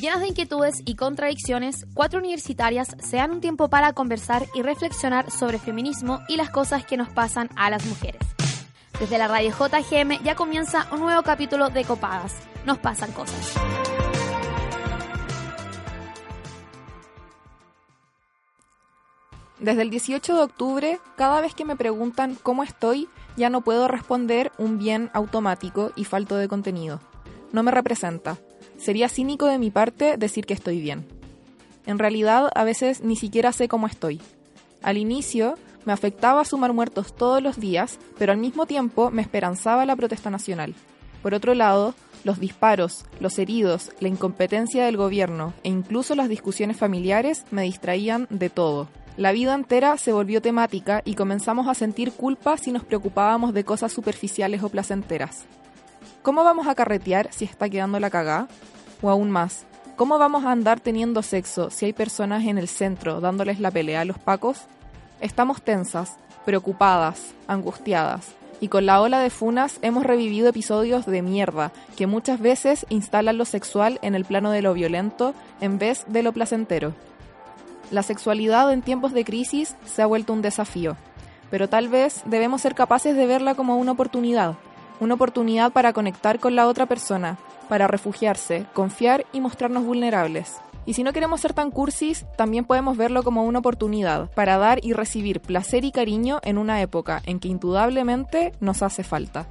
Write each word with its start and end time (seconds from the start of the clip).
Llenas 0.00 0.20
de 0.22 0.28
inquietudes 0.28 0.80
y 0.86 0.94
contradicciones, 0.96 1.84
cuatro 1.92 2.20
universitarias 2.20 2.96
se 3.00 3.18
dan 3.18 3.32
un 3.32 3.42
tiempo 3.42 3.68
para 3.68 3.92
conversar 3.92 4.46
y 4.54 4.62
reflexionar 4.62 5.30
sobre 5.30 5.58
feminismo 5.58 6.20
y 6.26 6.38
las 6.38 6.48
cosas 6.48 6.86
que 6.86 6.96
nos 6.96 7.10
pasan 7.10 7.50
a 7.54 7.68
las 7.68 7.84
mujeres. 7.84 8.22
Desde 8.98 9.18
la 9.18 9.28
radio 9.28 9.50
JGM 9.50 10.22
ya 10.24 10.34
comienza 10.36 10.86
un 10.90 11.00
nuevo 11.00 11.22
capítulo 11.22 11.68
de 11.68 11.84
Copadas. 11.84 12.34
Nos 12.64 12.78
pasan 12.78 13.12
cosas. 13.12 13.54
Desde 19.58 19.82
el 19.82 19.90
18 19.90 20.34
de 20.34 20.42
octubre, 20.42 21.00
cada 21.16 21.42
vez 21.42 21.54
que 21.54 21.66
me 21.66 21.76
preguntan 21.76 22.38
cómo 22.42 22.62
estoy, 22.62 23.10
ya 23.36 23.50
no 23.50 23.60
puedo 23.60 23.86
responder 23.86 24.50
un 24.56 24.78
bien 24.78 25.10
automático 25.12 25.92
y 25.94 26.06
falto 26.06 26.36
de 26.36 26.48
contenido. 26.48 27.00
No 27.52 27.62
me 27.62 27.70
representa. 27.70 28.38
Sería 28.80 29.10
cínico 29.10 29.44
de 29.44 29.58
mi 29.58 29.70
parte 29.70 30.16
decir 30.16 30.46
que 30.46 30.54
estoy 30.54 30.80
bien. 30.80 31.04
En 31.84 31.98
realidad, 31.98 32.50
a 32.54 32.64
veces 32.64 33.02
ni 33.02 33.14
siquiera 33.14 33.52
sé 33.52 33.68
cómo 33.68 33.86
estoy. 33.86 34.22
Al 34.82 34.96
inicio, 34.96 35.56
me 35.84 35.92
afectaba 35.92 36.46
sumar 36.46 36.72
muertos 36.72 37.14
todos 37.14 37.42
los 37.42 37.60
días, 37.60 37.98
pero 38.18 38.32
al 38.32 38.38
mismo 38.38 38.64
tiempo 38.64 39.10
me 39.10 39.20
esperanzaba 39.20 39.84
la 39.84 39.96
protesta 39.96 40.30
nacional. 40.30 40.74
Por 41.22 41.34
otro 41.34 41.52
lado, 41.52 41.94
los 42.24 42.40
disparos, 42.40 43.04
los 43.18 43.38
heridos, 43.38 43.92
la 44.00 44.08
incompetencia 44.08 44.86
del 44.86 44.96
gobierno 44.96 45.52
e 45.62 45.68
incluso 45.68 46.14
las 46.14 46.30
discusiones 46.30 46.78
familiares 46.78 47.44
me 47.50 47.62
distraían 47.62 48.28
de 48.30 48.48
todo. 48.48 48.88
La 49.18 49.32
vida 49.32 49.54
entera 49.54 49.98
se 49.98 50.14
volvió 50.14 50.40
temática 50.40 51.02
y 51.04 51.16
comenzamos 51.16 51.68
a 51.68 51.74
sentir 51.74 52.12
culpa 52.12 52.56
si 52.56 52.72
nos 52.72 52.84
preocupábamos 52.84 53.52
de 53.52 53.64
cosas 53.64 53.92
superficiales 53.92 54.62
o 54.62 54.70
placenteras. 54.70 55.44
¿Cómo 56.22 56.44
vamos 56.44 56.66
a 56.66 56.74
carretear 56.74 57.32
si 57.32 57.46
está 57.46 57.70
quedando 57.70 57.98
la 57.98 58.10
cagá? 58.10 58.46
O 59.00 59.08
aún 59.08 59.30
más, 59.30 59.64
¿cómo 59.96 60.18
vamos 60.18 60.44
a 60.44 60.52
andar 60.52 60.78
teniendo 60.78 61.22
sexo 61.22 61.70
si 61.70 61.86
hay 61.86 61.92
personas 61.94 62.44
en 62.44 62.58
el 62.58 62.68
centro 62.68 63.22
dándoles 63.22 63.58
la 63.58 63.70
pelea 63.70 64.02
a 64.02 64.04
los 64.04 64.18
pacos? 64.18 64.64
Estamos 65.22 65.62
tensas, 65.62 66.16
preocupadas, 66.44 67.32
angustiadas, 67.48 68.34
y 68.60 68.68
con 68.68 68.84
la 68.84 69.00
ola 69.00 69.20
de 69.20 69.30
funas 69.30 69.78
hemos 69.80 70.04
revivido 70.04 70.50
episodios 70.50 71.06
de 71.06 71.22
mierda 71.22 71.72
que 71.96 72.06
muchas 72.06 72.38
veces 72.38 72.84
instalan 72.90 73.38
lo 73.38 73.46
sexual 73.46 73.98
en 74.02 74.14
el 74.14 74.26
plano 74.26 74.50
de 74.50 74.60
lo 74.60 74.74
violento 74.74 75.32
en 75.62 75.78
vez 75.78 76.04
de 76.06 76.22
lo 76.22 76.32
placentero. 76.32 76.92
La 77.90 78.02
sexualidad 78.02 78.70
en 78.70 78.82
tiempos 78.82 79.14
de 79.14 79.24
crisis 79.24 79.74
se 79.86 80.02
ha 80.02 80.06
vuelto 80.06 80.34
un 80.34 80.42
desafío, 80.42 80.98
pero 81.50 81.70
tal 81.70 81.88
vez 81.88 82.22
debemos 82.26 82.60
ser 82.60 82.74
capaces 82.74 83.16
de 83.16 83.26
verla 83.26 83.54
como 83.54 83.78
una 83.78 83.92
oportunidad, 83.92 84.56
una 85.00 85.14
oportunidad 85.14 85.72
para 85.72 85.92
conectar 85.92 86.38
con 86.38 86.54
la 86.54 86.68
otra 86.68 86.86
persona, 86.86 87.38
para 87.68 87.88
refugiarse, 87.88 88.66
confiar 88.72 89.26
y 89.32 89.40
mostrarnos 89.40 89.84
vulnerables. 89.84 90.56
Y 90.86 90.94
si 90.94 91.02
no 91.02 91.12
queremos 91.12 91.40
ser 91.40 91.52
tan 91.52 91.70
cursis, 91.70 92.26
también 92.36 92.64
podemos 92.64 92.96
verlo 92.96 93.22
como 93.22 93.44
una 93.44 93.58
oportunidad 93.58 94.30
para 94.32 94.56
dar 94.58 94.80
y 94.82 94.92
recibir 94.92 95.40
placer 95.40 95.84
y 95.84 95.92
cariño 95.92 96.40
en 96.42 96.58
una 96.58 96.80
época 96.80 97.22
en 97.26 97.38
que 97.38 97.48
indudablemente 97.48 98.52
nos 98.60 98.82
hace 98.82 99.04
falta. 99.04 99.46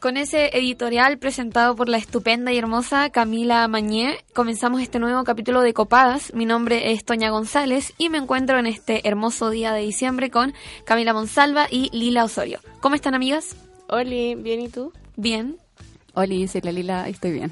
Con 0.00 0.16
ese 0.16 0.56
editorial 0.56 1.18
presentado 1.18 1.74
por 1.74 1.88
la 1.88 1.96
estupenda 1.96 2.52
y 2.52 2.58
hermosa 2.58 3.10
Camila 3.10 3.66
Mañé, 3.66 4.24
comenzamos 4.32 4.80
este 4.80 5.00
nuevo 5.00 5.24
capítulo 5.24 5.60
de 5.60 5.74
Copadas. 5.74 6.32
Mi 6.34 6.46
nombre 6.46 6.92
es 6.92 7.04
Toña 7.04 7.30
González 7.30 7.94
y 7.98 8.08
me 8.08 8.18
encuentro 8.18 8.60
en 8.60 8.66
este 8.66 9.08
hermoso 9.08 9.50
día 9.50 9.72
de 9.72 9.80
diciembre 9.80 10.30
con 10.30 10.54
Camila 10.84 11.14
Monsalva 11.14 11.66
y 11.68 11.90
Lila 11.90 12.22
Osorio. 12.22 12.60
¿Cómo 12.78 12.94
están, 12.94 13.16
amigas? 13.16 13.56
Oli, 13.88 14.36
¿bien 14.36 14.60
y 14.60 14.68
tú? 14.68 14.92
Bien. 15.16 15.56
Oli, 16.14 16.46
soy 16.46 16.60
la 16.60 16.70
Lila, 16.70 17.08
estoy 17.08 17.32
bien. 17.32 17.50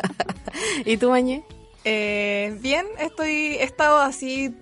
¿Y 0.86 0.96
tú, 0.96 1.10
Mañé? 1.10 1.44
Eh, 1.84 2.56
bien, 2.62 2.86
estoy, 2.98 3.28
he 3.28 3.64
estado 3.64 4.00
así 4.00 4.54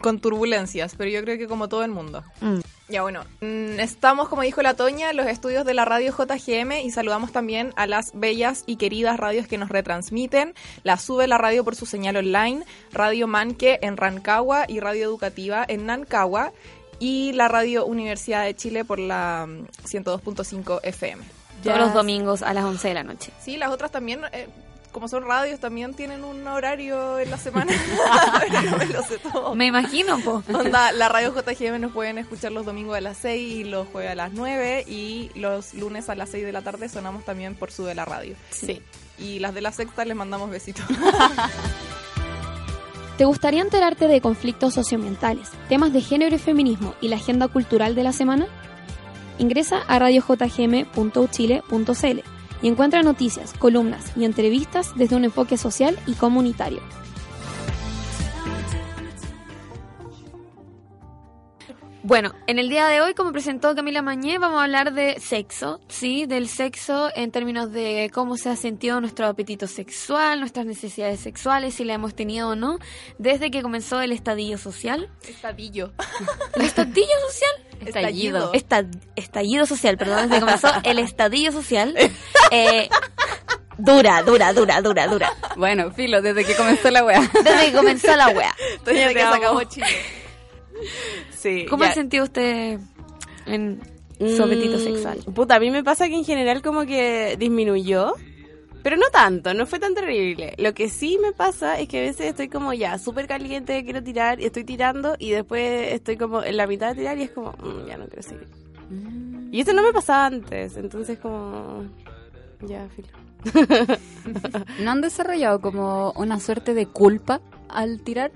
con 0.00 0.20
turbulencias, 0.20 0.94
pero 0.96 1.10
yo 1.10 1.20
creo 1.22 1.36
que 1.36 1.48
como 1.48 1.68
todo 1.68 1.82
el 1.82 1.90
mundo. 1.90 2.22
Mm. 2.40 2.60
Ya 2.94 3.02
bueno, 3.02 3.24
mm, 3.40 3.80
estamos, 3.80 4.28
como 4.28 4.42
dijo 4.42 4.62
la 4.62 4.74
Toña, 4.74 5.10
en 5.10 5.16
los 5.16 5.26
estudios 5.26 5.64
de 5.64 5.74
la 5.74 5.84
radio 5.84 6.12
JGM 6.12 6.74
y 6.84 6.92
saludamos 6.92 7.32
también 7.32 7.72
a 7.74 7.88
las 7.88 8.12
bellas 8.14 8.62
y 8.66 8.76
queridas 8.76 9.18
radios 9.18 9.48
que 9.48 9.58
nos 9.58 9.68
retransmiten. 9.68 10.54
La 10.84 10.96
Sube 10.96 11.26
la 11.26 11.36
radio 11.36 11.64
por 11.64 11.74
su 11.74 11.86
señal 11.86 12.16
online, 12.16 12.64
Radio 12.92 13.26
Manque 13.26 13.80
en 13.82 13.96
Rancagua 13.96 14.66
y 14.68 14.78
Radio 14.78 15.06
Educativa 15.06 15.64
en 15.66 15.86
Nancagua 15.86 16.52
y 17.00 17.32
la 17.32 17.48
Radio 17.48 17.84
Universidad 17.84 18.44
de 18.44 18.54
Chile 18.54 18.84
por 18.84 19.00
la 19.00 19.44
mm, 19.48 19.66
102.5 19.88 20.78
FM. 20.84 21.24
Todos 21.64 21.78
los 21.78 21.94
domingos 21.94 22.42
a 22.42 22.54
las 22.54 22.62
11 22.62 22.86
de 22.86 22.94
la 22.94 23.02
noche. 23.02 23.32
Sí, 23.40 23.56
las 23.56 23.72
otras 23.72 23.90
también, 23.90 24.20
eh, 24.30 24.46
como 24.94 25.08
son 25.08 25.24
radios, 25.24 25.58
también 25.58 25.92
tienen 25.92 26.22
un 26.22 26.46
horario 26.46 27.18
en 27.18 27.28
la 27.28 27.36
semana. 27.36 27.72
Pero 28.40 28.62
no 28.62 28.76
me 28.78 28.86
lo 28.86 29.02
sé 29.02 29.18
todo. 29.18 29.54
Me 29.56 29.66
imagino, 29.66 30.20
po. 30.20 30.44
Onda, 30.52 30.92
la 30.92 31.08
radio 31.08 31.34
JGM 31.34 31.80
nos 31.80 31.90
pueden 31.92 32.16
escuchar 32.16 32.52
los 32.52 32.64
domingos 32.64 32.96
a 32.96 33.00
las 33.00 33.18
6 33.18 33.52
y 33.52 33.64
los 33.64 33.88
jueves 33.88 34.12
a 34.12 34.14
las 34.14 34.32
9 34.32 34.84
y 34.86 35.32
los 35.34 35.74
lunes 35.74 36.08
a 36.08 36.14
las 36.14 36.30
6 36.30 36.44
de 36.44 36.52
la 36.52 36.62
tarde 36.62 36.88
sonamos 36.88 37.24
también 37.24 37.56
por 37.56 37.72
su 37.72 37.84
de 37.84 37.96
la 37.96 38.04
radio. 38.04 38.36
Sí. 38.50 38.80
Y 39.18 39.40
las 39.40 39.52
de 39.52 39.62
la 39.62 39.72
sexta 39.72 40.04
les 40.04 40.16
mandamos 40.16 40.48
besitos. 40.48 40.84
¿Te 43.18 43.24
gustaría 43.24 43.62
enterarte 43.62 44.06
de 44.06 44.20
conflictos 44.20 44.74
socioambientales, 44.74 45.50
temas 45.68 45.92
de 45.92 46.02
género 46.02 46.36
y 46.36 46.38
feminismo 46.38 46.94
y 47.00 47.08
la 47.08 47.16
agenda 47.16 47.48
cultural 47.48 47.96
de 47.96 48.04
la 48.04 48.12
semana? 48.12 48.46
Ingresa 49.38 49.78
a 49.88 49.98
radiojgm.uchile.cl 49.98 52.33
y 52.62 52.68
encuentra 52.68 53.02
noticias, 53.02 53.52
columnas 53.52 54.12
y 54.16 54.24
entrevistas 54.24 54.92
desde 54.96 55.16
un 55.16 55.24
enfoque 55.24 55.56
social 55.56 55.98
y 56.06 56.14
comunitario. 56.14 56.80
Bueno, 62.06 62.34
en 62.46 62.58
el 62.58 62.68
día 62.68 62.86
de 62.86 63.00
hoy, 63.00 63.14
como 63.14 63.32
presentó 63.32 63.74
Camila 63.74 64.02
Mañé, 64.02 64.36
vamos 64.36 64.60
a 64.60 64.64
hablar 64.64 64.92
de 64.92 65.18
sexo, 65.20 65.80
¿sí? 65.88 66.26
Del 66.26 66.48
sexo 66.48 67.08
en 67.16 67.30
términos 67.30 67.72
de 67.72 68.10
cómo 68.12 68.36
se 68.36 68.50
ha 68.50 68.56
sentido 68.56 69.00
nuestro 69.00 69.26
apetito 69.26 69.66
sexual, 69.66 70.38
nuestras 70.38 70.66
necesidades 70.66 71.20
sexuales, 71.20 71.72
si 71.72 71.84
la 71.84 71.94
hemos 71.94 72.14
tenido 72.14 72.50
o 72.50 72.56
no, 72.56 72.78
desde 73.18 73.50
que 73.50 73.62
comenzó 73.62 74.02
el 74.02 74.12
estadillo 74.12 74.58
social. 74.58 75.08
Estadillo. 75.26 75.94
¿El 76.54 76.66
estadillo 76.66 77.08
social? 77.30 77.73
Estallido. 77.86 78.50
Esta- 78.52 78.84
estallido 79.16 79.66
social, 79.66 79.96
perdón, 79.96 80.22
desde 80.22 80.34
que 80.34 80.40
comenzó 80.40 80.68
el 80.84 80.98
estadillo 80.98 81.52
social. 81.52 81.94
Eh, 82.50 82.88
dura, 83.78 84.22
dura, 84.22 84.52
dura, 84.52 84.80
dura, 84.80 85.06
dura. 85.08 85.32
Bueno, 85.56 85.90
filo, 85.90 86.22
desde 86.22 86.44
que 86.44 86.54
comenzó 86.54 86.90
la 86.90 87.04
weá. 87.04 87.20
Desde 87.42 87.66
que 87.66 87.72
comenzó 87.72 88.14
la 88.16 88.28
wea. 88.28 88.54
Desde 88.84 89.08
que 89.14 89.20
se 89.20 89.26
acabó 89.26 89.62
Chile. 89.64 89.86
Sí. 91.36 91.66
¿Cómo 91.68 91.84
ha 91.84 91.92
sentido 91.92 92.24
usted 92.24 92.78
en 93.46 93.80
su 94.36 94.42
apetito 94.42 94.76
Mm, 94.78 94.84
sexual? 94.84 95.18
Puta, 95.34 95.56
a 95.56 95.60
mí 95.60 95.70
me 95.70 95.82
pasa 95.82 96.08
que 96.08 96.14
en 96.14 96.24
general 96.24 96.62
como 96.62 96.84
que 96.86 97.36
disminuyó. 97.38 98.14
Pero 98.84 98.96
no 98.98 99.06
tanto, 99.10 99.54
no 99.54 99.64
fue 99.64 99.78
tan 99.78 99.94
terrible. 99.94 100.54
Lo 100.58 100.74
que 100.74 100.90
sí 100.90 101.18
me 101.20 101.32
pasa 101.32 101.80
es 101.80 101.88
que 101.88 102.00
a 102.00 102.02
veces 102.02 102.26
estoy 102.26 102.48
como 102.48 102.74
ya 102.74 102.98
súper 102.98 103.26
caliente, 103.26 103.82
quiero 103.82 104.02
tirar, 104.02 104.38
y 104.40 104.44
estoy 104.44 104.62
tirando, 104.64 105.16
y 105.18 105.30
después 105.30 105.94
estoy 105.94 106.18
como 106.18 106.42
en 106.42 106.56
la 106.58 106.66
mitad 106.66 106.90
de 106.90 106.96
tirar 106.96 107.16
y 107.16 107.22
es 107.22 107.30
como, 107.30 107.52
"Mm, 107.52 107.86
ya 107.88 107.96
no 107.96 108.06
quiero 108.06 108.22
seguir. 108.22 108.46
Y 109.50 109.60
eso 109.62 109.72
no 109.72 109.82
me 109.82 109.92
pasaba 109.92 110.26
antes, 110.26 110.76
entonces 110.76 111.18
como, 111.18 111.84
ya, 112.60 112.86
filo. 112.94 113.08
¿No 114.80 114.90
han 114.90 115.00
desarrollado 115.00 115.60
como 115.62 116.12
una 116.16 116.38
suerte 116.38 116.74
de 116.74 116.84
culpa 116.86 117.40
al 117.70 118.00
tirar? 118.02 118.32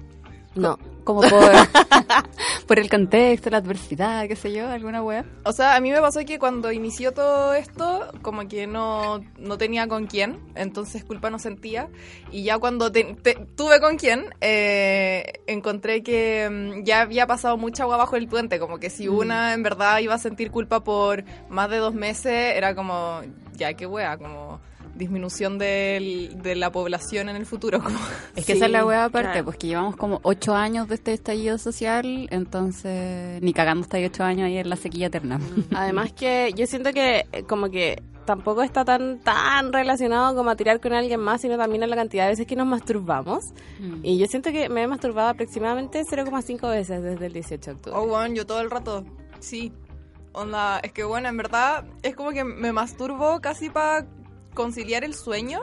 No. 0.55 0.79
Como 1.09 1.23
por, 1.23 1.31
por 2.67 2.79
el 2.79 2.91
contexto, 2.91 3.49
la 3.49 3.57
adversidad, 3.57 4.29
qué 4.29 4.37
sé 4.37 4.53
yo, 4.53 4.69
alguna 4.69 5.03
weá. 5.03 5.25
O 5.43 5.53
sea, 5.53 5.75
a 5.75 5.81
mí 5.81 5.91
me 5.91 6.03
pasó 6.03 6.21
que 6.27 6.39
cuando 6.39 6.71
inició 6.71 7.13
todo 7.13 7.55
esto, 7.55 8.13
como 8.21 8.47
que 8.47 8.67
no, 8.67 9.25
no 9.39 9.57
tenía 9.57 9.89
con 9.89 10.07
quién, 10.07 10.39
entonces 10.55 11.05
culpa 11.05 11.31
no 11.31 11.39
sentía. 11.39 11.89
Y 12.31 12.43
ya 12.43 12.59
cuando 12.59 12.93
te- 12.93 13.15
te- 13.23 13.37
tuve 13.57 13.81
con 13.81 13.97
quién, 13.97 14.27
eh, 14.43 15.41
encontré 15.47 16.03
que 16.03 16.47
mm, 16.51 16.85
ya 16.85 17.01
había 17.01 17.27
pasado 17.27 17.57
mucha 17.57 17.85
agua 17.85 17.97
bajo 17.97 18.17
el 18.17 18.29
puente, 18.29 18.59
como 18.59 18.77
que 18.79 18.91
si 18.91 19.09
una 19.09 19.55
en 19.55 19.63
verdad 19.63 20.01
iba 20.01 20.13
a 20.15 20.19
sentir 20.19 20.51
culpa 20.51 20.85
por 20.85 21.25
más 21.49 21.71
de 21.71 21.79
dos 21.79 21.95
meses, 21.95 22.55
era 22.55 22.75
como, 22.75 23.23
ya 23.55 23.73
qué 23.73 23.87
wea, 23.87 24.19
como 24.19 24.61
disminución 24.99 25.59
del- 25.59 26.37
de 26.43 26.55
la 26.57 26.71
población 26.73 27.29
en 27.29 27.37
el 27.37 27.47
futuro. 27.47 27.81
Como. 27.83 27.99
Es 28.37 28.45
que 28.45 28.53
Sí, 28.53 28.59
esa 28.59 28.67
es 28.67 28.73
la 28.73 28.85
weá 28.85 29.05
aparte, 29.05 29.31
claro. 29.31 29.45
pues 29.47 29.57
que 29.57 29.67
llevamos 29.69 29.97
como 29.97 30.21
ocho 30.25 30.55
años 30.55 30.89
de 30.89 30.97
este 30.97 31.13
estallido 31.15 31.57
social, 31.59 32.29
entonces 32.31 33.41
ni 33.43 33.53
cagando 33.53 33.83
hasta 33.83 33.99
ocho 33.99 34.25
años 34.25 34.47
ahí 34.47 34.59
en 34.59 34.69
la 34.69 34.77
sequía 34.77 35.07
eterna. 35.07 35.41
Además 35.75 36.13
que 36.13 36.53
yo 36.57 36.67
siento 36.67 36.93
que 36.93 37.27
eh, 37.33 37.43
como 37.45 37.71
que 37.71 38.03
tampoco 38.25 38.63
está 38.63 38.85
tan 38.85 39.21
tan 39.21 39.73
relacionado 39.73 40.35
como 40.37 40.51
a 40.51 40.57
tirar 40.57 40.81
con 40.81 40.93
alguien 40.93 41.19
más, 41.21 41.41
sino 41.41 41.57
también 41.57 41.83
a 41.83 41.87
la 41.87 41.97
cantidad 41.97 42.25
de 42.25 42.31
veces 42.31 42.47
que 42.47 42.57
nos 42.57 42.67
masturbamos. 42.67 43.53
Mm. 43.81 44.01
Y 44.05 44.19
yo 44.19 44.27
siento 44.27 44.51
que 44.53 44.69
me 44.69 44.83
he 44.83 44.87
masturbado 44.87 45.29
aproximadamente 45.31 46.03
0,5 46.05 46.69
veces 46.71 47.03
desde 47.03 47.27
el 47.27 47.33
18 47.33 47.71
de 47.71 47.77
octubre. 47.77 47.99
Oh, 47.99 48.07
bueno, 48.07 48.35
yo 48.35 48.45
todo 48.47 48.61
el 48.61 48.71
rato, 48.71 49.05
sí. 49.41 49.73
Onda, 50.33 50.79
es 50.81 50.93
que 50.93 51.05
bueno, 51.05 51.29
en 51.29 51.37
verdad 51.39 51.85
es 52.03 52.15
como 52.15 52.31
que 52.31 52.45
me 52.45 52.71
masturbo 52.71 53.41
casi 53.41 53.71
para 53.71 54.07
conciliar 54.59 55.05
el 55.05 55.15
sueño, 55.15 55.61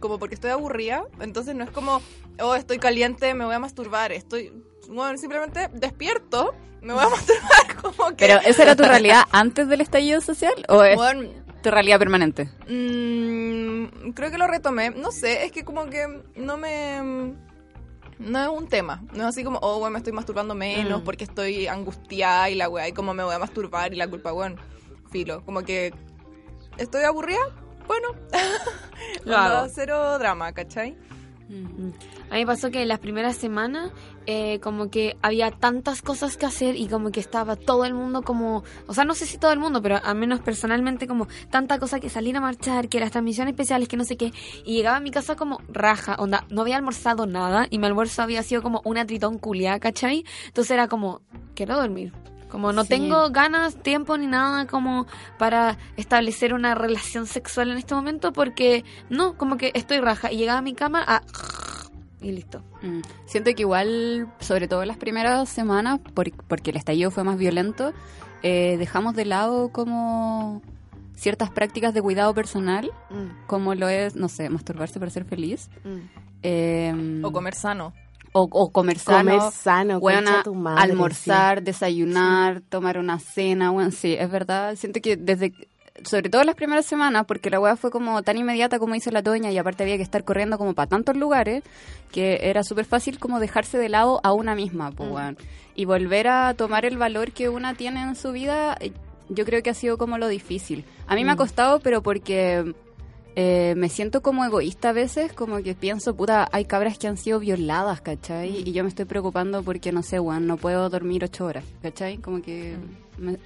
como 0.00 0.18
porque 0.18 0.34
estoy 0.34 0.50
aburrida. 0.50 1.04
Entonces 1.20 1.54
no 1.54 1.62
es 1.62 1.70
como, 1.70 2.02
oh, 2.42 2.56
estoy 2.56 2.78
caliente, 2.78 3.32
me 3.32 3.44
voy 3.44 3.54
a 3.54 3.60
masturbar. 3.60 4.10
Estoy, 4.10 4.52
bueno, 4.88 5.16
simplemente 5.18 5.68
despierto, 5.72 6.52
me 6.82 6.94
voy 6.94 7.04
a 7.04 7.08
masturbar 7.10 7.76
como 7.80 8.08
que... 8.08 8.26
Pero, 8.26 8.40
¿esa 8.44 8.64
era 8.64 8.74
tu 8.74 8.82
realidad 8.82 9.22
antes 9.30 9.68
del 9.68 9.80
estallido 9.80 10.20
social 10.20 10.52
o 10.68 10.82
es 10.82 10.96
Bueno, 10.96 11.28
tu 11.62 11.70
realidad 11.70 12.00
permanente? 12.00 12.50
Mm, 12.68 14.10
creo 14.14 14.32
que 14.32 14.38
lo 14.38 14.48
retomé. 14.48 14.90
No 14.90 15.12
sé, 15.12 15.44
es 15.44 15.52
que 15.52 15.64
como 15.64 15.86
que 15.86 16.06
no 16.34 16.56
me... 16.56 17.36
No 18.18 18.42
es 18.42 18.48
un 18.48 18.66
tema. 18.66 19.00
No 19.12 19.20
es 19.20 19.28
así 19.28 19.44
como, 19.44 19.60
oh, 19.62 19.78
bueno, 19.78 19.92
me 19.92 19.98
estoy 19.98 20.12
masturbando 20.12 20.56
menos 20.56 21.02
Mm. 21.02 21.04
porque 21.04 21.22
estoy 21.22 21.68
angustiada 21.68 22.50
y 22.50 22.56
la 22.56 22.68
weá, 22.68 22.88
y 22.88 22.92
como 22.92 23.14
me 23.14 23.22
voy 23.22 23.36
a 23.36 23.38
masturbar 23.38 23.94
y 23.94 23.96
la 23.96 24.08
culpa, 24.08 24.32
bueno, 24.32 24.56
filo. 25.12 25.44
Como 25.44 25.62
que 25.62 25.94
estoy 26.78 27.04
aburrida, 27.04 27.38
bueno, 27.88 28.08
Lo 29.24 29.36
hago. 29.36 29.68
cero 29.74 30.18
drama, 30.18 30.52
¿cachai? 30.52 30.96
A 32.30 32.34
mí 32.34 32.44
pasó 32.44 32.70
que 32.70 32.84
las 32.84 32.98
primeras 32.98 33.36
semanas 33.36 33.90
eh, 34.26 34.60
como 34.60 34.90
que 34.90 35.16
había 35.22 35.50
tantas 35.50 36.02
cosas 36.02 36.36
que 36.36 36.44
hacer 36.44 36.76
y 36.76 36.86
como 36.88 37.10
que 37.10 37.20
estaba 37.20 37.56
todo 37.56 37.86
el 37.86 37.94
mundo 37.94 38.20
como, 38.20 38.64
o 38.86 38.92
sea, 38.92 39.06
no 39.06 39.14
sé 39.14 39.24
si 39.24 39.38
todo 39.38 39.52
el 39.52 39.58
mundo, 39.58 39.80
pero 39.80 39.98
al 40.04 40.16
menos 40.16 40.40
personalmente 40.40 41.06
como 41.06 41.26
tanta 41.48 41.78
cosa 41.78 42.00
que 42.00 42.10
salir 42.10 42.36
a 42.36 42.42
marchar, 42.42 42.90
que 42.90 43.00
las 43.00 43.12
transmisiones 43.12 43.52
especiales, 43.52 43.88
que 43.88 43.96
no 43.96 44.04
sé 44.04 44.18
qué, 44.18 44.32
y 44.66 44.76
llegaba 44.76 44.98
a 44.98 45.00
mi 45.00 45.10
casa 45.10 45.36
como 45.36 45.62
raja, 45.68 46.16
onda, 46.18 46.44
no 46.50 46.60
había 46.60 46.76
almorzado 46.76 47.26
nada 47.26 47.66
y 47.70 47.78
mi 47.78 47.86
almuerzo 47.86 48.20
había 48.20 48.42
sido 48.42 48.60
como 48.62 48.82
una 48.84 49.06
tritón 49.06 49.38
culiá, 49.38 49.80
¿cachai? 49.80 50.26
Entonces 50.48 50.72
era 50.72 50.88
como, 50.88 51.22
quiero 51.54 51.76
dormir. 51.76 52.12
Como 52.50 52.72
no 52.72 52.82
Sí. 52.84 52.88
tengo 52.90 53.30
ganas, 53.30 53.76
tiempo 53.82 54.16
ni 54.16 54.26
nada 54.26 54.66
como 54.66 55.06
para 55.38 55.76
establecer 55.96 56.54
una 56.54 56.74
relación 56.74 57.26
sexual 57.26 57.70
en 57.70 57.78
este 57.78 57.94
momento 57.94 58.32
porque 58.32 58.84
no, 59.10 59.34
como 59.36 59.56
que 59.56 59.70
estoy 59.74 59.98
raja 60.00 60.32
y 60.32 60.38
llegaba 60.38 60.58
a 60.60 60.62
mi 60.62 60.74
cama 60.74 61.04
a... 61.06 61.22
y 62.20 62.32
listo. 62.32 62.62
Mm. 62.82 63.00
Siento 63.26 63.50
que 63.54 63.62
igual, 63.62 64.28
sobre 64.40 64.66
todo 64.68 64.84
las 64.84 64.96
primeras 64.96 65.48
semanas, 65.48 66.00
por- 66.14 66.32
porque 66.48 66.70
el 66.70 66.76
estallido 66.76 67.10
fue 67.10 67.22
más 67.24 67.36
violento, 67.38 67.92
eh, 68.42 68.76
dejamos 68.78 69.14
de 69.14 69.24
lado 69.24 69.68
como 69.70 70.62
ciertas 71.14 71.50
prácticas 71.50 71.92
de 71.94 72.00
cuidado 72.02 72.32
personal, 72.34 72.90
Mm, 73.10 73.46
como 73.46 73.74
lo 73.74 73.88
es, 73.88 74.14
no 74.16 74.28
sé, 74.28 74.48
masturbarse 74.50 74.98
para 74.98 75.10
ser 75.10 75.24
feliz. 75.24 75.68
mm. 75.84 75.98
eh, 76.44 77.20
O 77.24 77.32
comer 77.32 77.54
sano. 77.54 77.92
O, 78.42 78.48
o 78.50 78.70
comer 78.70 78.98
sano. 78.98 79.36
Comer 79.38 79.52
sano, 79.52 80.00
tu 80.44 80.54
madre, 80.54 80.82
almorzar, 80.82 81.62
desayunar, 81.62 82.60
tomar 82.68 82.98
una 82.98 83.18
cena, 83.18 83.70
bueno, 83.70 83.90
sí, 83.90 84.14
es 84.18 84.30
verdad. 84.30 84.76
Siento 84.76 85.00
que 85.00 85.16
desde, 85.16 85.52
sobre 86.04 86.30
todo 86.30 86.44
las 86.44 86.54
primeras 86.54 86.86
semanas, 86.86 87.24
porque 87.26 87.50
la 87.50 87.60
weá 87.60 87.76
fue 87.76 87.90
como 87.90 88.22
tan 88.22 88.36
inmediata 88.38 88.78
como 88.78 88.94
hizo 88.94 89.10
la 89.10 89.22
Toña 89.22 89.50
y 89.50 89.58
aparte 89.58 89.82
había 89.82 89.96
que 89.96 90.02
estar 90.02 90.24
corriendo 90.24 90.58
como 90.58 90.74
para 90.74 90.88
tantos 90.88 91.16
lugares, 91.16 91.62
que 92.12 92.38
era 92.42 92.62
súper 92.62 92.84
fácil 92.84 93.18
como 93.18 93.40
dejarse 93.40 93.78
de 93.78 93.88
lado 93.88 94.20
a 94.22 94.32
una 94.32 94.54
misma, 94.54 94.90
pues, 94.92 95.08
Mm. 95.10 95.36
Y 95.74 95.84
volver 95.84 96.26
a 96.26 96.54
tomar 96.54 96.84
el 96.84 96.98
valor 96.98 97.30
que 97.32 97.48
una 97.48 97.74
tiene 97.74 98.02
en 98.02 98.16
su 98.16 98.32
vida, 98.32 98.76
eh, 98.80 98.92
yo 99.28 99.44
creo 99.44 99.62
que 99.62 99.70
ha 99.70 99.74
sido 99.74 99.96
como 99.96 100.18
lo 100.18 100.26
difícil. 100.26 100.84
A 101.06 101.14
mí 101.14 101.24
me 101.24 101.30
ha 101.30 101.34
Mm. 101.34 101.38
costado, 101.38 101.80
pero 101.80 102.02
porque... 102.02 102.74
eh, 103.40 103.74
me 103.76 103.88
siento 103.88 104.20
como 104.20 104.44
egoísta 104.44 104.88
a 104.88 104.92
veces, 104.92 105.32
como 105.32 105.62
que 105.62 105.76
pienso, 105.76 106.16
puta, 106.16 106.48
hay 106.50 106.64
cabras 106.64 106.98
que 106.98 107.06
han 107.06 107.16
sido 107.16 107.38
violadas, 107.38 108.00
¿cachai? 108.00 108.64
Y 108.68 108.72
yo 108.72 108.82
me 108.82 108.88
estoy 108.88 109.04
preocupando 109.04 109.62
porque, 109.62 109.92
no 109.92 110.02
sé, 110.02 110.18
weón, 110.18 110.48
no 110.48 110.56
puedo 110.56 110.90
dormir 110.90 111.22
ocho 111.22 111.44
horas, 111.44 111.62
¿cachai? 111.80 112.18
Como 112.18 112.42
que... 112.42 112.76
me- 113.16 113.38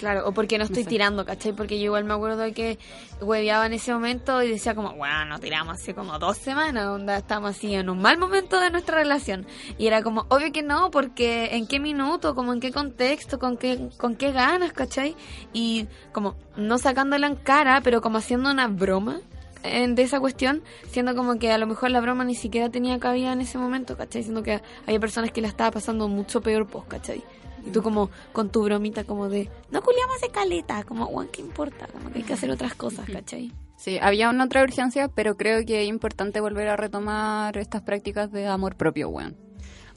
Claro, 0.00 0.26
o 0.26 0.32
porque 0.32 0.56
no 0.56 0.64
estoy 0.64 0.84
sé. 0.84 0.88
tirando, 0.88 1.26
¿cachai? 1.26 1.52
Porque 1.52 1.78
yo 1.78 1.84
igual 1.84 2.04
me 2.04 2.14
acuerdo 2.14 2.38
de 2.38 2.54
que 2.54 2.78
hueveaba 3.20 3.66
en 3.66 3.74
ese 3.74 3.92
momento 3.92 4.42
y 4.42 4.48
decía 4.48 4.74
como, 4.74 4.94
bueno, 4.94 5.26
no 5.26 5.38
tiramos 5.38 5.74
hace 5.74 5.92
como 5.92 6.18
dos 6.18 6.38
semanas, 6.38 6.86
onda, 6.86 7.18
estamos 7.18 7.50
así 7.50 7.74
en 7.74 7.90
un 7.90 8.00
mal 8.00 8.16
momento 8.16 8.58
de 8.58 8.70
nuestra 8.70 8.96
relación. 8.96 9.46
Y 9.76 9.88
era 9.88 10.02
como, 10.02 10.24
obvio 10.30 10.52
que 10.52 10.62
no, 10.62 10.90
porque 10.90 11.50
en 11.52 11.66
qué 11.66 11.78
minuto, 11.80 12.34
como 12.34 12.54
en 12.54 12.60
qué 12.60 12.72
contexto, 12.72 13.38
con 13.38 13.58
qué, 13.58 13.90
con 13.98 14.16
qué 14.16 14.32
ganas, 14.32 14.72
¿cachai? 14.72 15.16
Y 15.52 15.86
como 16.12 16.34
no 16.56 16.78
sacándola 16.78 17.26
en 17.26 17.36
cara, 17.36 17.82
pero 17.84 18.00
como 18.00 18.16
haciendo 18.16 18.50
una 18.50 18.68
broma 18.68 19.20
de 19.62 20.02
esa 20.02 20.18
cuestión, 20.18 20.62
siendo 20.90 21.14
como 21.14 21.38
que 21.38 21.52
a 21.52 21.58
lo 21.58 21.66
mejor 21.66 21.90
la 21.90 22.00
broma 22.00 22.24
ni 22.24 22.34
siquiera 22.34 22.70
tenía 22.70 22.98
cabida 22.98 23.34
en 23.34 23.42
ese 23.42 23.58
momento, 23.58 23.98
¿cachai? 23.98 24.22
Siendo 24.22 24.42
que 24.42 24.62
había 24.86 24.98
personas 24.98 25.30
que 25.30 25.42
la 25.42 25.48
estaba 25.48 25.70
pasando 25.72 26.08
mucho 26.08 26.40
peor, 26.40 26.66
pues, 26.66 26.86
¿cachai? 26.88 27.22
Y 27.66 27.70
tú 27.70 27.82
como 27.82 28.10
con 28.32 28.50
tu 28.50 28.62
bromita 28.62 29.04
como 29.04 29.28
de, 29.28 29.48
no 29.70 29.82
culiamos 29.82 30.20
de 30.20 30.28
caleta, 30.30 30.82
como, 30.84 31.06
Juan, 31.06 31.28
¿qué 31.28 31.40
importa? 31.42 31.86
Como 31.88 32.10
que 32.10 32.18
hay 32.18 32.24
que 32.24 32.32
hacer 32.32 32.50
otras 32.50 32.74
cosas, 32.74 33.06
¿cachai? 33.10 33.52
Sí, 33.76 33.98
había 34.00 34.28
una 34.30 34.44
otra 34.44 34.62
urgencia, 34.62 35.08
pero 35.08 35.36
creo 35.36 35.64
que 35.64 35.82
es 35.82 35.88
importante 35.88 36.40
volver 36.40 36.68
a 36.68 36.76
retomar 36.76 37.56
estas 37.56 37.82
prácticas 37.82 38.30
de 38.32 38.46
amor 38.46 38.76
propio, 38.76 39.08
weón. 39.08 39.36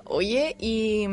Oye, 0.05 0.55
y, 0.59 1.05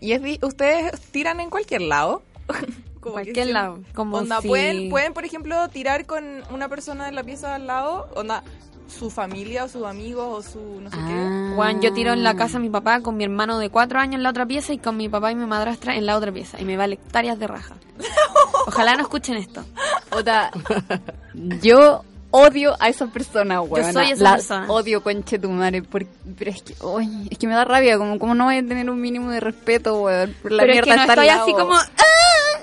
y 0.00 0.12
es 0.12 0.42
ustedes 0.42 1.00
tiran 1.10 1.40
en 1.40 1.50
cualquier 1.50 1.82
lado. 1.82 2.22
Como 3.00 3.16
que 3.16 3.22
Cualquier 3.24 3.46
si- 3.48 3.52
lado. 3.52 3.80
Como 3.94 4.16
Onda, 4.18 4.40
si- 4.40 4.46
pueden, 4.48 4.88
pueden, 4.88 5.12
por 5.12 5.24
ejemplo, 5.24 5.68
tirar 5.70 6.06
con 6.06 6.24
una 6.52 6.68
persona 6.68 7.08
en 7.08 7.16
la 7.16 7.24
pieza 7.24 7.56
al 7.56 7.66
lado, 7.66 8.08
onda, 8.14 8.44
su 8.92 9.10
familia 9.10 9.64
o 9.64 9.68
sus 9.68 9.84
amigos 9.84 10.26
o 10.28 10.42
su 10.52 10.80
no 10.80 10.90
sé 10.90 10.96
Ah. 11.00 11.52
Juan, 11.56 11.80
yo 11.80 11.92
tiro 11.92 12.12
en 12.12 12.22
la 12.22 12.34
casa 12.34 12.54
de 12.54 12.60
mi 12.64 12.70
papá 12.70 13.00
con 13.00 13.16
mi 13.16 13.24
hermano 13.24 13.58
de 13.58 13.68
cuatro 13.70 13.98
años 13.98 14.16
en 14.16 14.22
la 14.22 14.30
otra 14.30 14.46
pieza 14.46 14.72
y 14.72 14.78
con 14.78 14.96
mi 14.96 15.08
papá 15.08 15.32
y 15.32 15.34
mi 15.34 15.46
madrastra 15.46 15.96
en 15.96 16.06
la 16.06 16.16
otra 16.16 16.32
pieza. 16.32 16.60
Y 16.60 16.64
me 16.64 16.76
vale 16.76 16.94
hectáreas 16.94 17.38
de 17.38 17.46
raja. 17.46 17.74
Ojalá 18.66 18.94
no 18.94 19.02
escuchen 19.02 19.36
esto. 19.36 19.64
Puta, 20.10 20.50
yo 21.62 22.04
odio 22.32 22.74
a 22.80 22.88
esa 22.88 23.06
persona, 23.06 23.60
weón. 23.60 23.92
soy 23.92 24.10
esa 24.10 24.24
La 24.24 24.32
persona. 24.32 24.66
Odio, 24.68 25.02
conche 25.02 25.38
tu 25.38 25.48
madre, 25.50 25.82
porque, 25.82 26.10
pero 26.36 26.50
es 26.50 26.62
que, 26.62 26.74
uy, 26.84 27.28
es 27.30 27.38
que 27.38 27.46
me 27.46 27.54
da 27.54 27.64
rabia, 27.64 27.96
como, 27.98 28.18
como 28.18 28.34
no 28.34 28.46
voy 28.46 28.56
a 28.56 28.66
tener 28.66 28.90
un 28.90 29.00
mínimo 29.00 29.30
de 29.30 29.38
respeto, 29.38 30.02
weón. 30.02 30.34
por 30.42 30.50
La 30.50 30.62
Pero 30.62 30.72
es 30.72 30.76
mierda 30.76 30.90
que 30.90 31.06
no 31.06 31.12
estoy 31.12 31.28
así 31.28 31.52
como... 31.52 31.74
¡Ah! 31.74 31.88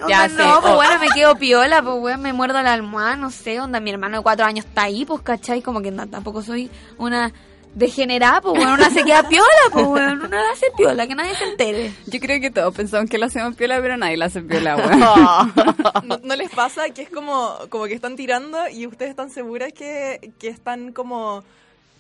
Ya 0.08 0.24
Onda, 0.24 0.30
sé, 0.30 0.50
no, 0.50 0.62
pues 0.62 0.74
oh. 0.74 0.76
bueno, 0.78 1.00
me 1.00 1.10
quedo 1.10 1.36
piola, 1.36 1.82
pues 1.82 1.96
weón, 2.00 2.22
me 2.22 2.32
muerdo 2.32 2.62
la 2.62 2.74
almohada, 2.74 3.18
no 3.18 3.32
sé, 3.32 3.60
onda, 3.60 3.82
mi 3.82 3.90
hermano 3.90 4.18
de 4.18 4.24
cuatro 4.24 4.46
años 4.46 4.66
está 4.66 4.84
ahí, 4.84 5.04
pues, 5.06 5.22
¿cachai? 5.22 5.62
Como 5.62 5.82
que 5.82 5.92
no, 5.92 6.08
tampoco 6.08 6.42
soy 6.42 6.72
una 6.98 7.34
degenerada, 7.76 8.42
pues 8.42 8.58
weón, 8.58 8.74
una 8.74 8.90
se 8.90 9.04
queda 9.04 9.28
piola, 9.28 9.48
pues 9.72 9.86
weón, 9.86 10.22
una 10.22 10.42
la 10.42 10.52
hace 10.52 10.68
piola, 10.76 11.08
que 11.08 11.16
nadie 11.16 11.36
se 11.36 11.46
entere. 11.46 11.94
Yo 12.08 12.20
creo 12.20 12.42
que 12.42 12.52
todos 12.52 12.74
pensamos 12.76 13.10
que 13.10 13.18
la 13.18 13.28
hacemos 13.28 13.56
piola, 13.56 13.80
pero 13.82 13.98
nadie 13.98 14.18
la 14.18 14.26
hace 14.26 14.42
piola, 14.42 14.76
weón. 14.76 15.54
qué. 15.54 16.02
¿No, 16.08 16.18
no 16.24 16.36
les 16.36 16.50
pasa 16.50 16.90
que 16.90 17.04
es 17.04 17.10
como, 17.10 17.58
como 17.70 17.86
que 17.86 17.94
están 17.94 18.16
tirando 18.16 18.58
y 18.70 18.88
ustedes 18.88 19.12
están 19.12 19.30
seguras 19.30 19.72
que, 19.74 20.32
que 20.40 20.48
están 20.48 20.92
como 20.94 21.44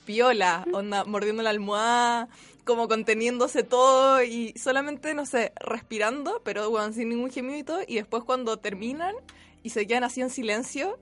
piola, 0.05 0.65
onda, 0.73 1.03
mordiendo 1.05 1.43
la 1.43 1.51
almohada, 1.51 2.27
como 2.63 2.87
conteniéndose 2.87 3.63
todo 3.63 4.23
y 4.23 4.53
solamente, 4.57 5.13
no 5.13 5.25
sé, 5.25 5.53
respirando, 5.59 6.41
pero 6.43 6.69
bueno, 6.69 6.93
sin 6.93 7.09
ningún 7.09 7.31
gemido 7.31 7.57
y 7.57 7.63
todo, 7.63 7.79
y 7.87 7.95
después 7.95 8.23
cuando 8.23 8.57
terminan 8.57 9.15
y 9.63 9.71
se 9.71 9.87
quedan 9.87 10.03
así 10.03 10.21
en 10.21 10.29
silencio, 10.29 10.97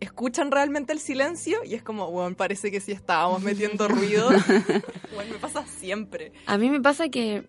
escuchan 0.00 0.50
realmente 0.50 0.92
el 0.92 1.00
silencio 1.00 1.58
y 1.64 1.74
es 1.74 1.82
como, 1.82 2.10
bueno, 2.10 2.36
parece 2.36 2.70
que 2.70 2.80
sí 2.80 2.92
estábamos 2.92 3.42
metiendo 3.42 3.88
ruido. 3.88 4.28
bueno, 5.14 5.32
me 5.32 5.38
pasa 5.38 5.64
siempre. 5.66 6.32
A 6.46 6.58
mí 6.58 6.70
me 6.70 6.80
pasa 6.80 7.08
que, 7.08 7.44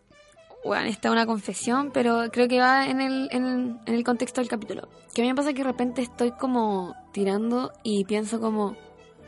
bueno, 0.64 0.86
esta 0.88 1.10
es 1.10 1.12
una 1.12 1.26
confesión, 1.26 1.92
pero 1.94 2.30
creo 2.32 2.48
que 2.48 2.60
va 2.60 2.88
en 2.88 3.02
el, 3.02 3.30
en, 3.32 3.46
el, 3.46 3.78
en 3.86 3.94
el 3.94 4.04
contexto 4.04 4.42
del 4.42 4.50
capítulo. 4.50 4.88
Que 5.14 5.22
a 5.22 5.24
mí 5.24 5.30
me 5.30 5.36
pasa 5.36 5.54
que 5.54 5.60
de 5.60 5.70
repente 5.70 6.02
estoy 6.02 6.32
como 6.32 6.96
tirando 7.14 7.72
y 7.84 8.06
pienso 8.06 8.40
como, 8.40 8.76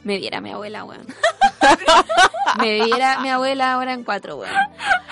me 0.08 0.18
viera 0.18 0.40
mi 0.40 0.52
abuela, 0.52 0.86
weón. 0.86 1.06
me 2.60 2.86
viera 2.86 3.20
mi 3.20 3.30
abuela 3.30 3.74
ahora 3.74 3.92
en 3.94 4.06
cuatro, 4.06 4.38
weón. 4.38 4.56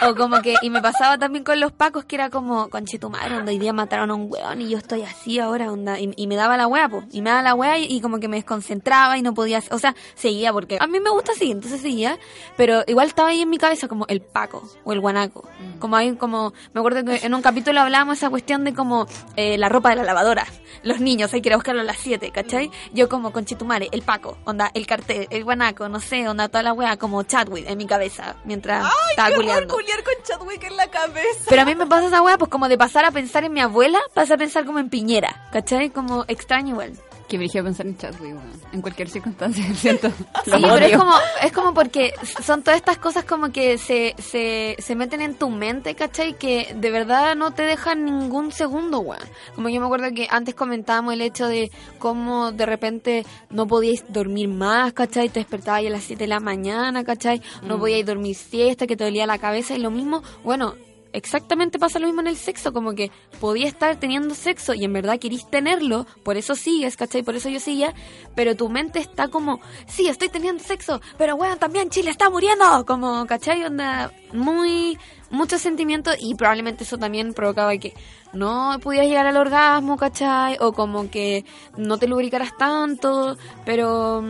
O 0.02 0.16
como 0.16 0.42
que, 0.42 0.56
y 0.62 0.70
me 0.70 0.82
pasaba 0.82 1.18
también 1.18 1.44
con 1.44 1.60
los 1.60 1.74
pacos 1.74 2.06
que 2.06 2.16
era 2.16 2.30
como, 2.30 2.70
conchetumar, 2.70 3.32
onda, 3.34 3.52
hoy 3.52 3.60
día 3.60 3.74
mataron 3.74 4.10
a 4.12 4.14
un 4.14 4.32
weón 4.32 4.62
y 4.62 4.70
yo 4.70 4.78
estoy 4.78 5.04
así 5.04 5.40
ahora, 5.40 5.72
onda, 5.72 6.00
y, 6.00 6.14
y 6.16 6.28
me 6.28 6.38
daba 6.38 6.56
la 6.56 6.68
wea, 6.68 6.88
pues, 6.88 7.06
y 7.12 7.22
me 7.22 7.30
daba 7.30 7.42
la 7.42 7.56
wea 7.56 7.78
y, 7.78 7.86
y 7.86 8.00
como 8.00 8.20
que 8.20 8.30
me 8.30 8.38
desconcentraba 8.38 9.18
y 9.18 9.22
no 9.22 9.34
podía, 9.34 9.62
o 9.70 9.80
sea, 9.80 9.96
seguía 10.16 10.54
porque 10.54 10.78
a 10.80 10.88
mí 10.88 11.00
me 11.00 11.10
gusta 11.10 11.34
seguir, 11.34 11.56
entonces 11.56 11.82
seguía, 11.82 12.18
pero 12.56 12.84
igual 12.88 13.08
estaba 13.08 13.30
ahí 13.30 13.42
en 13.42 13.50
mi 13.50 13.58
cabeza 13.58 13.90
como 13.90 14.06
el 14.08 14.22
paco 14.22 14.64
o 14.86 14.94
el 14.94 15.02
guanaco. 15.02 15.48
Como 15.80 15.98
hay 15.98 16.16
como, 16.16 16.54
me 16.74 16.80
acuerdo 16.80 17.04
que 17.04 17.25
en 17.25 17.34
un 17.34 17.42
capítulo 17.42 17.82
hablábamos 17.82 18.18
esa 18.18 18.30
cuestión 18.30 18.64
de 18.64 18.74
como 18.74 19.08
eh, 19.36 19.58
la 19.58 19.68
ropa 19.68 19.90
de 19.90 19.98
la 19.98 20.04
lavadora, 20.04 20.46
los 20.84 21.02
niños, 21.02 21.34
hay 21.34 21.42
que 21.42 21.50
ir 21.50 21.54
a 21.54 21.58
buscarlo 21.58 21.82
a 21.82 21.84
las 21.84 21.98
7, 21.98 22.32
¿cachai? 22.32 22.72
Yo 22.94 23.10
como 23.10 23.32
conchetumare, 23.32 23.90
el 23.92 24.04
paco, 24.04 24.38
onda, 24.46 24.72
el 24.74 24.85
cartel, 24.86 25.27
el 25.30 25.44
guanaco, 25.44 25.89
no 25.89 26.00
sé, 26.00 26.27
onda, 26.27 26.48
toda 26.50 26.63
la 26.63 26.74
wea 26.74 26.98
como 26.98 27.24
Chadwick 27.24 27.70
en 27.70 27.77
mi 27.77 27.86
cabeza 27.88 28.36
mientras 28.46 28.86
estaba 29.10 29.30
¡Qué 29.30 29.36
culiando. 29.36 29.74
culiar 29.74 30.04
con 30.04 30.13
Chadwick 30.24 30.63
en 30.63 30.77
la 30.77 30.88
cabeza! 30.88 31.46
Pero 31.50 31.62
a 31.62 31.65
mí 31.65 31.75
me 31.75 31.86
pasa 31.88 32.08
esa 32.08 32.22
wea, 32.22 32.38
pues 32.38 32.50
como 32.51 32.68
de 32.68 32.77
pasar 32.77 33.06
a 33.06 33.12
pensar 33.12 33.44
en 33.44 33.54
mi 33.54 33.62
abuela, 33.62 34.00
pasa 34.13 34.36
a 34.36 34.38
pensar 34.38 34.65
como 34.65 34.80
en 34.80 34.89
Piñera, 34.89 35.48
¿cachai? 35.51 35.89
Como 35.89 36.25
extraño 36.27 36.70
igual. 36.74 36.94
Que 37.27 37.38
me 37.38 37.46
dije 37.46 37.63
pensar 37.63 37.88
en 37.88 37.98
Chadwick, 37.98 38.36
weón. 38.36 38.51
En 38.72 38.82
cualquier 38.82 39.10
circunstancia, 39.10 39.63
siento. 39.75 40.10
Sí, 40.10 40.51
pero 40.51 40.75
es 40.75 40.98
como, 40.98 41.13
es 41.41 41.51
como 41.51 41.74
porque 41.74 42.13
son 42.44 42.62
todas 42.62 42.77
estas 42.77 42.98
cosas 42.98 43.24
como 43.25 43.51
que 43.51 43.77
se, 43.77 44.15
se, 44.20 44.75
se 44.79 44.96
meten 44.96 45.22
en 45.22 45.36
tu 45.36 45.50
mente, 45.50 45.96
¿cachai? 45.96 46.34
Que 46.38 46.75
de 46.75 46.91
verdad 46.91 47.36
no 47.36 47.51
te 47.51 47.63
dejan 47.63 48.05
ningún 48.05 48.51
segundo, 48.51 49.00
weón. 49.00 49.24
Como 49.55 49.70
yo 49.70 49.79
me 49.79 49.88
acuerdo 49.88 50.13
que 50.13 50.27
antes 50.29 50.53
comentábamos 50.53 51.13
el 51.13 51.22
hecho 51.22 51.48
de 51.48 51.72
cómo 51.98 52.51
de 52.51 52.65
repente 52.65 53.25
no 53.50 53.65
podíais 53.65 54.05
dormir 54.10 54.50
más, 54.50 54.94
¿cachai? 54.94 55.29
Te 55.29 55.39
despertabas 55.39 55.86
a 55.86 55.89
las 55.89 56.03
7 56.03 56.24
de 56.24 56.27
la 56.27 56.39
mañana, 56.39 57.03
¿cachai? 57.03 57.41
No 57.63 57.79
podíais 57.79 58.05
dormir 58.05 58.36
siesta, 58.36 58.86
que 58.86 58.96
te 58.96 59.03
dolía 59.03 59.25
la 59.25 59.39
cabeza 59.39 59.75
y 59.75 59.79
lo 59.79 59.91
mismo, 59.91 60.22
bueno... 60.44 60.75
Exactamente 61.16 61.80
pasa 61.80 61.98
lo 61.98 62.08
mismo 62.08 62.20
en 62.20 62.28
el 62.28 62.36
sexo, 62.36 62.74
como 62.74 62.94
que 62.94 63.10
podía 63.40 63.70
estar 63.70 63.96
teniendo 63.96 64.36
sexo 64.36 64.74
y 64.74 64.84
en 64.84 64.92
verdad 64.92 65.18
querís 65.18 65.50
tenerlo, 65.50 66.06
por 66.24 66.36
eso 66.36 66.56
sigues, 66.56 66.98
¿cachai? 66.98 67.24
Por 67.24 67.38
eso 67.38 67.48
yo 67.48 67.62
seguía, 67.62 67.94
pero 68.36 68.58
tu 68.58 68.68
mente 68.68 69.00
está 69.00 69.30
como, 69.30 69.62
sí, 69.88 70.10
estoy 70.10 70.28
teniendo 70.28 70.62
sexo, 70.62 71.00
pero 71.18 71.38
bueno, 71.38 71.56
también 71.56 71.90
Chile 71.90 72.12
está 72.12 72.30
muriendo, 72.30 72.86
como, 72.86 73.26
¿cachai? 73.28 73.64
Onda, 73.64 74.12
muy, 74.34 74.98
mucho 75.30 75.58
sentimiento 75.58 76.12
y 76.20 76.36
probablemente 76.36 76.84
eso 76.84 76.98
también 76.98 77.34
provocaba 77.34 77.78
que 77.78 77.94
no 78.34 78.78
pudieras 78.82 79.08
llegar 79.08 79.26
al 79.26 79.38
orgasmo, 79.38 79.96
¿cachai? 79.96 80.58
O 80.60 80.74
como 80.74 81.10
que 81.10 81.46
no 81.78 81.98
te 81.98 82.10
lubricaras 82.10 82.58
tanto, 82.58 83.38
pero, 83.64 84.22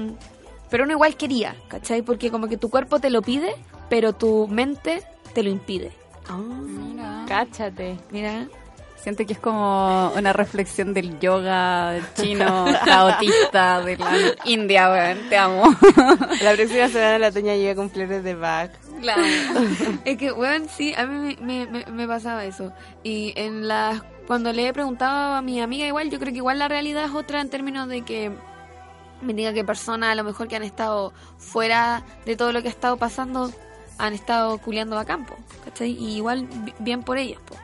pero 0.69 0.83
uno 0.83 0.93
igual 0.93 1.17
quería, 1.17 1.55
¿cachai? 1.67 2.03
Porque 2.03 2.29
como 2.29 2.47
que 2.47 2.57
tu 2.57 2.69
cuerpo 2.69 2.99
te 2.99 3.09
lo 3.09 3.23
pide, 3.23 3.55
pero 3.89 4.13
tu 4.13 4.47
mente 4.47 5.01
te 5.33 5.41
lo 5.41 5.49
impide. 5.49 6.04
Mira. 6.33 7.25
Cáchate. 7.27 7.97
mira. 8.11 8.47
Siento 8.97 9.23
que 9.23 9.33
es 9.33 9.39
como 9.39 10.11
una 10.15 10.33
reflexión 10.33 10.95
del 10.95 11.19
yoga 11.19 11.99
chino, 12.15 12.65
taotista, 12.85 13.81
de 13.81 13.97
la 13.97 14.11
India, 14.45 14.89
weón. 14.89 15.29
Te 15.29 15.37
amo. 15.37 15.63
La 16.41 16.53
próxima 16.53 16.87
semana 16.87 17.19
la 17.19 17.31
Toña 17.31 17.55
llega 17.55 17.75
con 17.75 17.91
flores 17.91 18.23
de 18.23 18.33
Bach. 18.33 18.71
La 19.03 19.13
amo. 19.13 19.25
Es 20.05 20.17
que, 20.17 20.31
bueno, 20.31 20.65
sí, 20.75 20.95
a 20.97 21.05
mí 21.05 21.37
me, 21.39 21.67
me, 21.67 21.85
me 21.85 22.07
pasaba 22.07 22.45
eso. 22.45 22.73
Y 23.03 23.33
en 23.35 23.67
las 23.67 24.01
cuando 24.25 24.51
le 24.53 24.67
he 24.67 24.73
preguntado 24.73 25.35
a 25.35 25.41
mi 25.43 25.61
amiga 25.61 25.85
igual, 25.85 26.09
yo 26.09 26.19
creo 26.19 26.31
que 26.31 26.37
igual 26.37 26.57
la 26.57 26.67
realidad 26.67 27.05
es 27.05 27.11
otra 27.11 27.41
en 27.41 27.49
términos 27.49 27.87
de 27.87 28.01
que 28.01 28.31
me 29.21 29.33
diga 29.33 29.53
que 29.53 29.63
personas 29.63 30.11
a 30.11 30.15
lo 30.15 30.23
mejor 30.23 30.47
que 30.47 30.55
han 30.55 30.63
estado 30.63 31.13
fuera 31.37 32.03
de 32.25 32.35
todo 32.35 32.51
lo 32.51 32.61
que 32.61 32.69
ha 32.69 32.71
estado 32.71 32.97
pasando 32.97 33.51
han 33.97 34.13
estado 34.13 34.57
culiando 34.59 34.97
a 34.97 35.05
campo, 35.05 35.35
¿cachai? 35.63 35.91
Y 35.91 36.17
igual 36.17 36.47
bi- 36.47 36.73
bien 36.79 37.03
por 37.03 37.17
ellas, 37.17 37.39
po. 37.45 37.55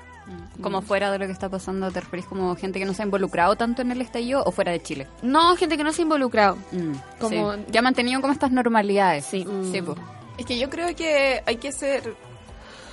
Como 0.62 0.82
fuera 0.82 1.12
de 1.12 1.18
lo 1.20 1.26
que 1.26 1.32
está 1.34 1.50
pasando, 1.50 1.92
¿te 1.92 2.00
referís 2.00 2.26
como 2.26 2.56
gente 2.56 2.78
que 2.80 2.86
no 2.86 2.94
se 2.94 3.02
ha 3.02 3.06
involucrado 3.06 3.56
tanto 3.56 3.82
en 3.82 3.92
el 3.92 4.00
estallido 4.02 4.44
o 4.46 4.52
fuera 4.52 4.72
de 4.72 4.82
Chile? 4.82 5.08
No, 5.24 5.56
gente 5.58 5.76
que 5.76 5.84
no 5.84 5.92
se 5.92 6.02
ha 6.02 6.04
involucrado. 6.04 6.56
Mm, 6.72 6.94
Como- 7.20 7.54
sí. 7.56 7.60
Ya 7.72 7.80
han 7.80 7.84
mantenido 7.84 8.22
como 8.22 8.32
estas 8.32 8.52
normalidades. 8.52 9.26
Sí. 9.26 9.46
Sí, 9.72 9.82
po. 9.82 9.96
Es 10.38 10.46
que 10.46 10.58
yo 10.60 10.70
creo 10.70 10.96
que 10.96 11.42
hay 11.46 11.58
que 11.58 11.72
ser 11.72 12.16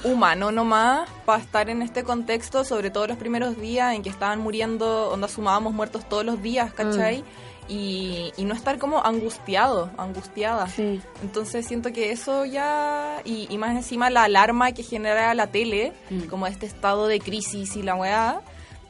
humano 0.05 0.51
nomás 0.53 1.09
para 1.27 1.43
estar 1.43 1.69
en 1.69 1.83
este 1.83 2.05
contexto, 2.05 2.65
sobre 2.65 2.91
todo 2.91 3.07
los 3.09 3.19
primeros 3.19 3.61
días 3.61 3.95
en 3.95 4.03
que 4.03 4.09
estaban 4.11 4.41
muriendo, 4.41 5.11
donde 5.11 5.29
sumábamos 5.29 5.75
muertos 5.75 6.09
todos 6.09 6.25
los 6.25 6.41
días, 6.43 6.73
¿cachai? 6.73 7.23
Y, 7.69 8.33
y 8.39 8.45
no 8.45 8.55
estar 8.55 8.79
como 8.79 9.05
angustiado, 9.05 9.91
angustiada. 9.99 10.69
Sí. 10.69 11.01
Entonces 11.23 11.67
siento 11.67 11.93
que 11.93 12.13
eso 12.13 12.45
ya, 12.47 13.21
y, 13.25 13.47
y 13.51 13.59
más 13.59 13.77
encima 13.77 14.09
la 14.09 14.25
alarma 14.25 14.73
que 14.73 14.83
genera 14.83 15.35
la 15.35 15.49
tele, 15.49 15.93
Mm. 16.11 16.23
como 16.29 16.47
este 16.47 16.65
estado 16.67 17.07
de 17.09 17.21
crisis 17.21 17.77
y 17.77 17.83
la 17.83 17.95
weá, 17.95 18.41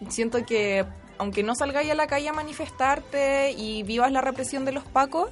siento 0.09 0.47
que 0.47 0.85
aunque 1.19 1.43
no 1.43 1.57
salgáis 1.57 1.91
a 1.91 1.95
la 1.97 2.07
calle 2.07 2.29
a 2.29 2.33
manifestarte 2.33 3.51
y 3.51 3.83
vivas 3.83 4.13
la 4.13 4.21
represión 4.21 4.65
de 4.65 4.71
los 4.71 4.85
pacos, 4.85 5.31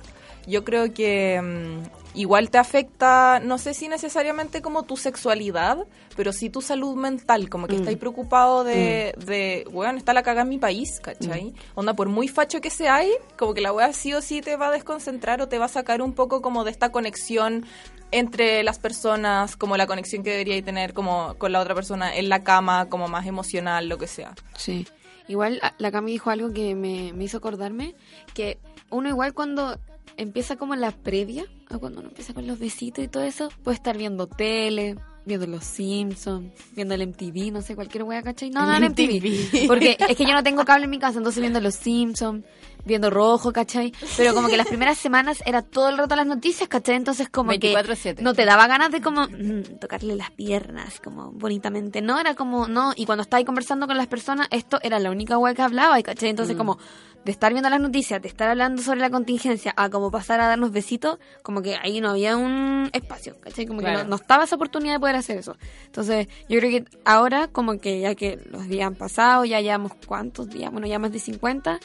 yo 0.49 0.65
creo 0.65 0.93
que 0.93 1.41
mm, 1.41 1.83
igual 2.17 2.51
te 2.51 2.59
afecta, 2.59 3.41
no 3.41 3.59
sé 3.59 3.75
si 3.75 3.89
necesariamente 3.89 4.63
como 4.63 4.83
tu 4.83 4.97
sexualidad, 4.97 5.79
pero 6.17 6.33
sí 6.33 6.51
tu 6.51 6.63
salud 6.63 6.97
mental, 6.97 7.49
como 7.49 7.69
que 7.69 7.75
Mm. 7.77 7.79
estáis 7.81 7.99
preocupado 7.99 8.65
de, 8.65 9.15
de, 9.25 9.65
weón, 9.71 9.97
está 9.99 10.13
la 10.13 10.23
caga 10.23 10.43
en 10.43 10.49
mi 10.49 10.59
país, 10.59 10.99
¿cachai? 11.01 11.55
Onda, 11.75 11.95
por 11.95 12.09
muy 12.09 12.27
facho 12.29 12.61
que 12.61 12.71
seáis, 12.71 13.13
como 13.39 13.55
que 13.55 13.61
la 13.61 13.73
weá 13.73 13.93
sí 13.93 14.13
o 14.15 14.23
sí 14.23 14.41
te 14.41 14.57
va 14.57 14.69
a 14.69 14.71
desconcentrar 14.73 15.41
o 15.43 15.49
te 15.49 15.59
va 15.59 15.67
a 15.67 15.69
sacar 15.69 16.03
un 16.03 16.15
poco 16.15 16.43
como 16.43 16.65
de 16.65 16.71
esta 16.71 16.91
conexión 16.91 17.65
entre 18.13 18.63
las 18.63 18.79
personas, 18.79 19.57
como 19.57 19.77
la 19.77 19.87
conexión 19.87 20.23
que 20.23 20.31
deberíais 20.31 20.65
tener 20.65 20.95
como 20.95 21.35
con 21.39 21.53
la 21.53 21.61
otra 21.61 21.75
persona 21.75 22.17
en 22.17 22.29
la 22.29 22.43
cama, 22.43 22.89
como 22.89 23.09
más 23.09 23.27
emocional, 23.27 23.89
lo 23.89 23.99
que 23.99 24.07
sea. 24.07 24.35
Sí. 24.57 24.87
Igual 25.29 25.61
la 25.79 25.91
Cami 25.91 26.13
dijo 26.13 26.31
algo 26.31 26.53
que 26.53 26.75
me, 26.77 27.13
me 27.13 27.25
hizo 27.25 27.39
acordarme, 27.39 27.95
que 28.33 28.59
uno 28.91 29.09
igual 29.09 29.35
cuando 29.35 29.77
empieza 30.17 30.57
como 30.57 30.75
en 30.75 30.81
la 30.81 30.91
previa, 30.91 31.45
o 31.71 31.79
cuando 31.79 32.01
uno 32.01 32.09
empieza 32.09 32.35
con 32.35 32.47
los 32.47 32.59
besitos 32.59 33.05
y 33.05 33.09
todo 33.09 33.23
eso, 33.23 33.49
puede 33.63 33.77
estar 33.77 33.97
viendo 33.97 34.27
tele, 34.27 34.97
viendo 35.25 35.47
los 35.47 35.65
Simpsons, 35.65 36.53
viendo 36.75 36.95
el 36.95 37.09
MTV, 37.09 37.53
no 37.53 37.61
sé, 37.61 37.75
cualquier 37.75 38.05
wea, 38.05 38.23
¿cachai? 38.23 38.51
No, 38.51 38.65
no, 38.65 38.77
el 38.77 38.91
MTV. 38.91 39.67
Porque 39.67 39.97
es 40.09 40.17
que 40.17 40.25
yo 40.25 40.33
no 40.33 40.43
tengo 40.43 40.65
cable 40.65 40.85
en 40.85 40.91
mi 40.91 40.99
casa, 40.99 41.19
entonces 41.19 41.41
viendo 41.41 41.61
los 41.61 41.75
Simpsons, 41.75 42.45
viendo 42.87 43.11
rojo, 43.11 43.53
¿cachai? 43.53 43.93
Pero 44.17 44.33
como 44.33 44.49
que 44.49 44.57
las 44.57 44.67
primeras 44.69 44.97
semanas 44.97 45.43
era 45.45 45.63
todo 45.63 45.91
el 45.91 45.99
rato 45.99 46.17
las 46.17 46.27
noticias, 46.27 46.69
¿cachai? 46.69 46.97
Entonces 46.97 47.29
como 47.29 47.51
que 47.51 47.75
24/7. 47.75 48.21
no 48.21 48.33
te 48.33 48.45
daba 48.45 48.67
ganas 48.67 48.91
de 48.91 49.03
como 49.03 49.27
mm, 49.27 49.79
tocarle 49.81 50.17
las 50.17 50.31
piernas, 50.31 51.01
como 51.01 51.33
bonitamente. 51.33 52.01
No, 52.01 52.19
era 52.19 52.35
como, 52.35 52.69
no, 52.69 52.93
y 52.97 53.05
cuando 53.05 53.23
estaba 53.23 53.39
ahí 53.39 53.45
conversando 53.45 53.87
con 53.87 53.97
las 53.97 54.07
personas, 54.07 54.49
esto 54.51 54.79
era 54.83 54.99
la 54.99 55.11
única 55.11 55.37
wea 55.37 55.55
que 55.55 55.63
hablaba, 55.63 56.01
¿cachai? 56.03 56.31
Entonces 56.31 56.57
como 56.57 56.79
de 57.27 57.33
estar 57.33 57.53
viendo 57.53 57.69
las 57.69 57.81
noticias, 57.81 58.23
de 58.23 58.29
estar 58.29 58.49
hablando 58.49 58.81
sobre 58.83 59.01
la 59.01 59.11
contingencia, 59.11 59.75
a 59.77 59.91
como 59.91 60.13
pasar 60.13 60.41
a 60.41 60.47
darnos 60.47 60.71
besitos, 60.71 61.19
como 61.43 61.61
que 61.61 61.75
ahí 61.75 62.01
no 62.01 62.11
había 62.11 62.37
un 62.37 62.89
espacio, 62.93 63.37
¿cachai? 63.41 63.67
Como 63.67 63.81
que 63.81 63.91
no, 63.91 64.05
no 64.05 64.15
estaba 64.15 64.45
esa 64.45 64.55
oportunidad 64.55 64.95
de 64.95 65.01
poder 65.01 65.17
hacer 65.17 65.39
eso. 65.39 65.57
Entonces, 65.87 66.29
yo 66.49 66.61
creo 66.61 66.71
que 66.71 66.85
ahora, 67.05 67.49
como 67.49 67.81
que 67.81 67.99
ya 67.99 68.15
que 68.15 68.39
los 68.49 68.69
días 68.69 68.87
han 68.87 68.95
pasado, 68.95 69.45
ya 69.45 69.61
llevamos 69.61 69.91
cuántos 70.07 70.49
días, 70.49 70.71
bueno, 70.71 70.87
ya 70.87 71.01
más 71.01 71.11
de 71.11 71.19
50, 71.19 71.81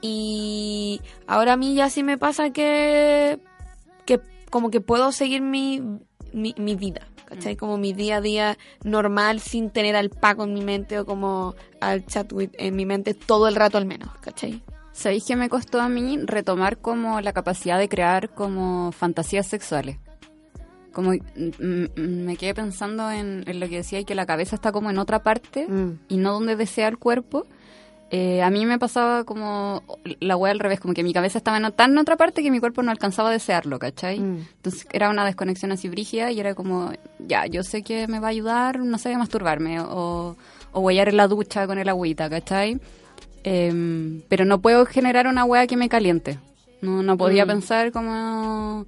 y 0.00 1.00
ahora 1.26 1.54
a 1.54 1.56
mí 1.56 1.74
ya 1.74 1.90
sí 1.90 2.02
me 2.02 2.18
pasa 2.18 2.50
que, 2.50 3.38
que 4.06 4.20
como 4.50 4.70
que 4.70 4.80
puedo 4.80 5.12
seguir 5.12 5.42
mi, 5.42 5.82
mi, 6.32 6.54
mi 6.58 6.74
vida, 6.76 7.02
¿cachai? 7.26 7.56
Como 7.56 7.76
mi 7.76 7.92
día 7.92 8.16
a 8.16 8.20
día 8.20 8.58
normal 8.84 9.40
sin 9.40 9.70
tener 9.70 9.96
al 9.96 10.10
Paco 10.10 10.44
en 10.44 10.54
mi 10.54 10.62
mente 10.62 10.98
o 10.98 11.06
como 11.06 11.54
al 11.80 12.04
Chatwit 12.06 12.52
en 12.58 12.76
mi 12.76 12.86
mente 12.86 13.14
todo 13.14 13.48
el 13.48 13.54
rato 13.56 13.78
al 13.78 13.86
menos, 13.86 14.10
¿cachai? 14.20 14.62
¿Sabéis 14.92 15.24
que 15.24 15.36
me 15.36 15.48
costó 15.48 15.80
a 15.80 15.88
mí 15.88 16.18
retomar 16.24 16.78
como 16.78 17.20
la 17.20 17.32
capacidad 17.32 17.78
de 17.78 17.88
crear 17.88 18.30
como 18.34 18.92
fantasías 18.92 19.46
sexuales? 19.46 19.98
Como 20.92 21.12
mm, 21.12 21.16
mm, 21.60 22.24
me 22.24 22.36
quedé 22.36 22.52
pensando 22.52 23.10
en, 23.10 23.44
en 23.46 23.60
lo 23.60 23.68
que 23.68 23.76
decía 23.76 24.00
y 24.00 24.04
que 24.04 24.16
la 24.16 24.26
cabeza 24.26 24.56
está 24.56 24.72
como 24.72 24.90
en 24.90 24.98
otra 24.98 25.22
parte 25.22 25.66
Mm. 25.68 26.00
y 26.08 26.16
no 26.16 26.32
donde 26.32 26.56
desea 26.56 26.88
el 26.88 26.98
cuerpo. 26.98 27.46
Eh, 28.12 28.42
a 28.42 28.50
mí 28.50 28.66
me 28.66 28.76
pasaba 28.78 29.22
como 29.22 29.84
la 30.18 30.36
wea 30.36 30.50
al 30.50 30.58
revés, 30.58 30.80
como 30.80 30.94
que 30.94 31.04
mi 31.04 31.12
cabeza 31.12 31.38
estaba 31.38 31.58
en, 31.58 31.70
tan 31.72 31.92
en 31.92 31.98
otra 31.98 32.16
parte 32.16 32.42
que 32.42 32.50
mi 32.50 32.58
cuerpo 32.58 32.82
no 32.82 32.90
alcanzaba 32.90 33.28
a 33.28 33.32
desearlo, 33.32 33.78
¿cachai? 33.78 34.18
Mm. 34.18 34.46
Entonces 34.56 34.86
era 34.92 35.10
una 35.10 35.24
desconexión 35.24 35.70
así 35.70 35.88
brígida 35.88 36.30
y 36.32 36.40
era 36.40 36.54
como, 36.54 36.90
ya, 37.20 37.46
yo 37.46 37.62
sé 37.62 37.82
que 37.82 38.08
me 38.08 38.18
va 38.18 38.26
a 38.26 38.30
ayudar, 38.30 38.80
no 38.80 38.98
sé, 38.98 39.14
a 39.14 39.18
masturbarme 39.18 39.78
o, 39.80 40.36
o 40.72 40.80
huellar 40.80 41.08
en 41.08 41.18
la 41.18 41.28
ducha 41.28 41.68
con 41.68 41.78
el 41.78 41.88
agüita, 41.88 42.28
¿cachai? 42.28 42.80
Em, 43.44 44.22
pero 44.28 44.44
no 44.44 44.60
puedo 44.60 44.84
generar 44.86 45.26
una 45.26 45.44
wea 45.44 45.66
que 45.66 45.76
me 45.76 45.88
caliente. 45.88 46.38
No, 46.82 47.02
no 47.02 47.16
podía 47.16 47.44
Mm. 47.44 47.48
pensar 47.48 47.92
como, 47.92 48.86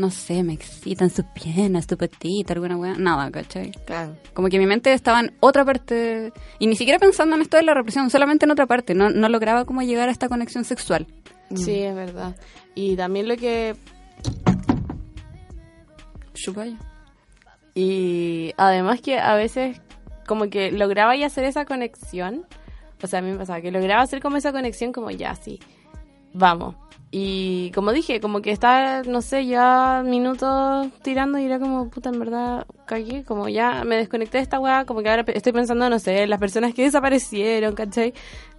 no 0.00 0.10
sé, 0.10 0.42
me 0.42 0.54
excitan 0.54 1.10
sus 1.10 1.24
piernas, 1.26 1.86
tu 1.86 1.96
petita, 1.96 2.54
alguna 2.54 2.76
wea. 2.76 2.94
Nada, 2.94 3.30
¿cachai? 3.30 3.72
Claro. 3.84 4.16
Como 4.34 4.48
que 4.48 4.58
mi 4.58 4.66
mente 4.66 4.92
estaba 4.92 5.20
en 5.20 5.32
otra 5.40 5.64
parte, 5.64 6.32
y 6.58 6.66
ni 6.66 6.76
siquiera 6.76 6.98
pensando 6.98 7.36
en 7.36 7.42
esto 7.42 7.56
de 7.56 7.62
la 7.62 7.74
represión, 7.74 8.10
solamente 8.10 8.46
en 8.46 8.50
otra 8.50 8.66
parte. 8.66 8.94
No, 8.94 9.10
no 9.10 9.28
lograba 9.28 9.64
como 9.64 9.82
llegar 9.82 10.08
a 10.08 10.12
esta 10.12 10.28
conexión 10.28 10.64
sexual. 10.64 11.06
Sí, 11.54 11.82
es 11.82 11.94
verdad. 11.94 12.36
Y 12.74 12.96
también 12.96 13.28
lo 13.28 13.36
que 13.36 13.74
Chupaya. 16.34 16.78
Y 17.74 18.52
además 18.56 19.00
que 19.00 19.18
a 19.18 19.34
veces 19.34 19.80
como 20.26 20.48
que 20.48 20.72
lograba 20.72 21.16
ya 21.16 21.26
hacer 21.26 21.44
esa 21.44 21.64
conexión. 21.64 22.46
O 23.02 23.06
sea, 23.06 23.18
a 23.20 23.22
mí 23.22 23.30
me 23.30 23.38
pasaba 23.38 23.60
que 23.60 23.70
lograba 23.70 24.02
hacer 24.02 24.20
como 24.20 24.36
esa 24.36 24.52
conexión 24.52 24.92
como 24.92 25.10
ya, 25.10 25.34
sí, 25.34 25.58
vamos. 26.32 26.76
Y 27.12 27.72
como 27.72 27.92
dije, 27.92 28.20
como 28.20 28.40
que 28.40 28.52
estaba, 28.52 29.02
no 29.02 29.20
sé, 29.20 29.44
ya 29.44 30.02
minutos 30.06 30.88
tirando 31.02 31.38
y 31.38 31.44
era 31.44 31.58
como, 31.58 31.90
puta, 31.90 32.10
en 32.10 32.20
verdad, 32.20 32.66
cagué, 32.86 33.24
como 33.24 33.48
ya 33.48 33.82
me 33.84 33.96
desconecté 33.96 34.38
de 34.38 34.42
esta 34.44 34.60
weá, 34.60 34.84
como 34.84 35.02
que 35.02 35.10
ahora 35.10 35.24
estoy 35.34 35.52
pensando, 35.52 35.90
no 35.90 35.98
sé, 35.98 36.22
en 36.22 36.30
las 36.30 36.38
personas 36.38 36.72
que 36.72 36.84
desaparecieron, 36.84 37.74
¿cachai? 37.74 38.14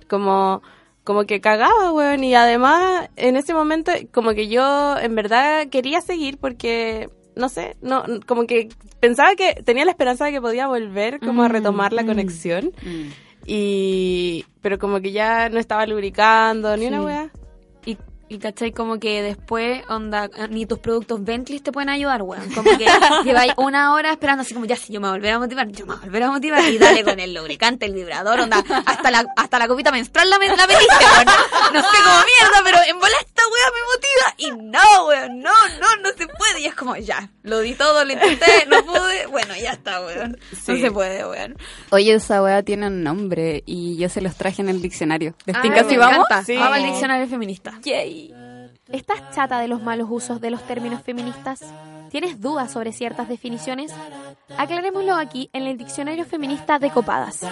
Como, 0.10 0.62
como 1.05 1.24
que 1.24 1.39
cagaba, 1.39 1.93
weón, 1.93 2.25
y 2.25 2.36
además 2.36 3.10
en 3.15 3.38
ese 3.38 3.53
momento 3.53 3.93
como 4.12 4.34
que 4.34 4.50
yo 4.50 4.98
en 5.00 5.15
verdad 5.15 5.67
quería 5.70 6.01
seguir 6.01 6.38
porque, 6.38 7.10
no 7.38 7.48
sé, 7.48 7.77
no 7.81 8.03
como 8.25 8.48
que 8.48 8.67
pensaba 9.00 9.34
que 9.36 9.63
tenía 9.63 9.86
la 9.86 9.91
esperanza 9.91 10.25
de 10.25 10.34
que 10.34 10.41
podía 10.41 10.67
volver 10.67 11.22
como 11.22 11.43
a 11.43 11.48
Mm, 11.48 11.51
retomar 11.51 11.93
la 11.93 12.03
mm. 12.03 12.08
conexión 12.08 12.72
y 13.46 14.46
pero 14.62 14.77
como 14.77 15.00
que 15.00 15.13
ya 15.13 15.48
no 15.48 15.58
estaba 15.58 15.86
lubricando 15.88 16.75
ni 16.75 16.88
una 16.88 17.01
weá 17.01 17.31
Y, 18.31 18.39
cachai, 18.39 18.71
como 18.71 18.97
que 18.97 19.21
después, 19.21 19.83
onda, 19.89 20.29
ni 20.50 20.65
tus 20.65 20.79
productos 20.79 21.21
Bentley 21.21 21.59
te 21.59 21.73
pueden 21.73 21.89
ayudar, 21.89 22.21
weón. 22.21 22.50
Como 22.53 22.77
que 22.77 22.85
lleváis 23.25 23.51
una 23.57 23.93
hora 23.93 24.11
esperando 24.11 24.43
así 24.43 24.53
como, 24.53 24.65
ya, 24.65 24.77
si 24.77 24.93
yo 24.93 25.01
me 25.01 25.09
voy 25.09 25.15
a 25.15 25.17
volver 25.17 25.33
a 25.33 25.39
motivar, 25.39 25.67
yo 25.67 25.85
me 25.85 25.95
voy 25.95 26.01
a 26.01 26.05
volver 26.05 26.23
a 26.23 26.31
motivar. 26.31 26.63
Y 26.63 26.77
dale 26.77 27.03
con 27.03 27.19
el 27.19 27.33
lubricante, 27.33 27.88
el 27.88 27.93
vibrador, 27.93 28.39
onda, 28.39 28.63
hasta 28.85 29.11
la, 29.11 29.25
hasta 29.35 29.59
la 29.59 29.67
copita 29.67 29.91
menstrual 29.91 30.29
la, 30.29 30.38
la 30.38 30.67
metiste, 30.67 31.05
weón. 31.13 31.25
No 31.73 31.81
sé 31.81 31.97
cómo 32.05 32.19
mierda, 32.39 32.61
pero 32.63 32.77
en 32.88 33.00
bola 33.00 33.15
esta 33.19 33.43
weá 33.51 33.67
me 33.75 33.81
motiva. 33.91 34.35
Y 34.38 34.65
no, 34.71 35.07
weón, 35.07 35.39
no, 35.41 35.51
no, 35.81 36.01
no 36.01 36.09
se 36.17 36.27
puede. 36.27 36.61
Y 36.61 36.67
es 36.67 36.75
como, 36.75 36.95
ya, 36.95 37.29
lo 37.43 37.59
di 37.59 37.73
todo, 37.73 38.05
lo 38.05 38.13
intenté, 38.13 38.65
no 38.67 38.81
pude. 38.85 39.25
Bueno, 39.27 39.55
ya 39.61 39.71
está, 39.71 40.00
weón. 40.05 40.38
No 40.67 40.77
se 40.77 40.89
puede, 40.89 41.27
weón. 41.27 41.57
Oye, 41.89 42.13
esa 42.13 42.41
weá 42.41 42.63
tiene 42.63 42.88
un 42.88 43.03
nombre 43.03 43.61
y 43.65 43.97
yo 43.97 44.07
se 44.07 44.21
los 44.21 44.38
traje 44.38 44.61
en 44.61 44.69
el 44.69 44.81
diccionario. 44.81 45.35
¿Les 45.45 45.57
si 45.57 45.69
me 45.69 45.97
vamos? 45.97 46.27
Sí. 46.45 46.55
Vamos 46.55 46.77
al 46.77 46.83
diccionario 46.83 47.27
feminista. 47.27 47.73
¿Estás 48.89 49.33
chata 49.33 49.59
de 49.59 49.67
los 49.67 49.81
malos 49.81 50.07
usos 50.11 50.41
de 50.41 50.51
los 50.51 50.61
términos 50.67 51.01
feministas? 51.01 51.61
¿Tienes 52.09 52.41
dudas 52.41 52.71
sobre 52.71 52.91
ciertas 52.91 53.29
definiciones? 53.29 53.93
Aclarémoslo 54.57 55.15
aquí 55.15 55.49
en 55.53 55.63
el 55.63 55.77
Diccionario 55.77 56.25
Feminista 56.25 56.77
de 56.77 56.89
Copadas. 56.89 57.45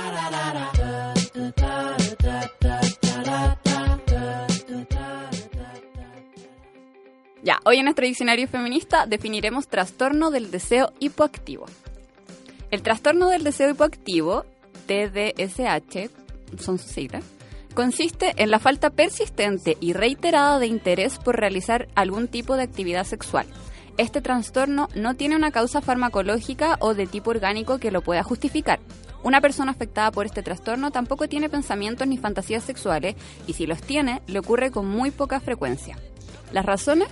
Ya, 7.41 7.59
hoy 7.63 7.77
en 7.77 7.85
nuestro 7.85 8.05
diccionario 8.05 8.47
feminista 8.47 9.05
definiremos 9.05 9.69
trastorno 9.69 10.29
del 10.29 10.51
deseo 10.51 10.91
hipoactivo. 10.99 11.65
El 12.69 12.83
trastorno 12.83 13.29
del 13.29 13.43
deseo 13.43 13.69
hipoactivo, 13.71 14.45
TDSH, 14.87 16.09
son 16.59 16.77
sus 16.77 16.91
siglas, 16.91 17.23
consiste 17.73 18.33
en 18.37 18.51
la 18.51 18.59
falta 18.59 18.89
persistente 18.89 19.77
y 19.79 19.93
reiterada 19.93 20.59
de 20.59 20.67
interés 20.67 21.17
por 21.17 21.37
realizar 21.37 21.87
algún 21.95 22.27
tipo 22.27 22.55
de 22.55 22.63
actividad 22.63 23.05
sexual. 23.05 23.47
Este 23.97 24.21
trastorno 24.21 24.87
no 24.95 25.15
tiene 25.15 25.35
una 25.35 25.51
causa 25.51 25.81
farmacológica 25.81 26.77
o 26.79 26.93
de 26.93 27.05
tipo 27.05 27.31
orgánico 27.31 27.79
que 27.79 27.91
lo 27.91 28.01
pueda 28.01 28.23
justificar. 28.23 28.79
Una 29.23 29.41
persona 29.41 29.71
afectada 29.71 30.11
por 30.11 30.25
este 30.25 30.43
trastorno 30.43 30.91
tampoco 30.91 31.27
tiene 31.27 31.49
pensamientos 31.49 32.07
ni 32.07 32.17
fantasías 32.17 32.63
sexuales 32.63 33.15
y 33.47 33.53
si 33.53 33.67
los 33.67 33.81
tiene, 33.81 34.21
le 34.27 34.39
ocurre 34.39 34.71
con 34.71 34.87
muy 34.87 35.11
poca 35.11 35.39
frecuencia. 35.39 35.97
Las 36.53 36.65
razones 36.65 37.09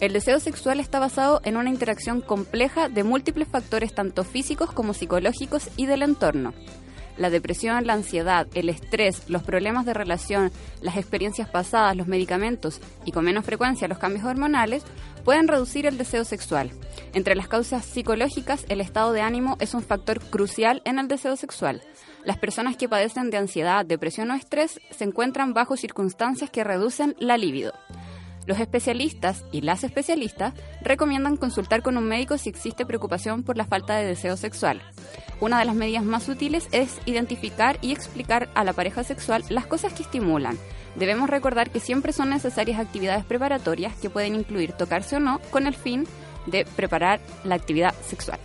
el 0.00 0.12
deseo 0.12 0.38
sexual 0.38 0.78
está 0.78 1.00
basado 1.00 1.40
en 1.42 1.56
una 1.56 1.70
interacción 1.70 2.20
compleja 2.20 2.88
de 2.88 3.02
múltiples 3.02 3.48
factores 3.48 3.92
tanto 3.92 4.22
físicos 4.22 4.70
como 4.70 4.94
psicológicos 4.94 5.70
y 5.76 5.86
del 5.86 6.02
entorno. 6.02 6.54
La 7.18 7.30
depresión, 7.30 7.86
la 7.86 7.94
ansiedad, 7.94 8.46
el 8.54 8.68
estrés, 8.68 9.28
los 9.28 9.42
problemas 9.42 9.84
de 9.84 9.92
relación, 9.92 10.52
las 10.80 10.96
experiencias 10.96 11.48
pasadas, 11.48 11.96
los 11.96 12.06
medicamentos 12.06 12.80
y 13.04 13.12
con 13.12 13.24
menos 13.24 13.44
frecuencia 13.44 13.88
los 13.88 13.98
cambios 13.98 14.24
hormonales 14.24 14.84
pueden 15.24 15.48
reducir 15.48 15.84
el 15.86 15.98
deseo 15.98 16.24
sexual. 16.24 16.70
Entre 17.12 17.34
las 17.34 17.48
causas 17.48 17.84
psicológicas, 17.84 18.64
el 18.68 18.80
estado 18.80 19.12
de 19.12 19.20
ánimo 19.20 19.56
es 19.60 19.74
un 19.74 19.82
factor 19.82 20.20
crucial 20.20 20.80
en 20.84 20.98
el 20.98 21.08
deseo 21.08 21.36
sexual. 21.36 21.82
Las 22.24 22.38
personas 22.38 22.76
que 22.76 22.88
padecen 22.88 23.30
de 23.30 23.36
ansiedad, 23.36 23.84
depresión 23.84 24.30
o 24.30 24.34
estrés 24.34 24.80
se 24.90 25.04
encuentran 25.04 25.54
bajo 25.54 25.76
circunstancias 25.76 26.50
que 26.50 26.64
reducen 26.64 27.16
la 27.18 27.36
libido. 27.36 27.72
Los 28.48 28.60
especialistas 28.60 29.44
y 29.52 29.60
las 29.60 29.84
especialistas 29.84 30.54
recomiendan 30.80 31.36
consultar 31.36 31.82
con 31.82 31.98
un 31.98 32.04
médico 32.04 32.38
si 32.38 32.48
existe 32.48 32.86
preocupación 32.86 33.42
por 33.42 33.58
la 33.58 33.66
falta 33.66 33.94
de 33.94 34.06
deseo 34.06 34.38
sexual. 34.38 34.80
Una 35.38 35.58
de 35.58 35.66
las 35.66 35.74
medidas 35.74 36.02
más 36.02 36.30
útiles 36.30 36.66
es 36.72 36.98
identificar 37.04 37.76
y 37.82 37.92
explicar 37.92 38.48
a 38.54 38.64
la 38.64 38.72
pareja 38.72 39.04
sexual 39.04 39.44
las 39.50 39.66
cosas 39.66 39.92
que 39.92 40.02
estimulan. 40.02 40.56
Debemos 40.94 41.28
recordar 41.28 41.68
que 41.68 41.78
siempre 41.78 42.14
son 42.14 42.30
necesarias 42.30 42.80
actividades 42.80 43.26
preparatorias 43.26 43.94
que 43.96 44.08
pueden 44.08 44.34
incluir 44.34 44.72
tocarse 44.72 45.16
o 45.16 45.20
no 45.20 45.40
con 45.50 45.66
el 45.66 45.74
fin 45.74 46.06
de 46.46 46.64
preparar 46.64 47.20
la 47.44 47.54
actividad 47.54 47.94
sexual. 48.00 48.40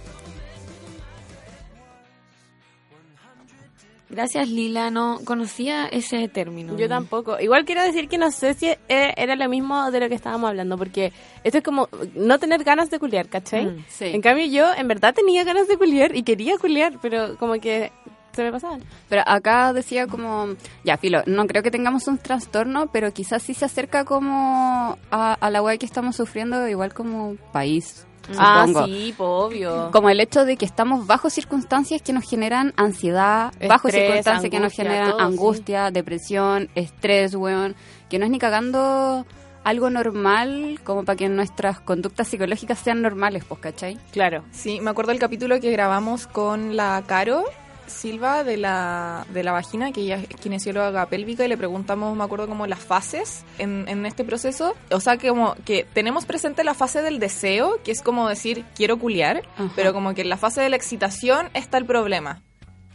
Gracias, 4.14 4.48
Lila. 4.50 4.92
No 4.92 5.20
conocía 5.26 5.88
ese 5.88 6.28
término. 6.28 6.78
Yo 6.78 6.88
tampoco. 6.88 7.40
Igual 7.40 7.66
quiero 7.66 7.82
decir 7.84 8.08
que 8.08 8.18
no 8.18 8.32
sé 8.32 8.54
si 8.54 8.68
e- 8.68 8.78
era 9.18 9.36
lo 9.36 9.50
mismo 9.50 9.90
de 9.92 10.00
lo 10.00 10.10
que 10.10 10.16
estábamos 10.16 10.50
hablando, 10.50 10.78
porque 10.78 11.12
esto 11.44 11.58
es 11.58 11.64
como 11.64 11.90
no 12.16 12.38
tener 12.40 12.64
ganas 12.64 12.90
de 12.90 13.00
culiar, 13.00 13.28
¿cachai? 13.28 13.66
Mm, 13.66 13.86
sí. 13.90 14.06
En 14.06 14.22
cambio 14.22 14.46
yo 14.46 14.74
en 14.76 14.88
verdad 14.88 15.14
tenía 15.14 15.44
ganas 15.44 15.68
de 15.68 15.78
culiar 15.78 16.16
y 16.16 16.24
quería 16.24 16.58
culiar, 16.58 17.00
pero 17.02 17.36
como 17.38 17.54
que 17.56 17.92
se 18.34 18.44
me 18.44 18.52
pasaban. 18.52 18.82
Pero 19.10 19.22
acá 19.26 19.74
decía 19.74 20.08
como, 20.08 20.48
ya, 20.84 20.98
Filo, 20.98 21.22
no 21.28 21.46
creo 21.46 21.62
que 21.62 21.70
tengamos 21.70 22.08
un 22.08 22.18
trastorno, 22.18 22.88
pero 22.92 23.14
quizás 23.14 23.44
sí 23.44 23.54
se 23.54 23.66
acerca 23.66 24.06
como 24.06 24.98
a, 25.12 25.34
a 25.34 25.50
la 25.52 25.62
weá 25.62 25.78
que 25.78 25.86
estamos 25.86 26.16
sufriendo, 26.16 26.68
igual 26.68 26.94
como 26.96 27.36
país, 27.52 28.08
supongo. 28.28 28.80
Ah, 28.80 28.86
sí, 28.86 29.14
obvio. 29.18 29.90
Como 29.92 30.10
el 30.10 30.20
hecho 30.20 30.46
de 30.46 30.58
que 30.58 30.66
estamos 30.66 31.06
bajo 31.08 31.30
circunstancias 31.30 32.02
que 32.02 32.14
nos 32.14 32.30
generan 32.30 32.74
ansiedad, 32.76 33.54
bajo 33.68 33.90
circunstancias 33.90 34.50
que 34.50 34.60
nos 34.60 34.74
generan 34.74 35.12
todo, 35.12 35.20
sí. 35.20 35.26
angustia, 35.26 35.92
depresión, 35.92 36.70
estrés, 36.76 37.36
weón, 37.36 37.76
que 38.10 38.20
no 38.20 38.26
es 38.26 38.32
ni 38.32 38.40
cagando 38.40 39.26
algo 39.64 39.90
normal 39.90 40.80
como 40.84 41.06
para 41.06 41.16
que 41.16 41.30
nuestras 41.30 41.80
conductas 41.80 42.28
psicológicas 42.28 42.80
sean 42.80 43.02
normales, 43.02 43.44
pues, 43.48 43.62
¿cachai? 43.62 43.98
Claro. 44.12 44.44
Sí, 44.52 44.80
me 44.82 44.92
acuerdo 44.92 45.12
del 45.12 45.20
capítulo 45.20 45.60
que 45.60 45.72
grabamos 45.72 46.28
con 46.28 46.76
la 46.76 47.02
Caro 47.08 47.46
Silva 47.88 48.44
de 48.44 48.58
la, 48.58 49.26
de 49.34 49.44
la 49.44 49.52
vagina, 49.52 49.92
que 49.92 50.02
ella 50.02 50.16
es 50.18 50.28
kinesióloga 50.40 51.06
pélvica, 51.08 51.46
y 51.46 51.48
le 51.48 51.58
preguntamos, 51.58 52.16
me 52.16 52.24
acuerdo, 52.24 52.48
como 52.48 52.68
las 52.68 52.80
fases 52.80 53.44
en, 53.58 53.86
en 53.88 54.06
este 54.06 54.24
proceso. 54.24 54.76
O 54.92 55.00
sea, 55.00 55.18
que 55.18 55.30
como 55.30 55.56
que 55.66 55.86
tenemos 55.94 56.26
presente 56.26 56.64
la 56.64 56.74
fase 56.74 57.02
del 57.02 57.20
deseo, 57.20 57.80
que 57.84 57.92
es 57.92 58.02
como 58.02 58.30
decir, 58.30 58.66
quiero 58.76 58.98
culiar, 58.98 59.44
Ajá. 59.56 59.72
pero 59.76 59.94
como 59.94 60.14
que 60.14 60.22
en 60.22 60.30
la 60.30 60.38
fase 60.38 60.62
de 60.62 60.70
la 60.70 60.76
excitación 60.76 61.50
está 61.54 61.78
el 61.78 61.86
problema. 61.86 62.42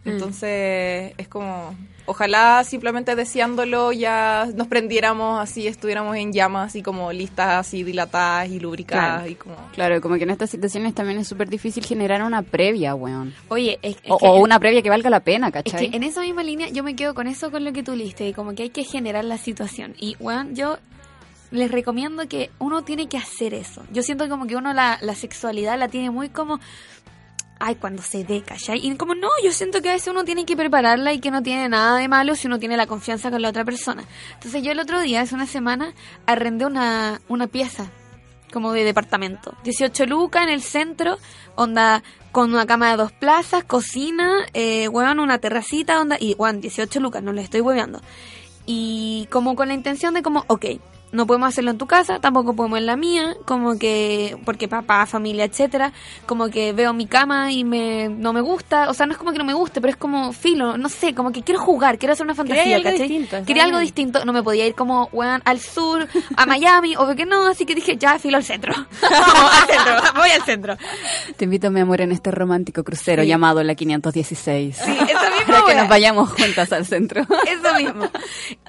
Entonces, 0.04 1.12
es 1.18 1.28
como, 1.28 1.74
ojalá 2.08 2.64
simplemente 2.64 3.14
deseándolo 3.14 3.92
ya 3.92 4.48
nos 4.54 4.66
prendiéramos 4.66 5.40
así, 5.40 5.66
estuviéramos 5.66 6.16
en 6.16 6.32
llamas, 6.32 6.70
así 6.70 6.82
como 6.82 7.12
listas, 7.12 7.66
así 7.66 7.84
dilatadas 7.84 8.48
y 8.48 8.58
lubricadas, 8.58 9.18
Claro. 9.20 9.30
y 9.30 9.34
como... 9.36 9.56
Claro, 9.74 10.00
como 10.00 10.16
que 10.16 10.24
en 10.24 10.30
estas 10.30 10.50
situaciones 10.50 10.94
también 10.94 11.18
es 11.18 11.28
súper 11.28 11.48
difícil 11.48 11.84
generar 11.84 12.22
una 12.22 12.42
previa, 12.42 12.94
weón. 12.94 13.34
Oye, 13.48 13.78
es, 13.82 13.96
es 13.96 14.02
O, 14.10 14.18
que, 14.18 14.26
o 14.26 14.36
una 14.40 14.58
previa 14.58 14.82
que 14.82 14.90
valga 14.90 15.10
la 15.10 15.20
pena, 15.20 15.48
es 15.48 15.52
¿cachai? 15.52 15.90
que 15.90 15.96
en 15.96 16.02
esa 16.02 16.22
misma 16.22 16.42
línea 16.42 16.68
yo 16.70 16.82
me 16.82 16.96
quedo 16.96 17.14
con 17.14 17.26
eso, 17.26 17.50
con 17.50 17.64
lo 17.64 17.72
que 17.72 17.82
tú 17.82 17.94
liste, 17.94 18.26
y 18.28 18.32
como 18.32 18.54
que 18.54 18.64
hay 18.64 18.70
que 18.70 18.84
generar 18.84 19.24
la 19.24 19.38
situación. 19.38 19.94
Y, 19.98 20.16
weón, 20.18 20.54
yo 20.56 20.78
les 21.50 21.70
recomiendo 21.70 22.28
que 22.28 22.50
uno 22.58 22.82
tiene 22.82 23.08
que 23.08 23.16
hacer 23.16 23.54
eso. 23.54 23.82
Yo 23.92 24.02
siento 24.02 24.28
como 24.28 24.46
que 24.46 24.56
uno 24.56 24.74
la, 24.74 24.98
la 25.00 25.14
sexualidad 25.14 25.78
la 25.78 25.88
tiene 25.88 26.10
muy 26.10 26.28
como... 26.28 26.58
Ay, 27.60 27.74
cuando 27.74 28.02
se 28.02 28.22
dé, 28.24 28.42
¿cachai? 28.42 28.86
Y 28.86 28.96
como 28.96 29.14
no, 29.14 29.28
yo 29.42 29.52
siento 29.52 29.82
que 29.82 29.90
a 29.90 29.94
veces 29.94 30.08
uno 30.08 30.24
tiene 30.24 30.44
que 30.44 30.56
prepararla 30.56 31.12
y 31.12 31.18
que 31.18 31.30
no 31.30 31.42
tiene 31.42 31.68
nada 31.68 31.98
de 31.98 32.06
malo 32.06 32.36
si 32.36 32.46
uno 32.46 32.58
tiene 32.58 32.76
la 32.76 32.86
confianza 32.86 33.30
con 33.30 33.42
la 33.42 33.48
otra 33.48 33.64
persona. 33.64 34.04
Entonces 34.34 34.62
yo 34.62 34.70
el 34.72 34.78
otro 34.78 35.00
día, 35.00 35.22
hace 35.22 35.34
una 35.34 35.46
semana, 35.46 35.92
arrendé 36.26 36.66
una, 36.66 37.20
una 37.28 37.48
pieza 37.48 37.90
como 38.52 38.72
de 38.72 38.84
departamento. 38.84 39.54
18 39.64 40.06
lucas 40.06 40.44
en 40.44 40.50
el 40.50 40.62
centro, 40.62 41.18
onda 41.56 42.02
con 42.32 42.52
una 42.52 42.66
cama 42.66 42.90
de 42.90 42.96
dos 42.96 43.12
plazas, 43.12 43.64
cocina, 43.64 44.46
eh, 44.54 44.88
weón, 44.88 45.18
una 45.18 45.38
terracita, 45.38 46.00
onda, 46.00 46.16
y 46.18 46.34
weón, 46.34 46.60
18 46.60 47.00
lucas, 47.00 47.22
no 47.22 47.32
le 47.32 47.42
estoy 47.42 47.60
hueveando. 47.60 48.00
Y 48.66 49.26
como 49.30 49.56
con 49.56 49.68
la 49.68 49.74
intención 49.74 50.14
de 50.14 50.22
como, 50.22 50.44
ok, 50.46 50.66
no 51.12 51.26
podemos 51.26 51.48
hacerlo 51.48 51.70
en 51.70 51.78
tu 51.78 51.86
casa, 51.86 52.18
tampoco 52.20 52.54
podemos 52.54 52.78
en 52.78 52.86
la 52.86 52.96
mía, 52.96 53.34
como 53.44 53.78
que, 53.78 54.36
porque 54.44 54.68
papá, 54.68 55.06
familia, 55.06 55.44
etcétera, 55.44 55.92
como 56.26 56.48
que 56.48 56.72
veo 56.72 56.92
mi 56.92 57.06
cama 57.06 57.50
y 57.52 57.64
me, 57.64 58.08
no 58.08 58.32
me 58.32 58.40
gusta, 58.40 58.90
o 58.90 58.94
sea, 58.94 59.06
no 59.06 59.12
es 59.12 59.18
como 59.18 59.32
que 59.32 59.38
no 59.38 59.44
me 59.44 59.54
guste, 59.54 59.80
pero 59.80 59.90
es 59.90 59.96
como 59.96 60.32
filo, 60.32 60.76
no 60.76 60.88
sé, 60.88 61.14
como 61.14 61.32
que 61.32 61.42
quiero 61.42 61.60
jugar, 61.60 61.98
quiero 61.98 62.12
hacer 62.12 62.24
una 62.24 62.34
fantasía, 62.34 62.62
Quería 62.62 62.76
algo 62.76 62.90
¿cachai? 62.90 63.08
distinto, 63.08 63.46
Quería 63.46 63.64
algo 63.64 63.78
distinto, 63.78 64.24
no 64.24 64.32
me 64.32 64.42
podía 64.42 64.66
ir 64.66 64.74
como, 64.74 65.08
weón, 65.12 65.40
al 65.44 65.60
sur, 65.60 66.06
a 66.36 66.46
Miami, 66.46 66.96
obvio 66.96 67.16
que 67.16 67.26
no, 67.26 67.46
así 67.46 67.64
que 67.64 67.74
dije, 67.74 67.96
ya, 67.96 68.18
filo 68.18 68.36
al 68.36 68.44
centro. 68.44 68.72
Vamos 69.10 69.52
al 69.62 69.66
centro, 69.68 69.94
voy 70.16 70.30
al 70.30 70.42
centro. 70.42 70.76
Te 71.36 71.44
invito, 71.44 71.70
mi 71.70 71.80
amor, 71.80 72.00
en 72.00 72.12
este 72.12 72.30
romántico 72.30 72.84
crucero 72.84 73.22
Sí. 73.22 73.28
llamado 73.28 73.62
la 73.62 73.74
516. 73.74 74.76
Sí, 74.76 74.82
eso 74.90 74.98
mismo, 75.38 75.46
Para 75.46 75.64
que 75.64 75.74
nos 75.74 75.88
vayamos 75.88 76.30
juntas 76.30 76.72
al 76.72 76.84
centro. 76.86 77.22
Eso 77.46 77.74
mismo. 77.76 78.08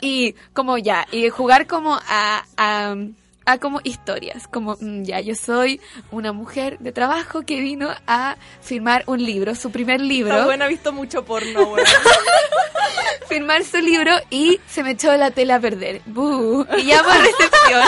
Y 0.02 0.34
como 0.54 0.78
ya, 0.78 1.06
y 1.12 1.30
jugar 1.30 1.68
como 1.68 2.00
a, 2.08 2.29
a, 2.58 3.14
a 3.50 3.58
como 3.58 3.82
historias, 3.84 4.48
como 4.48 4.78
mm, 4.80 5.04
ya, 5.04 5.20
yo 5.22 5.36
soy 5.36 5.82
una 6.12 6.34
mujer 6.34 6.78
de 6.80 6.92
trabajo 6.92 7.42
que 7.42 7.60
vino 7.60 7.90
a 8.06 8.38
firmar 8.62 9.04
un 9.08 9.24
libro, 9.24 9.56
su 9.56 9.72
primer 9.72 10.02
libro, 10.02 10.46
buena 10.46 10.66
ha 10.66 10.68
visto 10.68 10.94
mucho 10.94 11.26
porno, 11.26 11.64
weón. 11.72 11.86
firmar 13.28 13.64
su 13.64 13.78
libro 13.78 14.12
y 14.30 14.60
se 14.68 14.84
me 14.84 14.92
echó 14.92 15.16
la 15.16 15.32
tela 15.32 15.56
a 15.56 15.60
perder. 15.60 16.02
¡Bú! 16.06 16.66
Y 16.78 16.84
llamo 16.84 17.10
a 17.10 17.18
recepción. 17.18 17.84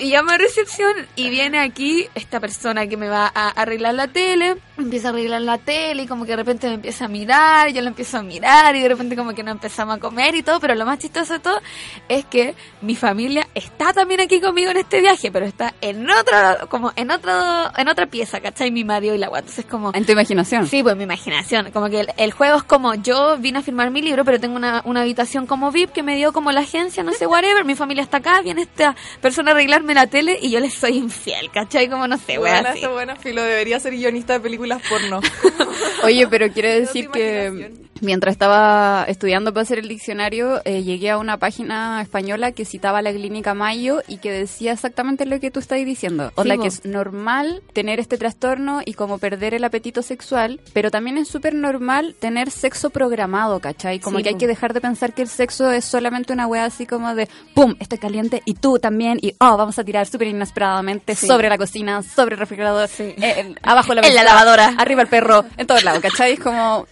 Y 0.00 0.10
llamo 0.10 0.30
a 0.30 0.38
recepción 0.38 0.92
y 1.16 1.30
viene 1.30 1.60
aquí 1.60 2.08
esta 2.14 2.40
persona 2.40 2.86
que 2.86 2.96
me 2.96 3.08
va 3.08 3.30
a 3.32 3.50
arreglar 3.50 3.94
la 3.94 4.08
tele. 4.08 4.56
empieza 4.78 5.08
a 5.08 5.10
arreglar 5.12 5.42
la 5.42 5.58
tele 5.58 6.04
y 6.04 6.06
como 6.06 6.24
que 6.24 6.32
de 6.32 6.36
repente 6.36 6.66
me 6.66 6.74
empieza 6.74 7.04
a 7.04 7.08
mirar, 7.08 7.70
yo 7.72 7.82
lo 7.82 7.88
empiezo 7.88 8.18
a 8.18 8.22
mirar 8.22 8.74
y 8.74 8.80
de 8.80 8.88
repente 8.88 9.16
como 9.16 9.34
que 9.34 9.42
nos 9.42 9.52
empezamos 9.52 9.96
a 9.96 10.00
comer 10.00 10.34
y 10.34 10.42
todo, 10.42 10.58
pero 10.60 10.74
lo 10.74 10.84
más 10.86 10.98
chistoso 10.98 11.34
de 11.34 11.38
todo 11.40 11.60
es 12.08 12.24
que 12.24 12.54
mi 12.80 12.96
familia 12.96 13.46
está 13.54 13.92
también 13.92 14.20
aquí 14.20 14.40
conmigo 14.40 14.72
en 14.74 14.80
este 14.80 15.00
viaje, 15.00 15.30
pero 15.30 15.46
está 15.46 15.74
en 15.80 16.08
otro, 16.10 16.68
como 16.68 16.92
en 16.96 17.10
otro, 17.10 17.32
en 17.76 17.88
otra 17.88 18.06
pieza, 18.06 18.40
¿cachai? 18.40 18.70
Mi 18.70 18.84
marido 18.84 19.14
y 19.14 19.18
la 19.18 19.26
agua, 19.26 19.38
entonces 19.40 19.64
como... 19.64 19.92
En 19.94 20.04
tu 20.04 20.12
imaginación. 20.12 20.66
Sí, 20.66 20.82
pues 20.82 20.96
mi 20.96 21.04
imaginación, 21.04 21.70
como 21.72 21.88
que 21.88 22.00
el, 22.00 22.08
el 22.16 22.32
juego 22.32 22.56
es 22.58 22.62
como 22.64 22.94
yo 22.94 23.36
vine 23.38 23.60
a 23.60 23.62
firmar 23.62 23.90
mi 23.90 24.02
libro, 24.02 24.24
pero 24.24 24.40
tengo 24.40 24.56
una, 24.56 24.82
una 24.84 25.02
habitación 25.02 25.46
como 25.46 25.70
VIP 25.70 25.92
que 25.92 26.02
me 26.02 26.16
dio 26.16 26.32
como 26.32 26.52
la 26.52 26.60
agencia, 26.60 27.02
no 27.02 27.12
sé, 27.12 27.26
whatever, 27.26 27.64
mi 27.64 27.74
familia 27.74 28.02
está 28.02 28.18
acá, 28.18 28.40
viene 28.42 28.62
esta 28.62 28.96
persona 29.20 29.50
a 29.52 29.54
arreglarme 29.54 29.94
la 29.94 30.06
tele 30.06 30.38
y 30.40 30.50
yo 30.50 30.60
les 30.60 30.74
soy 30.74 30.98
infiel, 30.98 31.50
¿cachai? 31.50 31.88
Como 31.88 32.06
no 32.08 32.18
sé, 32.18 32.38
wea, 32.38 32.60
Buena, 32.60 32.70
así. 32.70 32.86
buena, 32.86 33.16
Filo. 33.16 33.42
Debería 33.42 33.78
ser 33.80 33.92
guionista 33.94 34.34
de 34.34 34.40
películas 34.40 34.82
porno. 34.88 35.20
Oye, 36.02 36.26
pero 36.28 36.50
quiero 36.52 36.68
decir 36.68 37.08
que. 37.10 37.83
Mientras 38.04 38.32
estaba 38.32 39.04
estudiando 39.08 39.52
para 39.52 39.62
hacer 39.62 39.78
el 39.78 39.88
diccionario, 39.88 40.60
eh, 40.64 40.82
llegué 40.82 41.10
a 41.10 41.18
una 41.18 41.38
página 41.38 42.00
española 42.02 42.52
que 42.52 42.64
citaba 42.64 43.02
la 43.02 43.12
clínica 43.12 43.54
Mayo 43.54 44.02
y 44.08 44.18
que 44.18 44.30
decía 44.30 44.72
exactamente 44.72 45.26
lo 45.26 45.40
que 45.40 45.50
tú 45.50 45.60
estás 45.60 45.78
diciendo. 45.84 46.30
Onda, 46.36 46.54
po. 46.56 46.62
que 46.62 46.68
es 46.68 46.84
normal 46.84 47.62
tener 47.72 48.00
este 48.00 48.16
trastorno 48.18 48.80
y 48.84 48.94
como 48.94 49.18
perder 49.18 49.54
el 49.54 49.64
apetito 49.64 50.02
sexual, 50.02 50.60
pero 50.72 50.90
también 50.90 51.18
es 51.18 51.28
súper 51.28 51.54
normal 51.54 52.14
tener 52.20 52.50
sexo 52.50 52.90
programado, 52.90 53.60
¿cachai? 53.60 53.98
Como 54.00 54.18
Sí, 54.18 54.22
que 54.22 54.28
hay 54.30 54.34
que 54.36 54.46
dejar 54.46 54.72
de 54.74 54.80
pensar 54.80 55.12
que 55.14 55.22
el 55.22 55.28
sexo 55.28 55.70
es 55.70 55.84
solamente 55.84 56.32
una 56.32 56.46
wea 56.46 56.64
así 56.64 56.86
como 56.86 57.14
de, 57.14 57.28
¡pum! 57.54 57.74
Estoy 57.80 57.98
caliente 57.98 58.42
y 58.44 58.54
tú 58.54 58.78
también 58.78 59.18
y, 59.20 59.32
oh, 59.40 59.56
vamos 59.56 59.78
a 59.78 59.84
tirar 59.84 60.06
súper 60.06 60.28
inesperadamente 60.28 61.14
Sí. 61.14 61.26
sobre 61.26 61.48
la 61.48 61.58
cocina, 61.58 62.02
sobre 62.02 62.34
el 62.34 62.40
refrigerador, 62.40 62.88
Sí. 62.88 63.14
eh, 63.16 63.54
abajo 63.62 63.94
la 63.94 64.02
En 64.06 64.14
la 64.14 64.22
lavadora. 64.24 64.74
arriba 64.78 65.02
el 65.02 65.08
perro, 65.08 65.44
en 65.56 65.66
todos 65.66 65.82
lados, 65.84 66.00
¿cachai? 66.02 66.34
Es 66.34 66.40
como 66.40 66.86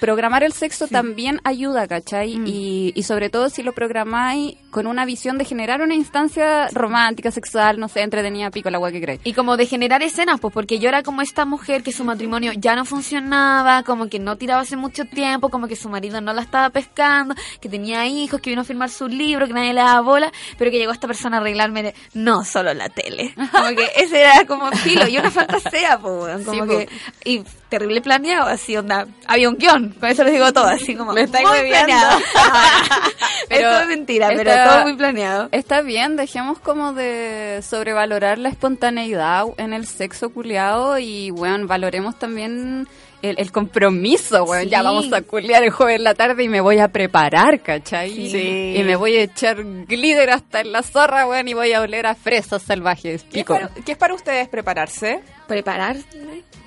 programar 0.00 0.42
el 0.42 0.52
sexo 0.52 0.88
también 0.88 1.40
ayuda, 1.44 1.86
¿cachai? 1.86 2.36
Mm. 2.36 2.46
Y, 2.46 2.92
y 2.94 3.02
sobre 3.02 3.30
todo 3.30 3.48
si 3.48 3.62
lo 3.62 3.72
programáis 3.72 4.56
con 4.70 4.86
una 4.86 5.04
visión 5.04 5.38
de 5.38 5.44
generar 5.44 5.80
una 5.80 5.94
instancia 5.94 6.68
romántica, 6.68 7.30
sexual, 7.30 7.78
no 7.78 7.88
sé, 7.88 8.02
entretenida, 8.02 8.50
pico, 8.50 8.70
la 8.70 8.76
agua 8.76 8.90
que 8.90 9.00
crees. 9.00 9.20
Y 9.24 9.32
como 9.32 9.56
de 9.56 9.66
generar 9.66 10.02
escenas, 10.02 10.40
pues 10.40 10.52
porque 10.52 10.78
yo 10.78 10.88
era 10.88 11.02
como 11.02 11.22
esta 11.22 11.44
mujer 11.44 11.82
que 11.82 11.92
su 11.92 12.04
matrimonio 12.04 12.52
ya 12.56 12.74
no 12.74 12.84
funcionaba, 12.84 13.82
como 13.84 14.08
que 14.08 14.18
no 14.18 14.36
tiraba 14.36 14.62
hace 14.62 14.76
mucho 14.76 15.04
tiempo, 15.04 15.48
como 15.48 15.68
que 15.68 15.76
su 15.76 15.88
marido 15.88 16.20
no 16.20 16.32
la 16.32 16.42
estaba 16.42 16.70
pescando, 16.70 17.34
que 17.60 17.68
tenía 17.68 18.06
hijos, 18.06 18.40
que 18.40 18.50
vino 18.50 18.62
a 18.62 18.64
firmar 18.64 18.90
su 18.90 19.08
libro, 19.08 19.46
que 19.46 19.52
nadie 19.52 19.72
le 19.72 19.80
daba 19.80 20.00
bola, 20.00 20.32
pero 20.58 20.70
que 20.70 20.78
llegó 20.78 20.92
esta 20.92 21.06
persona 21.06 21.38
a 21.38 21.40
arreglarme 21.40 21.82
de, 21.82 21.94
no 22.14 22.44
solo 22.44 22.74
la 22.74 22.88
tele. 22.88 23.34
Como 23.52 23.68
que 23.76 23.88
ese 23.96 24.20
era 24.20 24.44
como 24.46 24.70
filo, 24.72 25.06
y 25.06 25.18
una 25.18 25.30
fantasía, 25.32 25.98
pues, 26.00 26.44
como 26.44 26.64
Sí, 26.64 26.68
que, 26.68 26.88
y 27.24 27.42
terrible 27.68 28.00
planeado, 28.00 28.46
así 28.46 28.76
onda, 28.76 29.06
había 29.26 29.48
un 29.48 29.56
guion, 29.56 29.90
con 29.98 30.08
eso 30.08 30.24
les 30.24 30.32
digo 30.32 30.52
todo, 30.52 30.66
así 30.66 30.94
como, 30.94 31.12
Me 31.14 31.22
estáis 31.22 31.46
muy 31.46 31.68
planeado. 31.68 32.18
Pero 33.48 33.70
Eso 33.70 33.80
es 33.80 33.88
mentira, 33.88 34.28
pero 34.34 34.52
todo 34.52 34.82
muy 34.84 34.96
planeado. 34.96 35.48
Está 35.52 35.82
bien, 35.82 36.16
dejemos 36.16 36.58
como 36.58 36.92
de 36.92 37.60
sobrevalorar 37.62 38.38
la 38.38 38.48
espontaneidad 38.48 39.46
en 39.58 39.72
el 39.72 39.86
sexo 39.86 40.30
culiado 40.30 40.98
y, 40.98 41.30
bueno, 41.30 41.66
valoremos 41.66 42.18
también 42.18 42.88
el, 43.22 43.36
el 43.38 43.52
compromiso, 43.52 44.44
weón. 44.44 44.64
Sí. 44.64 44.70
Ya 44.70 44.82
vamos 44.82 45.12
a 45.12 45.22
culiar 45.22 45.62
el 45.62 45.70
jueves 45.70 45.96
en 45.96 46.04
la 46.04 46.14
tarde 46.14 46.44
y 46.44 46.48
me 46.48 46.60
voy 46.60 46.78
a 46.78 46.88
preparar, 46.88 47.60
¿cachai? 47.60 48.10
Sí. 48.10 48.74
Y 48.76 48.82
me 48.82 48.96
voy 48.96 49.16
a 49.16 49.22
echar 49.22 49.62
glitter 49.62 50.30
hasta 50.30 50.60
en 50.60 50.72
la 50.72 50.82
zorra, 50.82 51.26
weón, 51.26 51.48
y 51.48 51.54
voy 51.54 51.72
a 51.72 51.80
oler 51.80 52.06
a 52.06 52.14
fresas 52.14 52.62
salvajes. 52.62 53.22
¿Qué 53.24 53.40
es, 53.40 53.44
Pico. 53.44 53.54
para, 53.54 53.68
qué 53.68 53.92
es 53.92 53.98
para 53.98 54.14
ustedes 54.14 54.48
prepararse? 54.48 55.22
Preparar. 55.46 55.96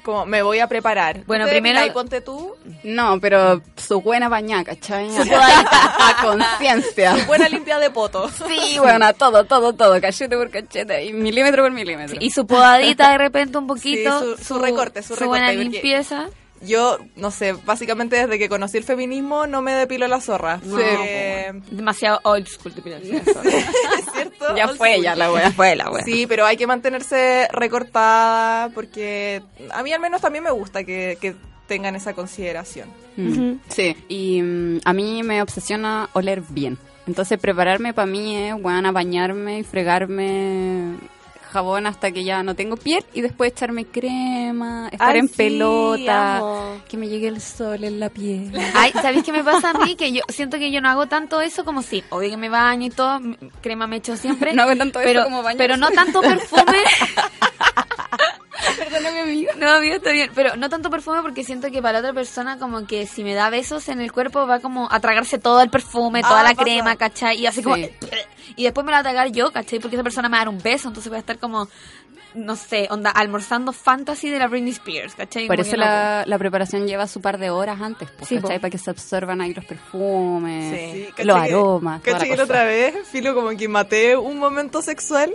Como 0.04 0.26
me 0.26 0.42
voy 0.42 0.60
a 0.60 0.68
preparar. 0.68 1.24
Bueno, 1.26 1.44
Ustedes, 1.46 1.62
primero- 1.62 1.86
y 1.86 1.90
ponte 1.90 2.22
tú. 2.22 2.56
No, 2.84 3.20
pero 3.20 3.62
su 3.76 4.02
buena 4.02 4.30
bañada, 4.30 4.64
¿cachai? 4.64 5.10
a 5.18 6.16
conciencia. 6.24 7.16
Buena 7.28 7.50
limpia 7.50 7.78
de 7.80 7.90
potos. 7.90 8.32
Sí, 8.48 8.78
bueno, 8.80 9.06
a 9.06 9.14
todo, 9.14 9.44
todo, 9.46 9.74
todo, 9.74 10.00
cachete 10.00 10.38
por 10.38 10.50
cachete 10.50 11.06
y 11.06 11.14
milímetro 11.14 11.64
por 11.64 11.72
milímetro. 11.72 12.18
Y 12.22 12.30
su 12.32 12.46
podadita 12.48 13.12
de 13.12 13.18
repente 13.18 13.58
un 13.58 13.68
poquito. 13.68 14.20
Sí, 14.20 14.26
su- 14.38 14.44
su 14.44 14.60
recorte, 14.60 15.02
su 15.04 15.14
recorte, 15.16 15.28
buena 15.28 15.48
porque- 15.48 15.58
limpieza. 15.64 16.28
Yo, 16.62 16.98
no 17.16 17.32
sé, 17.32 17.54
básicamente 17.54 18.16
desde 18.16 18.40
que 18.40 18.50
conocí 18.50 18.78
el 18.78 18.84
feminismo 18.84 19.46
no 19.48 19.62
me 19.62 19.74
depilo 19.74 20.08
la 20.08 20.20
zorra. 20.22 20.60
No, 20.64 20.78
Demasiado 21.72 22.20
old 22.24 22.48
school 22.48 22.74
de 22.74 22.82
pilarse 22.82 23.18
eso. 23.18 23.42
¿Es 23.44 24.06
cierto? 24.14 24.56
ya 24.56 24.66
Old 24.68 24.78
fue 24.78 24.92
school. 24.94 25.04
ya 25.04 25.16
la 25.16 25.32
wea. 25.32 25.52
Fue 25.52 25.76
la 25.76 25.90
wea. 25.92 26.04
Sí, 26.04 26.26
pero 26.28 26.46
hay 26.46 26.58
que 26.58 26.68
mantenerse 26.68 27.48
recortada 27.52 28.70
porque 28.70 29.42
a 29.72 29.84
mí 29.84 29.94
al 29.94 30.00
menos 30.00 30.22
también 30.22 30.44
me 30.44 30.52
gusta 30.52 30.84
que, 30.84 31.18
que 31.22 31.36
tengan 31.68 31.96
esa 31.96 32.14
consideración. 32.14 32.90
Mm, 33.18 33.54
Sí, 33.70 33.96
y 34.08 34.42
mm, 34.42 34.80
a 34.86 34.94
mí 34.94 35.24
me 35.24 35.42
obsesiona 35.42 36.10
oler 36.14 36.42
bien. 36.50 36.78
Entonces 37.08 37.40
prepararme 37.40 37.94
para 37.94 38.06
mí 38.06 38.36
es, 38.36 38.62
bueno, 38.62 38.92
bañarme 38.92 39.60
y 39.60 39.64
fregarme 39.64 40.96
jabón 41.48 41.88
hasta 41.88 42.12
que 42.12 42.24
ya 42.24 42.44
no 42.44 42.56
tengo 42.56 42.78
piel 42.78 43.04
y 43.14 43.22
después 43.22 43.52
echarme 43.52 43.86
crema, 43.86 44.90
estar 44.92 45.12
Ay, 45.14 45.20
en 45.20 45.28
sí, 45.28 45.34
pelota, 45.36 46.38
amo. 46.38 46.82
que 46.88 46.98
me 46.98 47.08
llegue 47.08 47.28
el 47.28 47.42
sol 47.42 47.84
en 47.84 48.00
la 48.00 48.10
piel. 48.10 48.52
Ay, 48.76 48.92
¿sabéis 48.94 49.24
qué 49.24 49.32
me 49.32 49.44
pasa 49.44 49.72
a 49.72 49.74
mí? 49.74 49.96
Que 49.96 50.12
yo 50.12 50.22
siento 50.30 50.58
que 50.60 50.72
yo 50.72 50.82
no 50.82 50.90
hago 50.90 51.08
tanto 51.08 51.42
eso 51.42 51.66
como 51.66 51.82
si, 51.82 52.04
obvio 52.10 52.30
que 52.30 52.38
me 52.38 52.50
baño 52.50 52.88
y 52.88 52.90
todo, 52.90 53.20
crema 53.62 53.88
me 53.88 53.98
echo 53.98 54.16
siempre. 54.18 54.54
No 54.58 54.64
hago 54.64 54.76
tanto 54.76 55.00
eso 55.00 55.08
pero, 55.08 55.24
como 55.24 55.38
bañarse. 55.44 55.58
Pero 55.58 55.78
no 55.78 55.90
tanto 55.92 56.22
perfume. 56.22 56.64
Perdóname, 58.78 59.22
amiga. 59.22 59.54
No, 59.58 59.70
amigo, 59.76 59.96
está 59.96 60.12
bien. 60.12 60.32
Pero 60.34 60.56
no 60.56 60.70
tanto 60.70 60.90
perfume 60.90 61.22
porque 61.22 61.44
siento 61.44 61.70
que 61.72 61.82
para 61.82 61.94
la 61.94 62.00
otra 62.00 62.14
persona 62.14 62.58
como 62.58 62.86
que 62.86 63.06
si 63.06 63.24
me 63.24 63.34
da 63.34 63.50
besos 63.50 63.88
en 63.90 64.02
el 64.02 64.12
cuerpo 64.12 64.46
va 64.48 64.60
como 64.60 64.88
a 64.92 65.00
tragarse 65.00 65.38
todo 65.38 65.62
el 65.62 65.70
perfume, 65.70 66.22
toda 66.22 66.40
Ah, 66.40 66.44
la 66.44 66.50
pasa. 66.52 66.64
crema, 66.64 66.96
¿cachai? 66.96 67.38
Y 67.40 67.46
así 67.48 67.62
como... 67.64 67.76
Y 68.56 68.64
después 68.64 68.86
me 68.86 68.92
la 68.92 68.98
va 68.98 69.00
a 69.02 69.04
tragar 69.04 69.32
yo, 69.32 69.52
¿cachai? 69.52 69.80
Porque 69.80 69.96
esa 69.96 70.04
persona 70.04 70.30
me 70.30 70.34
va 70.34 70.42
a 70.42 70.46
dar 70.46 70.50
un 70.50 70.62
beso, 70.62 70.88
entonces 70.88 71.10
voy 71.10 71.18
a 71.18 71.20
estar 71.20 71.40
como... 71.40 71.68
No 72.38 72.56
sé, 72.56 72.88
onda, 72.92 73.10
almorzando 73.10 73.74
fantasy 73.74 74.30
de 74.30 74.40
la 74.40 74.48
Britney 74.48 74.72
Spears, 74.72 75.16
¿cachai? 75.16 75.48
Por 75.48 75.60
eso 75.60 75.76
la, 75.76 76.24
la 76.26 76.38
preparación 76.38 76.88
lleva 76.88 77.08
su 77.08 77.20
par 77.20 77.38
de 77.40 77.50
horas 77.50 77.82
antes, 77.82 78.10
pues, 78.12 78.30
Sí, 78.30 78.36
¿cachai? 78.36 78.58
po. 78.58 78.62
Para 78.62 78.72
que 78.72 78.78
se 78.78 78.90
absorban 78.90 79.42
ahí 79.42 79.54
los 79.54 79.66
perfumes, 79.66 80.94
Sí, 80.94 81.24
los 81.24 81.38
aromas, 81.38 82.02
toda 82.04 82.26
la 82.26 82.44
otra 82.44 82.64
vez, 82.64 82.96
Filo, 83.10 83.34
como 83.34 83.50
que 83.50 83.68
maté 83.68 84.16
un 84.16 84.38
momento 84.38 84.82
sexual 84.82 85.32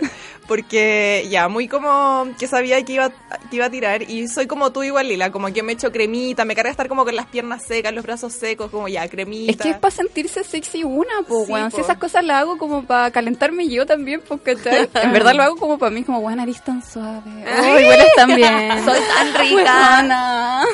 porque 0.47 1.27
ya, 1.29 1.47
muy 1.47 1.67
como 1.67 2.27
que 2.37 2.47
sabía 2.47 2.83
que 2.83 2.93
iba, 2.93 3.09
que 3.49 3.55
iba 3.55 3.65
a 3.65 3.69
tirar 3.69 4.01
y 4.03 4.27
soy 4.27 4.47
como 4.47 4.71
tú 4.71 4.83
igual, 4.83 5.07
Lila, 5.07 5.31
como 5.31 5.51
que 5.53 5.63
me 5.63 5.73
echo 5.73 5.91
cremita, 5.91 6.45
me 6.45 6.55
carga 6.55 6.71
estar 6.71 6.87
como 6.87 7.05
con 7.05 7.15
las 7.15 7.27
piernas 7.27 7.63
secas, 7.63 7.93
los 7.93 8.03
brazos 8.03 8.33
secos, 8.33 8.69
como 8.69 8.87
ya, 8.87 9.07
cremita. 9.07 9.51
Es 9.51 9.57
que 9.57 9.69
es 9.71 9.77
para 9.77 9.91
sentirse 9.91 10.43
sexy 10.43 10.83
una, 10.83 11.21
pues, 11.27 11.47
po. 11.47 11.69
Si 11.71 11.81
esas 11.81 11.97
cosas 11.97 12.23
las 12.23 12.41
hago 12.41 12.57
como 12.57 12.83
para 12.83 13.11
calentarme 13.11 13.67
yo 13.67 13.85
también, 13.85 14.21
pues, 14.27 14.41
¿cachai? 14.41 14.89
en 15.03 15.11
verdad 15.13 15.33
lo 15.33 15.43
hago 15.43 15.55
como 15.55 15.77
para 15.77 15.91
mí, 15.91 16.03
como, 16.03 16.19
weón, 16.19 16.39
eres 16.39 16.61
tan 16.63 16.81
suave. 16.93 17.31
Ay, 17.47 17.87
hueles 17.87 18.07
tan 18.15 18.35
bien. 18.35 18.85
Soy 18.85 18.99
tan 18.99 19.33
rica. 19.33 20.63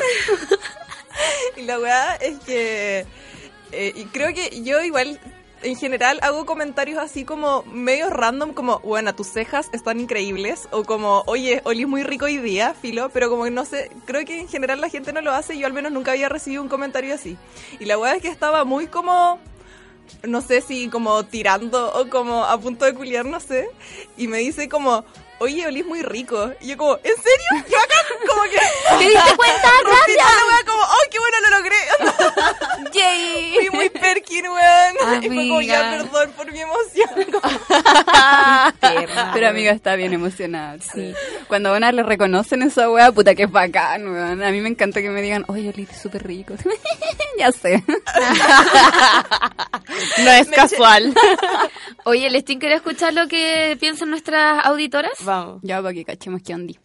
Y 1.58 1.63
la 1.63 1.77
weá 1.79 2.15
es 2.15 2.39
que. 2.39 3.05
eh, 3.73 3.93
y 3.95 4.05
creo 4.05 4.34
que 4.34 4.62
yo 4.63 4.82
igual. 4.82 5.19
En 5.62 5.75
general 5.75 6.19
hago 6.21 6.45
comentarios 6.45 6.97
así 6.99 7.25
como 7.25 7.63
medio 7.63 8.10
random, 8.10 8.53
como, 8.53 8.79
bueno, 8.79 9.13
tus 9.13 9.27
cejas 9.27 9.67
están 9.73 9.99
increíbles, 9.99 10.69
o 10.71 10.86
como, 10.86 11.23
oye, 11.27 11.62
olís 11.65 11.86
muy 11.86 12.03
rico 12.03 12.23
hoy 12.23 12.38
día, 12.38 12.73
filo, 12.73 13.10
pero 13.10 13.29
como 13.29 13.43
que 13.43 13.51
no 13.51 13.65
sé, 13.65 13.91
creo 14.05 14.23
que 14.23 14.39
en 14.39 14.47
general 14.47 14.79
la 14.79 14.88
gente 14.88 15.12
no 15.12 15.19
lo 15.19 15.34
hace, 15.34 15.58
yo 15.58 15.67
al 15.67 15.73
menos 15.73 15.91
nunca 15.91 16.12
había 16.12 16.29
recibido 16.29 16.62
un 16.62 16.69
comentario 16.69 17.13
así. 17.13 17.38
Y 17.77 17.84
la 17.84 17.97
weá 17.97 18.15
es 18.15 18.21
que 18.21 18.29
estaba 18.29 18.63
muy 18.63 18.88
como, 18.88 19.38
no 20.23 20.39
sé 20.39 20.62
si 20.62 20.88
como 20.88 21.25
tirando 21.25 21.91
o 21.93 22.08
como 22.08 22.45
a 22.45 22.58
punto 22.58 22.86
de 22.86 22.93
culiar, 22.93 23.25
no 23.25 23.41
sé, 23.41 23.67
y 24.15 24.29
me 24.29 24.38
dice 24.38 24.69
como, 24.69 25.03
oye, 25.39 25.65
olís 25.67 25.86
muy 25.86 26.02
rico. 26.02 26.52
Y 26.62 26.67
yo 26.67 26.78
como, 26.78 26.95
¿en 26.95 27.15
serio? 27.15 27.65
Yo 27.69 27.78
acá 27.78 27.95
como 28.28 28.43
que... 28.43 28.58
¿Te 28.99 29.04
diste 29.06 29.36
cuenta? 29.36 29.69
Rompí 29.84 30.13
la 30.15 30.71
como, 30.71 30.84
¡ay, 30.84 31.10
qué 31.12 31.19
bueno 31.19 31.38
lo 31.43 31.58
logré! 31.58 31.75
¡Yay! 32.93 33.54
Fui 33.56 33.69
muy 33.71 33.89
perkin, 33.89 34.45
weón. 34.47 35.23
Y 35.23 35.28
fue 35.28 35.47
como, 35.47 35.62
ya, 35.62 35.88
Amiga. 35.89 36.04
perdón 36.04 36.32
por 36.34 36.52
mi 36.52 36.60
emoción. 36.62 37.10
Pero 39.34 39.47
amiga 39.47 39.71
está 39.71 39.95
bien 39.95 40.13
emocionada. 40.13 40.78
Sí. 40.80 41.13
Cuando 41.47 41.73
a 41.73 41.78
una 41.78 41.91
le 41.91 42.04
reconocen 42.04 42.63
esa 42.63 42.89
weá, 42.89 43.12
puta 43.12 43.36
que 43.36 43.43
es 43.43 43.52
bacán, 43.52 44.08
weón. 44.08 44.43
A 44.43 44.52
mí 44.52 44.62
me 44.62 44.69
encanta 44.69 45.02
que 45.02 45.10
me 45.10 45.21
digan, 45.21 45.45
oye, 45.47 45.69
oliste 45.69 45.95
súper 45.95 46.25
rico. 46.25 46.56
ya 47.38 47.52
sé. 47.52 47.84
No 50.17 50.32
es 50.32 50.47
casual. 50.49 51.13
Oye, 52.06 52.30
Lestín, 52.30 52.60
¿quería 52.60 52.78
escuchar 52.78 53.13
lo 53.13 53.28
que 53.28 53.78
piensan 53.80 54.10
nuestras 54.10 54.65
auditoras? 54.65 55.13
Vamos. 55.30 55.60
Ya, 55.62 55.80
para 55.80 55.94
que 55.94 56.04
cachemos 56.04 56.42
que 56.42 56.56
ondi. 56.56 56.80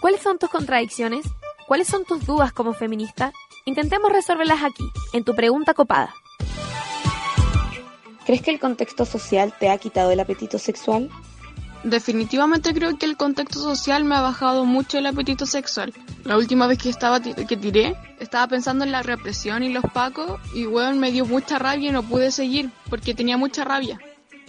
¿Cuáles 0.00 0.22
son 0.22 0.38
tus 0.38 0.48
contradicciones? 0.48 1.26
¿Cuáles 1.66 1.88
son 1.88 2.04
tus 2.04 2.24
dudas 2.24 2.52
como 2.52 2.72
feminista? 2.72 3.32
Intentemos 3.64 4.12
resolverlas 4.12 4.62
aquí, 4.62 4.84
en 5.12 5.24
tu 5.24 5.34
pregunta 5.34 5.74
copada. 5.74 6.14
¿Crees 8.24 8.42
que 8.42 8.52
el 8.52 8.60
contexto 8.60 9.04
social 9.04 9.52
te 9.58 9.70
ha 9.70 9.78
quitado 9.78 10.12
el 10.12 10.20
apetito 10.20 10.58
sexual? 10.60 11.10
Definitivamente 11.82 12.72
creo 12.72 12.96
que 12.96 13.06
el 13.06 13.16
contexto 13.16 13.58
social 13.58 14.04
me 14.04 14.14
ha 14.14 14.20
bajado 14.20 14.64
mucho 14.64 14.98
el 14.98 15.06
apetito 15.06 15.46
sexual. 15.46 15.92
La 16.22 16.36
última 16.36 16.68
vez 16.68 16.78
que 16.78 16.90
estaba 16.90 17.20
que 17.20 17.56
tiré, 17.56 17.96
estaba 18.20 18.46
pensando 18.46 18.84
en 18.84 18.92
la 18.92 19.02
represión 19.02 19.64
y 19.64 19.72
los 19.72 19.84
pacos 19.92 20.40
y 20.54 20.66
weón 20.66 21.00
me 21.00 21.10
dio 21.10 21.26
mucha 21.26 21.58
rabia 21.58 21.88
y 21.88 21.92
no 21.92 22.04
pude 22.04 22.30
seguir 22.30 22.70
porque 22.88 23.14
tenía 23.14 23.36
mucha 23.36 23.64
rabia. 23.64 23.98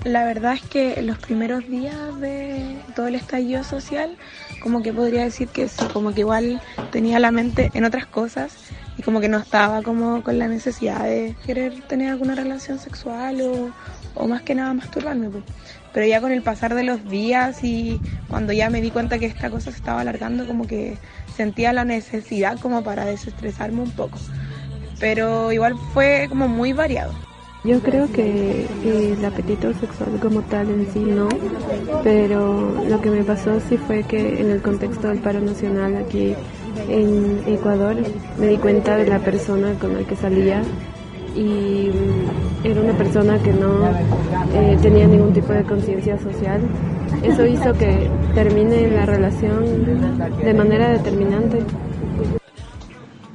La 0.06 0.24
verdad 0.24 0.54
es 0.54 0.62
que 0.62 1.02
los 1.02 1.18
primeros 1.20 1.68
días 1.68 2.20
de 2.22 2.78
todo 2.96 3.08
el 3.08 3.16
estallido 3.16 3.64
social, 3.66 4.18
como 4.62 4.82
que 4.82 4.94
podría 4.94 5.24
decir 5.26 5.50
que 5.50 5.68
sí, 5.68 5.90
como 5.90 6.14
que 6.14 6.22
igual 6.22 6.62
tenía 6.90 7.20
la 7.20 7.32
mente 7.32 7.70
en 7.74 7.84
otras 7.84 8.08
cosas 8.08 8.56
y 8.98 9.02
como 9.04 9.20
que 9.20 9.28
no 9.28 9.38
estaba 9.38 9.84
como 9.84 10.24
con 10.24 10.40
la 10.40 10.48
necesidad 10.48 11.04
de 11.04 11.36
querer 11.46 11.82
tener 11.88 12.12
alguna 12.12 12.34
relación 12.36 12.80
sexual 12.80 13.42
o, 13.42 13.74
o 14.16 14.28
más 14.28 14.42
que 14.44 14.56
nada 14.56 14.74
masturbarme. 14.74 15.30
pues. 15.30 15.44
Pero 15.92 16.06
ya 16.06 16.22
con 16.22 16.32
el 16.32 16.44
pasar 16.44 16.76
de 16.76 16.84
los 16.84 17.06
días 17.10 17.64
y 17.64 18.02
cuando 18.30 18.54
ya 18.54 18.70
me 18.70 18.82
di 18.82 18.92
cuenta 18.92 19.20
que 19.20 19.26
esta 19.26 19.50
cosa 19.50 19.72
se 19.72 19.78
estaba 19.78 20.00
alargando, 20.02 20.48
como 20.48 20.66
que 20.66 21.02
sentía 21.36 21.74
la 21.74 21.84
necesidad 21.84 22.58
como 22.60 22.84
para 22.84 23.04
desestresarme 23.06 23.82
un 23.82 23.92
poco. 23.92 24.22
Pero 24.98 25.52
igual 25.52 25.76
fue 25.78 26.28
como 26.30 26.48
muy 26.48 26.72
variado. 26.74 27.29
Yo 27.66 27.82
creo 27.82 28.10
que 28.10 28.68
eh, 28.86 29.16
el 29.18 29.26
apetito 29.26 29.74
sexual 29.74 30.18
como 30.22 30.42
tal 30.44 30.70
en 30.70 30.88
sí 30.94 31.00
no, 31.00 31.28
pero 32.04 32.74
lo 32.88 33.02
que 33.02 33.12
me 33.12 33.22
pasó 33.26 33.60
sí 33.60 33.76
fue 33.76 34.04
que 34.04 34.40
en 34.40 34.50
el 34.50 34.62
contexto 34.62 35.10
del 35.10 35.20
paro 35.20 35.42
nacional 35.42 35.98
aquí 35.98 36.36
en 36.88 37.44
Ecuador 37.46 37.98
me 38.40 38.48
di 38.48 38.58
cuenta 38.58 38.96
de 38.96 39.08
la 39.08 39.20
persona 39.20 39.74
con 39.74 39.94
la 39.94 40.08
que 40.08 40.16
salía 40.16 40.62
y 41.36 41.90
mm, 41.90 42.66
era 42.66 42.82
una 42.82 42.94
persona 42.94 43.38
que 43.40 43.52
no 43.52 43.88
eh, 44.56 44.78
tenía 44.82 45.08
ningún 45.08 45.34
tipo 45.34 45.52
de 45.52 45.64
conciencia 45.64 46.18
social. 46.18 46.62
Eso 47.24 47.46
hizo 47.46 47.74
que 47.74 48.10
termine 48.36 48.90
la 48.90 49.06
relación 49.06 49.66
de 50.42 50.54
manera 50.54 50.92
determinante. 50.92 51.60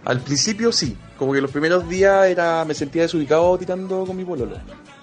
Al 0.05 0.21
principio 0.21 0.71
sí, 0.71 0.97
como 1.19 1.33
que 1.33 1.41
los 1.41 1.51
primeros 1.51 1.89
días 1.89 2.27
era 2.27 2.65
me 2.65 2.75
sentía 2.75 3.03
desubicado 3.03 3.57
tirando 3.59 4.05
con 4.05 4.17
mi 4.17 4.25
pololo. 4.25 4.57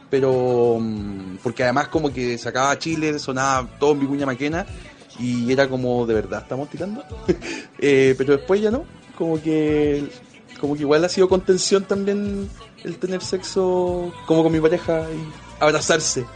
Pero 0.10 0.78
mm, 0.80 1.38
porque 1.42 1.64
además 1.64 1.88
como 1.88 2.12
que 2.14 2.38
sacaba 2.38 2.78
Chile, 2.78 3.18
sonaba 3.18 3.68
todo 3.80 3.94
en 3.94 4.02
Vicuña 4.02 4.26
Maquena 4.26 4.66
y 5.20 5.52
era 5.52 5.68
como 5.68 6.06
de 6.06 6.14
verdad 6.14 6.42
estamos 6.44 6.70
tirando. 6.70 7.04
Eh, 7.84 8.14
pero 8.16 8.38
después 8.38 8.62
ya 8.62 8.70
no, 8.70 8.86
como 9.18 9.42
que 9.42 10.08
como 10.60 10.76
que 10.76 10.82
igual 10.82 11.04
ha 11.04 11.10
sido 11.10 11.28
contención 11.28 11.84
también 11.84 12.48
el 12.84 12.98
tener 12.98 13.24
sexo 13.24 14.14
como 14.28 14.44
con 14.44 14.52
mi 14.52 14.60
pareja 14.60 15.08
y 15.12 15.60
abrazarse. 15.60 16.28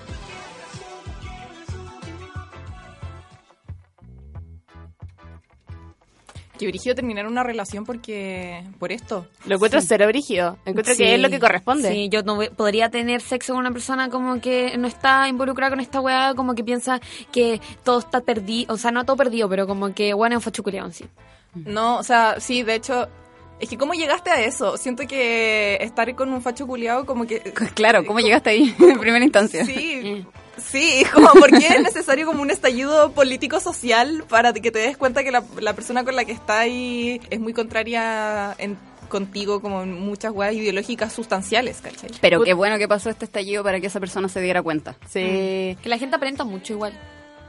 Que 6.57 6.67
brígido 6.67 6.95
terminar 6.95 7.27
una 7.27 7.43
relación 7.43 7.85
porque 7.85 8.63
por 8.79 8.91
esto. 8.91 9.27
Lo 9.45 9.55
encuentro 9.55 9.81
cero 9.81 10.07
brígido. 10.07 10.57
Encuentro 10.65 10.93
Sí. 10.93 11.03
que 11.03 11.15
es 11.15 11.21
lo 11.21 11.29
que 11.29 11.39
corresponde. 11.39 11.91
Sí, 11.91 12.09
yo 12.09 12.23
no 12.23 12.39
podría 12.55 12.89
tener 12.89 13.21
sexo 13.21 13.53
con 13.53 13.59
una 13.59 13.71
persona 13.71 14.09
como 14.09 14.39
que 14.39 14.77
no 14.77 14.87
está 14.87 15.27
involucrada 15.27 15.71
con 15.71 15.79
esta 15.79 15.99
weá, 15.99 16.33
como 16.35 16.55
que 16.55 16.63
piensa 16.63 17.01
que 17.31 17.59
todo 17.83 17.99
está 17.99 18.21
perdido, 18.21 18.73
o 18.73 18.77
sea, 18.77 18.91
no 18.91 19.03
todo 19.05 19.17
perdido, 19.17 19.49
pero 19.49 19.67
como 19.67 19.93
que 19.93 20.13
bueno, 20.13 20.39
fue 20.39 20.51
chuculeón, 20.51 20.93
sí. 20.93 21.05
No, 21.53 21.97
o 21.97 22.03
sea, 22.03 22.39
sí, 22.39 22.63
de 22.63 22.75
hecho, 22.75 23.07
es 23.59 23.69
que 23.69 23.77
¿cómo 23.77 23.93
llegaste 23.93 24.29
a 24.29 24.41
eso? 24.43 24.77
Siento 24.77 25.03
que 25.07 25.77
estar 25.81 26.13
con 26.15 26.31
un 26.33 26.41
facho 26.41 26.67
culiado 26.67 27.05
como 27.05 27.25
que... 27.25 27.39
Claro, 27.75 28.05
¿cómo 28.05 28.19
llegaste 28.21 28.49
ahí 28.51 28.75
en 28.79 28.99
primera 28.99 29.23
instancia? 29.23 29.65
Sí, 29.65 30.25
sí, 30.57 31.03
como 31.13 31.29
porque 31.33 31.67
es 31.67 31.81
necesario 31.83 32.25
como 32.25 32.41
un 32.41 32.51
estallido 32.51 33.11
político-social 33.11 34.23
para 34.27 34.53
que 34.53 34.71
te 34.71 34.79
des 34.79 34.97
cuenta 34.97 35.23
que 35.23 35.31
la, 35.31 35.43
la 35.59 35.73
persona 35.73 36.03
con 36.03 36.15
la 36.15 36.25
que 36.25 36.31
está 36.31 36.59
ahí 36.59 37.21
es 37.29 37.39
muy 37.39 37.53
contraria 37.53 38.55
en, 38.57 38.77
contigo 39.07 39.61
como 39.61 39.83
en 39.83 39.93
muchas 39.93 40.31
weas 40.31 40.53
ideológicas 40.53 41.13
sustanciales, 41.13 41.81
¿cachai? 41.81 42.09
Pero 42.21 42.43
qué 42.43 42.53
bueno 42.53 42.77
que 42.77 42.87
pasó 42.87 43.09
este 43.09 43.25
estallido 43.25 43.63
para 43.63 43.79
que 43.79 43.87
esa 43.87 43.99
persona 43.99 44.27
se 44.27 44.41
diera 44.41 44.61
cuenta. 44.61 44.95
Sí. 45.07 45.77
Que 45.81 45.89
la 45.89 45.97
gente 45.97 46.15
aparenta 46.15 46.43
mucho 46.43 46.73
igual. 46.73 46.93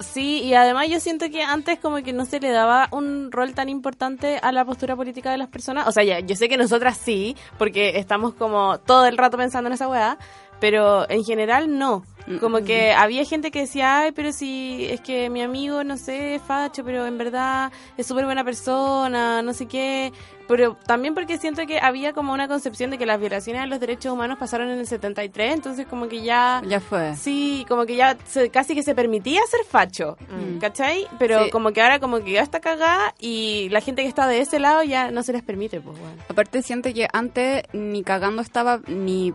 Sí, 0.01 0.43
y 0.43 0.55
además 0.55 0.89
yo 0.91 1.01
siento 1.01 1.31
que 1.31 1.43
antes 1.43 1.79
como 1.79 2.03
que 2.03 2.13
no 2.13 2.27
se 2.27 2.39
le 2.39 2.51
daba 2.51 2.89
un 2.91 3.33
rol 3.33 3.55
tan 3.55 3.69
importante 3.69 4.39
a 4.43 4.53
la 4.53 4.65
postura 4.65 4.95
política 4.95 5.31
de 5.31 5.39
las 5.39 5.49
personas. 5.49 5.89
O 5.89 5.93
sea, 5.93 6.05
ya, 6.05 6.21
yo 6.21 6.37
sé 6.37 6.49
que 6.49 6.59
nosotras 6.59 6.99
sí, 6.99 7.35
porque 7.59 7.99
estamos 7.99 8.35
como 8.35 8.79
todo 8.79 9.07
el 9.07 9.17
rato 9.17 9.39
pensando 9.39 9.69
en 9.69 9.75
esa 9.75 9.89
weá, 9.89 10.19
pero 10.61 11.09
en 11.09 11.25
general 11.25 11.79
no. 11.79 12.05
Como 12.41 12.59
que 12.65 12.93
había 12.93 13.25
gente 13.25 13.51
que 13.51 13.61
decía, 13.61 14.01
ay, 14.01 14.13
pero 14.13 14.33
si 14.33 14.87
es 14.91 15.01
que 15.01 15.31
mi 15.31 15.43
amigo, 15.43 15.85
no 15.85 15.97
sé, 15.97 16.35
es 16.35 16.43
facho, 16.43 16.85
pero 16.85 17.07
en 17.07 17.19
verdad 17.19 17.71
es 17.97 18.07
súper 18.07 18.25
buena 18.25 18.43
persona, 18.45 19.43
no 19.43 19.53
sé 19.53 19.67
qué. 19.67 20.13
Pero 20.49 20.77
también 20.87 21.13
porque 21.15 21.39
siento 21.39 21.67
que 21.67 21.81
había 21.81 22.13
como 22.13 22.33
una 22.33 22.47
concepción 22.47 22.91
de 22.91 22.99
que 22.99 23.07
las 23.07 23.19
violaciones 23.19 23.63
de 23.63 23.69
los 23.69 23.81
derechos 23.81 24.13
humanos 24.13 24.39
pasaron 24.39 24.69
en 24.71 24.79
el 24.79 24.87
73, 24.87 25.55
entonces 25.55 25.87
como 25.87 26.07
que 26.09 26.23
ya... 26.23 26.63
Ya 26.67 26.79
fue. 26.81 27.17
Sí, 27.17 27.65
como 27.69 27.85
que 27.85 27.97
ya 27.97 28.17
se- 28.27 28.51
casi 28.51 28.75
que 28.77 28.85
se 28.85 28.95
permitía 28.95 29.41
ser 29.51 29.61
facho, 29.69 30.17
¿cachai? 30.61 31.07
Pero 31.19 31.45
Sí. 31.45 31.51
como 31.51 31.73
que 31.73 31.83
ahora 31.83 31.99
como 31.99 32.21
que 32.23 32.33
ya 32.33 32.43
está 32.43 32.61
cagada 32.61 33.13
y 33.19 33.69
la 33.71 33.81
gente 33.81 34.03
que 34.03 34.09
está 34.09 34.29
de 34.29 34.41
ese 34.41 34.61
lado 34.61 34.85
ya 34.85 35.11
no 35.11 35.23
se 35.25 35.33
les 35.33 35.43
permite, 35.43 35.81
pues 35.81 35.99
bueno. 35.99 36.15
Aparte 36.29 36.63
siento 36.63 36.93
que 36.95 37.09
antes 37.13 37.65
ni 37.73 38.05
cagando 38.05 38.41
estaba 38.41 38.81
ni 38.87 39.33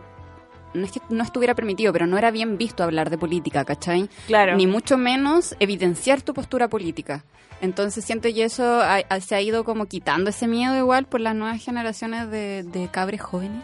no 0.74 0.86
es 0.86 0.92
que 0.92 1.02
no 1.10 1.24
estuviera 1.24 1.54
permitido, 1.56 1.92
pero 1.94 2.08
no 2.08 2.18
era 2.18 2.32
bien 2.32 2.58
visto 2.58 2.84
hablar 2.84 3.10
de 3.10 3.18
política, 3.18 3.66
¿cachai? 3.66 4.10
Claro. 4.28 4.56
Ni 4.56 4.68
mucho 4.68 4.98
menos 4.98 5.56
evidenciar 5.60 6.22
tu 6.22 6.34
postura 6.34 6.68
política. 6.70 7.24
Entonces 7.62 8.04
siento 8.06 8.28
que 8.34 8.44
eso 8.44 8.82
ha- 8.82 9.02
ha- 9.08 9.20
se 9.22 9.36
ha 9.36 9.42
ido 9.42 9.64
como 9.64 9.86
quitando 9.86 10.30
ese 10.32 10.48
miedo 10.48 10.76
igual 10.78 11.06
por 11.06 11.22
las 11.22 11.36
nuevas 11.36 11.64
generaciones 11.64 12.30
de, 12.32 12.64
de 12.64 12.88
cabres 12.90 13.22
jóvenes, 13.22 13.62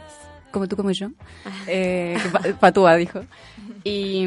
como 0.51 0.67
tú 0.67 0.75
como 0.75 0.91
yo. 0.91 1.09
Eh, 1.67 2.17
Patúa 2.59 2.95
dijo. 2.95 3.21
Y, 3.83 4.25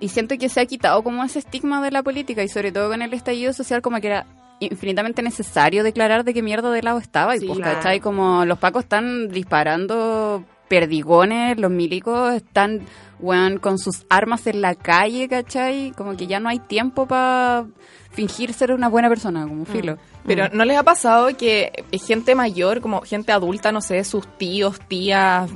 y 0.00 0.08
siento 0.08 0.36
que 0.38 0.48
se 0.48 0.60
ha 0.60 0.66
quitado 0.66 1.02
como 1.02 1.22
ese 1.22 1.38
estigma 1.38 1.82
de 1.82 1.90
la 1.90 2.02
política 2.02 2.42
y 2.42 2.48
sobre 2.48 2.72
todo 2.72 2.88
con 2.90 3.02
el 3.02 3.12
estallido 3.14 3.52
social 3.52 3.82
como 3.82 4.00
que 4.00 4.08
era 4.08 4.26
infinitamente 4.58 5.22
necesario 5.22 5.82
declarar 5.84 6.24
de 6.24 6.34
qué 6.34 6.42
mierda 6.42 6.70
de 6.70 6.82
lado 6.82 6.98
estaba. 6.98 7.36
Y 7.36 7.40
Sí, 7.40 7.46
pues, 7.46 7.58
claro. 7.58 7.76
¿cachai? 7.76 8.00
Como 8.00 8.44
los 8.44 8.58
pacos 8.58 8.82
están 8.84 9.28
disparando 9.28 10.44
perdigones, 10.70 11.58
los 11.58 11.70
milicos 11.72 12.32
están, 12.32 12.82
weón, 13.18 13.58
con 13.58 13.76
sus 13.76 14.06
armas 14.08 14.46
en 14.46 14.60
la 14.60 14.76
calle, 14.76 15.28
¿cachai? 15.28 15.90
Como 15.96 16.16
que 16.16 16.28
ya 16.28 16.38
no 16.38 16.48
hay 16.48 16.60
tiempo 16.60 17.06
para 17.06 17.66
fingir 18.12 18.52
ser 18.52 18.70
una 18.70 18.88
buena 18.88 19.08
persona, 19.08 19.48
como 19.48 19.64
filo. 19.64 19.98
Pero 20.24 20.48
¿no 20.52 20.64
les 20.64 20.78
ha 20.78 20.84
pasado 20.84 21.36
que 21.36 21.84
gente 22.06 22.36
mayor, 22.36 22.80
como 22.80 23.00
gente 23.00 23.32
adulta, 23.32 23.72
no 23.72 23.80
sé, 23.80 24.04
sus 24.04 24.24
tíos, 24.38 24.78
tías, 24.86 25.50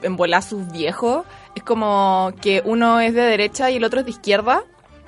en 0.00 0.16
volar 0.16 0.44
sus 0.44 0.70
viejos, 0.70 1.26
es 1.56 1.64
como 1.64 2.32
que 2.40 2.62
uno 2.64 3.00
es 3.00 3.14
de 3.14 3.22
derecha 3.22 3.68
y 3.72 3.76
el 3.76 3.84
otro 3.84 3.98
es 3.98 4.06
de 4.06 4.12
izquierda? 4.12 4.62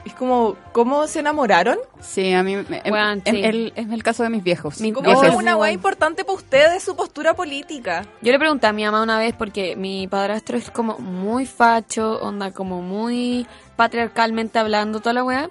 Es 0.05 0.15
como, 0.15 0.57
¿cómo 0.73 1.07
se 1.07 1.21
enamoraron? 1.21 1.79
Sí, 2.01 2.33
a 2.33 2.43
mí 2.43 2.57
me- 2.57 2.83
em- 2.85 2.93
Weón, 2.93 3.23
em- 3.25 3.35
sí. 3.37 3.43
el- 3.45 3.73
es 3.77 3.91
el 3.91 4.03
caso 4.03 4.25
de 4.25 4.31
mis 4.31 4.43
viejos. 4.43 4.79
Como 4.79 5.01
Viejos. 5.03 5.25
es 5.27 5.35
una 5.35 5.57
weá 5.57 5.71
importante 5.71 6.25
para 6.25 6.35
ustedes 6.37 6.83
su 6.83 6.97
postura 6.97 7.35
política. 7.35 8.05
Yo 8.21 8.33
le 8.33 8.38
pregunté 8.38 8.67
a 8.67 8.73
mi 8.73 8.85
mamá 8.85 9.03
una 9.03 9.19
vez 9.19 9.35
porque 9.38 9.77
mi 9.77 10.09
padrastro 10.09 10.57
es 10.59 10.71
como 10.71 10.99
muy 10.99 11.47
facho, 11.47 12.19
onda 12.21 12.51
como 12.53 12.83
muy 12.83 13.47
patriarcalmente 13.77 14.59
hablando 14.59 14.99
toda 15.01 15.12
la 15.12 15.23
weá. 15.25 15.49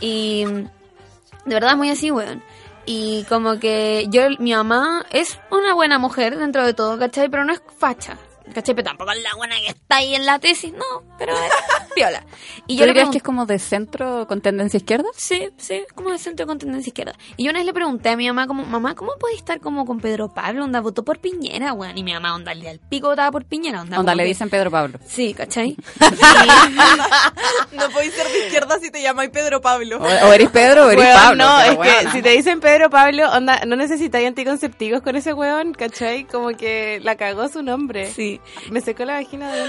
Y 0.00 0.44
de 0.44 1.54
verdad 1.54 1.76
muy 1.76 1.90
así, 1.90 2.10
weón. 2.10 2.42
Y 2.84 3.24
como 3.28 3.60
que 3.60 4.06
yo, 4.10 4.22
mi 4.40 4.52
mamá 4.52 5.06
es 5.12 5.38
una 5.52 5.74
buena 5.74 5.98
mujer 6.00 6.36
dentro 6.36 6.66
de 6.66 6.74
todo, 6.74 6.98
¿cachai? 6.98 7.28
Pero 7.28 7.44
no 7.44 7.52
es 7.52 7.62
facha. 7.78 8.18
¿Cachai? 8.52 8.74
Pero 8.74 8.86
tampoco 8.88 9.12
es 9.12 9.22
la 9.22 9.34
buena 9.36 9.56
que 9.56 9.68
está 9.68 9.96
ahí 9.96 10.14
en 10.14 10.26
la 10.26 10.38
tesis, 10.38 10.72
no, 10.72 10.84
pero 11.18 11.32
es 11.34 11.52
piola. 11.94 12.24
Y 12.66 12.78
¿Tú 12.78 12.84
le 12.86 12.92
pregunté, 12.92 13.12
que 13.12 13.18
es 13.18 13.22
como 13.24 13.46
de 13.46 13.58
centro 13.58 14.26
con 14.26 14.40
tendencia 14.40 14.76
izquierda? 14.78 15.08
Sí, 15.16 15.48
sí, 15.56 15.82
como 15.94 16.10
de 16.10 16.18
centro 16.18 16.46
con 16.46 16.58
tendencia 16.58 16.90
izquierda. 16.90 17.14
Y 17.36 17.44
yo 17.44 17.50
una 17.50 17.60
vez 17.60 17.66
le 17.66 17.72
pregunté 17.74 18.10
a 18.10 18.16
mi 18.16 18.26
mamá, 18.28 18.46
como, 18.46 18.64
mamá, 18.64 18.94
¿cómo 18.94 19.12
puedes 19.18 19.38
estar 19.38 19.60
como 19.60 19.84
con 19.86 20.00
Pedro 20.00 20.32
Pablo? 20.32 20.64
Onda, 20.64 20.80
votó 20.80 21.04
por 21.04 21.18
Piñera, 21.18 21.72
weón. 21.72 21.96
Y 21.98 22.02
mi 22.04 22.12
mamá, 22.12 22.34
onda, 22.34 22.54
le 22.54 22.68
al 22.68 22.78
pico 22.78 23.08
votaba 23.08 23.30
por 23.30 23.44
Piñera, 23.44 23.82
onda. 23.82 23.98
Onda, 24.00 24.14
le 24.14 24.22
que- 24.24 24.28
dicen 24.28 24.50
Pedro 24.50 24.70
Pablo. 24.70 24.98
Sí, 25.06 25.34
¿cachai? 25.34 25.76
No 27.72 27.88
podéis 27.90 28.12
ser 28.14 28.26
de 28.28 28.38
izquierda 28.46 28.78
si 28.80 28.90
te 28.90 29.00
llamáis 29.02 29.30
Pedro 29.30 29.60
Pablo. 29.60 29.98
O, 29.98 30.02
o 30.04 30.32
eres 30.32 30.50
Pedro 30.50 30.86
o 30.86 30.90
eres 30.90 31.04
Weón, 31.04 31.16
Pablo. 31.16 31.44
no, 31.44 31.60
es 31.62 31.78
que 32.04 32.10
si 32.10 32.22
te 32.22 32.30
dicen 32.30 32.60
Pedro 32.60 32.90
Pablo, 32.90 33.30
onda, 33.32 33.60
no 33.66 33.76
necesitáis 33.76 34.26
anticonceptivos 34.28 35.00
con 35.02 35.16
ese 35.16 35.32
weón, 35.32 35.72
¿cachai? 35.72 36.24
Como 36.24 36.48
que 36.50 37.00
la 37.02 37.16
cagó 37.16 37.48
su 37.48 37.62
nombre. 37.62 38.10
Sí. 38.12 38.40
Me 38.70 38.80
secó 38.80 39.04
la 39.04 39.14
vagina 39.14 39.52
de 39.52 39.62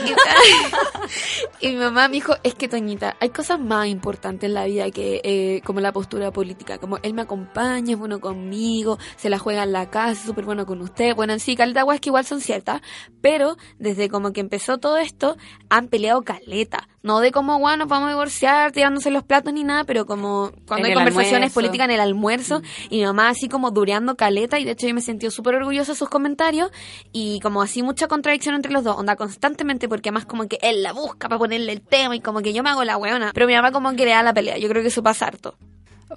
Y 1.59 1.69
mi 1.69 1.75
mamá 1.75 2.07
me 2.07 2.15
dijo, 2.15 2.36
es 2.43 2.55
que 2.55 2.67
Toñita, 2.67 3.15
hay 3.19 3.29
cosas 3.29 3.59
más 3.59 3.88
importantes 3.88 4.47
en 4.47 4.53
la 4.53 4.65
vida 4.65 4.89
que 4.91 5.21
eh, 5.23 5.62
como 5.63 5.79
la 5.79 5.91
postura 5.91 6.31
política. 6.31 6.77
Como 6.77 6.97
él 7.03 7.13
me 7.13 7.21
acompaña, 7.21 7.93
es 7.93 7.99
bueno 7.99 8.19
conmigo, 8.19 8.97
se 9.15 9.29
la 9.29 9.39
juega 9.39 9.63
en 9.63 9.71
la 9.71 9.89
casa, 9.89 10.12
es 10.12 10.19
súper 10.19 10.45
bueno 10.45 10.65
con 10.65 10.81
usted. 10.81 11.15
Bueno, 11.15 11.33
en 11.33 11.39
sí, 11.39 11.55
caleta 11.55 11.86
weas 11.86 12.01
que 12.01 12.09
igual 12.09 12.25
son 12.25 12.41
ciertas. 12.41 12.81
Pero 13.21 13.57
desde 13.79 14.09
como 14.09 14.33
que 14.33 14.41
empezó 14.41 14.77
todo 14.77 14.97
esto, 14.97 15.38
han 15.69 15.88
peleado 15.88 16.21
caleta. 16.23 16.88
No 17.01 17.19
de 17.19 17.31
como, 17.31 17.59
bueno, 17.59 17.77
nos 17.77 17.88
vamos 17.89 18.07
a 18.07 18.12
divorciar, 18.12 18.71
tirándose 18.71 19.12
los 19.12 19.23
platos 19.23 19.53
ni 19.53 19.63
nada, 19.65 19.83
pero 19.83 20.05
como 20.05 20.51
cuando 20.65 20.88
En 20.88 20.91
hay 20.91 20.93
conversaciones 20.93 21.33
almuerzo. 21.33 21.53
políticas 21.53 21.86
en 21.86 21.91
el 21.91 21.99
almuerzo 21.99 22.62
y 22.89 22.99
mi 22.99 23.05
mamá 23.05 23.27
así 23.29 23.49
como 23.49 23.71
dureando 23.71 24.15
caleta 24.15 24.57
y 24.57 24.63
de 24.63 24.71
hecho 24.71 24.88
yo 24.88 24.93
me 24.93 25.01
sentí 25.01 25.29
súper 25.29 25.55
orgullosa 25.55 25.91
de 25.91 25.97
sus 25.97 26.07
comentarios 26.07 26.71
y 27.12 27.41
como 27.41 27.62
así 27.62 27.83
mucha 27.83 28.07
contradicción 28.07 28.52
entre 28.55 28.71
los 28.71 28.83
dos, 28.83 28.97
onda 28.97 29.15
constantemente 29.15 29.89
porque 29.89 30.09
además 30.09 30.25
como 30.25 30.47
que 30.47 30.57
él 30.61 30.83
la 30.83 30.93
busca 30.93 31.29
para 31.29 31.39
ponerle 31.39 31.73
el 31.73 31.81
tema 31.81 32.15
y 32.15 32.19
como 32.19 32.41
que 32.41 32.53
yo 32.53 32.63
me 32.63 32.69
hago 32.69 32.83
la 32.83 32.97
weona, 32.97 33.31
pero 33.33 33.47
mi 33.47 33.53
mamá 33.53 33.71
como 33.71 33.91
que 33.95 34.05
le 34.05 34.11
da 34.11 34.23
la 34.23 34.33
pelea, 34.33 34.57
yo 34.57 34.69
creo 34.69 34.81
que 34.81 34.89
eso 34.89 35.03
pasa 35.03 35.27
harto. 35.27 35.55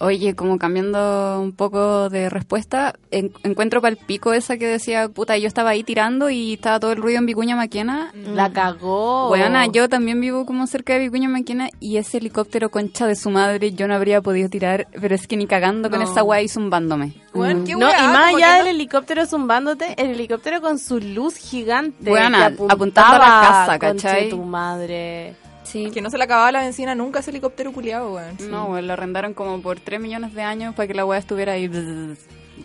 Oye, 0.00 0.34
como 0.34 0.58
cambiando 0.58 1.40
un 1.40 1.52
poco 1.52 2.08
de 2.10 2.28
respuesta, 2.28 2.94
en- 3.10 3.32
encuentro 3.44 3.80
pal 3.80 3.96
pico 3.96 4.32
esa 4.32 4.56
que 4.56 4.66
decía, 4.66 5.08
puta, 5.08 5.36
yo 5.38 5.48
estaba 5.48 5.70
ahí 5.70 5.82
tirando 5.84 6.30
y 6.30 6.54
estaba 6.54 6.78
todo 6.80 6.92
el 6.92 6.98
ruido 7.02 7.18
en 7.18 7.26
Vicuña 7.26 7.56
Maquena. 7.56 8.12
La 8.14 8.52
cagó. 8.52 9.30
Weona, 9.30 9.66
yo 9.66 9.88
también 9.88 10.20
vivo 10.20 10.46
como 10.46 10.66
cerca 10.66 10.92
de 10.94 11.00
Vicuña 11.00 11.28
Maquena 11.28 11.68
y 11.80 11.96
ese 11.96 12.18
helicóptero 12.18 12.70
concha 12.70 13.06
de 13.06 13.16
su 13.16 13.30
madre 13.30 13.72
yo 13.72 13.88
no 13.88 13.94
habría 13.94 14.20
podido 14.20 14.48
tirar, 14.48 14.86
pero 15.00 15.14
es 15.14 15.26
que 15.26 15.36
ni 15.36 15.46
cagando 15.46 15.90
con 15.90 16.02
esa 16.02 16.22
weá 16.22 16.42
y 16.42 16.48
zumbándome. 16.48 17.14
Weón, 17.34 17.64
qué 17.64 17.72
No, 17.72 17.86
weá, 17.86 18.04
y 18.04 18.06
más 18.08 18.34
allá 18.34 18.54
del 18.56 18.64
no- 18.64 18.70
helicóptero 18.70 19.26
zumbándote, 19.26 19.94
el 20.02 20.10
helicóptero 20.10 20.60
con 20.60 20.78
su 20.78 20.98
luz 21.00 21.36
gigante. 21.36 22.10
Weona, 22.10 22.48
que 22.48 22.64
apuntando 22.68 23.16
a 23.16 23.18
la 23.18 23.24
apuntaba, 23.40 23.66
casa, 23.66 23.78
¿cachai? 23.78 24.28
tu 24.30 24.42
madre. 24.42 25.34
Sí. 25.66 25.90
Que 25.90 26.00
no 26.00 26.10
se 26.10 26.18
le 26.18 26.24
acababa 26.24 26.52
la 26.52 26.60
benzina 26.60 26.94
nunca 26.94 27.20
ese 27.20 27.30
helicóptero 27.30 27.72
culiado, 27.72 28.14
weón. 28.14 28.36
No, 28.50 28.66
weón, 28.66 28.86
lo 28.86 28.92
arrendaron 28.92 29.34
como 29.34 29.60
por 29.60 29.80
3 29.80 30.00
millones 30.00 30.34
de 30.34 30.42
años 30.42 30.74
para 30.74 30.86
que 30.86 30.94
la 30.94 31.04
weá 31.04 31.18
estuviera 31.18 31.52
ahí. 31.52 31.68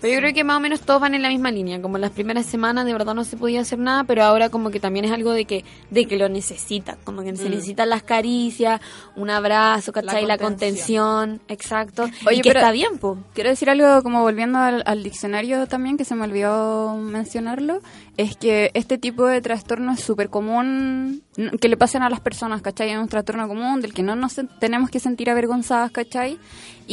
Pero 0.01 0.13
yo 0.15 0.19
creo 0.19 0.33
que 0.33 0.43
más 0.43 0.57
o 0.57 0.59
menos 0.59 0.81
todos 0.81 0.99
van 0.99 1.13
en 1.13 1.21
la 1.21 1.29
misma 1.29 1.51
línea. 1.51 1.81
Como 1.81 1.97
las 1.99 2.11
primeras 2.11 2.47
semanas 2.47 2.85
de 2.85 2.93
verdad 2.93 3.13
no 3.13 3.23
se 3.23 3.37
podía 3.37 3.61
hacer 3.61 3.77
nada, 3.79 4.03
pero 4.03 4.23
ahora 4.23 4.49
como 4.49 4.71
que 4.71 4.79
también 4.79 5.05
es 5.05 5.11
algo 5.11 5.31
de 5.31 5.45
que 5.45 5.63
de 5.91 6.05
que 6.05 6.17
lo 6.17 6.27
necesitan. 6.27 6.97
Como 7.03 7.21
que 7.21 7.35
se 7.35 7.49
necesitan 7.49 7.89
las 7.89 8.03
caricias, 8.03 8.81
un 9.15 9.29
abrazo, 9.29 9.91
¿cachai? 9.91 10.25
La, 10.25 10.37
contención. 10.37 11.37
contención, 11.37 11.41
exacto. 11.47 12.03
Oye, 12.25 12.37
y 12.37 12.41
que 12.41 12.49
pero- 12.49 12.59
está 12.61 12.71
bien, 12.71 12.97
po. 12.97 13.17
Quiero 13.33 13.51
decir 13.51 13.69
algo 13.69 14.01
como 14.03 14.21
volviendo 14.21 14.57
al, 14.57 14.83
al 14.85 15.03
diccionario 15.03 15.67
también, 15.67 15.97
que 15.97 16.05
se 16.05 16.15
me 16.15 16.23
olvidó 16.23 16.95
mencionarlo, 16.97 17.81
es 18.17 18.35
que 18.35 18.71
este 18.73 18.97
tipo 18.97 19.25
de 19.25 19.41
trastorno 19.41 19.93
es 19.93 19.99
súper 20.01 20.29
común 20.29 21.23
que 21.59 21.69
le 21.69 21.77
pasen 21.77 22.03
a 22.03 22.09
las 22.09 22.19
personas, 22.19 22.61
¿cachai? 22.61 22.89
Es 22.89 22.97
un 22.97 23.07
trastorno 23.07 23.47
común 23.47 23.81
del 23.81 23.93
que 23.93 24.03
no 24.03 24.15
nos 24.15 24.39
tenemos 24.59 24.89
que 24.89 24.99
sentir 24.99 25.29
avergonzadas, 25.29 25.91
¿cachai? 25.91 26.37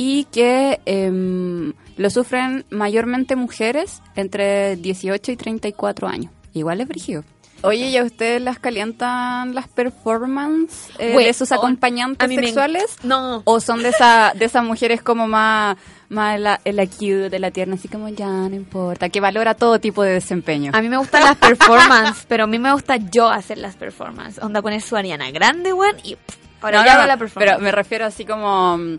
Y 0.00 0.24
que 0.30 0.80
em, 0.86 1.72
lo 1.96 2.08
sufren 2.10 2.64
mayormente 2.70 3.34
mujeres 3.34 4.00
entre 4.14 4.76
18 4.76 5.32
y 5.32 5.36
34 5.36 6.06
años. 6.06 6.30
Igual 6.54 6.80
es 6.80 6.86
brígido. 6.86 7.24
Oye, 7.62 7.88
¿y 7.88 7.96
a 7.96 8.04
ustedes 8.04 8.40
las 8.40 8.60
calientan 8.60 9.56
las 9.56 9.66
performances 9.66 10.90
eh, 11.00 11.16
de 11.16 11.32
sus 11.34 11.50
o- 11.50 11.56
acompañantes 11.56 12.28
me 12.28 12.36
sexuales? 12.36 12.96
No. 13.02 13.42
¿O 13.44 13.58
son 13.60 13.82
de 13.82 13.88
esa 13.88 14.32
de 14.36 14.44
esas 14.44 14.62
mujeres 14.62 15.02
como 15.02 15.26
más, 15.26 15.76
más 16.08 16.38
la, 16.38 16.60
la 16.64 16.86
cute, 16.86 17.28
de 17.30 17.38
la 17.40 17.50
tierna, 17.50 17.74
así 17.74 17.88
como 17.88 18.08
ya 18.08 18.28
no 18.28 18.54
importa, 18.54 19.08
que 19.08 19.20
valora 19.20 19.54
todo 19.54 19.80
tipo 19.80 20.04
de 20.04 20.12
desempeño? 20.12 20.70
A 20.74 20.80
mí 20.80 20.88
me 20.88 20.96
gustan 20.98 21.24
las 21.24 21.36
performances, 21.36 22.24
pero 22.28 22.44
a 22.44 22.46
mí 22.46 22.60
me 22.60 22.72
gusta 22.72 22.96
yo 22.96 23.28
hacer 23.28 23.58
las 23.58 23.74
performances. 23.74 24.42
Onda 24.44 24.62
poner 24.62 24.80
su 24.80 24.96
Ariana 24.96 25.28
Grande, 25.32 25.72
weón, 25.72 25.96
y 26.04 26.14
pff, 26.14 26.36
ahora 26.62 26.78
No, 26.78 26.84
yo 26.84 26.90
no, 26.90 26.92
hago 26.92 27.02
no, 27.02 27.06
la 27.08 27.16
performance. 27.16 27.50
Pero 27.54 27.64
me 27.64 27.72
refiero 27.72 28.06
así 28.06 28.24
como 28.24 28.78
mm, 28.78 28.98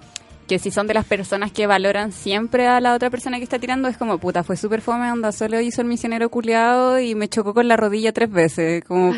que 0.49 0.57
si 0.57 0.71
son 0.71 0.87
de 0.87 0.95
las 0.95 1.05
personas 1.05 1.51
que 1.51 1.67
valoran 1.67 2.11
siempre 2.11 2.65
a 2.65 2.81
la 2.81 2.95
otra 2.95 3.11
persona 3.11 3.37
que 3.37 3.43
está 3.43 3.59
tirando, 3.59 3.87
es 3.87 3.97
como, 3.97 4.17
puta, 4.17 4.43
fue 4.43 4.57
súper 4.57 4.81
fome, 4.81 5.11
onda, 5.11 5.31
solo 5.31 5.61
hizo 5.61 5.81
el 5.81 5.87
misionero 5.87 6.29
culiado 6.29 6.97
y 6.99 7.13
me 7.13 7.29
chocó 7.29 7.53
con 7.53 7.67
la 7.67 7.77
rodilla 7.77 8.13
tres 8.13 8.31
veces. 8.31 8.83
Como, 8.83 9.13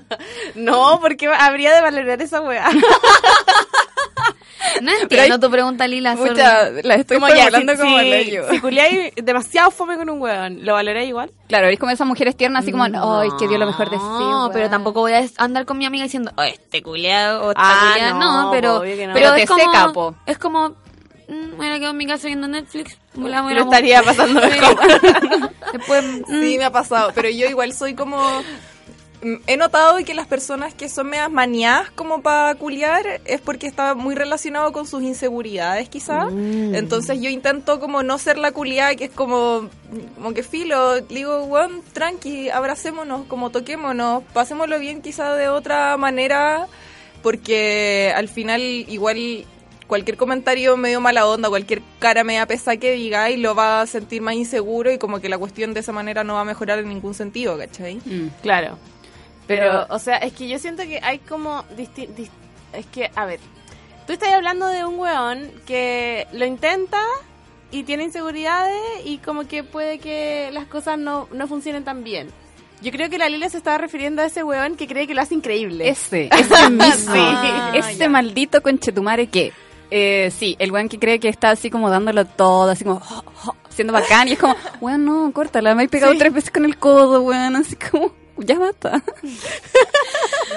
No, 0.54 1.00
porque 1.00 1.28
habría 1.28 1.74
de 1.74 1.80
valorar 1.80 2.20
esa 2.20 2.42
weá. 2.42 2.68
No 4.82 4.90
entiendo 5.00 5.34
hay- 5.34 5.40
tu 5.40 5.50
pregunta, 5.50 5.86
Lila. 5.86 6.16
pucha, 6.16 6.70
la 6.82 6.94
estoy 6.96 7.18
Como 7.18 7.28
ya, 7.28 7.50
si, 7.50 7.66
como 7.76 7.98
si, 8.50 8.60
culiáis 8.60 9.12
demasiado 9.16 9.70
fome 9.70 9.96
con 9.96 10.10
un 10.10 10.20
weón, 10.20 10.64
¿lo 10.64 10.72
valoráis 10.74 11.08
igual? 11.08 11.30
Claro, 11.48 11.68
es 11.68 11.78
como 11.78 11.92
esas 11.92 12.06
mujeres 12.06 12.36
tiernas, 12.36 12.62
así 12.64 12.72
como, 12.72 12.84
ay, 12.84 13.28
que 13.38 13.46
dio 13.48 13.58
lo 13.58 13.66
mejor 13.66 13.90
de 13.90 13.96
sí. 13.96 14.02
No, 14.02 14.40
weón". 14.40 14.52
pero 14.52 14.68
tampoco 14.68 15.00
voy 15.00 15.12
a 15.12 15.24
andar 15.38 15.64
con 15.66 15.78
mi 15.78 15.86
amiga 15.86 16.04
diciendo, 16.04 16.32
oh, 16.36 16.42
este 16.42 16.82
culiado 16.82 17.52
Ah, 17.56 17.90
culiada". 17.92 18.18
no, 18.18 18.42
No, 18.44 18.50
pero, 18.50 18.74
no. 18.74 18.80
pero 18.80 19.12
Pero 19.14 19.34
es 19.34 19.42
te 19.42 19.46
como, 19.46 19.64
seca, 19.64 19.92
po. 19.92 20.14
Es 20.26 20.38
como, 20.38 20.68
mm, 21.28 21.58
me 21.58 21.70
la 21.70 21.78
quedo 21.78 21.90
en 21.90 21.96
mi 21.96 22.06
casa 22.06 22.26
viendo 22.26 22.48
Netflix. 22.48 22.98
Me 23.14 23.28
la 23.30 23.42
voy 23.42 23.52
a 23.52 23.54
Lo 23.56 23.60
la- 23.60 23.66
estaría 23.66 24.02
pasando 24.02 24.40
mejor. 24.48 24.76
Después, 25.72 26.04
mm, 26.28 26.40
Sí, 26.40 26.58
me 26.58 26.64
ha 26.64 26.72
pasado, 26.72 27.12
pero 27.14 27.28
yo 27.30 27.46
igual 27.46 27.72
soy 27.72 27.94
como... 27.94 28.18
mm, 29.26 29.42
He 29.46 29.56
notado 29.56 29.96
que 30.04 30.14
las 30.14 30.26
personas 30.26 30.74
que 30.74 30.88
son 30.88 31.08
medias 31.08 31.30
manías 31.30 31.90
como 31.90 32.22
para 32.22 32.54
culiar 32.54 33.20
es 33.24 33.40
porque 33.40 33.66
está 33.66 33.94
muy 33.94 34.14
relacionado 34.14 34.72
con 34.72 34.86
sus 34.86 35.02
inseguridades 35.02 35.88
quizás. 35.88 36.32
Entonces 36.32 37.20
yo 37.20 37.30
intento 37.30 37.80
como 37.80 38.02
no 38.02 38.18
ser 38.18 38.38
la 38.38 38.52
culiada 38.52 38.94
que 38.94 39.04
es 39.04 39.10
como, 39.10 39.68
como 40.16 40.34
que 40.34 40.42
filo, 40.42 41.00
digo, 41.00 41.44
weón, 41.44 41.82
tranqui, 41.92 42.50
abracémonos, 42.50 43.26
como 43.26 43.50
toquémonos, 43.50 44.22
pasémoslo 44.32 44.78
bien 44.78 45.02
quizás 45.02 45.36
de 45.36 45.48
otra 45.48 45.96
manera, 45.96 46.66
porque 47.22 48.12
al 48.14 48.28
final 48.28 48.60
igual 48.60 49.46
cualquier 49.86 50.16
comentario 50.16 50.76
medio 50.76 51.00
mala 51.00 51.26
onda, 51.26 51.48
cualquier 51.48 51.82
cara 51.98 52.24
media 52.24 52.46
pesa 52.46 52.76
que 52.76 52.92
diga 52.92 53.30
y 53.30 53.36
lo 53.36 53.54
va 53.54 53.80
a 53.80 53.86
sentir 53.86 54.22
más 54.22 54.34
inseguro 54.34 54.92
y 54.92 54.98
como 54.98 55.20
que 55.20 55.28
la 55.28 55.38
cuestión 55.38 55.74
de 55.74 55.80
esa 55.80 55.92
manera 55.92 56.24
no 56.24 56.34
va 56.34 56.40
a 56.40 56.44
mejorar 56.44 56.78
en 56.78 56.88
ningún 56.88 57.14
sentido, 57.14 57.56
¿cachai? 57.56 57.96
Mm. 58.04 58.28
Claro. 58.42 58.78
Pero, 59.46 59.86
o 59.90 59.98
sea, 59.98 60.16
es 60.18 60.32
que 60.32 60.48
yo 60.48 60.58
siento 60.58 60.82
que 60.82 61.00
hay 61.02 61.18
como... 61.20 61.62
disti- 61.76 62.08
dis- 62.16 62.30
es 62.72 62.86
que, 62.86 63.10
a 63.14 63.24
ver, 63.26 63.40
tú 64.06 64.12
estás 64.12 64.32
hablando 64.32 64.66
de 64.66 64.84
un 64.84 64.98
weón 64.98 65.50
que 65.66 66.26
lo 66.32 66.44
intenta 66.44 67.00
y 67.70 67.84
tiene 67.84 68.04
inseguridades 68.04 68.76
y 69.04 69.18
como 69.18 69.46
que 69.46 69.62
puede 69.64 69.98
que 69.98 70.50
las 70.52 70.66
cosas 70.66 70.98
no, 70.98 71.28
no 71.32 71.46
funcionen 71.46 71.84
tan 71.84 72.02
bien. 72.04 72.28
Yo 72.82 72.92
creo 72.92 73.08
que 73.08 73.18
la 73.18 73.28
Lila 73.28 73.48
se 73.48 73.56
estaba 73.56 73.78
refiriendo 73.78 74.20
a 74.20 74.26
ese 74.26 74.42
weón 74.44 74.76
que 74.76 74.86
cree 74.86 75.06
que 75.06 75.14
lo 75.14 75.22
hace 75.22 75.34
increíble. 75.34 75.88
Ese, 75.88 76.28
ese 76.30 76.70
mismo. 76.70 77.14
Sí. 77.14 77.78
Ese 77.78 78.08
maldito 78.08 78.60
conchetumare 78.62 79.28
que. 79.28 79.52
Eh, 79.90 80.30
sí, 80.36 80.56
el 80.58 80.72
weón 80.72 80.88
que 80.88 80.98
cree 80.98 81.18
que 81.20 81.28
está 81.28 81.50
así 81.50 81.70
como 81.70 81.88
dándolo 81.88 82.24
todo, 82.26 82.70
así 82.70 82.82
como 82.84 83.00
oh, 83.08 83.24
oh, 83.46 83.54
siendo 83.70 83.92
bacán, 83.92 84.26
y 84.28 84.32
es 84.32 84.38
como, 84.38 84.56
weón, 84.80 85.04
no, 85.04 85.30
córtala, 85.32 85.74
me 85.76 85.84
he 85.84 85.88
pegado 85.88 86.12
tres 86.18 86.32
veces 86.32 86.50
con 86.50 86.64
el 86.64 86.76
codo, 86.76 87.22
weón, 87.22 87.54
así 87.56 87.76
como, 87.76 88.10
ya 88.38 88.58
basta. 88.58 89.02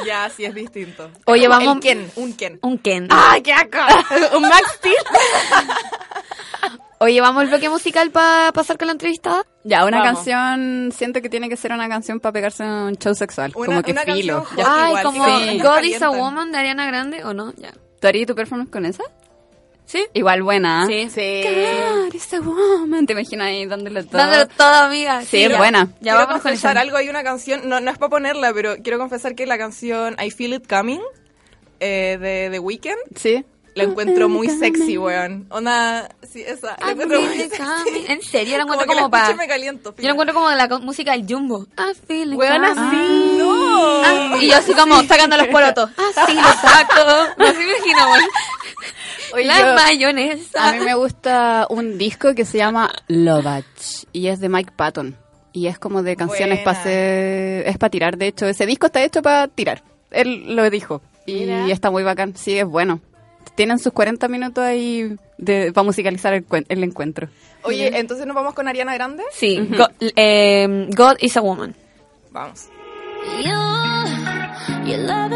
Ya, 0.06 0.30
sí 0.30 0.46
es 0.46 0.54
distinto. 0.56 1.10
Oye, 1.26 1.48
Como 1.48 1.60
vamos- 1.60 1.76
El 1.78 1.82
Ken, 1.82 2.12
un 2.16 2.34
Ken. 2.34 2.60
un 2.62 2.78
Ken. 2.78 3.08
¡Ay, 3.12 3.42
qué 3.42 3.52
asco! 3.52 3.80
¿Un 4.38 4.44
Max 4.44 4.64
Steel? 4.78 4.96
Oye, 7.00 7.22
vamos 7.22 7.42
al 7.44 7.48
bloque 7.50 7.70
musical 7.70 8.12
para 8.12 8.52
pasar 8.52 8.78
con 8.78 8.88
la 8.88 8.92
entrevistada. 8.94 9.44
Ya, 9.64 9.86
una 9.86 10.00
Vamos. 10.00 10.16
canción, 10.16 10.92
siento 10.96 11.22
que 11.22 11.30
tiene 11.30 11.50
que 11.50 11.58
ser 11.58 11.72
una 11.72 11.88
canción 11.90 12.20
para 12.20 12.34
pegarse 12.34 12.64
en 12.64 12.70
un 12.70 12.96
show 12.98 13.14
sexual, 13.16 13.52
Una- 13.56 13.66
como 13.68 13.82
que 13.84 13.92
una 13.92 14.02
filo. 14.04 14.44
canción 14.44 14.58
Ya. 14.58 14.66
hot. 14.66 14.80
Ay, 14.80 14.88
igual, 14.90 15.04
como 15.04 15.26
sí, 15.40 15.60
God 15.60 15.84
is 15.84 16.02
a. 16.02 16.10
Woman 16.12 16.52
de 16.52 16.58
Ariana 16.58 16.86
Grande, 16.88 17.24
¿o 17.24 17.34
no? 17.34 17.54
Ya. 17.58 17.72
¿Tú 18.02 18.08
harías 18.08 18.28
tu 18.28 18.36
performance 18.36 18.72
con 18.72 18.86
esa? 18.86 19.04
¿Sí? 19.92 20.06
Igual 20.14 20.44
buena. 20.44 20.84
¿ah? 20.84 20.86
Sí. 20.88 21.10
Sí. 21.10 21.42
God 21.44 22.14
is 22.14 22.32
a 22.36 22.40
woman. 22.42 23.08
¿Te 23.08 23.14
imaginas 23.14 23.48
ahí 23.48 23.66
dándole 23.66 24.04
todo? 24.04 24.20
Dándolo 24.20 24.48
todo, 24.48 24.74
amiga. 24.84 25.24
Sí, 25.26 25.44
es 25.44 25.50
ya. 25.50 25.58
buena. 25.58 25.88
Ya 26.00 26.12
quiero 26.14 26.18
vamos 26.18 26.34
con 26.34 26.42
confesar 26.44 26.72
esa. 26.74 26.82
algo, 26.82 26.98
hay 26.98 27.10
una 27.10 27.24
canción, 27.24 27.68
no, 27.68 27.80
no 27.80 27.90
es 27.90 27.98
para 27.98 28.10
ponerla, 28.12 28.54
pero 28.54 28.76
quiero 28.84 29.00
confesar 29.00 29.34
que 29.34 29.48
la 29.48 29.58
canción 29.58 30.16
I 30.24 30.30
Feel 30.30 30.54
It 30.54 30.68
Coming 30.70 31.02
eh, 31.80 32.18
de 32.22 32.50
The 32.52 32.60
Weeknd 32.60 32.98
Sí. 33.16 33.44
la 33.74 33.84
encuentro 33.86 34.30
muy 34.30 34.48
sexy, 34.50 34.96
weón. 35.00 35.48
Ona, 35.50 36.08
sí, 36.22 36.44
esa. 36.46 36.78
La 36.82 36.90
I 36.90 36.92
encuentro 36.92 37.22
muy 37.22 37.30
feel 37.30 37.42
it 37.48 37.52
sexy. 37.54 37.64
coming. 37.64 38.06
En 38.10 38.22
serio, 38.22 38.58
la 38.58 38.64
Como 38.66 38.74
encuentro 38.74 38.96
la 38.96 39.02
como 39.02 39.10
para... 39.12 39.34
me 39.36 39.48
caliento. 39.48 39.96
Yo 39.98 40.04
lo 40.04 40.12
encuentro 40.12 40.36
como 40.36 40.50
de 40.52 40.56
la 40.56 40.68
música 40.68 41.14
del 41.14 41.26
Jumbo. 41.28 41.66
I 41.80 41.96
feel 42.08 42.34
it 42.34 42.38
Weona, 42.38 42.76
coming. 42.76 42.92
sí. 42.92 43.38
No. 43.40 44.04
Ah, 44.04 44.38
y 44.40 44.50
yo 44.50 44.56
así 44.58 44.72
como 44.74 45.02
sacando 45.04 45.36
los 45.36 45.48
porotos. 45.48 45.90
Ah, 45.98 46.26
sí, 46.28 46.34
lo 46.36 46.44
saco. 46.44 47.34
Me 47.40 47.48
así 47.48 47.58
me 47.58 47.72
imagino, 47.72 48.08
güey. 48.10 48.22
Oye, 49.34 49.46
La 49.46 49.60
yo- 49.60 49.76
mayonesa. 49.76 50.70
A 50.70 50.74
mí 50.74 50.80
me 50.86 50.94
gusta 50.96 51.68
un 51.70 51.98
disco 51.98 52.34
que 52.36 52.46
se 52.46 52.58
llama 52.58 52.92
Lovach 53.08 53.66
y 54.12 54.28
es 54.28 54.40
de 54.40 54.50
Mike 54.50 54.72
Patton. 54.76 55.16
Y 55.52 55.68
es 55.68 55.80
como 55.80 56.04
de 56.04 56.16
canciones 56.16 56.60
para 56.60 56.84
es 56.86 57.78
para 57.78 57.90
tirar. 57.90 58.18
De 58.18 58.28
hecho, 58.28 58.46
ese 58.46 58.66
disco 58.66 58.86
está 58.88 59.04
hecho 59.04 59.22
para 59.22 59.48
tirar. 59.48 59.84
Él 60.12 60.56
lo 60.56 60.70
dijo. 60.70 61.02
Y 61.26 61.34
Mira. 61.46 61.68
está 61.72 61.90
muy 61.92 62.04
bacán. 62.04 62.36
Sí, 62.36 62.58
es 62.58 62.66
bueno. 62.66 63.02
Tienen 63.56 63.80
sus 63.80 63.92
40 63.94 64.28
minutos 64.28 64.64
ahí 64.64 65.16
de, 65.38 65.72
para 65.74 65.84
musicalizar 65.86 66.34
el, 66.34 66.48
cuen- 66.48 66.66
el 66.70 66.84
encuentro. 66.84 67.30
Oye, 67.64 67.98
entonces 68.00 68.26
nos 68.26 68.36
vamos 68.36 68.54
con 68.54 68.68
Ariana 68.68 68.94
Grande. 68.94 69.24
Sí, 69.32 69.60
eh, 70.16 70.88
God 70.96 71.16
is 71.20 71.36
a 71.36 71.42
Woman. 71.42 71.76
Vamos. 72.32 72.68
You, 73.44 73.52
you 74.86 74.98
love 74.98 75.30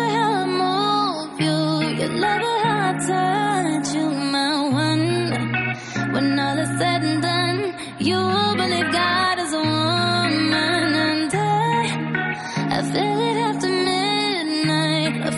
You 8.04 8.20
believe 8.58 8.91
god 8.91 9.39
is 9.39 9.54
a 9.54 9.60
woman, 9.60 10.93
and 11.08 11.34
I, 11.34 12.78
I 12.78 12.82
feel 12.91 13.20
it 13.30 13.38
after 13.47 13.70
midnight. 13.70 15.24
That 15.24 15.34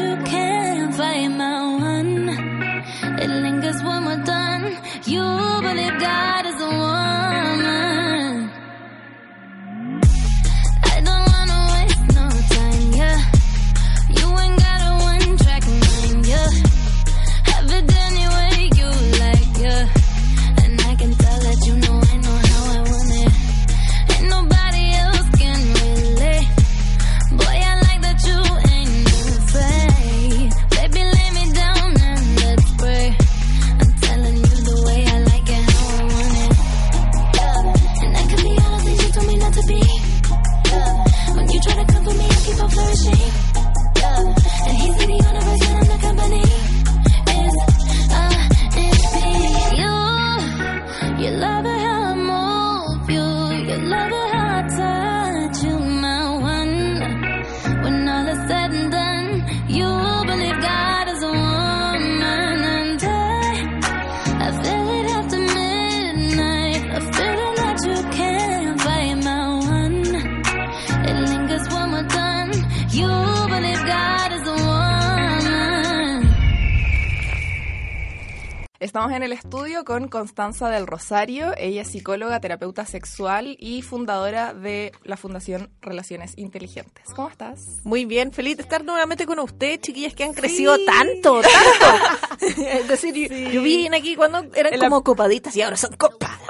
you 0.00 0.16
can't 0.24 0.92
my 1.28 1.62
one. 1.76 2.28
It 3.22 3.30
lingers 3.30 3.80
when 3.84 4.04
we're 4.04 4.24
done. 4.24 4.76
You've 5.04 5.62
god 6.00 6.46
a 6.60 6.66
woman. 6.66 6.85
You, 51.26 51.32
love 51.32 51.55
Estamos 79.06 79.18
en 79.18 79.22
el 79.22 79.32
estudio 79.38 79.84
con 79.84 80.08
Constanza 80.08 80.68
del 80.68 80.84
Rosario. 80.88 81.52
Ella 81.58 81.82
es 81.82 81.88
psicóloga, 81.92 82.40
terapeuta 82.40 82.84
sexual 82.86 83.56
y 83.60 83.82
fundadora 83.82 84.52
de 84.52 84.90
la 85.04 85.16
Fundación 85.16 85.70
Relaciones 85.80 86.32
Inteligentes. 86.36 87.04
¿Cómo 87.14 87.28
estás? 87.28 87.60
Muy 87.84 88.04
bien, 88.04 88.32
feliz 88.32 88.56
de 88.56 88.64
estar 88.64 88.84
nuevamente 88.84 89.24
con 89.24 89.38
ustedes, 89.38 89.78
chiquillas 89.82 90.12
que 90.12 90.24
han 90.24 90.32
crecido 90.32 90.76
tanto, 90.84 91.40
tanto. 91.40 92.56
es 92.60 92.88
decir, 92.88 93.14
yo- 93.14 93.50
yo 93.52 93.62
vi 93.62 93.86
aquí 93.86 94.16
cuando 94.16 94.44
eran 94.56 94.74
En 94.74 94.80
la- 94.80 94.86
como 94.88 95.04
copaditas 95.04 95.54
y 95.54 95.62
ahora 95.62 95.76
son 95.76 95.94
copadas. 95.94 96.40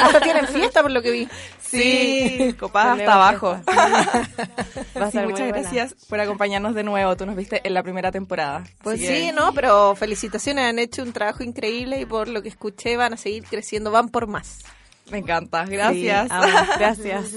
Ahora 0.00 0.20
tienen 0.20 0.46
fiesta 0.46 0.80
por 0.80 0.92
lo 0.92 1.02
que 1.02 1.10
vi. 1.10 1.28
Sí, 1.60 2.54
copada 2.60 2.92
Tenemos 2.94 3.14
hasta 3.16 3.28
abajo. 3.48 5.10
Sí, 5.10 5.18
muchas 5.18 5.48
gracias 5.48 5.94
por 6.08 6.20
acompañarnos 6.20 6.72
de 6.76 6.84
nuevo. 6.84 7.16
Tú 7.16 7.26
nos 7.26 7.34
viste 7.34 7.60
en 7.64 7.74
la 7.74 7.82
primera 7.82 8.12
temporada. 8.12 8.62
Pues 8.84 9.00
sí, 9.00 9.32
no, 9.34 9.52
pero 9.52 9.96
felicitaciones, 9.96 10.66
han 10.66 10.78
hecho 10.78 11.02
un 11.02 11.12
trabajo 11.12 11.42
increíble 11.42 11.63
y 11.70 12.06
por 12.06 12.28
lo 12.28 12.42
que 12.42 12.48
escuché 12.48 12.96
van 12.96 13.14
a 13.14 13.16
seguir 13.16 13.44
creciendo, 13.44 13.90
van 13.90 14.08
por 14.08 14.26
más. 14.26 14.64
Me 15.10 15.18
encanta, 15.18 15.64
gracias. 15.64 16.28
Sí, 16.28 16.58
gracias. 16.78 17.32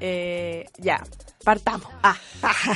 Eh, 0.00 0.66
ya, 0.78 1.02
partamos. 1.44 1.88
Ah, 2.02 2.16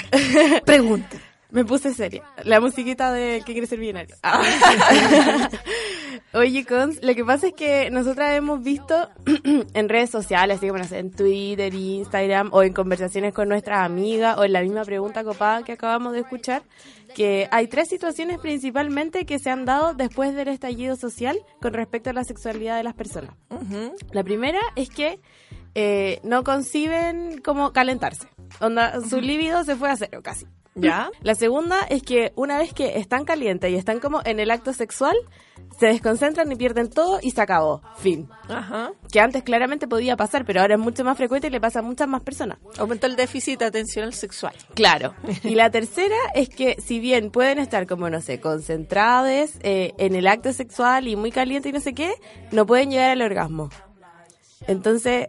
Pregunta. 0.65 1.17
Me 1.51 1.65
puse 1.65 1.95
seria. 1.95 2.23
La 2.45 2.61
musiquita 2.61 3.13
de 3.13 3.43
¿Qué 3.45 3.53
quiere 3.53 3.67
ser 3.67 3.79
millonario? 3.79 4.17
Ah. 4.23 4.41
Oye, 6.33 6.65
Cons, 6.65 7.03
lo 7.03 7.15
que 7.15 7.25
pasa 7.25 7.49
es 7.49 7.55
que 7.55 7.91
nosotras 7.91 8.37
hemos 8.37 8.63
visto 8.63 9.11
en 9.75 9.89
redes 9.89 10.11
sociales, 10.11 10.59
así 10.59 10.69
como 10.69 10.79
no 10.79 10.85
sé, 10.85 10.99
en 10.99 11.11
Twitter, 11.11 11.75
Instagram, 11.75 12.51
o 12.53 12.63
en 12.63 12.73
conversaciones 12.73 13.35
con 13.35 13.49
nuestras 13.49 13.85
amigas, 13.85 14.39
o 14.39 14.45
en 14.45 14.53
la 14.53 14.63
misma 14.63 14.85
pregunta 14.85 15.25
copada 15.25 15.65
que 15.65 15.73
acabamos 15.73 16.13
de 16.13 16.21
escuchar, 16.21 16.63
que 17.17 17.49
hay 17.51 17.67
tres 17.67 17.89
situaciones 17.89 18.39
principalmente 18.39 19.27
que 19.27 19.41
se 19.41 19.51
han 19.51 19.65
dado 19.65 19.95
después 19.95 20.35
del 20.35 20.49
estallido 20.49 20.95
social 20.95 21.37
con 21.61 21.73
respecto 21.73 22.11
a 22.11 22.13
la 22.13 22.23
sexualidad 22.23 22.77
de 22.77 22.85
las 22.85 22.95
personas. 22.95 23.35
La 24.13 24.23
primera 24.23 24.61
es 24.77 24.89
que 24.89 25.19
eh, 25.75 26.21
no 26.23 26.45
conciben 26.45 27.41
como 27.41 27.73
calentarse. 27.73 28.29
Onda, 28.61 29.01
su 29.01 29.21
líbido 29.21 29.65
se 29.65 29.77
fue 29.77 29.91
a 29.91 29.97
cero 29.97 30.21
casi. 30.23 30.47
¿Ya? 30.89 31.11
La 31.23 31.35
segunda 31.35 31.81
es 31.89 32.03
que 32.03 32.33
una 32.37 32.59
vez 32.59 32.73
que 32.73 32.99
están 32.99 33.25
calientes 33.25 33.71
y 33.71 33.77
están 33.77 34.01
como 34.01 34.21
en 34.25 34.41
el 34.41 34.51
acto 34.51 34.73
sexual, 34.73 35.17
se 35.79 35.87
desconcentran 35.87 36.51
y 36.51 36.57
pierden 36.57 36.91
todo 36.91 37.19
y 37.23 37.31
se 37.31 37.41
acabó. 37.41 37.83
Fin. 37.97 38.29
Ajá. 38.49 38.93
Que 39.11 39.21
antes 39.21 39.43
claramente 39.43 39.89
podía 39.89 40.17
pasar, 40.17 40.45
pero 40.45 40.61
ahora 40.61 40.75
es 40.75 40.81
mucho 40.81 41.05
más 41.05 41.17
frecuente 41.17 41.47
y 41.47 41.51
le 41.51 41.61
pasa 41.61 41.79
a 41.79 41.83
muchas 41.83 42.09
más 42.09 42.23
personas. 42.23 42.59
Aumentó 42.79 43.07
el 43.07 43.17
déficit 43.17 43.63
atencional 43.63 44.13
sexual. 44.13 44.55
Claro. 44.75 45.15
Y 45.43 45.55
la 45.55 45.71
tercera 45.71 46.17
es 46.35 46.49
que 46.49 46.77
si 46.81 47.01
bien 47.01 47.31
pueden 47.31 47.59
estar 47.59 47.87
como, 47.87 48.11
no 48.11 48.21
sé, 48.21 48.41
concentrados 48.41 49.51
eh, 49.63 49.95
en 49.97 50.15
el 50.15 50.27
acto 50.27 50.53
sexual 50.53 51.09
y 51.09 51.17
muy 51.17 51.33
caliente 51.33 51.71
y 51.71 51.73
no 51.73 51.81
sé 51.81 51.95
qué, 51.95 52.15
no 52.53 52.67
pueden 52.67 52.91
llegar 52.91 53.11
al 53.11 53.23
orgasmo. 53.23 53.71
Entonces, 54.67 55.29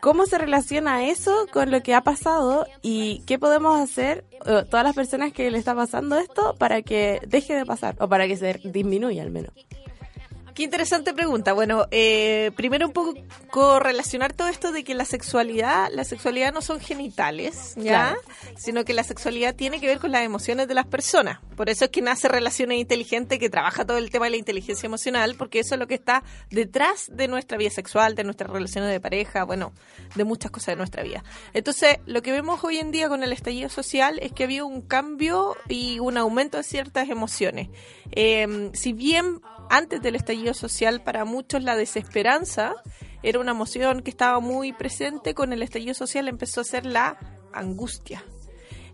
¿cómo 0.00 0.26
se 0.26 0.38
relaciona 0.38 1.04
eso 1.04 1.46
con 1.52 1.70
lo 1.70 1.82
que 1.82 1.94
ha 1.94 2.02
pasado 2.02 2.66
y 2.82 3.22
qué 3.26 3.38
podemos 3.38 3.78
hacer 3.78 4.24
eh, 4.46 4.64
todas 4.68 4.84
las 4.84 4.94
personas 4.94 5.32
que 5.32 5.50
le 5.50 5.58
está 5.58 5.74
pasando 5.74 6.18
esto 6.18 6.54
para 6.58 6.82
que 6.82 7.20
deje 7.26 7.54
de 7.54 7.66
pasar 7.66 7.96
o 8.00 8.08
para 8.08 8.26
que 8.26 8.36
se 8.36 8.60
disminuya 8.64 9.22
al 9.22 9.30
menos? 9.30 9.52
Qué 10.60 10.64
interesante 10.64 11.14
pregunta. 11.14 11.54
Bueno, 11.54 11.86
eh, 11.90 12.50
primero 12.54 12.86
un 12.86 12.92
poco 12.92 13.14
correlacionar 13.50 14.34
todo 14.34 14.48
esto 14.48 14.72
de 14.72 14.84
que 14.84 14.94
la 14.94 15.06
sexualidad, 15.06 15.88
la 15.90 16.04
sexualidad 16.04 16.52
no 16.52 16.60
son 16.60 16.80
genitales, 16.80 17.72
¿ya? 17.76 17.82
Claro. 17.82 18.20
Sino 18.58 18.84
que 18.84 18.92
la 18.92 19.02
sexualidad 19.02 19.54
tiene 19.54 19.80
que 19.80 19.86
ver 19.86 20.00
con 20.00 20.12
las 20.12 20.22
emociones 20.22 20.68
de 20.68 20.74
las 20.74 20.84
personas. 20.84 21.38
Por 21.56 21.70
eso 21.70 21.86
es 21.86 21.90
que 21.90 22.02
nace 22.02 22.28
Relaciones 22.28 22.78
Inteligentes, 22.78 23.38
que 23.38 23.48
trabaja 23.48 23.86
todo 23.86 23.96
el 23.96 24.10
tema 24.10 24.26
de 24.26 24.32
la 24.32 24.36
inteligencia 24.36 24.86
emocional, 24.86 25.34
porque 25.38 25.60
eso 25.60 25.76
es 25.76 25.78
lo 25.78 25.86
que 25.86 25.94
está 25.94 26.24
detrás 26.50 27.08
de 27.10 27.26
nuestra 27.26 27.56
vida 27.56 27.70
sexual, 27.70 28.14
de 28.14 28.24
nuestras 28.24 28.50
relaciones 28.50 28.90
de 28.90 29.00
pareja, 29.00 29.44
bueno, 29.44 29.72
de 30.14 30.24
muchas 30.24 30.50
cosas 30.50 30.74
de 30.74 30.76
nuestra 30.76 31.02
vida. 31.02 31.24
Entonces, 31.54 32.00
lo 32.04 32.20
que 32.20 32.32
vemos 32.32 32.62
hoy 32.64 32.76
en 32.76 32.90
día 32.90 33.08
con 33.08 33.22
el 33.22 33.32
estallido 33.32 33.70
social 33.70 34.18
es 34.20 34.32
que 34.32 34.42
ha 34.42 34.46
habido 34.46 34.66
un 34.66 34.82
cambio 34.82 35.56
y 35.70 36.00
un 36.00 36.18
aumento 36.18 36.58
de 36.58 36.64
ciertas 36.64 37.08
emociones. 37.08 37.70
Eh, 38.12 38.70
si 38.74 38.92
bien 38.92 39.40
antes 39.70 40.02
del 40.02 40.16
estallido 40.16 40.52
social 40.52 41.02
para 41.02 41.24
muchos 41.24 41.62
la 41.62 41.76
desesperanza 41.76 42.74
era 43.22 43.38
una 43.38 43.52
emoción 43.52 44.02
que 44.02 44.10
estaba 44.10 44.40
muy 44.40 44.72
presente, 44.72 45.32
con 45.34 45.52
el 45.52 45.62
estallido 45.62 45.94
social 45.94 46.28
empezó 46.28 46.60
a 46.60 46.64
ser 46.64 46.84
la 46.84 47.18
angustia. 47.52 48.22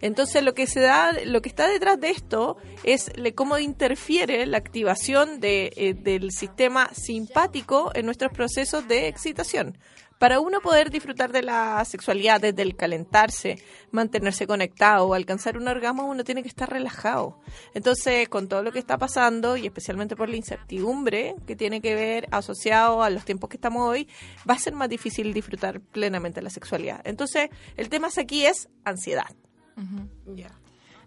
Entonces 0.02 0.42
lo 0.42 0.52
que 0.54 0.66
se 0.66 0.80
da, 0.80 1.12
lo 1.24 1.40
que 1.40 1.48
está 1.48 1.66
detrás 1.68 1.98
de 1.98 2.10
esto 2.10 2.58
es 2.84 3.10
le- 3.16 3.34
cómo 3.34 3.58
interfiere 3.58 4.44
la 4.44 4.58
activación 4.58 5.40
de, 5.40 5.72
eh, 5.76 5.94
del 5.94 6.32
sistema 6.32 6.90
simpático 6.92 7.90
en 7.94 8.04
nuestros 8.04 8.30
procesos 8.32 8.86
de 8.88 9.08
excitación. 9.08 9.78
Para 10.18 10.40
uno 10.40 10.60
poder 10.60 10.90
disfrutar 10.90 11.30
de 11.30 11.42
la 11.42 11.84
sexualidad 11.84 12.40
desde 12.40 12.62
el 12.62 12.74
calentarse, 12.74 13.58
mantenerse 13.90 14.46
conectado 14.46 15.06
o 15.06 15.14
alcanzar 15.14 15.58
un 15.58 15.68
orgasmo, 15.68 16.06
uno 16.06 16.24
tiene 16.24 16.42
que 16.42 16.48
estar 16.48 16.70
relajado. 16.70 17.38
Entonces, 17.74 18.28
con 18.28 18.48
todo 18.48 18.62
lo 18.62 18.72
que 18.72 18.78
está 18.78 18.96
pasando 18.96 19.56
y 19.56 19.66
especialmente 19.66 20.16
por 20.16 20.28
la 20.28 20.36
incertidumbre 20.36 21.36
que 21.46 21.54
tiene 21.54 21.80
que 21.80 21.94
ver 21.94 22.28
asociado 22.30 23.02
a 23.02 23.10
los 23.10 23.24
tiempos 23.24 23.50
que 23.50 23.56
estamos 23.56 23.88
hoy, 23.88 24.08
va 24.48 24.54
a 24.54 24.58
ser 24.58 24.72
más 24.72 24.88
difícil 24.88 25.34
disfrutar 25.34 25.80
plenamente 25.80 26.40
la 26.40 26.50
sexualidad. 26.50 27.00
Entonces, 27.04 27.50
el 27.76 27.88
tema 27.88 28.08
aquí 28.16 28.46
es 28.46 28.68
ansiedad. 28.84 29.26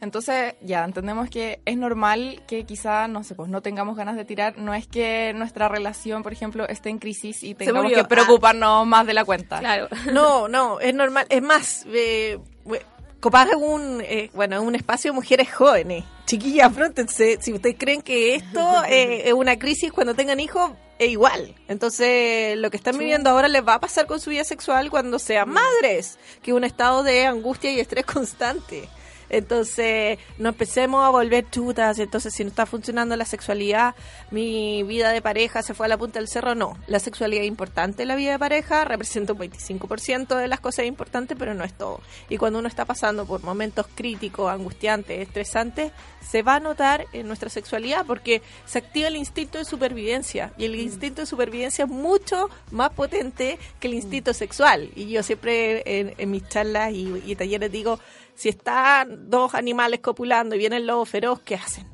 Entonces, 0.02 0.56
ya 0.62 0.84
entendemos 0.86 1.30
que 1.30 1.60
es 1.66 1.76
normal 1.78 2.42
que 2.48 2.64
quizá, 2.64 3.08
no 3.08 3.24
sé, 3.24 3.36
pues 3.36 3.50
no 3.50 3.62
tengamos 3.62 3.98
ganas 3.98 4.16
de 4.16 4.24
tirar. 4.26 4.58
No 4.58 4.74
es 4.74 4.88
que 4.88 5.34
nuestra 5.36 5.68
relación, 5.68 6.24
por 6.24 6.32
ejemplo, 6.32 6.68
esté 6.68 6.90
en 6.90 7.00
crisis 7.00 7.44
y 7.44 7.54
tengamos 7.56 7.92
que 7.92 8.04
preocuparnos 8.08 8.88
más 8.88 9.06
de 9.06 9.14
la 9.14 9.26
cuenta. 9.26 9.60
Claro. 9.60 9.88
No, 10.14 10.48
no, 10.48 10.80
es 10.80 10.94
normal. 10.94 11.26
Es 11.30 11.42
más, 11.42 11.86
eh, 11.94 12.40
we- 12.66 12.82
Copag 13.20 13.50
es 13.50 13.56
un, 13.56 14.00
eh, 14.02 14.30
bueno, 14.34 14.62
un 14.62 14.76
espacio 14.76 15.12
de 15.12 15.16
mujeres 15.16 15.54
jóvenes. 15.54 16.06
Chiquillas, 16.26 16.68
afrontense. 16.68 17.38
Si 17.42 17.52
ustedes 17.52 17.76
creen 17.78 18.02
que 18.02 18.36
esto 18.36 18.84
eh, 18.88 19.24
es 19.28 19.34
una 19.34 19.60
crisis 19.60 19.92
cuando 19.92 20.14
tengan 20.14 20.40
hijos, 20.40 20.72
es 21.00 21.10
igual. 21.10 21.54
Entonces, 21.68 22.58
lo 22.58 22.70
que 22.72 22.78
están 22.78 22.98
viviendo 22.98 23.30
ahora 23.30 23.50
les 23.50 23.68
va 23.68 23.74
a 23.74 23.80
pasar 23.82 24.06
con 24.06 24.22
su 24.22 24.30
vida 24.30 24.46
sexual 24.46 24.90
cuando 24.90 25.20
sean 25.20 25.50
madres, 25.50 26.18
que 26.42 26.52
es 26.52 26.56
un 26.58 26.64
estado 26.64 27.04
de 27.04 27.26
angustia 27.26 27.72
y 27.74 27.80
estrés 27.82 28.06
constante. 28.06 28.88
Entonces, 29.30 30.20
no 30.38 30.50
empecemos 30.50 31.06
a 31.06 31.10
volver 31.10 31.50
chutas. 31.50 32.00
Entonces, 32.00 32.34
si 32.34 32.44
no 32.44 32.50
está 32.50 32.66
funcionando 32.66 33.16
la 33.16 33.26
sexualidad, 33.26 33.96
mi 34.32 34.84
vida 34.84 35.12
de 35.12 35.22
pareja 35.22 35.62
se 35.62 35.74
fue 35.74 35.86
a 35.86 35.90
la 35.90 35.98
punta 35.98 36.20
del 36.20 36.28
cerro. 36.28 36.56
No, 36.56 36.78
la 36.88 37.00
sexualidad 37.00 37.44
es 37.44 37.48
importante 37.48 38.04
en 38.04 38.08
la 38.08 38.16
vida 38.16 38.32
de 38.32 38.40
pareja, 38.40 38.86
representa 38.86 39.34
un 39.34 39.40
25% 39.40 40.36
de 40.36 40.48
las 40.48 40.60
cosas 40.60 40.86
importantes, 40.86 41.38
pero 41.38 41.54
no 41.54 41.64
es 41.64 41.74
todo. 41.74 42.02
Y 42.30 42.38
cuando 42.38 42.60
uno 42.60 42.68
está 42.68 42.86
pasando 42.86 43.26
por 43.26 43.44
momentos 43.44 43.88
críticos, 43.94 44.52
angustiantes, 44.52 45.20
estresantes, 45.20 45.92
se 46.22 46.42
va 46.44 46.56
a 46.56 46.60
notar 46.60 47.06
en 47.14 47.28
nuestra 47.28 47.50
sexualidad 47.50 48.06
porque 48.06 48.42
se 48.66 48.80
activa 48.80 49.08
el 49.08 49.16
instinto 49.16 49.58
de 49.58 49.66
supervivencia. 49.66 50.54
Y 50.58 50.66
el 50.66 50.76
instinto 50.76 51.22
de 51.22 51.26
supervivencia 51.26 51.86
es 51.86 51.92
mucho 51.92 52.50
más 52.72 52.92
potente 52.92 53.60
que 53.80 53.88
el 53.88 53.94
instinto 53.94 54.34
sexual. 54.34 54.90
Y 54.96 55.10
yo 55.10 55.24
siempre 55.24 55.84
en, 55.86 56.14
en 56.18 56.32
mis 56.32 56.48
charlas 56.48 56.92
y, 56.94 57.24
y 57.26 57.36
talleres 57.36 57.72
digo, 57.72 58.00
si 58.40 58.48
están 58.48 59.30
dos 59.30 59.54
animales 59.54 60.00
copulando 60.00 60.56
y 60.56 60.60
viene 60.60 60.78
el 60.78 60.88
lobo 60.88 61.04
feroz, 61.04 61.42
¿qué 61.42 61.56
hacen? 61.56 61.86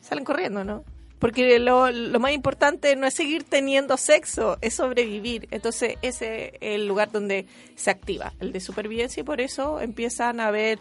Salen 0.00 0.24
corriendo, 0.24 0.64
¿no? 0.64 0.84
Porque 1.18 1.58
lo, 1.58 1.90
lo 1.90 2.18
más 2.18 2.32
importante 2.32 2.96
no 2.96 3.06
es 3.06 3.12
seguir 3.12 3.44
teniendo 3.44 3.98
sexo, 3.98 4.56
es 4.62 4.72
sobrevivir. 4.72 5.46
Entonces 5.50 5.96
ese 6.00 6.46
es 6.46 6.52
el 6.62 6.88
lugar 6.88 7.12
donde 7.12 7.44
se 7.76 7.90
activa, 7.90 8.32
el 8.40 8.52
de 8.52 8.60
supervivencia, 8.60 9.20
y 9.20 9.24
por 9.24 9.42
eso 9.42 9.82
empiezan 9.82 10.40
a 10.40 10.46
haber 10.46 10.78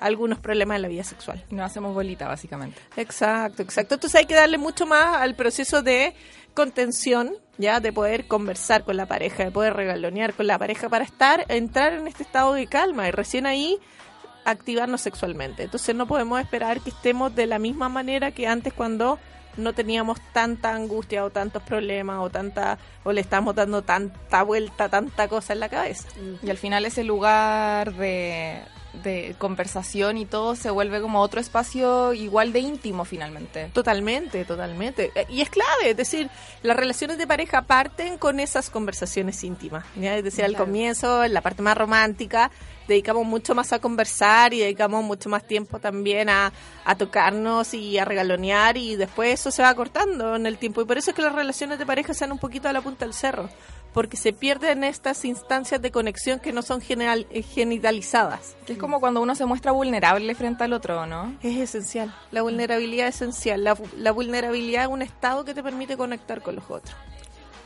algunos 0.00 0.40
problemas 0.40 0.74
en 0.74 0.82
la 0.82 0.88
vida 0.88 1.04
sexual. 1.04 1.44
Nos 1.50 1.66
hacemos 1.70 1.94
bolita, 1.94 2.26
básicamente. 2.26 2.80
Exacto, 2.96 3.62
exacto. 3.62 3.94
Entonces 3.94 4.18
hay 4.18 4.26
que 4.26 4.34
darle 4.34 4.58
mucho 4.58 4.86
más 4.86 5.18
al 5.18 5.36
proceso 5.36 5.82
de 5.82 6.14
contención, 6.54 7.34
ya, 7.58 7.80
de 7.80 7.92
poder 7.92 8.26
conversar 8.26 8.84
con 8.84 8.96
la 8.96 9.06
pareja, 9.06 9.44
de 9.44 9.50
poder 9.50 9.74
regalonear 9.74 10.34
con 10.34 10.46
la 10.46 10.58
pareja 10.58 10.88
para 10.88 11.04
estar, 11.04 11.44
entrar 11.48 11.92
en 11.92 12.08
este 12.08 12.22
estado 12.22 12.54
de 12.54 12.66
calma 12.66 13.08
y 13.08 13.10
recién 13.10 13.46
ahí 13.46 13.78
activarnos 14.44 15.00
sexualmente. 15.00 15.64
Entonces 15.64 15.94
no 15.94 16.06
podemos 16.06 16.40
esperar 16.40 16.80
que 16.80 16.90
estemos 16.90 17.34
de 17.34 17.46
la 17.46 17.58
misma 17.58 17.88
manera 17.88 18.30
que 18.30 18.46
antes 18.46 18.72
cuando 18.72 19.18
no 19.56 19.72
teníamos 19.72 20.18
tanta 20.32 20.74
angustia 20.74 21.24
o 21.24 21.30
tantos 21.30 21.62
problemas 21.62 22.18
o 22.20 22.30
tanta 22.30 22.78
o 23.04 23.12
le 23.12 23.20
estamos 23.20 23.54
dando 23.54 23.82
tanta 23.82 24.42
vuelta, 24.42 24.88
tanta 24.88 25.28
cosa 25.28 25.52
en 25.52 25.60
la 25.60 25.68
cabeza. 25.68 26.08
Y 26.42 26.50
al 26.50 26.58
final 26.58 26.84
ese 26.84 27.04
lugar 27.04 27.94
de, 27.94 28.60
de 29.02 29.34
conversación 29.38 30.18
y 30.18 30.26
todo 30.26 30.56
se 30.56 30.70
vuelve 30.70 31.00
como 31.00 31.20
otro 31.20 31.40
espacio 31.40 32.12
igual 32.12 32.52
de 32.52 32.60
íntimo 32.60 33.04
finalmente. 33.04 33.70
Totalmente, 33.72 34.44
totalmente. 34.44 35.10
Y 35.28 35.40
es 35.40 35.50
clave, 35.50 35.90
es 35.90 35.96
decir, 35.96 36.30
las 36.62 36.76
relaciones 36.76 37.18
de 37.18 37.26
pareja 37.26 37.62
parten 37.62 38.18
con 38.18 38.40
esas 38.40 38.70
conversaciones 38.70 39.42
íntimas. 39.44 39.84
¿ya? 39.96 40.16
Es 40.16 40.24
decir, 40.24 40.44
al 40.44 40.56
comienzo, 40.56 41.24
en 41.24 41.34
la 41.34 41.40
parte 41.40 41.62
más 41.62 41.76
romántica, 41.76 42.50
dedicamos 42.88 43.26
mucho 43.26 43.54
más 43.54 43.72
a 43.72 43.78
conversar 43.78 44.52
y 44.54 44.60
dedicamos 44.60 45.04
mucho 45.04 45.28
más 45.28 45.46
tiempo 45.46 45.78
también 45.78 46.28
a, 46.28 46.52
a 46.84 46.94
tocarnos 46.96 47.74
y 47.74 47.98
a 47.98 48.04
regalonear 48.04 48.76
y 48.76 48.96
después 48.96 49.40
eso 49.40 49.50
se 49.50 49.62
va 49.62 49.74
cortando 49.74 50.36
en 50.36 50.46
el 50.46 50.58
tiempo. 50.58 50.82
Y 50.82 50.84
por 50.84 50.98
eso 50.98 51.10
es 51.10 51.16
que 51.16 51.22
las 51.22 51.34
relaciones 51.34 51.78
de 51.78 51.86
pareja 51.86 52.14
sean 52.14 52.32
un 52.32 52.38
poquito 52.38 52.68
a 52.68 52.72
la 52.72 52.80
punta 52.80 53.04
del 53.04 53.14
cerro, 53.14 53.48
porque 53.94 54.16
se 54.16 54.32
pierden 54.32 54.82
estas 54.84 55.24
instancias 55.24 55.80
de 55.80 55.92
conexión 55.92 56.40
que 56.40 56.52
no 56.52 56.62
son 56.62 56.80
general, 56.80 57.26
eh, 57.30 57.42
genitalizadas. 57.42 58.56
Que 58.66 58.74
es 58.74 58.78
como 58.78 59.00
cuando 59.00 59.22
uno 59.22 59.36
se 59.36 59.46
muestra 59.46 59.70
vulnerable 59.70 60.34
frente 60.34 60.64
al 60.64 60.72
otro, 60.72 61.06
¿no? 61.06 61.34
Es 61.42 61.56
esencial. 61.56 62.14
La 62.32 62.42
vulnerabilidad 62.42 63.06
es 63.06 63.14
esencial. 63.14 63.62
La, 63.62 63.78
la 63.96 64.10
vulnerabilidad 64.10 64.82
es 64.82 64.88
un 64.88 65.00
estado 65.00 65.44
que 65.44 65.54
te 65.54 65.62
permite 65.62 65.96
conectar 65.96 66.42
con 66.42 66.56
los 66.56 66.64
otros. 66.64 66.94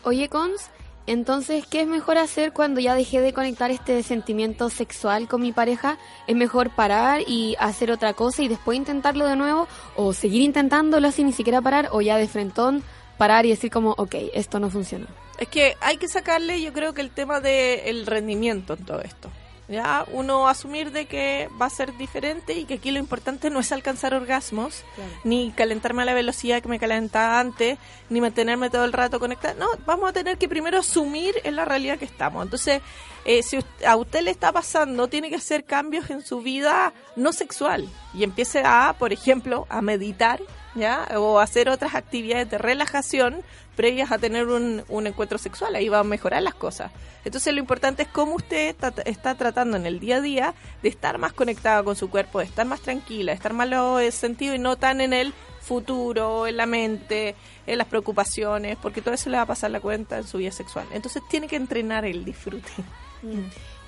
Oye, 0.04 0.28
Cons, 0.28 0.70
entonces, 1.06 1.66
¿qué 1.66 1.80
es 1.80 1.86
mejor 1.86 2.18
hacer 2.18 2.52
cuando 2.52 2.80
ya 2.80 2.94
dejé 2.94 3.22
de 3.22 3.32
conectar 3.32 3.70
este 3.70 4.02
sentimiento 4.02 4.68
sexual 4.68 5.26
con 5.26 5.40
mi 5.40 5.52
pareja? 5.52 5.96
¿Es 6.26 6.36
mejor 6.36 6.68
parar 6.68 7.22
y 7.26 7.56
hacer 7.58 7.90
otra 7.90 8.12
cosa 8.12 8.42
y 8.42 8.48
después 8.48 8.76
intentarlo 8.76 9.26
de 9.26 9.34
nuevo? 9.34 9.66
¿O 9.96 10.12
seguir 10.12 10.42
intentándolo 10.42 11.10
sin 11.10 11.24
ni 11.24 11.32
siquiera 11.32 11.62
parar? 11.62 11.88
¿O 11.92 12.02
ya 12.02 12.18
de 12.18 12.28
frentón 12.28 12.84
parar 13.16 13.46
y 13.46 13.48
decir 13.48 13.70
como, 13.70 13.94
ok, 13.96 14.14
esto 14.34 14.60
no 14.60 14.68
funciona? 14.68 15.06
Es 15.38 15.48
que 15.48 15.76
hay 15.80 15.96
que 15.96 16.08
sacarle, 16.08 16.60
yo 16.60 16.72
creo 16.72 16.94
que 16.94 17.00
el 17.00 17.10
tema 17.10 17.40
del 17.40 18.06
rendimiento 18.06 18.74
en 18.74 18.84
todo 18.84 19.00
esto. 19.00 19.30
Ya 19.68 20.06
uno 20.12 20.48
asumir 20.48 20.92
de 20.92 21.04
que 21.04 21.50
va 21.60 21.66
a 21.66 21.70
ser 21.70 21.94
diferente 21.98 22.54
y 22.54 22.64
que 22.64 22.74
aquí 22.74 22.90
lo 22.90 22.98
importante 22.98 23.50
no 23.50 23.60
es 23.60 23.70
alcanzar 23.70 24.14
orgasmos, 24.14 24.82
ni 25.24 25.52
calentarme 25.52 26.02
a 26.02 26.04
la 26.06 26.14
velocidad 26.14 26.62
que 26.62 26.68
me 26.68 26.78
calentaba 26.78 27.38
antes, 27.38 27.78
ni 28.08 28.22
mantenerme 28.22 28.70
todo 28.70 28.86
el 28.86 28.94
rato 28.94 29.20
conectada. 29.20 29.54
No, 29.54 29.66
vamos 29.84 30.08
a 30.08 30.14
tener 30.14 30.38
que 30.38 30.48
primero 30.48 30.78
asumir 30.78 31.34
en 31.44 31.54
la 31.54 31.66
realidad 31.66 31.98
que 31.98 32.06
estamos. 32.06 32.42
Entonces, 32.44 32.80
eh, 33.26 33.42
si 33.42 33.58
a 33.86 33.96
usted 33.96 34.22
le 34.22 34.30
está 34.30 34.52
pasando, 34.52 35.06
tiene 35.08 35.28
que 35.28 35.36
hacer 35.36 35.64
cambios 35.64 36.08
en 36.08 36.22
su 36.22 36.40
vida 36.40 36.94
no 37.14 37.34
sexual 37.34 37.86
y 38.14 38.24
empiece 38.24 38.62
a, 38.64 38.96
por 38.98 39.12
ejemplo, 39.12 39.66
a 39.68 39.82
meditar, 39.82 40.40
¿ya? 40.74 41.08
O 41.16 41.40
hacer 41.40 41.68
otras 41.68 41.94
actividades 41.94 42.50
de 42.50 42.58
relajación 42.58 43.42
previas 43.76 44.10
a 44.10 44.18
tener 44.18 44.48
un, 44.48 44.82
un 44.88 45.06
encuentro 45.06 45.38
sexual. 45.38 45.74
Ahí 45.76 45.88
va 45.88 46.00
a 46.00 46.04
mejorar 46.04 46.42
las 46.42 46.54
cosas. 46.54 46.90
Entonces 47.24 47.52
lo 47.52 47.60
importante 47.60 48.02
es 48.02 48.08
cómo 48.08 48.34
usted 48.34 48.68
está, 48.68 48.92
está 49.04 49.34
tratando 49.34 49.76
en 49.76 49.86
el 49.86 50.00
día 50.00 50.16
a 50.16 50.20
día 50.20 50.54
de 50.82 50.88
estar 50.88 51.18
más 51.18 51.32
conectada 51.32 51.82
con 51.82 51.94
su 51.94 52.10
cuerpo, 52.10 52.38
de 52.38 52.46
estar 52.46 52.66
más 52.66 52.80
tranquila, 52.80 53.32
de 53.32 53.36
estar 53.36 53.52
más 53.52 53.68
en 53.70 54.12
sentido 54.12 54.54
y 54.54 54.58
no 54.58 54.76
tan 54.76 55.00
en 55.00 55.12
el 55.12 55.32
futuro, 55.60 56.46
en 56.46 56.56
la 56.56 56.66
mente, 56.66 57.34
en 57.66 57.78
las 57.78 57.86
preocupaciones, 57.86 58.78
porque 58.80 59.02
todo 59.02 59.14
eso 59.14 59.28
le 59.28 59.36
va 59.36 59.42
a 59.42 59.46
pasar 59.46 59.70
la 59.70 59.80
cuenta 59.80 60.16
en 60.16 60.24
su 60.26 60.38
vida 60.38 60.50
sexual. 60.50 60.86
Entonces 60.92 61.22
tiene 61.28 61.46
que 61.46 61.56
entrenar 61.56 62.04
el 62.04 62.24
disfrute. 62.24 62.72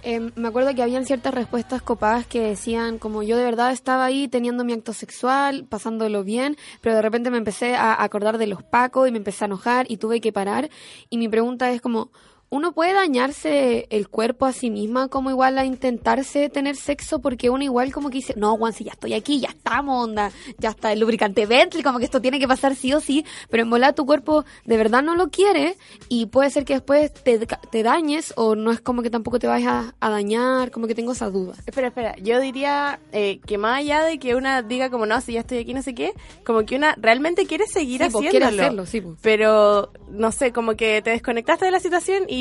Eh, 0.02 0.30
me 0.34 0.48
acuerdo 0.48 0.74
que 0.74 0.82
habían 0.82 1.04
ciertas 1.04 1.34
respuestas 1.34 1.82
copadas 1.82 2.26
que 2.26 2.40
decían 2.40 2.98
como 2.98 3.22
yo 3.22 3.36
de 3.36 3.44
verdad 3.44 3.70
estaba 3.72 4.06
ahí 4.06 4.28
teniendo 4.28 4.64
mi 4.64 4.72
acto 4.72 4.94
sexual, 4.94 5.66
pasándolo 5.68 6.24
bien, 6.24 6.56
pero 6.80 6.94
de 6.94 7.02
repente 7.02 7.30
me 7.30 7.36
empecé 7.36 7.74
a 7.74 8.02
acordar 8.02 8.38
de 8.38 8.46
los 8.46 8.62
pacos 8.62 9.08
y 9.08 9.12
me 9.12 9.18
empecé 9.18 9.44
a 9.44 9.46
enojar 9.46 9.86
y 9.90 9.98
tuve 9.98 10.20
que 10.20 10.32
parar. 10.32 10.70
Y 11.10 11.18
mi 11.18 11.28
pregunta 11.28 11.70
es 11.70 11.82
como, 11.82 12.10
¿uno 12.50 12.72
puede 12.72 12.92
dañarse 12.92 13.86
el 13.90 14.08
cuerpo 14.08 14.44
a 14.46 14.52
sí 14.52 14.70
misma 14.70 15.08
como 15.08 15.30
igual 15.30 15.56
a 15.58 15.64
intentarse 15.64 16.48
tener 16.48 16.76
sexo? 16.76 17.20
Porque 17.20 17.48
uno 17.48 17.62
igual 17.64 17.92
como 17.92 18.10
que 18.10 18.16
dice, 18.18 18.34
no, 18.36 18.56
Juan, 18.56 18.72
si 18.72 18.84
ya 18.84 18.92
estoy 18.92 19.14
aquí, 19.14 19.40
ya 19.40 19.48
estamos, 19.48 20.04
onda, 20.04 20.30
ya 20.58 20.70
está 20.70 20.92
el 20.92 21.00
lubricante 21.00 21.46
Bentley, 21.46 21.82
como 21.82 21.98
que 21.98 22.04
esto 22.04 22.20
tiene 22.20 22.38
que 22.40 22.48
pasar 22.48 22.74
sí 22.74 22.92
o 22.92 23.00
sí, 23.00 23.24
pero 23.48 23.62
en 23.62 23.70
volar 23.70 23.94
tu 23.94 24.04
cuerpo 24.04 24.44
de 24.64 24.76
verdad 24.76 25.02
no 25.02 25.14
lo 25.14 25.28
quiere 25.30 25.76
y 26.08 26.26
puede 26.26 26.50
ser 26.50 26.64
que 26.64 26.74
después 26.74 27.12
te, 27.14 27.38
te 27.38 27.82
dañes 27.82 28.32
o 28.36 28.54
no 28.56 28.72
es 28.72 28.80
como 28.80 29.02
que 29.02 29.10
tampoco 29.10 29.38
te 29.38 29.46
vayas 29.46 29.72
a, 29.72 29.94
a 30.00 30.10
dañar, 30.10 30.70
como 30.70 30.86
que 30.86 30.94
tengo 30.94 31.12
esa 31.12 31.30
duda. 31.30 31.54
Espera, 31.66 31.88
espera, 31.88 32.16
yo 32.16 32.40
diría 32.40 32.98
eh, 33.12 33.40
que 33.46 33.58
más 33.58 33.78
allá 33.78 34.02
de 34.02 34.18
que 34.18 34.34
una 34.34 34.62
diga 34.62 34.90
como 34.90 35.06
no, 35.06 35.20
si 35.20 35.34
ya 35.34 35.40
estoy 35.40 35.58
aquí, 35.58 35.72
no 35.72 35.82
sé 35.82 35.94
qué, 35.94 36.14
como 36.44 36.64
que 36.64 36.74
una 36.76 36.94
realmente 36.98 37.46
quiere 37.46 37.66
seguir 37.66 38.02
Sí, 38.02 38.08
pues, 38.10 38.26
haciéndolo. 38.26 38.48
quiere 38.50 38.62
hacerlo, 38.62 38.86
sí, 38.86 39.00
pues. 39.00 39.18
Pero, 39.22 39.92
no 40.10 40.32
sé, 40.32 40.52
como 40.52 40.74
que 40.74 41.00
te 41.02 41.10
desconectaste 41.10 41.64
de 41.66 41.70
la 41.70 41.78
situación 41.80 42.24
y 42.28 42.39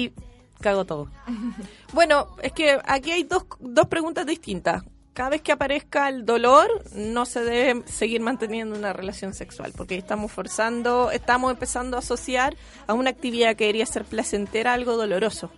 cago 0.61 0.85
todo. 0.85 1.09
Bueno, 1.93 2.27
es 2.41 2.51
que 2.51 2.79
aquí 2.85 3.11
hay 3.11 3.23
dos, 3.23 3.45
dos 3.59 3.87
preguntas 3.87 4.25
distintas. 4.25 4.83
Cada 5.13 5.31
vez 5.31 5.41
que 5.41 5.51
aparezca 5.51 6.07
el 6.07 6.25
dolor, 6.25 6.69
no 6.93 7.25
se 7.25 7.43
debe 7.43 7.83
seguir 7.87 8.21
manteniendo 8.21 8.77
una 8.77 8.93
relación 8.93 9.33
sexual, 9.33 9.73
porque 9.75 9.97
estamos 9.97 10.31
forzando, 10.31 11.11
estamos 11.11 11.51
empezando 11.51 11.97
a 11.97 11.99
asociar 11.99 12.55
a 12.87 12.93
una 12.93 13.09
actividad 13.09 13.55
que 13.55 13.65
debería 13.65 13.85
ser 13.85 14.05
placentera 14.05 14.73
algo 14.73 14.95
doloroso. 14.95 15.51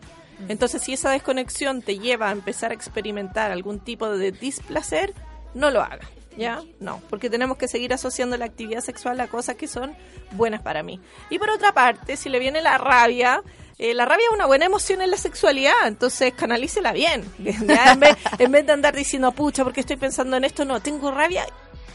Entonces, 0.48 0.82
si 0.82 0.94
esa 0.94 1.12
desconexión 1.12 1.82
te 1.84 2.00
lleva 2.00 2.30
a 2.30 2.32
empezar 2.32 2.72
a 2.72 2.74
experimentar 2.74 3.52
algún 3.52 3.80
tipo 3.80 4.10
de 4.10 4.32
displacer, 4.32 5.14
no 5.54 5.70
lo 5.70 5.82
hagas. 5.82 6.08
¿Ya? 6.38 6.62
No, 6.80 7.02
porque 7.10 7.30
tenemos 7.30 7.58
que 7.58 7.68
seguir 7.68 7.94
asociando 7.94 8.38
la 8.38 8.46
actividad 8.46 8.80
sexual 8.80 9.20
a 9.20 9.28
cosas 9.28 9.58
que 9.58 9.68
son 9.68 9.94
buenas 10.32 10.62
para 10.62 10.82
mí. 10.82 11.02
Y 11.30 11.39
por 11.39 11.50
otra 11.50 11.74
parte, 11.74 12.16
si 12.16 12.30
le 12.30 12.39
viene 12.39 12.62
la 12.62 12.78
rabia, 12.78 13.44
eh, 13.82 13.93
la 13.93 14.05
rabia 14.05 14.25
es 14.29 14.36
una 14.36 14.45
buena 14.45 14.65
emoción 14.65 15.01
en 15.01 15.11
la 15.11 15.17
sexualidad, 15.17 15.73
entonces 15.88 16.34
canalícela 16.36 16.93
bien. 16.93 17.25
¿ya? 17.67 17.91
En, 17.93 17.99
vez, 17.99 18.15
en 18.39 18.51
vez 18.51 18.65
de 18.65 18.71
andar 18.73 18.95
diciendo, 18.95 19.32
pucha, 19.34 19.63
porque 19.63 19.82
estoy 19.82 19.97
pensando 19.97 20.38
en 20.38 20.43
esto, 20.45 20.63
no, 20.65 20.82
tengo 20.82 21.11
rabia, 21.11 21.45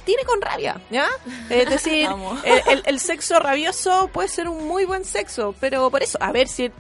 tire 0.04 0.24
con 0.24 0.40
rabia, 0.42 0.80
¿ya? 0.90 1.08
Es 1.48 1.68
decir, 1.70 2.06
Amo. 2.06 2.36
el, 2.44 2.62
el- 2.70 2.82
el 2.86 3.00
sexo 3.00 3.38
rabioso 3.40 4.08
puede 4.12 4.28
ser 4.28 4.48
un 4.48 4.66
muy 4.68 4.84
buen 4.84 5.04
sexo, 5.04 5.54
pero 5.60 5.90
por 5.90 6.02
eso, 6.02 6.18
a 6.20 6.32
ver 6.32 6.48
si 6.48 6.70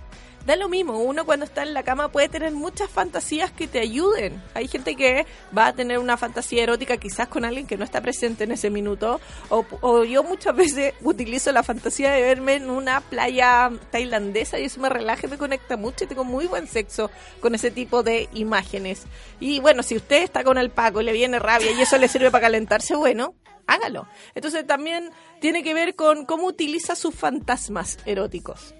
da 0.46 0.56
lo 0.56 0.68
mismo, 0.68 0.98
uno 0.98 1.26
cuando 1.26 1.44
está 1.44 1.62
en 1.62 1.74
la 1.74 1.82
cama 1.82 2.08
puede 2.08 2.28
tener 2.28 2.52
muchas 2.52 2.88
fantasías 2.88 3.50
que 3.50 3.66
te 3.66 3.80
ayuden. 3.80 4.40
Hay 4.54 4.68
gente 4.68 4.94
que 4.94 5.26
va 5.56 5.66
a 5.66 5.72
tener 5.72 5.98
una 5.98 6.16
fantasía 6.16 6.62
erótica 6.62 6.96
quizás 6.96 7.28
con 7.28 7.44
alguien 7.44 7.66
que 7.66 7.76
no 7.76 7.84
está 7.84 8.00
presente 8.00 8.44
en 8.44 8.52
ese 8.52 8.70
minuto, 8.70 9.20
o, 9.48 10.04
yo 10.04 10.22
muchas 10.22 10.54
veces 10.54 10.94
utilizo 11.02 11.50
la 11.52 11.62
fantasía 11.62 12.12
de 12.12 12.22
verme 12.22 12.54
en 12.54 12.70
una 12.70 13.00
playa 13.00 13.70
tailandesa 13.90 14.58
y 14.58 14.64
eso 14.64 14.80
me 14.80 14.88
relaja 14.88 15.26
me 15.26 15.38
conecta 15.38 15.76
mucho 15.76 16.04
y 16.04 16.06
tengo 16.06 16.24
muy 16.24 16.46
buen 16.46 16.68
sexo 16.68 17.10
con 17.40 17.54
ese 17.54 17.70
tipo 17.70 18.02
de 18.02 18.28
imágenes. 18.34 19.04
Y 19.40 19.60
bueno, 19.60 19.82
si 19.82 19.96
usted 19.96 20.22
está 20.22 20.44
con 20.44 20.58
el 20.58 20.70
Paco 20.70 21.00
y 21.00 21.04
le 21.04 21.12
viene 21.12 21.38
rabia 21.38 21.72
y 21.72 21.80
eso 21.80 21.98
le 21.98 22.06
sirve 22.08 22.30
para 22.30 22.42
calentarse, 22.42 22.94
bueno, 22.94 23.34
hágalo. 23.66 24.06
Entonces 24.34 24.66
también 24.66 25.10
tiene 25.40 25.62
que 25.62 25.74
ver 25.74 25.96
con 25.96 26.24
cómo 26.24 26.46
utiliza 26.46 26.94
sus 26.94 27.14
fantasmas 27.14 27.98
eróticos. 28.06 28.74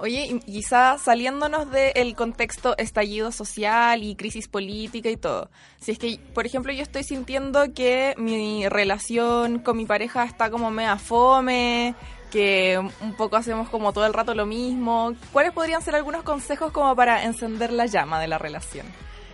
Oye, 0.00 0.40
quizá 0.46 0.96
saliéndonos 0.96 1.72
del 1.72 2.14
contexto 2.14 2.76
estallido 2.78 3.32
social 3.32 4.04
y 4.04 4.14
crisis 4.14 4.46
política 4.46 5.10
y 5.10 5.16
todo. 5.16 5.50
Si 5.80 5.90
es 5.90 5.98
que, 5.98 6.20
por 6.34 6.46
ejemplo, 6.46 6.72
yo 6.72 6.82
estoy 6.82 7.02
sintiendo 7.02 7.74
que 7.74 8.14
mi 8.16 8.68
relación 8.68 9.58
con 9.58 9.76
mi 9.76 9.86
pareja 9.86 10.22
está 10.24 10.50
como 10.50 10.70
mea 10.70 10.98
fome, 10.98 11.96
que 12.30 12.78
un 12.78 13.16
poco 13.16 13.36
hacemos 13.36 13.68
como 13.70 13.92
todo 13.92 14.06
el 14.06 14.14
rato 14.14 14.34
lo 14.34 14.46
mismo. 14.46 15.14
¿Cuáles 15.32 15.52
podrían 15.52 15.82
ser 15.82 15.96
algunos 15.96 16.22
consejos 16.22 16.70
como 16.70 16.94
para 16.94 17.24
encender 17.24 17.72
la 17.72 17.86
llama 17.86 18.20
de 18.20 18.28
la 18.28 18.38
relación? 18.38 18.86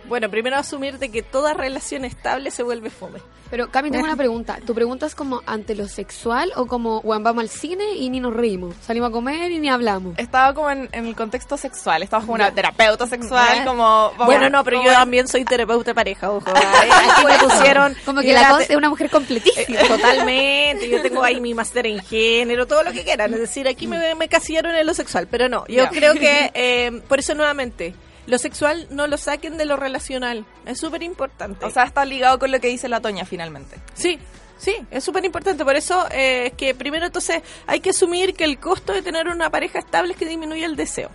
Bueno, 0.07 0.29
primero 0.29 0.55
asumir 0.57 0.99
de 0.99 1.09
que 1.09 1.23
toda 1.23 1.53
relación 1.53 2.05
estable 2.05 2.51
se 2.51 2.63
vuelve 2.63 2.89
fome. 2.89 3.19
Pero 3.49 3.69
Cami, 3.69 3.91
tengo 3.91 4.03
una 4.03 4.15
pregunta. 4.15 4.57
¿Tu 4.65 4.73
pregunta 4.73 5.05
es 5.05 5.13
como 5.13 5.41
ante 5.45 5.75
lo 5.75 5.87
sexual 5.87 6.51
o 6.55 6.65
como, 6.65 7.01
bueno, 7.01 7.23
vamos 7.23 7.43
al 7.43 7.49
cine 7.49 7.93
y 7.93 8.09
ni 8.09 8.19
nos 8.19 8.33
reímos? 8.33 8.75
Salimos 8.81 9.09
a 9.09 9.11
comer 9.11 9.51
y 9.51 9.59
ni 9.59 9.69
hablamos. 9.69 10.17
Estaba 10.17 10.53
como 10.55 10.71
en, 10.71 10.89
en 10.91 11.05
el 11.05 11.15
contexto 11.15 11.55
sexual, 11.55 12.01
estaba 12.01 12.21
como 12.21 12.33
una 12.33 12.51
terapeuta 12.51 13.05
sexual, 13.05 13.63
como... 13.63 13.83
vamos- 14.17 14.25
Bueno, 14.25 14.49
no, 14.49 14.63
pero 14.63 14.83
yo 14.83 14.91
también 14.91 15.27
soy 15.27 15.45
terapeuta 15.45 15.91
de 15.91 15.95
pareja, 15.95 16.31
ojo. 16.31 16.49
Aquí 16.49 17.25
me 17.25 17.37
pusieron... 17.37 17.95
Como 18.03 18.21
que 18.21 18.33
la 18.33 18.49
cosa 18.49 18.63
es 18.63 18.75
una 18.75 18.89
mujer 18.89 19.09
completísima. 19.11 19.79
Eh, 19.79 19.87
Totalmente, 19.87 20.89
yo 20.89 21.01
tengo 21.03 21.23
ahí 21.23 21.39
mi 21.39 21.53
máster 21.53 21.85
en 21.85 21.99
género, 21.99 22.65
todo 22.65 22.81
lo 22.83 22.91
que 22.93 23.03
quieran. 23.03 23.31
Es 23.33 23.39
decir, 23.39 23.67
aquí 23.67 23.85
me, 23.87 24.15
me 24.15 24.27
casillaron 24.27 24.75
en 24.75 24.85
lo 24.87 24.93
sexual, 24.95 25.27
pero 25.29 25.49
no, 25.49 25.65
yo 25.67 25.87
creo 25.89 26.13
que, 26.15 26.51
eh, 26.55 27.01
por 27.07 27.19
eso 27.19 27.35
nuevamente, 27.35 27.93
lo 28.27 28.37
sexual 28.37 28.87
no 28.89 29.07
lo 29.07 29.17
saquen 29.17 29.57
de 29.57 29.65
lo 29.65 29.77
relacional, 29.77 30.45
es 30.65 30.79
súper 30.79 31.03
importante. 31.03 31.65
O 31.65 31.69
sea, 31.69 31.83
está 31.83 32.05
ligado 32.05 32.39
con 32.39 32.51
lo 32.51 32.59
que 32.59 32.67
dice 32.67 32.89
la 32.89 33.01
Toña 33.01 33.25
finalmente. 33.25 33.77
Sí, 33.93 34.19
sí, 34.57 34.75
es 34.91 35.03
súper 35.03 35.25
importante. 35.25 35.63
Por 35.63 35.75
eso 35.75 36.07
eh, 36.11 36.47
es 36.47 36.53
que 36.53 36.73
primero 36.73 37.05
entonces 37.05 37.41
hay 37.67 37.79
que 37.79 37.91
asumir 37.91 38.33
que 38.33 38.43
el 38.43 38.59
costo 38.59 38.93
de 38.93 39.01
tener 39.01 39.27
una 39.27 39.49
pareja 39.49 39.79
estable 39.79 40.13
es 40.13 40.17
que 40.19 40.25
disminuye 40.25 40.65
el 40.65 40.75
deseo, 40.75 41.09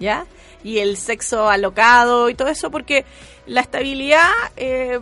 ¿ya? 0.00 0.26
Y 0.62 0.78
el 0.78 0.96
sexo 0.96 1.48
alocado 1.48 2.30
y 2.30 2.34
todo 2.34 2.48
eso, 2.48 2.70
porque 2.70 3.04
la 3.46 3.60
estabilidad, 3.60 4.30
eh, 4.56 4.98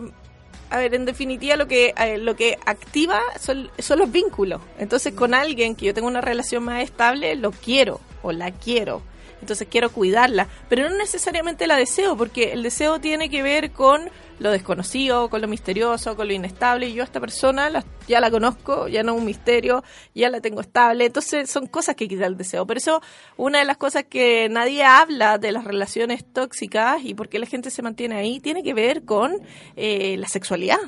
a 0.69 0.77
ver, 0.77 0.93
en 0.95 1.05
definitiva 1.05 1.55
lo 1.55 1.67
que 1.67 1.93
eh, 1.97 2.17
lo 2.17 2.35
que 2.35 2.57
activa 2.65 3.21
son, 3.39 3.71
son 3.79 3.99
los 3.99 4.11
vínculos. 4.11 4.61
Entonces 4.77 5.13
con 5.13 5.33
alguien 5.33 5.75
que 5.75 5.85
yo 5.85 5.93
tengo 5.93 6.07
una 6.07 6.19
relación 6.19 6.63
más 6.63 6.83
estable, 6.83 7.35
lo 7.35 7.51
quiero 7.51 8.01
o 8.21 8.33
la 8.33 8.51
quiero. 8.51 9.01
Entonces 9.43 9.67
quiero 9.69 9.91
cuidarla, 9.91 10.47
pero 10.69 10.89
no 10.89 10.95
necesariamente 10.97 11.67
la 11.67 11.75
deseo, 11.77 12.17
porque 12.17 12.51
el 12.53 12.63
deseo 12.63 12.99
tiene 12.99 13.29
que 13.29 13.43
ver 13.43 13.71
con 13.71 14.09
lo 14.39 14.49
desconocido, 14.51 15.29
con 15.29 15.41
lo 15.41 15.47
misterioso, 15.47 16.15
con 16.15 16.27
lo 16.27 16.33
inestable. 16.33 16.89
Y 16.89 16.93
yo 16.95 17.03
a 17.03 17.05
esta 17.05 17.19
persona 17.19 17.69
la- 17.69 17.85
ya 18.07 18.19
la 18.19 18.31
conozco, 18.31 18.87
ya 18.87 19.03
no 19.03 19.13
es 19.13 19.19
un 19.19 19.25
misterio, 19.25 19.83
ya 20.15 20.29
la 20.29 20.41
tengo 20.41 20.59
estable. 20.61 21.05
Entonces 21.05 21.49
son 21.49 21.67
cosas 21.67 21.95
que 21.95 22.07
quita 22.07 22.25
el 22.25 22.35
deseo. 22.35 22.65
Por 22.65 22.77
eso 22.77 23.01
una 23.37 23.59
de 23.59 23.65
las 23.65 23.77
cosas 23.77 24.05
que 24.09 24.49
nadie 24.49 24.83
habla 24.83 25.37
de 25.37 25.51
las 25.51 25.63
relaciones 25.63 26.25
tóxicas 26.25 27.03
y 27.03 27.13
por 27.13 27.29
qué 27.29 27.37
la 27.39 27.45
gente 27.45 27.69
se 27.69 27.81
mantiene 27.83 28.15
ahí 28.15 28.39
tiene 28.39 28.63
que 28.63 28.73
ver 28.73 29.03
con 29.05 29.33
eh, 29.75 30.17
la 30.17 30.27
sexualidad. 30.27 30.79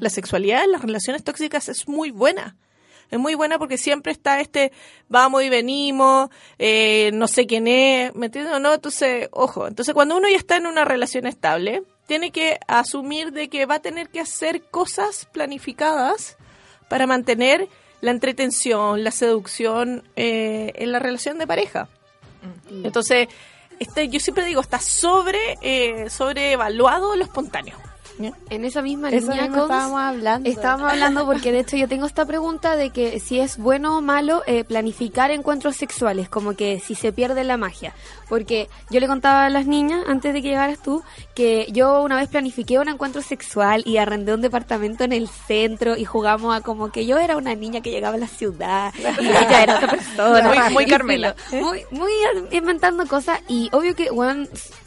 La 0.00 0.08
sexualidad 0.08 0.64
en 0.64 0.72
las 0.72 0.80
relaciones 0.80 1.22
tóxicas 1.24 1.68
es 1.68 1.86
muy 1.88 2.10
buena. 2.10 2.56
Es 3.10 3.18
muy 3.18 3.34
buena 3.34 3.58
porque 3.58 3.78
siempre 3.78 4.12
está 4.12 4.40
este 4.40 4.72
vamos 5.08 5.42
y 5.42 5.48
venimos, 5.48 6.30
eh, 6.58 7.10
no 7.14 7.28
sé 7.28 7.46
quién 7.46 7.66
es, 7.66 8.14
¿me 8.14 8.26
entiendes 8.26 8.54
o 8.54 8.58
no? 8.58 8.74
Entonces, 8.74 9.28
ojo, 9.32 9.66
entonces 9.66 9.94
cuando 9.94 10.16
uno 10.16 10.28
ya 10.28 10.36
está 10.36 10.56
en 10.56 10.66
una 10.66 10.84
relación 10.84 11.26
estable, 11.26 11.82
tiene 12.06 12.30
que 12.30 12.58
asumir 12.66 13.32
de 13.32 13.48
que 13.48 13.66
va 13.66 13.76
a 13.76 13.82
tener 13.82 14.08
que 14.08 14.20
hacer 14.20 14.62
cosas 14.62 15.26
planificadas 15.32 16.36
para 16.88 17.06
mantener 17.06 17.68
la 18.00 18.10
entretención, 18.10 19.02
la 19.02 19.10
seducción 19.10 20.04
eh, 20.16 20.72
en 20.74 20.92
la 20.92 20.98
relación 20.98 21.38
de 21.38 21.46
pareja. 21.46 21.88
Entonces, 22.82 23.28
este, 23.78 24.08
yo 24.08 24.20
siempre 24.20 24.44
digo, 24.44 24.60
está 24.60 24.78
sobre, 24.78 25.56
eh, 25.62 26.10
sobrevaluado 26.10 27.16
lo 27.16 27.24
espontáneo. 27.24 27.76
En 28.48 28.64
esa 28.64 28.80
misma 28.80 29.08
Eso 29.10 29.28
línea, 29.32 29.48
mismo 29.48 29.62
estábamos 29.64 30.00
hablando. 30.00 30.48
Estábamos 30.48 30.92
hablando 30.92 31.26
porque 31.26 31.50
de 31.50 31.60
hecho 31.60 31.76
yo 31.76 31.88
tengo 31.88 32.06
esta 32.06 32.24
pregunta 32.24 32.76
de 32.76 32.90
que 32.90 33.18
si 33.18 33.40
es 33.40 33.56
bueno 33.58 33.98
o 33.98 34.00
malo 34.00 34.42
eh, 34.46 34.62
planificar 34.62 35.30
encuentros 35.32 35.74
sexuales, 35.76 36.28
como 36.28 36.54
que 36.54 36.78
si 36.78 36.94
se 36.94 37.12
pierde 37.12 37.42
la 37.42 37.56
magia. 37.56 37.92
Porque 38.28 38.68
yo 38.90 39.00
le 39.00 39.06
contaba 39.08 39.46
a 39.46 39.50
las 39.50 39.66
niñas, 39.66 40.04
antes 40.06 40.32
de 40.32 40.42
que 40.42 40.48
llegaras 40.48 40.78
tú, 40.80 41.02
que 41.34 41.66
yo 41.72 42.02
una 42.02 42.16
vez 42.16 42.28
planifiqué 42.28 42.78
un 42.78 42.88
encuentro 42.88 43.20
sexual 43.20 43.82
y 43.84 43.96
arrendé 43.98 44.32
un 44.32 44.40
departamento 44.40 45.02
en 45.04 45.12
el 45.12 45.28
centro 45.28 45.96
y 45.96 46.04
jugamos 46.04 46.56
a 46.56 46.60
como 46.60 46.90
que 46.92 47.06
yo 47.06 47.18
era 47.18 47.36
una 47.36 47.54
niña 47.54 47.80
que 47.80 47.90
llegaba 47.90 48.14
a 48.14 48.18
la 48.20 48.28
ciudad 48.28 48.92
y 49.20 49.26
ella 49.28 49.62
era 49.62 49.76
otra 49.76 49.90
persona. 49.90 50.70
Muy- 50.70 50.86
Carmela. 50.86 51.34
Muy, 51.50 51.82
muy 51.90 52.12
inventando 52.52 53.06
cosas 53.06 53.40
y 53.48 53.68
obvio 53.72 53.94
que, 53.96 54.10
bueno, 54.10 54.46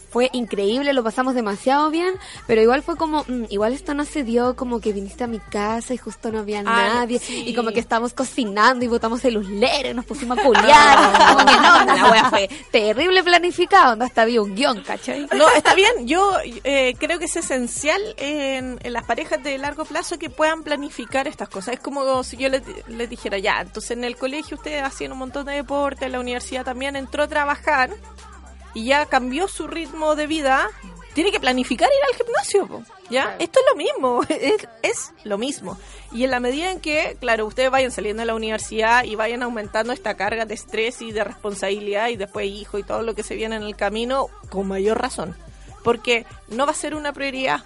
fue 0.09 0.29
increíble, 0.33 0.93
lo 0.93 1.03
pasamos 1.03 1.35
demasiado 1.35 1.89
bien, 1.89 2.13
pero 2.47 2.61
igual 2.61 2.81
fue 2.83 2.95
como, 2.95 3.23
mm, 3.27 3.45
igual 3.49 3.73
esto 3.73 3.93
no 3.93 4.05
se 4.05 4.23
dio 4.23 4.55
como 4.55 4.79
que 4.79 4.93
viniste 4.93 5.23
a 5.23 5.27
mi 5.27 5.39
casa 5.39 5.93
y 5.93 5.97
justo 5.97 6.31
no 6.31 6.39
había 6.39 6.59
Ah, 6.59 6.63
nadie 6.95 7.19
sí. 7.19 7.43
y 7.45 7.53
como 7.53 7.71
que 7.71 7.79
estábamos 7.79 8.13
cocinando 8.13 8.83
y 8.85 8.87
botamos 8.87 9.23
el 9.25 9.37
uslero 9.37 9.89
y 9.89 9.93
nos 9.93 10.05
pusimos 10.05 10.37
a 10.39 10.43
culiar. 10.43 10.97
como 11.33 11.45
que 11.45 11.55
no, 11.55 11.85
la 11.95 12.11
wea 12.11 12.29
fue 12.29 12.49
terrible 12.71 13.23
planificado, 13.23 13.95
no 13.95 14.05
hasta 14.05 14.21
había 14.23 14.41
un 14.41 14.55
guion, 14.55 14.81
¿cachai? 14.81 15.27
No, 15.35 15.47
está 15.49 15.75
bien. 15.75 16.07
Yo 16.07 16.37
eh, 16.63 16.95
creo 16.99 17.19
que 17.19 17.25
es 17.25 17.35
esencial 17.35 18.01
en, 18.17 18.79
en 18.81 18.93
las 18.93 19.03
parejas 19.03 19.43
de 19.43 19.57
largo 19.57 19.85
plazo 19.85 20.17
que 20.17 20.29
puedan 20.29 20.63
planificar 20.63 21.27
estas 21.27 21.49
cosas. 21.49 21.75
Es 21.75 21.79
como 21.79 22.23
si 22.23 22.37
yo 22.37 22.49
les, 22.49 22.63
les 22.87 23.09
dijera, 23.09 23.37
ya, 23.37 23.61
entonces 23.61 23.91
en 23.91 24.03
el 24.03 24.15
colegio 24.15 24.57
ustedes 24.57 24.83
hacían 24.83 25.11
un 25.11 25.17
montón 25.19 25.45
de 25.45 25.53
deporte, 25.53 26.05
en 26.05 26.13
la 26.13 26.19
universidad 26.19 26.63
también 26.65 26.95
entró 26.95 27.23
a 27.23 27.27
trabajar 27.27 27.91
y 28.77 28.85
ya 28.85 29.07
cambió 29.07 29.47
su 29.47 29.65
ritmo 29.67 30.15
de 30.15 30.27
vida. 30.27 30.69
Tiene 31.15 31.31
que 31.31 31.39
planificar 31.39 31.89
ir 31.89 32.13
al 32.13 32.25
gimnasio, 32.25 32.67
po, 32.67 32.83
¿ya? 33.09 33.35
Esto 33.39 33.59
es 33.59 33.65
lo 33.71 33.75
mismo, 33.75 34.21
es, 34.29 34.67
es 34.83 35.13
lo 35.23 35.39
mismo. 35.39 35.79
Y 36.11 36.25
en 36.25 36.29
la 36.29 36.39
medida 36.39 36.69
en 36.69 36.79
que, 36.79 37.17
claro, 37.19 37.47
ustedes 37.47 37.71
vayan 37.71 37.89
saliendo 37.89 38.21
de 38.21 38.27
la 38.27 38.35
universidad 38.35 39.03
y 39.03 39.15
vayan 39.15 39.41
aumentando 39.41 39.93
esta 39.93 40.15
carga 40.15 40.45
de 40.45 40.53
estrés 40.53 41.01
y 41.01 41.11
de 41.11 41.23
responsabilidad 41.23 42.09
y 42.09 42.17
después 42.17 42.45
hijo 42.45 42.77
y 42.77 42.83
todo 42.83 43.01
lo 43.01 43.15
que 43.15 43.23
se 43.23 43.33
viene 43.33 43.55
en 43.55 43.63
el 43.63 43.75
camino, 43.75 44.27
con 44.49 44.67
mayor 44.67 45.01
razón 45.01 45.35
porque 45.87 46.25
no 46.49 46.65
va 46.65 46.73
a 46.73 46.75
ser 46.75 46.95
una 46.95 47.13
prioridad. 47.13 47.63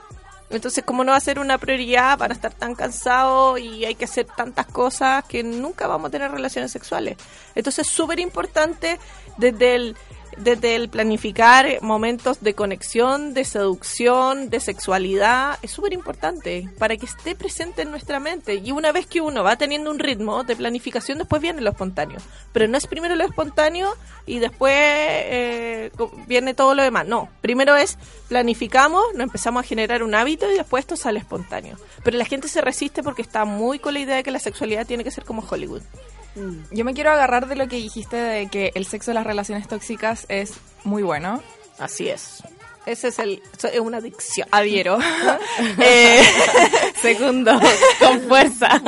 Entonces, 0.52 0.84
como 0.84 1.04
no 1.04 1.12
va 1.12 1.18
a 1.18 1.22
ser 1.22 1.40
una 1.40 1.58
prioridad, 1.58 2.20
van 2.20 2.30
a 2.30 2.36
estar 2.36 2.54
tan 2.54 2.76
cansados 2.76 3.60
y 3.60 3.84
hay 3.84 3.96
que 3.96 4.06
hacer 4.06 4.28
tantas 4.28 4.68
cosas 4.68 5.26
que 5.26 5.42
nunca 5.42 5.88
vamos 5.88 6.10
a 6.10 6.12
tener 6.12 6.30
relaciones 6.30 6.72
sexuales. 6.72 7.18
Entonces, 7.56 7.88
es 7.88 7.92
súper 7.92 8.20
importante 8.20 9.00
desde 9.38 9.74
el, 9.74 9.98
desde 10.38 10.76
el 10.76 10.90
planificar 10.90 11.82
momentos 11.82 12.42
de 12.42 12.54
conexión, 12.54 13.34
de 13.34 13.46
seducción, 13.46 14.50
de 14.50 14.60
sexualidad, 14.60 15.60
es 15.62 15.72
súper 15.72 15.94
importante 15.94 16.70
para 16.78 16.98
que 16.98 17.06
esté 17.06 17.36
presente 17.36 17.82
en 17.82 17.92
nuestra 17.92 18.20
mente. 18.20 18.56
Y 18.56 18.72
una 18.72 18.92
vez 18.92 19.06
que 19.06 19.22
uno 19.22 19.44
va 19.44 19.56
teniendo 19.58 19.92
un 19.92 20.00
ritmo 20.00 20.44
de 20.44 20.56
planificación, 20.56 21.18
después 21.18 21.42
viene 21.42 21.62
lo 21.62 21.70
espontáneo. 21.70 22.20
Pero 22.54 22.68
no 22.68 22.78
es 22.78 22.88
primero 22.88 23.16
lo 23.16 23.24
espontáneo 23.24 23.96
y 24.26 24.40
después 24.40 24.74
eh, 24.76 25.92
viene 26.28 26.54
todo 26.54 26.76
lo 26.76 26.84
demás. 26.84 27.08
No, 27.08 27.30
primero 27.42 27.76
es 27.76 27.98
planificamos, 28.28 29.04
nos 29.14 29.24
empezamos 29.24 29.64
a 29.64 29.68
generar 29.68 30.04
un 30.04 30.16
hábito 30.16 30.50
y 30.50 30.56
después 30.56 30.84
esto 30.84 30.96
sale 30.96 31.20
espontáneo. 31.20 31.78
Pero 32.04 32.18
la 32.18 32.26
gente 32.26 32.48
se 32.48 32.62
resiste 32.62 33.04
porque 33.04 33.22
está 33.22 33.46
muy 33.46 33.80
con 33.80 33.94
la 33.94 34.00
idea 34.00 34.16
de 34.16 34.24
que 34.24 34.32
la 34.32 34.40
sexualidad 34.40 34.86
tiene 34.86 35.04
que 35.04 35.12
ser 35.12 35.26
como 35.26 35.44
Hollywood. 35.48 35.82
Yo 36.72 36.86
me 36.86 36.94
quiero 36.94 37.12
agarrar 37.12 37.48
de 37.48 37.56
lo 37.56 37.68
que 37.68 37.76
dijiste 37.76 38.16
de 38.16 38.48
que 38.48 38.72
el 38.76 38.86
sexo 38.86 39.12
de 39.12 39.16
las 39.16 39.26
relaciones 39.26 39.68
tóxicas 39.68 40.26
es 40.30 40.54
muy 40.84 41.04
bueno. 41.04 41.42
Así 41.80 42.10
es. 42.10 42.44
Ese 42.86 43.10
es 43.10 43.20
el, 43.20 43.42
eso 43.58 43.68
es 43.68 43.80
una 43.80 43.98
adicción. 43.98 44.48
Adhiero. 44.52 44.98
Eh, 45.80 46.24
Segundo, 47.02 47.52
con 48.00 48.22
fuerza. 48.22 48.82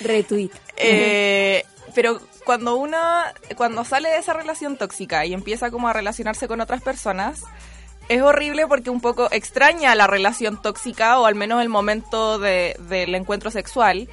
Retweet. 0.00 0.50
Eh, 0.76 1.64
pero 1.94 2.20
cuando 2.44 2.76
uno, 2.76 2.98
cuando 3.56 3.84
sale 3.84 4.08
de 4.08 4.16
esa 4.18 4.32
relación 4.32 4.76
tóxica 4.76 5.24
y 5.26 5.34
empieza 5.34 5.70
como 5.70 5.88
a 5.88 5.92
relacionarse 5.92 6.48
con 6.48 6.60
otras 6.60 6.82
personas, 6.82 7.42
es 8.08 8.22
horrible 8.22 8.66
porque 8.66 8.90
un 8.90 9.00
poco 9.00 9.28
extraña 9.30 9.94
la 9.94 10.06
relación 10.06 10.60
tóxica 10.60 11.20
o 11.20 11.26
al 11.26 11.34
menos 11.34 11.62
el 11.62 11.68
momento 11.68 12.38
de- 12.38 12.76
del 12.88 13.14
encuentro 13.14 13.50
sexual. 13.50 14.08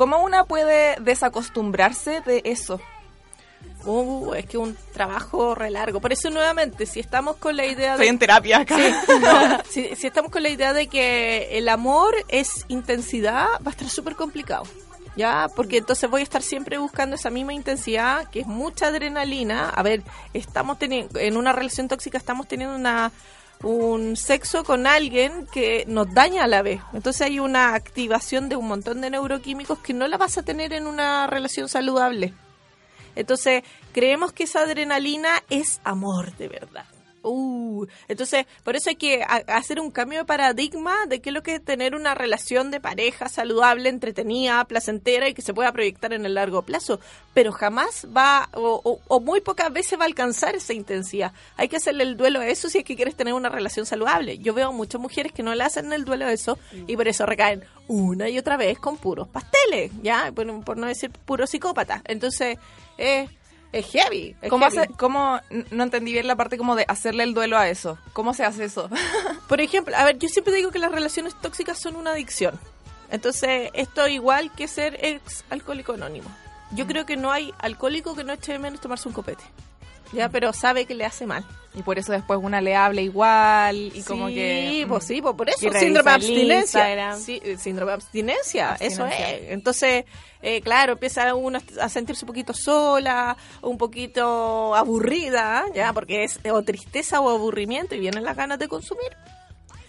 ¿Cómo 0.00 0.24
una 0.24 0.44
puede 0.44 0.96
desacostumbrarse 0.98 2.22
de 2.22 2.40
eso? 2.46 2.80
Uh, 3.84 4.32
es 4.32 4.46
que 4.46 4.56
un 4.56 4.74
trabajo 4.94 5.54
re 5.54 5.70
largo. 5.70 6.00
Por 6.00 6.10
eso, 6.10 6.30
nuevamente, 6.30 6.86
si 6.86 7.00
estamos 7.00 7.36
con 7.36 7.54
la 7.54 7.66
idea 7.66 7.92
Estoy 7.92 8.06
de. 8.06 8.10
en 8.12 8.18
terapia 8.18 8.60
acá. 8.60 8.76
Sí, 8.78 9.12
no, 9.20 9.58
si, 9.68 9.94
si 9.96 10.06
estamos 10.06 10.32
con 10.32 10.42
la 10.42 10.48
idea 10.48 10.72
de 10.72 10.86
que 10.86 11.58
el 11.58 11.68
amor 11.68 12.14
es 12.28 12.64
intensidad, 12.68 13.44
va 13.56 13.66
a 13.66 13.70
estar 13.72 13.90
súper 13.90 14.16
complicado. 14.16 14.62
¿Ya? 15.16 15.48
Porque 15.54 15.76
entonces 15.76 16.08
voy 16.08 16.22
a 16.22 16.24
estar 16.24 16.40
siempre 16.40 16.78
buscando 16.78 17.16
esa 17.16 17.28
misma 17.28 17.52
intensidad, 17.52 18.26
que 18.30 18.40
es 18.40 18.46
mucha 18.46 18.86
adrenalina. 18.86 19.68
A 19.68 19.82
ver, 19.82 20.02
estamos 20.32 20.78
teniendo, 20.78 21.20
en 21.20 21.36
una 21.36 21.52
relación 21.52 21.88
tóxica 21.88 22.16
estamos 22.16 22.48
teniendo 22.48 22.74
una 22.74 23.12
un 23.62 24.16
sexo 24.16 24.64
con 24.64 24.86
alguien 24.86 25.46
que 25.52 25.84
nos 25.86 26.12
daña 26.12 26.44
a 26.44 26.48
la 26.48 26.62
vez. 26.62 26.80
Entonces 26.92 27.22
hay 27.22 27.40
una 27.40 27.74
activación 27.74 28.48
de 28.48 28.56
un 28.56 28.68
montón 28.68 29.00
de 29.00 29.10
neuroquímicos 29.10 29.78
que 29.80 29.92
no 29.92 30.08
la 30.08 30.16
vas 30.16 30.38
a 30.38 30.42
tener 30.42 30.72
en 30.72 30.86
una 30.86 31.26
relación 31.26 31.68
saludable. 31.68 32.32
Entonces, 33.16 33.64
creemos 33.92 34.32
que 34.32 34.44
esa 34.44 34.60
adrenalina 34.60 35.42
es 35.50 35.80
amor 35.84 36.36
de 36.36 36.48
verdad. 36.48 36.86
Uh, 37.22 37.86
entonces, 38.08 38.46
por 38.64 38.76
eso 38.76 38.88
hay 38.90 38.96
que 38.96 39.22
ha- 39.22 39.44
hacer 39.56 39.78
un 39.80 39.90
cambio 39.90 40.20
de 40.20 40.24
paradigma 40.24 40.94
de 41.06 41.20
qué 41.20 41.28
es 41.30 41.34
lo 41.34 41.42
que 41.42 41.56
es 41.56 41.64
tener 41.64 41.94
una 41.94 42.14
relación 42.14 42.70
de 42.70 42.80
pareja 42.80 43.28
saludable, 43.28 43.88
entretenida, 43.88 44.64
placentera 44.64 45.28
y 45.28 45.34
que 45.34 45.42
se 45.42 45.52
pueda 45.52 45.70
proyectar 45.72 46.12
en 46.12 46.24
el 46.24 46.34
largo 46.34 46.62
plazo. 46.62 46.98
Pero 47.34 47.52
jamás 47.52 48.06
va, 48.16 48.48
o, 48.54 48.80
o- 48.84 49.00
o 49.08 49.20
muy 49.20 49.40
pocas 49.40 49.72
veces 49.72 49.98
va 49.98 50.04
a 50.04 50.06
alcanzar 50.06 50.54
esa 50.54 50.72
intensidad. 50.72 51.32
Hay 51.56 51.68
que 51.68 51.76
hacerle 51.76 52.04
el 52.04 52.16
duelo 52.16 52.40
a 52.40 52.46
eso 52.48 52.68
si 52.70 52.78
es 52.78 52.84
que 52.84 52.96
quieres 52.96 53.14
tener 53.16 53.34
una 53.34 53.48
relación 53.50 53.84
saludable. 53.86 54.38
Yo 54.38 54.54
veo 54.54 54.72
muchas 54.72 55.00
mujeres 55.00 55.32
que 55.32 55.42
no 55.42 55.54
le 55.54 55.64
hacen 55.64 55.92
el 55.92 56.04
duelo 56.04 56.24
a 56.26 56.32
eso 56.32 56.58
y 56.86 56.96
por 56.96 57.06
eso 57.06 57.26
recaen 57.26 57.62
una 57.88 58.28
y 58.28 58.38
otra 58.38 58.56
vez 58.56 58.78
con 58.78 58.96
puros 58.96 59.28
pasteles, 59.28 59.90
¿ya? 60.02 60.32
Por, 60.34 60.64
por 60.64 60.76
no 60.76 60.86
decir 60.86 61.10
puro 61.10 61.46
psicópata. 61.46 62.02
Entonces, 62.06 62.56
eh, 62.98 63.28
es 63.72 63.86
heavy. 63.86 64.36
es 64.42 64.50
¿Cómo, 64.50 64.66
heavy. 64.66 64.78
hace, 64.78 64.92
cómo, 64.94 65.40
no 65.70 65.82
entendí 65.84 66.12
bien 66.12 66.26
la 66.26 66.36
parte 66.36 66.58
como 66.58 66.76
de 66.76 66.84
hacerle 66.88 67.24
el 67.24 67.34
duelo 67.34 67.58
a 67.58 67.68
eso? 67.68 67.98
¿Cómo 68.12 68.34
se 68.34 68.44
hace 68.44 68.64
eso? 68.64 68.90
Por 69.48 69.60
ejemplo, 69.60 69.96
a 69.96 70.04
ver, 70.04 70.18
yo 70.18 70.28
siempre 70.28 70.54
digo 70.54 70.70
que 70.70 70.78
las 70.78 70.92
relaciones 70.92 71.34
tóxicas 71.40 71.78
son 71.78 71.96
una 71.96 72.12
adicción. 72.12 72.58
Entonces, 73.10 73.70
esto 73.74 74.06
igual 74.06 74.52
que 74.52 74.68
ser 74.68 74.98
ex 75.04 75.44
alcohólico 75.50 75.92
anónimo. 75.92 76.30
Yo 76.72 76.86
creo 76.86 77.04
que 77.04 77.16
no 77.16 77.32
hay 77.32 77.52
alcohólico 77.58 78.14
que 78.14 78.22
no 78.22 78.32
eche 78.32 78.52
de 78.52 78.58
menos 78.60 78.80
tomarse 78.80 79.08
un 79.08 79.14
copete. 79.14 79.42
Ya, 80.12 80.28
pero 80.28 80.52
sabe 80.52 80.86
que 80.86 80.94
le 80.94 81.04
hace 81.04 81.26
mal. 81.26 81.44
Y 81.72 81.82
por 81.82 81.98
eso 81.98 82.10
después 82.10 82.40
una 82.42 82.60
le 82.60 82.74
habla 82.74 83.00
igual 83.00 83.92
y 83.94 84.02
como 84.02 84.26
sí, 84.28 84.34
que... 84.34 84.86
pues 84.88 85.04
sí, 85.04 85.22
pues 85.22 85.36
por 85.36 85.48
eso. 85.48 85.58
Síndrome 85.60 86.10
de 86.10 86.16
abstinencia. 86.16 87.16
Sí, 87.16 87.40
eh, 87.44 87.56
síndrome 87.58 87.92
de 87.92 87.94
abstinencia, 87.94 88.76
eso 88.80 89.06
es. 89.06 89.50
Entonces, 89.50 90.04
eh, 90.42 90.60
claro, 90.62 90.94
empieza 90.94 91.32
uno 91.34 91.60
a 91.80 91.88
sentirse 91.88 92.24
un 92.24 92.28
poquito 92.28 92.52
sola, 92.54 93.36
un 93.62 93.78
poquito 93.78 94.74
aburrida, 94.74 95.64
ya, 95.72 95.92
porque 95.92 96.24
es 96.24 96.40
o 96.50 96.62
tristeza 96.62 97.20
o 97.20 97.30
aburrimiento 97.30 97.94
y 97.94 98.00
vienen 98.00 98.24
las 98.24 98.36
ganas 98.36 98.58
de 98.58 98.66
consumir. 98.66 99.16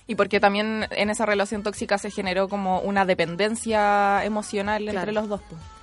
Y 0.05 0.15
porque 0.15 0.39
también 0.39 0.87
en 0.91 1.09
esa 1.09 1.25
relación 1.25 1.63
tóxica 1.63 1.97
se 1.97 2.11
generó 2.11 2.47
como 2.47 2.79
una 2.81 3.05
dependencia 3.05 4.23
emocional 4.23 4.87
entre 4.87 5.13
los 5.13 5.27
dos. 5.27 5.41
pues. 5.49 5.80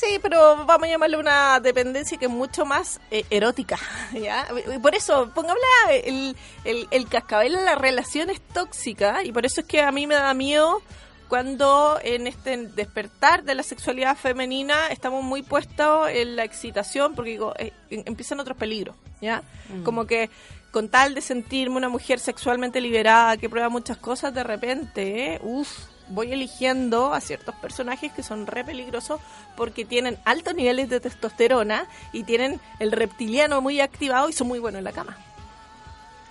Sí, 0.00 0.18
pero 0.22 0.64
vamos 0.64 0.84
a 0.88 0.90
llamarle 0.92 1.18
una 1.18 1.60
dependencia 1.60 2.16
que 2.16 2.24
es 2.24 2.30
mucho 2.30 2.64
más 2.64 3.00
eh, 3.10 3.24
erótica, 3.28 3.78
¿ya? 4.12 4.46
Por 4.80 4.94
eso, 4.94 5.30
pongámosle 5.34 5.66
el, 6.04 6.36
el, 6.64 6.88
el 6.90 7.06
cascabel 7.08 7.54
en 7.54 7.64
las 7.66 7.76
relaciones 7.76 8.40
tóxicas, 8.54 9.24
y 9.24 9.32
por 9.32 9.44
eso 9.44 9.60
es 9.60 9.66
que 9.66 9.82
a 9.82 9.92
mí 9.92 10.06
me 10.06 10.14
da 10.14 10.32
miedo 10.32 10.80
cuando 11.28 11.98
en 12.02 12.26
este 12.26 12.56
despertar 12.68 13.44
de 13.44 13.54
la 13.54 13.62
sexualidad 13.62 14.16
femenina 14.16 14.86
estamos 14.88 15.22
muy 15.22 15.42
puestos 15.42 16.08
en 16.08 16.34
la 16.34 16.44
excitación, 16.44 17.14
porque 17.14 17.32
digo, 17.32 17.52
eh, 17.58 17.72
em- 17.90 18.02
empiezan 18.06 18.40
otros 18.40 18.56
peligros, 18.56 18.96
¿ya? 19.20 19.42
Como 19.84 20.06
que 20.06 20.30
con 20.72 20.88
tal 20.88 21.14
de 21.14 21.20
sentirme 21.20 21.76
una 21.76 21.88
mujer 21.88 22.18
sexualmente 22.20 22.80
liberada, 22.80 23.36
que 23.36 23.48
prueba 23.50 23.68
muchas 23.68 23.98
cosas, 23.98 24.32
de 24.32 24.44
repente, 24.44 25.34
eh, 25.34 25.40
uff, 25.42 25.68
voy 26.10 26.32
eligiendo 26.32 27.14
a 27.14 27.20
ciertos 27.20 27.54
personajes 27.56 28.12
que 28.12 28.22
son 28.22 28.46
re 28.46 28.64
peligrosos 28.64 29.20
porque 29.56 29.84
tienen 29.84 30.18
altos 30.24 30.54
niveles 30.54 30.88
de 30.88 31.00
testosterona 31.00 31.86
y 32.12 32.24
tienen 32.24 32.60
el 32.78 32.92
reptiliano 32.92 33.60
muy 33.60 33.80
activado 33.80 34.28
y 34.28 34.32
son 34.32 34.48
muy 34.48 34.58
buenos 34.58 34.78
en 34.78 34.84
la 34.84 34.92
cama. 34.92 35.16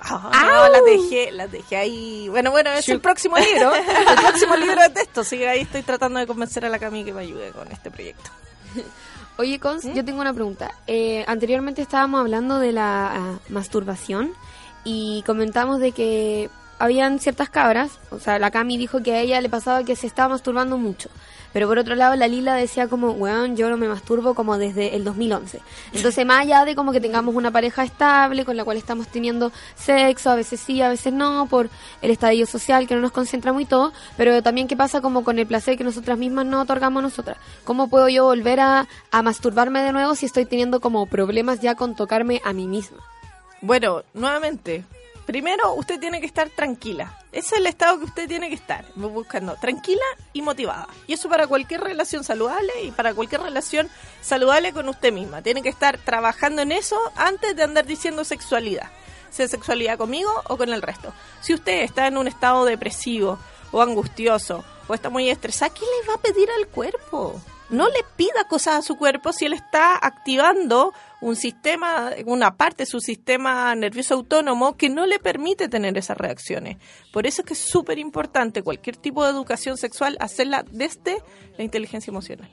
Ah, 0.02 0.46
no, 0.46 0.70
las 0.70 0.86
dejé, 0.86 1.32
las 1.32 1.52
dejé 1.52 1.76
ahí. 1.76 2.30
Bueno, 2.30 2.52
bueno, 2.52 2.72
es 2.72 2.88
el 2.88 3.02
próximo 3.02 3.38
libro. 3.38 3.74
El 3.76 4.16
próximo 4.16 4.56
libro 4.56 4.82
de 4.82 4.90
texto. 4.90 5.22
Así 5.22 5.38
que 5.38 5.50
ahí 5.50 5.62
estoy 5.62 5.82
tratando 5.82 6.20
de 6.20 6.28
convencer 6.28 6.64
a 6.66 6.70
la 6.70 6.80
Cami 6.80 7.04
que 7.04 7.14
me 7.14 7.22
ayude 7.22 7.52
con 7.52 7.70
este 7.70 7.92
proyecto. 7.92 8.30
Oye, 9.38 9.60
Cons, 9.60 9.86
¿Mm? 9.86 9.94
yo 9.94 10.06
tengo 10.06 10.22
una 10.22 10.34
pregunta. 10.34 10.74
Eh, 10.88 11.24
anteriormente 11.28 11.82
estábamos 11.82 12.22
hablando 12.22 12.60
de 12.60 12.72
la 12.72 13.12
ah, 13.14 13.40
masturbación 13.50 14.34
y 14.84 15.24
comentamos 15.26 15.80
de 15.80 15.92
que 15.92 16.50
habían 16.80 17.20
ciertas 17.20 17.50
cabras, 17.50 18.00
o 18.10 18.20
sea, 18.20 18.40
la 18.40 18.52
Cami 18.52 18.78
dijo 18.78 19.04
que 19.04 19.14
a 19.14 19.20
ella 19.20 19.42
le 19.42 19.50
pasaba 19.50 19.84
que 19.84 19.96
se 19.96 20.08
estaba 20.08 20.30
masturbando 20.30 20.78
mucho. 20.78 21.10
Pero 21.52 21.68
por 21.68 21.80
otro 21.80 21.96
lado, 21.96 22.16
la 22.16 22.28
Lila 22.28 22.54
decía 22.54 22.88
como, 22.88 23.12
weón, 23.12 23.56
yo 23.56 23.70
no 23.70 23.78
me 23.78 23.88
masturbo 23.88 24.36
como 24.36 24.58
desde 24.58 24.96
el 24.96 25.04
2011. 25.04 25.60
Entonces, 25.94 26.26
más 26.26 26.42
allá 26.42 26.64
de 26.64 26.76
como 26.76 26.92
que 26.92 27.02
tengamos 27.02 27.34
una 27.36 27.50
pareja 27.50 27.84
estable 27.84 28.46
con 28.46 28.56
la 28.56 28.64
cual 28.64 28.78
estamos 28.78 29.08
teniendo 29.08 29.52
sexo, 29.76 30.30
a 30.30 30.36
veces 30.36 30.60
sí, 30.60 30.82
a 30.82 30.90
veces 30.90 31.12
no, 31.12 31.48
por 31.48 31.70
el 32.02 32.12
estadio 32.12 32.46
social 32.46 32.88
que 32.88 32.96
no 32.96 33.02
nos 33.02 33.12
concentra 33.12 33.52
muy 33.52 33.66
todo, 33.66 33.94
pero 34.16 34.44
también 34.44 34.68
qué 34.68 34.78
pasa 34.78 35.02
como 35.02 35.24
con 35.24 35.40
el 35.40 35.48
placer 35.48 35.78
que 35.78 35.84
nosotras 35.84 36.18
mismas 36.18 36.46
no 36.46 36.62
otorgamos 36.62 37.02
nosotras. 37.02 37.38
¿Cómo 37.64 37.90
puedo 37.90 38.10
yo 38.10 38.26
volver 38.26 38.60
a, 38.60 38.88
a 39.12 39.22
masturbarme 39.24 39.82
de 39.82 39.92
nuevo 39.92 40.14
si 40.14 40.28
estoy 40.28 40.46
teniendo 40.46 40.80
como 40.80 41.08
problemas 41.08 41.62
ya 41.62 41.74
con 41.74 41.96
tocarme 41.96 42.42
a 42.46 42.54
mí 42.54 42.68
misma? 42.68 43.00
Bueno, 43.62 44.04
nuevamente, 44.14 44.86
primero 45.30 45.76
usted 45.76 46.00
tiene 46.00 46.20
que 46.20 46.26
estar 46.26 46.50
tranquila. 46.50 47.16
Ese 47.32 47.54
es 47.54 47.62
el 47.62 47.68
estado 47.68 48.00
que 48.00 48.06
usted 48.06 48.28
tiene 48.28 48.50
que 48.50 48.56
estar 48.56 48.84
buscando, 48.96 49.56
tranquila 49.58 50.02
y 50.34 50.42
motivada. 50.42 50.88
Y 51.06 51.14
eso 51.14 51.30
para 51.30 51.46
cualquier 51.46 51.82
relación 51.82 52.24
saludable 52.24 52.74
y 52.82 52.90
para 52.90 53.14
cualquier 53.14 53.42
relación 53.42 53.88
saludable 54.22 54.74
con 54.74 54.90
usted 54.90 55.14
misma. 55.14 55.44
Tiene 55.44 55.62
que 55.62 55.70
estar 55.70 56.00
trabajando 56.00 56.64
en 56.64 56.72
eso 56.72 57.00
antes 57.16 57.56
de 57.56 57.62
andar 57.62 57.86
diciendo 57.86 58.24
sexualidad. 58.24 58.90
Sea 59.30 59.48
sexualidad 59.48 60.00
conmigo 60.00 60.32
o 60.48 60.58
con 60.58 60.74
el 60.74 60.82
resto. 60.82 61.14
Si 61.42 61.54
usted 61.54 61.84
está 61.84 62.08
en 62.08 62.18
un 62.18 62.28
estado 62.28 62.66
depresivo 62.66 63.38
o 63.72 63.84
angustioso 63.84 64.66
o 64.88 64.96
está 64.96 65.12
muy 65.12 65.30
estresada, 65.30 65.72
¿qué 65.72 65.82
le 65.82 66.08
va 66.08 66.16
a 66.16 66.22
pedir 66.22 66.50
al 66.50 66.66
cuerpo? 66.70 67.40
No 67.70 67.88
le 67.88 68.04
pida 68.16 68.46
cosas 68.50 68.76
a 68.76 68.82
su 68.82 68.96
cuerpo 68.96 69.32
si 69.32 69.46
él 69.46 69.54
está 69.54 69.96
activando 69.96 70.94
un 71.22 71.36
sistema, 71.36 72.12
una 72.26 72.56
parte 72.56 72.84
de 72.84 72.88
su 72.88 73.00
sistema 73.00 73.76
nervioso 73.76 74.16
autónomo 74.16 74.76
que 74.76 74.90
no 74.90 75.06
le 75.06 75.20
permite 75.20 75.70
tener 75.70 75.98
esas 75.98 76.18
reacciones. 76.18 76.78
Por 77.12 77.28
eso 77.28 77.42
es 77.42 77.48
que 77.48 77.54
es 77.54 77.60
súper 77.60 78.00
importante 78.00 78.64
cualquier 78.64 78.98
tipo 78.98 79.24
de 79.24 79.32
educación 79.32 79.78
sexual 79.78 80.18
hacerla 80.20 80.66
desde 80.72 81.22
la 81.58 81.64
inteligencia 81.64 82.10
emocional. 82.10 82.50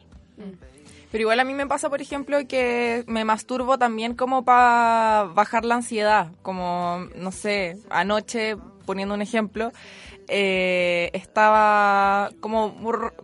Pero 1.11 1.23
igual 1.23 1.41
a 1.41 1.45
mí 1.45 1.55
me 1.55 1.67
pasa, 1.67 1.89
por 1.89 2.03
ejemplo, 2.03 2.39
que 2.47 3.05
me 3.07 3.25
masturbo 3.25 3.79
también 3.79 4.15
como 4.15 4.45
para 4.45 5.25
bajar 5.35 5.65
la 5.65 5.77
ansiedad. 5.77 6.33
Como, 6.43 7.07
no 7.15 7.33
sé, 7.33 7.79
anoche, 7.89 8.57
poniendo 8.85 9.15
un 9.15 9.23
ejemplo, 9.23 9.73
eh, 10.29 11.11
estaba 11.15 12.31
como, 12.41 12.75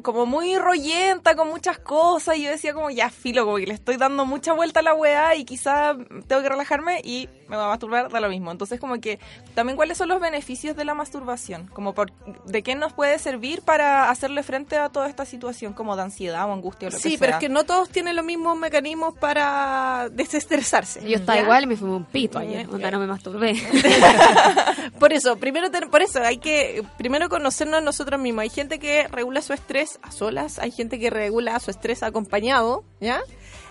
como 0.02 0.26
muy 0.26 0.56
rollenta 0.58 1.34
con 1.34 1.48
muchas 1.48 1.78
cosas 1.78 2.36
y 2.36 2.42
yo 2.44 2.50
decía 2.50 2.74
como, 2.74 2.90
ya 2.90 3.10
filo, 3.10 3.44
como 3.44 3.56
que 3.58 3.66
le 3.66 3.74
estoy 3.74 3.96
dando 3.96 4.24
mucha 4.26 4.52
vuelta 4.52 4.80
a 4.80 4.82
la 4.82 4.94
weá 4.94 5.34
y 5.34 5.44
quizá 5.44 5.96
tengo 6.26 6.42
que 6.42 6.48
relajarme 6.48 7.00
y 7.04 7.28
me 7.48 7.56
voy 7.56 7.64
a 7.66 7.68
masturbar, 7.68 8.08
da 8.10 8.20
lo 8.20 8.28
mismo. 8.28 8.50
Entonces 8.50 8.78
como 8.80 9.00
que 9.00 9.18
también 9.54 9.76
cuáles 9.76 9.98
son 9.98 10.08
los 10.08 10.20
beneficios 10.20 10.76
de 10.76 10.84
la 10.84 10.94
masturbación, 10.94 11.66
como 11.68 11.94
por, 11.94 12.12
de 12.46 12.62
qué 12.62 12.74
nos 12.74 12.92
puede 12.92 13.18
servir 13.18 13.62
para 13.62 14.08
hacerle 14.10 14.42
frente 14.42 14.76
a 14.78 14.88
toda 14.88 15.08
esta 15.08 15.24
situación 15.26 15.72
como 15.74 15.96
de 15.96 16.02
ansiedad 16.02 16.48
o 16.48 16.52
angustia 16.52 16.88
o 16.88 16.90
lo 16.92 16.96
Sí, 16.98 17.02
que 17.02 17.08
sea. 17.10 17.18
pero 17.18 17.32
es 17.32 17.38
que 17.38 17.48
no 17.48 17.64
todos 17.64 17.88
tienen 17.90 18.16
los 18.16 18.24
mismos 18.24 18.56
mecanismos 18.56 19.14
para 19.18 20.08
desestresarse. 20.12 21.00
Yo 21.06 21.16
estaba 21.16 21.36
¿ya? 21.36 21.42
igual 21.44 21.64
y 21.64 21.66
me 21.66 21.76
fumé 21.76 21.96
un 21.96 22.04
pito 22.04 22.38
ayer, 22.38 22.66
onda 22.72 22.90
no 22.90 22.98
me 23.00 23.06
masturbé. 23.06 23.54
Por 24.98 25.12
eso, 25.12 25.36
primero 25.36 25.70
ten- 25.70 25.90
por 25.90 26.00
eso 26.02 26.22
hay 26.22 26.38
que 26.38 26.82
primero 26.96 27.28
conocernos 27.28 27.82
nosotros 27.82 28.20
mismos. 28.20 28.42
Hay 28.42 28.50
gente 28.50 28.78
que 28.78 29.08
regula 29.08 29.42
su 29.42 29.52
estrés 29.52 29.98
a 30.02 30.12
solas, 30.12 30.58
hay 30.58 30.70
gente 30.70 30.98
que 30.98 31.10
regula 31.10 31.58
su 31.60 31.70
estrés 31.70 32.02
acompañado, 32.02 32.84
¿ya? 33.00 33.20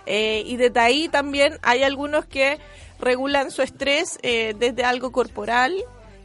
Eh, 0.05 0.43
y 0.45 0.57
desde 0.57 0.79
ahí 0.79 1.09
también 1.09 1.59
hay 1.61 1.83
algunos 1.83 2.25
que 2.25 2.59
regulan 2.99 3.51
su 3.51 3.61
estrés 3.61 4.19
eh, 4.23 4.55
desde 4.57 4.83
algo 4.83 5.11
corporal 5.11 5.75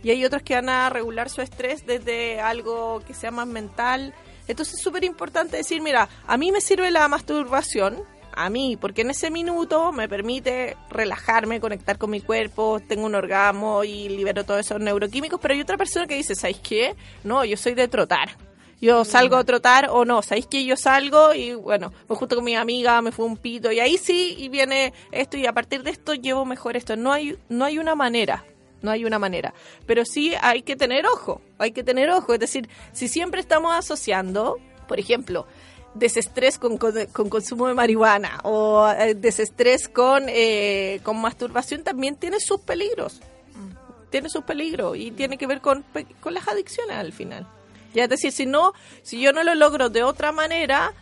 y 0.03 0.11
hay 0.11 0.25
otros 0.25 0.43
que 0.43 0.55
van 0.55 0.69
a 0.69 0.89
regular 0.91 1.29
su 1.29 1.43
estrés 1.43 1.85
desde 1.87 2.41
algo 2.41 3.03
que 3.07 3.15
sea 3.15 3.31
más 3.31 3.47
mental. 3.47 4.15
Entonces 4.49 4.77
es 4.77 4.81
súper 4.81 5.05
importante 5.05 5.57
decir, 5.57 5.83
mira, 5.83 6.09
a 6.27 6.37
mí 6.37 6.53
me 6.53 6.61
sirve 6.61 6.91
la 6.91 7.09
masturbación, 7.09 8.03
a 8.37 8.51
mí, 8.51 8.76
porque 8.76 9.01
en 9.01 9.11
ese 9.11 9.30
minuto 9.30 9.93
me 9.93 10.09
permite 10.09 10.76
relajarme, 10.91 11.59
conectar 11.59 11.97
con 11.97 12.11
mi 12.11 12.20
cuerpo, 12.20 12.80
tengo 12.87 13.07
un 13.07 13.14
orgasmo 13.14 13.82
y 13.82 14.11
libero 14.11 14.45
todos 14.45 14.61
esos 14.61 14.78
neuroquímicos, 14.78 15.41
pero 15.41 15.55
hay 15.55 15.61
otra 15.62 15.78
persona 15.78 16.07
que 16.07 16.16
dice, 16.16 16.34
¿sabéis 16.34 16.59
qué? 16.59 16.95
No, 17.24 17.45
yo 17.45 17.57
soy 17.57 17.74
de 17.74 17.89
trotar. 17.89 18.37
Yo 18.78 19.07
salgo 19.07 19.37
a 19.37 19.45
trotar 19.45 19.89
o 19.91 20.05
no, 20.05 20.20
¿sabéis 20.20 20.47
que 20.47 20.62
yo 20.66 20.76
salgo 20.76 21.32
y 21.32 21.55
bueno, 21.55 21.95
me 22.11 22.14
junto 22.14 22.37
con 22.37 22.45
mi 22.45 22.55
amiga, 22.57 23.01
me 23.01 23.11
fue 23.11 23.24
un 23.24 23.39
pito 23.39 23.72
y 23.72 23.80
ahí 23.80 23.97
sí 23.97 24.37
y 24.39 24.51
viene 24.51 24.93
esto 25.12 25.39
y 25.39 25.47
a 25.47 25.55
partir 25.55 25.82
de 25.82 25.91
esto 25.91 26.12
llevo 26.12 26.45
mejor 26.45 26.76
esto. 26.76 26.95
No 26.95 27.11
hay 27.11 27.39
no 27.49 27.64
hay 27.64 27.78
una 27.78 27.95
manera, 27.95 28.45
no 28.82 28.91
hay 28.91 29.07
una 29.07 29.18
manera, 29.18 29.55
pero 29.87 30.05
sí 30.05 30.34
hay 30.43 30.61
que 30.61 30.76
tener 30.76 31.07
ojo, 31.07 31.41
hay 31.57 31.72
que 31.72 31.82
tener 31.84 32.11
ojo, 32.11 32.34
es 32.34 32.41
decir, 32.41 32.68
si 32.93 33.09
siempre 33.09 33.41
estamos 33.41 33.74
asociando, 33.74 34.59
por 34.87 35.01
ejemplo, 35.01 35.47
desestrés 35.99 36.59
con, 36.59 36.79
con, 36.79 36.95
con 37.13 37.29
consumo 37.29 37.69
de 37.69 37.75
marihuana 37.75 38.41
o 38.45 38.89
eh, 38.89 39.15
desestrés 39.15 39.89
con, 39.89 40.25
eh, 40.29 41.01
con 41.03 41.21
masturbación 41.21 41.83
también 41.83 42.17
tiene 42.17 42.41
sus 42.41 42.61
peligros. 42.61 43.21
Tiene 44.11 44.29
sus 44.29 44.45
peligros 44.45 44.97
y 44.97 45.11
tiene 45.11 45.37
que 45.37 45.47
ver 45.47 45.61
con, 45.61 45.85
con 46.21 46.33
las 46.33 46.47
adicciones 46.49 46.97
al 46.97 47.13
final. 47.13 47.47
Ya 47.93 48.05
es 48.05 48.11
decir, 48.11 48.31
si 48.31 48.47
no, 48.47 48.73
si 49.03 49.21
yo 49.21 49.33
no 49.33 49.43
lo 49.43 49.55
logro 49.55 49.89
de 49.91 50.05
otra 50.05 50.31
manera, 50.31 50.93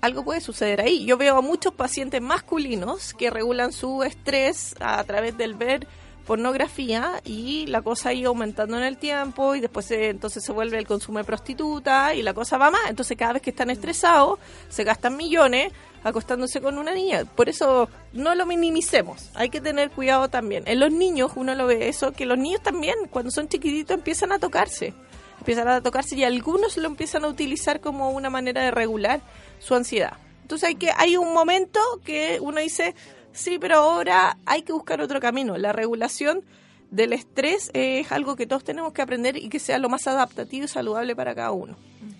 algo 0.00 0.24
puede 0.24 0.40
suceder 0.40 0.80
ahí. 0.80 1.04
Yo 1.04 1.16
veo 1.16 1.36
a 1.38 1.40
muchos 1.40 1.74
pacientes 1.74 2.20
masculinos 2.20 3.14
que 3.14 3.30
regulan 3.30 3.72
su 3.72 4.02
estrés 4.02 4.74
a 4.80 5.02
través 5.04 5.36
del 5.36 5.54
ver 5.54 5.86
pornografía 6.26 7.20
y 7.24 7.66
la 7.66 7.82
cosa 7.82 8.12
ido 8.12 8.30
aumentando 8.30 8.76
en 8.76 8.84
el 8.84 8.96
tiempo 8.96 9.54
y 9.54 9.60
después 9.60 9.86
se- 9.86 10.08
entonces 10.10 10.44
se 10.44 10.52
vuelve 10.52 10.78
el 10.78 10.86
consumo 10.86 11.18
de 11.18 11.24
prostituta 11.24 12.14
y 12.14 12.22
la 12.22 12.34
cosa 12.34 12.58
va 12.58 12.70
más. 12.70 12.88
Entonces 12.88 13.16
cada 13.16 13.34
vez 13.34 13.42
que 13.42 13.50
están 13.50 13.70
estresados 13.70 14.38
se 14.68 14.84
gastan 14.84 15.16
millones 15.16 15.72
acostándose 16.04 16.60
con 16.60 16.78
una 16.78 16.92
niña. 16.94 17.24
Por 17.24 17.48
eso 17.48 17.88
no 18.12 18.34
lo 18.34 18.44
minimicemos. 18.46 19.30
Hay 19.34 19.50
que 19.50 19.60
tener 19.60 19.90
cuidado 19.90 20.28
también. 20.28 20.64
En 20.66 20.80
los 20.80 20.90
niños 20.90 21.32
uno 21.36 21.54
lo 21.54 21.66
ve 21.66 21.88
eso, 21.88 22.12
que 22.12 22.26
los 22.26 22.38
niños 22.38 22.62
también 22.62 22.96
cuando 23.10 23.30
son 23.30 23.48
chiquititos 23.48 23.96
empiezan 23.96 24.32
a 24.32 24.38
tocarse. 24.38 24.94
Empiezan 25.38 25.68
a 25.68 25.80
tocarse 25.80 26.16
y 26.16 26.24
algunos 26.24 26.76
lo 26.76 26.86
empiezan 26.86 27.24
a 27.24 27.28
utilizar 27.28 27.80
como 27.80 28.10
una 28.10 28.30
manera 28.30 28.62
de 28.62 28.70
regular 28.70 29.20
su 29.58 29.74
ansiedad. 29.74 30.14
Entonces 30.42 30.68
hay 30.68 30.74
que 30.74 30.90
hay 30.96 31.16
un 31.16 31.32
momento 31.32 31.80
que 32.04 32.38
uno 32.40 32.60
dice, 32.60 32.94
sí, 33.32 33.58
pero 33.58 33.76
ahora 33.76 34.38
hay 34.46 34.62
que 34.62 34.72
buscar 34.72 35.00
otro 35.00 35.20
camino. 35.20 35.56
La 35.58 35.72
regulación 35.72 36.42
del 36.90 37.14
estrés 37.14 37.70
es 37.72 38.12
algo 38.12 38.36
que 38.36 38.46
todos 38.46 38.64
tenemos 38.64 38.92
que 38.92 39.02
aprender 39.02 39.36
y 39.36 39.48
que 39.48 39.58
sea 39.58 39.78
lo 39.78 39.88
más 39.88 40.06
adaptativo 40.06 40.66
y 40.66 40.68
saludable 40.68 41.16
para 41.16 41.34
cada 41.34 41.50
uno. 41.50 41.76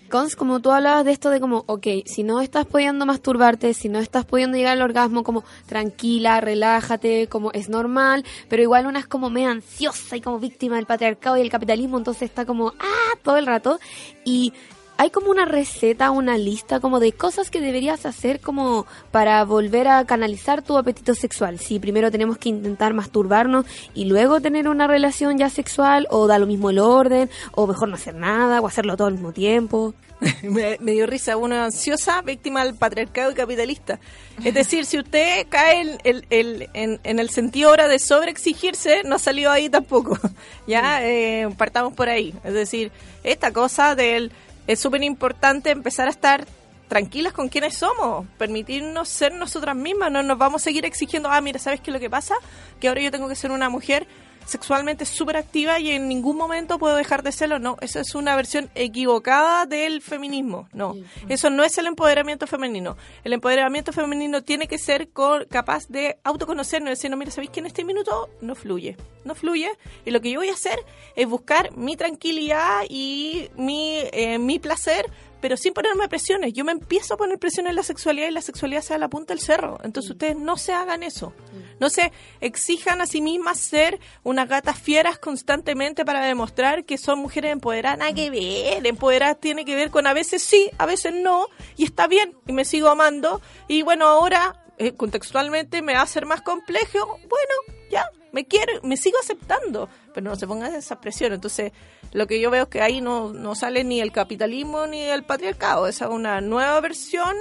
Cons, 0.09 0.35
como 0.35 0.59
tú 0.59 0.71
hablabas 0.71 1.05
de 1.05 1.11
esto 1.11 1.29
de 1.29 1.39
como, 1.39 1.63
ok, 1.67 1.87
si 2.05 2.23
no 2.23 2.41
estás 2.41 2.65
pudiendo 2.65 3.05
masturbarte, 3.05 3.73
si 3.73 3.89
no 3.89 3.99
estás 3.99 4.25
pudiendo 4.25 4.57
llegar 4.57 4.73
al 4.73 4.81
orgasmo, 4.81 5.23
como 5.23 5.43
tranquila, 5.65 6.39
relájate, 6.39 7.27
como 7.27 7.51
es 7.51 7.69
normal, 7.69 8.23
pero 8.47 8.61
igual 8.61 8.85
una 8.85 8.99
es 8.99 9.07
como 9.07 9.29
medio 9.29 9.49
ansiosa 9.49 10.15
y 10.15 10.21
como 10.21 10.39
víctima 10.39 10.75
del 10.75 10.85
patriarcado 10.85 11.37
y 11.37 11.41
el 11.41 11.49
capitalismo, 11.49 11.97
entonces 11.97 12.23
está 12.23 12.45
como, 12.45 12.73
ah, 12.79 13.17
todo 13.23 13.37
el 13.37 13.47
rato. 13.47 13.79
Y 14.23 14.53
hay 14.97 15.09
como 15.09 15.29
una 15.31 15.45
receta, 15.45 16.11
una 16.11 16.37
lista 16.37 16.79
como 16.79 16.99
de 16.99 17.11
cosas 17.13 17.49
que 17.49 17.59
deberías 17.61 18.05
hacer 18.05 18.39
como 18.39 18.85
para 19.11 19.43
volver 19.43 19.87
a 19.87 20.05
canalizar 20.05 20.61
tu 20.61 20.77
apetito 20.77 21.15
sexual. 21.15 21.59
Si 21.59 21.79
primero 21.79 22.11
tenemos 22.11 22.37
que 22.37 22.49
intentar 22.49 22.93
masturbarnos 22.93 23.65
y 23.93 24.05
luego 24.05 24.39
tener 24.39 24.67
una 24.69 24.87
relación 24.87 25.37
ya 25.37 25.49
sexual, 25.49 26.07
o 26.09 26.27
da 26.27 26.37
lo 26.39 26.45
mismo 26.45 26.69
el 26.69 26.79
orden, 26.79 27.29
o 27.53 27.67
mejor 27.67 27.89
no 27.89 27.95
hacer 27.95 28.15
nada, 28.15 28.61
o 28.61 28.67
hacerlo 28.67 28.95
todo 28.95 29.07
al 29.07 29.13
mismo 29.15 29.31
tiempo. 29.33 29.93
me, 30.43 30.77
me 30.79 30.93
dio 30.93 31.05
risa, 31.05 31.35
una 31.35 31.65
ansiosa 31.65 32.21
víctima 32.21 32.63
del 32.63 32.75
patriarcado 32.75 33.31
y 33.31 33.33
capitalista. 33.33 33.99
Es 34.43 34.53
decir, 34.53 34.85
si 34.85 34.99
usted 34.99 35.47
cae 35.49 35.81
en 35.81 35.97
el, 36.05 36.25
el- 36.29 36.69
en, 36.73 36.99
en 37.03 37.19
el 37.19 37.29
sentido 37.29 37.69
ahora 37.71 37.87
de 37.89 37.99
sobreexigirse, 37.99 39.01
no 39.03 39.15
ha 39.15 39.19
salido 39.19 39.51
ahí 39.51 39.69
tampoco. 39.69 40.17
ya, 40.67 41.05
eh, 41.05 41.49
partamos 41.57 41.93
por 41.93 42.07
ahí. 42.09 42.33
Es 42.45 42.53
decir, 42.53 42.91
esta 43.23 43.51
cosa 43.51 43.95
del 43.95 44.31
es 44.67 44.79
súper 44.79 45.03
importante 45.03 45.71
empezar 45.71 46.07
a 46.07 46.11
estar 46.11 46.45
tranquilas 46.87 47.33
con 47.33 47.49
quienes 47.49 47.75
somos, 47.75 48.27
permitirnos 48.37 49.09
ser 49.09 49.33
nosotras 49.33 49.75
mismas, 49.75 50.11
no 50.11 50.21
nos 50.21 50.37
vamos 50.37 50.61
a 50.61 50.65
seguir 50.65 50.85
exigiendo, 50.85 51.29
ah, 51.29 51.41
mira, 51.41 51.59
¿sabes 51.59 51.81
qué 51.81 51.89
es 51.89 51.93
lo 51.93 51.99
que 51.99 52.09
pasa? 52.09 52.35
Que 52.79 52.87
ahora 52.87 53.01
yo 53.01 53.11
tengo 53.11 53.27
que 53.27 53.35
ser 53.35 53.51
una 53.51 53.69
mujer 53.69 54.07
sexualmente 54.45 55.05
súper 55.05 55.37
activa 55.37 55.79
y 55.79 55.91
en 55.91 56.07
ningún 56.07 56.37
momento 56.37 56.79
puedo 56.79 56.95
dejar 56.95 57.23
de 57.23 57.31
serlo. 57.31 57.59
No, 57.59 57.77
eso 57.81 57.99
es 57.99 58.15
una 58.15 58.35
versión 58.35 58.69
equivocada 58.75 59.65
del 59.65 60.01
feminismo. 60.01 60.67
No, 60.73 60.95
eso 61.29 61.49
no 61.49 61.63
es 61.63 61.77
el 61.77 61.87
empoderamiento 61.87 62.47
femenino. 62.47 62.97
El 63.23 63.33
empoderamiento 63.33 63.93
femenino 63.93 64.43
tiene 64.43 64.67
que 64.67 64.77
ser 64.77 65.09
capaz 65.49 65.87
de 65.87 66.17
autoconocernos, 66.23 66.89
decir, 66.89 67.09
no, 67.09 67.17
mira, 67.17 67.31
¿sabéis 67.31 67.51
que 67.51 67.59
en 67.59 67.67
este 67.67 67.83
minuto 67.83 68.29
no 68.41 68.55
fluye? 68.55 68.97
No 69.25 69.35
fluye. 69.35 69.71
Y 70.05 70.11
lo 70.11 70.21
que 70.21 70.31
yo 70.31 70.39
voy 70.39 70.49
a 70.49 70.53
hacer 70.53 70.79
es 71.15 71.27
buscar 71.27 71.75
mi 71.77 71.95
tranquilidad 71.95 72.83
y 72.89 73.49
mi, 73.55 73.99
eh, 74.11 74.37
mi 74.37 74.59
placer 74.59 75.05
pero 75.43 75.57
sin 75.57 75.73
ponerme 75.73 76.07
presiones. 76.07 76.53
Yo 76.53 76.63
me 76.63 76.71
empiezo 76.71 77.15
a 77.15 77.17
poner 77.17 77.37
presiones 77.37 77.71
en 77.71 77.75
la 77.75 77.83
sexualidad 77.83 78.29
y 78.29 78.31
la 78.31 78.41
sexualidad 78.41 78.81
se 78.81 78.93
da 78.93 78.97
la 78.97 79.09
punta 79.09 79.33
del 79.33 79.41
cerro. 79.43 79.77
Entonces 79.83 80.11
ustedes 80.11 80.37
no 80.37 80.55
se 80.55 80.71
hagan 80.71 81.03
eso. 81.03 81.33
No 81.81 81.89
se 81.89 82.13
exijan 82.39 83.01
a 83.01 83.05
sí 83.05 83.19
mismas 83.19 83.59
ser 83.59 83.99
unas 84.23 84.47
gatas 84.47 84.79
fieras 84.79 85.19
constantemente 85.19 86.05
para 86.05 86.25
demostrar 86.25 86.85
que 86.85 86.97
son 86.97 87.19
mujeres 87.19 87.51
empoderadas. 87.51 87.99
Nada 87.99 88.13
que 88.13 88.29
ver. 88.29 88.87
Empoderadas 88.87 89.37
tiene 89.41 89.65
que 89.65 89.75
ver 89.75 89.91
con 89.91 90.07
a 90.07 90.13
veces 90.13 90.41
sí, 90.41 90.71
a 90.77 90.85
veces 90.85 91.13
no. 91.13 91.47
Y 91.75 91.83
está 91.83 92.07
bien. 92.07 92.37
Y 92.47 92.53
me 92.53 92.63
sigo 92.63 92.87
amando. 92.87 93.41
Y 93.67 93.81
bueno, 93.81 94.07
ahora 94.07 94.63
eh, 94.77 94.93
contextualmente 94.93 95.81
me 95.81 95.93
va 95.93 96.03
a 96.03 96.07
ser 96.07 96.25
más 96.25 96.41
complejo. 96.41 97.19
Bueno, 97.27 97.83
ya, 97.91 98.05
me 98.31 98.45
quiero, 98.45 98.79
me 98.83 98.95
sigo 98.95 99.17
aceptando. 99.21 99.89
Pero 100.13 100.29
no 100.29 100.35
se 100.35 100.47
pongan 100.47 100.73
esa 100.75 100.99
presión. 101.01 101.33
Entonces, 101.33 101.71
lo 102.11 102.27
que 102.27 102.39
yo 102.39 102.51
veo 102.51 102.63
es 102.63 102.69
que 102.69 102.81
ahí 102.81 103.01
no, 103.01 103.33
no 103.33 103.55
sale 103.55 103.83
ni 103.83 103.99
el 104.01 104.11
capitalismo 104.11 104.85
ni 104.87 105.01
el 105.01 105.23
patriarcado. 105.23 105.87
Esa 105.87 106.05
es 106.05 106.11
una 106.11 106.39
nueva 106.41 106.79
versión 106.81 107.35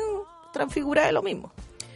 transfigurada 0.52 1.06
de 1.08 1.12
lo 1.12 1.22
mismo. 1.22 1.52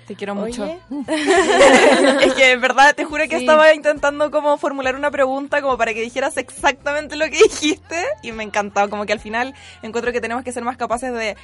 Te 0.07 0.15
quiero 0.15 0.35
mucho. 0.37 0.65
Es 0.89 2.35
que 2.35 2.53
en 2.53 2.61
verdad 2.61 2.95
te 2.95 3.05
juro 3.05 3.25
que 3.25 3.37
Sí. 3.39 3.43
estaba 3.45 3.75
intentando 3.75 4.31
como 4.31 4.57
formular 4.57 4.95
una 4.95 5.11
pregunta 5.11 5.61
como 5.63 5.77
para 5.77 5.95
que 5.95 6.01
dijeras 6.01 6.37
exactamente 6.37 7.17
lo 7.17 7.25
que 7.27 7.39
dijiste 7.43 8.05
y 8.23 8.33
me 8.33 8.43
encantaba 8.45 8.89
como 8.89 9.05
que 9.07 9.13
al 9.13 9.21
final 9.21 9.55
encuentro 9.83 10.13
que 10.13 10.21
tenemos 10.21 10.45
que 10.45 10.53
ser 10.53 10.63
más 10.65 10.77
capaces 10.77 11.13
de 11.13 11.37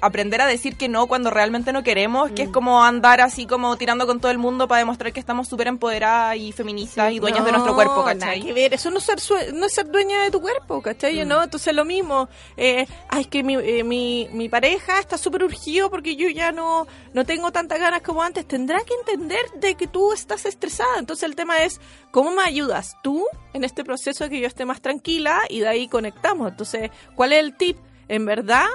aprender 0.00 0.40
a 0.40 0.46
decir 0.46 0.76
que 0.76 0.88
no 0.88 1.06
cuando 1.06 1.30
realmente 1.30 1.72
no 1.72 1.82
queremos, 1.82 2.30
que 2.32 2.42
es 2.42 2.48
como 2.48 2.82
andar 2.82 3.20
así 3.20 3.46
como 3.46 3.76
tirando 3.76 4.06
con 4.06 4.20
todo 4.20 4.30
el 4.30 4.38
mundo 4.38 4.68
para 4.68 4.80
demostrar 4.80 5.12
que 5.12 5.20
estamos 5.20 5.48
súper 5.48 5.68
empoderadas 5.68 6.36
y 6.36 6.52
feministas 6.52 7.12
y 7.12 7.18
dueñas 7.18 7.44
de 7.44 7.52
nuestro 7.52 7.74
cuerpo, 7.74 8.02
Nada 8.02 8.14
¿cachai? 8.14 8.42
que 8.42 8.52
ver, 8.52 8.74
eso 8.74 8.90
no 8.90 8.98
es 8.98 9.04
ser, 9.04 9.18
no 9.54 9.66
es 9.66 9.72
ser 9.72 9.90
dueña 9.90 10.22
de 10.22 10.30
tu 10.30 10.40
cuerpo, 10.40 10.82
¿cachai? 10.82 11.24
¿No? 11.24 11.42
Entonces 11.42 11.74
lo 11.74 11.84
mismo, 11.84 12.28
eh, 12.56 12.86
ay, 13.08 13.22
es 13.22 13.26
que 13.28 13.42
mi, 13.42 13.54
eh, 13.54 13.84
mi, 13.84 14.28
mi 14.32 14.48
pareja 14.48 14.98
está 14.98 15.18
súper 15.18 15.44
urgido 15.44 15.90
porque 15.90 16.16
yo 16.16 16.28
ya 16.28 16.52
no, 16.52 16.86
no 17.12 17.24
tengo 17.24 17.52
tantas 17.52 17.78
ganas 17.78 18.02
como 18.02 18.22
antes. 18.22 18.46
Tendrá 18.46 18.80
que 18.84 18.94
entender 18.94 19.44
de 19.56 19.74
que 19.74 19.86
tú 19.86 20.12
estás 20.12 20.44
estresada. 20.46 20.98
Entonces 20.98 21.24
el 21.24 21.36
tema 21.36 21.62
es, 21.62 21.80
¿cómo 22.10 22.30
me 22.32 22.42
ayudas 22.42 22.96
tú 23.02 23.26
en 23.52 23.64
este 23.64 23.84
proceso 23.84 24.24
de 24.24 24.30
que 24.30 24.40
yo 24.40 24.46
esté 24.46 24.64
más 24.64 24.80
tranquila? 24.80 25.40
Y 25.48 25.60
de 25.60 25.68
ahí 25.68 25.88
conectamos. 25.88 26.50
Entonces, 26.50 26.90
¿cuál 27.14 27.32
es 27.32 27.40
el 27.40 27.56
tip? 27.56 27.76
En 28.08 28.26
verdad, 28.26 28.66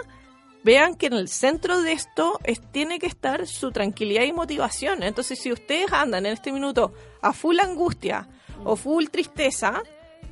vean 0.63 0.95
que 0.95 1.07
en 1.07 1.13
el 1.13 1.27
centro 1.27 1.81
de 1.81 1.93
esto 1.93 2.39
es, 2.43 2.61
tiene 2.71 2.99
que 2.99 3.07
estar 3.07 3.47
su 3.47 3.71
tranquilidad 3.71 4.23
y 4.23 4.33
motivación. 4.33 5.03
Entonces, 5.03 5.39
si 5.39 5.51
ustedes 5.51 5.91
andan 5.91 6.25
en 6.25 6.33
este 6.33 6.51
minuto 6.51 6.93
a 7.21 7.33
full 7.33 7.59
angustia 7.59 8.27
o 8.63 8.75
full 8.75 9.05
tristeza, 9.07 9.81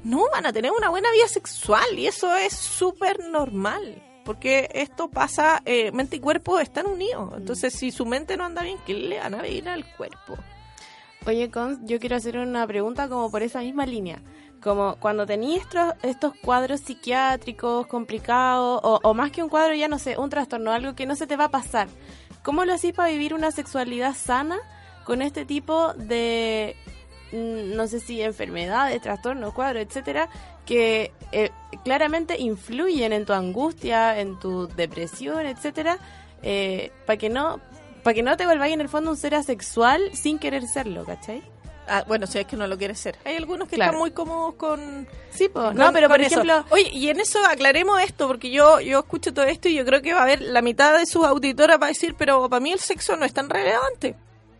no 0.04 0.30
van 0.32 0.46
a 0.46 0.54
tener 0.54 0.72
una 0.72 0.90
buena 0.90 1.12
vida 1.12 1.28
sexual 1.28 1.98
y 1.98 2.08
eso 2.08 2.36
es 2.36 2.54
súper 2.54 3.20
normal. 3.30 4.02
Porque 4.24 4.70
esto 4.74 5.10
pasa, 5.10 5.62
eh, 5.66 5.92
mente 5.92 6.16
y 6.16 6.20
cuerpo 6.20 6.60
están 6.60 6.88
unidos. 6.88 7.34
Entonces, 7.38 7.74
si 7.74 7.92
su 7.92 8.06
mente 8.06 8.38
no 8.38 8.46
anda 8.46 8.64
bien, 8.64 8.78
¿qué 8.86 8.96
le 8.96 9.20
van 9.20 9.36
a 9.36 9.42
venir 9.42 9.70
al 9.70 9.86
cuerpo? 9.96 10.36
Oye, 11.28 11.50
Cons, 11.50 11.80
yo 11.84 12.00
quiero 12.00 12.16
hacer 12.16 12.38
una 12.38 12.66
pregunta 12.68 13.08
como 13.10 13.32
por 13.32 13.42
esa 13.42 13.60
misma 13.60 13.86
línea. 13.86 14.22
Como 14.66 14.96
cuando 14.96 15.28
tenías 15.28 15.64
estos, 16.02 16.34
cuadros 16.42 16.80
psiquiátricos 16.82 17.86
complicados, 17.86 18.82
o, 18.84 19.00
o 19.04 19.14
más 19.14 19.30
que 19.30 19.44
un 19.44 19.50
cuadro, 19.50 19.76
ya 19.76 19.88
no 19.88 20.00
sé, 20.00 20.18
un 20.18 20.32
trastorno, 20.32 20.72
algo 20.72 20.96
que 20.96 21.06
no 21.06 21.16
se 21.16 21.28
te 21.28 21.38
va 21.38 21.46
a 21.46 21.52
pasar. 21.52 21.88
¿Cómo 22.42 22.66
lo 22.66 22.74
hacís 22.74 22.92
para 22.92 23.10
vivir 23.10 23.36
una 23.36 23.52
sexualidad 23.52 24.16
sana 24.16 24.58
con 25.04 25.22
este 25.22 25.46
tipo 25.46 25.94
de, 25.94 26.76
mm, 27.32 27.76
no 27.76 27.86
sé 27.86 28.00
si 28.00 28.24
enfermedades, 28.24 29.00
trastornos, 29.04 29.54
cuadros, 29.54 29.84
etcétera, 29.84 30.30
que 30.66 31.14
eh, 31.32 31.52
claramente 31.84 32.42
influyen 32.42 33.14
en 33.14 33.28
tu 33.28 33.34
angustia, 33.34 34.20
en 34.20 34.40
tu 34.40 34.68
depresión, 34.68 35.46
etcétera, 35.46 36.00
para 37.06 37.18
que 37.18 37.30
no 37.30 37.62
para 38.02 38.14
que 38.16 38.24
no 38.24 38.36
te 38.36 38.46
volváis 38.48 38.74
en 38.74 38.82
el 38.82 38.90
fondo 38.90 39.12
un 39.12 39.18
ser 39.18 39.34
asexual 39.34 40.00
sin 40.14 40.38
querer 40.38 40.68
serlo, 40.68 41.06
¿cachai? 41.06 41.55
Ah, 41.88 42.04
bueno, 42.08 42.26
si 42.28 42.40
es 42.40 42.46
que 42.48 42.56
no 42.56 42.68
lo 42.68 42.78
quieres 42.78 43.00
ser. 43.00 43.18
Hay 43.26 43.36
algunos 43.36 43.68
que 43.68 43.76
Claro. 43.76 43.92
están 43.92 44.00
muy 44.00 44.12
cómodos 44.12 44.56
con... 44.56 45.08
Sí, 45.32 45.50
con- 45.50 45.76
no, 45.76 45.92
pero 45.94 46.08
por 46.10 46.20
eso. 46.22 46.42
ejemplo, 46.42 46.66
Oye, 46.70 46.90
y 46.92 47.10
en 47.10 47.20
eso 47.20 47.40
aclaremos 47.48 48.02
esto, 48.02 48.28
porque 48.28 48.50
yo, 48.52 48.80
yo 48.80 49.00
escucho 49.00 49.34
todo 49.34 49.46
esto 49.46 49.68
y 49.70 49.76
yo 49.76 49.86
creo 49.86 50.02
que 50.02 50.14
va 50.14 50.20
a 50.20 50.24
haber 50.24 50.42
la 50.42 50.62
mitad 50.62 50.98
de 50.98 51.06
sus 51.06 51.26
auditoras 51.26 51.80
va 51.82 51.86
a 51.86 51.90
decir, 51.90 52.16
pero 52.18 52.50
para 52.50 52.60
mí 52.60 52.72
el 52.72 52.80
sexo 52.80 53.16
no 53.16 53.26
es 53.26 53.34
tan 53.34 53.50
relevante, 53.50 54.16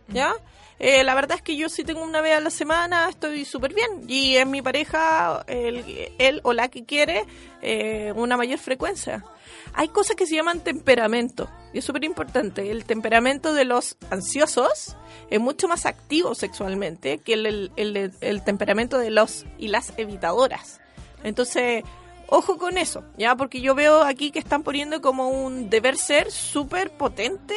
¿ya? 0.08 0.34
Eh, 0.78 1.04
la 1.04 1.14
verdad 1.14 1.36
es 1.36 1.42
que 1.42 1.56
yo 1.56 1.68
sí 1.68 1.84
tengo 1.84 2.02
una 2.02 2.20
vez 2.20 2.36
a 2.36 2.40
la 2.40 2.50
semana, 2.50 3.08
estoy 3.08 3.44
súper 3.44 3.72
bien. 3.74 4.02
Y 4.08 4.36
es 4.36 4.46
mi 4.46 4.60
pareja, 4.62 5.44
él 5.46 6.40
o 6.42 6.52
la 6.52 6.68
que 6.68 6.84
quiere, 6.84 7.24
eh, 7.62 8.12
una 8.14 8.36
mayor 8.36 8.58
frecuencia. 8.58 9.24
Hay 9.72 9.88
cosas 9.88 10.16
que 10.16 10.26
se 10.26 10.34
llaman 10.34 10.60
temperamento, 10.60 11.48
y 11.72 11.78
es 11.78 11.84
súper 11.84 12.04
importante. 12.04 12.70
El 12.70 12.84
temperamento 12.84 13.54
de 13.54 13.64
los 13.64 13.96
ansiosos 14.10 14.96
es 15.30 15.40
mucho 15.40 15.66
más 15.68 15.86
activo 15.86 16.34
sexualmente 16.34 17.18
que 17.18 17.34
el- 17.34 17.72
el- 17.76 18.12
el 18.20 18.42
temperamento 18.44 18.98
de 18.98 19.10
los 19.10 19.44
y 19.58 19.68
las 19.68 19.92
evitadoras. 19.96 20.80
Entonces, 21.24 21.82
ojo 22.28 22.58
con 22.58 22.78
eso, 22.78 23.04
ya, 23.16 23.36
porque 23.36 23.60
yo 23.60 23.74
veo 23.74 24.02
aquí 24.02 24.30
que 24.30 24.38
están 24.38 24.62
poniendo 24.62 25.00
como 25.00 25.28
un 25.28 25.70
deber 25.70 25.96
ser 25.96 26.30
súper 26.30 26.90
potente 26.90 27.54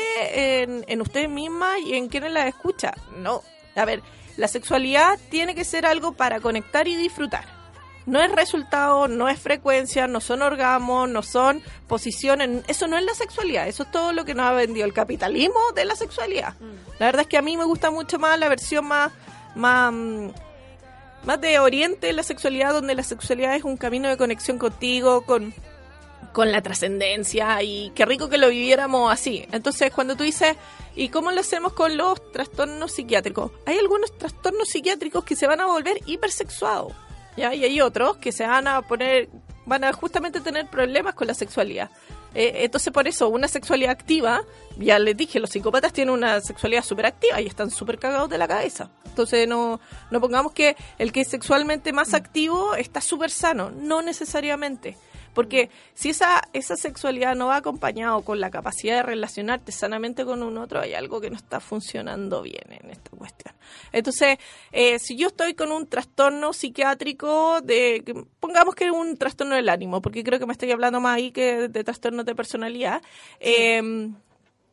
en, 0.61 0.85
en 0.87 1.01
ustedes 1.01 1.29
mismas 1.29 1.79
y 1.85 1.95
en 1.95 2.07
quienes 2.07 2.31
las 2.31 2.47
escucha. 2.47 2.93
No, 3.17 3.41
a 3.75 3.85
ver, 3.85 4.01
la 4.37 4.47
sexualidad 4.47 5.19
tiene 5.29 5.55
que 5.55 5.65
ser 5.65 5.85
algo 5.85 6.13
para 6.13 6.39
conectar 6.39 6.87
y 6.87 6.95
disfrutar. 6.95 7.59
No 8.05 8.21
es 8.21 8.31
resultado, 8.31 9.07
no 9.07 9.29
es 9.29 9.39
frecuencia, 9.39 10.07
no 10.07 10.19
son 10.19 10.41
orgasmos, 10.41 11.07
no 11.09 11.21
son 11.21 11.61
posiciones. 11.87 12.63
Eso 12.67 12.87
no 12.87 12.97
es 12.97 13.03
la 13.03 13.13
sexualidad. 13.13 13.67
Eso 13.67 13.83
es 13.83 13.91
todo 13.91 14.13
lo 14.13 14.25
que 14.25 14.33
nos 14.33 14.47
ha 14.47 14.53
vendido 14.53 14.85
el 14.85 14.93
capitalismo 14.93 15.59
de 15.75 15.85
la 15.85 15.95
sexualidad. 15.95 16.55
La 16.97 17.05
verdad 17.05 17.21
es 17.21 17.27
que 17.27 17.37
a 17.37 17.43
mí 17.43 17.55
me 17.55 17.65
gusta 17.65 17.91
mucho 17.91 18.17
más 18.17 18.39
la 18.39 18.49
versión 18.49 18.87
más, 18.87 19.11
más, 19.53 19.93
mm, 19.93 20.29
más 21.25 21.41
de 21.41 21.59
Oriente 21.59 22.13
la 22.13 22.23
sexualidad, 22.23 22.73
donde 22.73 22.95
la 22.95 23.03
sexualidad 23.03 23.55
es 23.55 23.63
un 23.63 23.77
camino 23.77 24.09
de 24.09 24.17
conexión 24.17 24.57
contigo, 24.57 25.21
con, 25.21 25.53
con 26.31 26.51
la 26.51 26.61
trascendencia 26.61 27.61
y 27.63 27.91
qué 27.95 28.05
rico 28.05 28.29
que 28.29 28.37
lo 28.37 28.49
viviéramos 28.49 29.11
así. 29.11 29.47
Entonces, 29.51 29.91
cuando 29.91 30.15
tú 30.15 30.23
dices, 30.23 30.55
¿y 30.95 31.09
cómo 31.09 31.31
lo 31.31 31.41
hacemos 31.41 31.73
con 31.73 31.97
los 31.97 32.31
trastornos 32.31 32.91
psiquiátricos? 32.91 33.51
Hay 33.65 33.77
algunos 33.77 34.17
trastornos 34.17 34.69
psiquiátricos 34.69 35.23
que 35.23 35.35
se 35.35 35.47
van 35.47 35.61
a 35.61 35.65
volver 35.65 35.99
hipersexuados, 36.05 36.93
¿ya? 37.35 37.53
Y 37.53 37.63
hay 37.63 37.81
otros 37.81 38.17
que 38.17 38.31
se 38.31 38.45
van 38.45 38.67
a 38.67 38.81
poner, 38.81 39.29
van 39.65 39.83
a 39.83 39.93
justamente 39.93 40.41
tener 40.41 40.69
problemas 40.69 41.15
con 41.15 41.27
la 41.27 41.33
sexualidad. 41.33 41.89
Eh, 42.35 42.63
entonces, 42.63 42.93
por 42.93 43.07
eso, 43.07 43.29
una 43.29 43.47
sexualidad 43.47 43.91
activa, 43.91 44.43
ya 44.77 44.99
les 44.99 45.17
dije, 45.17 45.39
los 45.39 45.49
psicópatas 45.49 45.93
tienen 45.93 46.13
una 46.13 46.41
sexualidad 46.41 46.83
súper 46.83 47.07
activa 47.07 47.41
y 47.41 47.47
están 47.47 47.71
súper 47.71 47.97
cagados 47.97 48.29
de 48.29 48.37
la 48.37 48.47
cabeza. 48.47 48.89
Entonces, 49.05 49.47
no, 49.47 49.79
no 50.11 50.21
pongamos 50.21 50.53
que 50.53 50.75
el 50.97 51.11
que 51.11 51.21
es 51.21 51.27
sexualmente 51.27 51.91
más 51.91 52.13
activo 52.13 52.75
está 52.75 53.01
súper 53.01 53.31
sano. 53.31 53.71
No 53.71 54.01
necesariamente. 54.01 54.97
Porque 55.33 55.69
si 55.93 56.09
esa, 56.09 56.41
esa 56.53 56.75
sexualidad 56.75 57.35
no 57.35 57.47
va 57.47 57.57
acompañado 57.57 58.21
con 58.21 58.39
la 58.39 58.49
capacidad 58.49 58.97
de 58.97 59.03
relacionarte 59.03 59.71
sanamente 59.71 60.25
con 60.25 60.43
un 60.43 60.57
otro, 60.57 60.81
hay 60.81 60.93
algo 60.93 61.21
que 61.21 61.29
no 61.29 61.35
está 61.35 61.59
funcionando 61.59 62.41
bien 62.41 62.65
en 62.69 62.89
esta 62.89 63.11
cuestión. 63.11 63.53
Entonces, 63.91 64.37
eh, 64.71 64.99
si 64.99 65.15
yo 65.15 65.27
estoy 65.27 65.53
con 65.53 65.71
un 65.71 65.87
trastorno 65.87 66.53
psiquiátrico 66.53 67.61
de, 67.61 68.25
pongamos 68.39 68.75
que 68.75 68.91
un 68.91 69.17
trastorno 69.17 69.55
del 69.55 69.69
ánimo, 69.69 70.01
porque 70.01 70.23
creo 70.23 70.39
que 70.39 70.45
me 70.45 70.53
estoy 70.53 70.71
hablando 70.71 70.99
más 70.99 71.17
ahí 71.17 71.31
que 71.31 71.67
de 71.67 71.83
trastornos 71.83 72.25
de 72.25 72.35
personalidad, 72.35 73.01
eh, 73.39 74.11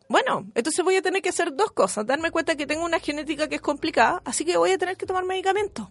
bueno, 0.08 0.46
entonces 0.54 0.84
voy 0.84 0.96
a 0.96 1.02
tener 1.02 1.20
que 1.20 1.30
hacer 1.30 1.54
dos 1.54 1.72
cosas. 1.72 2.06
Darme 2.06 2.30
cuenta 2.30 2.56
que 2.56 2.66
tengo 2.66 2.84
una 2.84 3.00
genética 3.00 3.48
que 3.48 3.56
es 3.56 3.60
complicada, 3.60 4.22
así 4.24 4.44
que 4.44 4.56
voy 4.56 4.70
a 4.70 4.78
tener 4.78 4.96
que 4.96 5.06
tomar 5.06 5.24
medicamentos. 5.24 5.88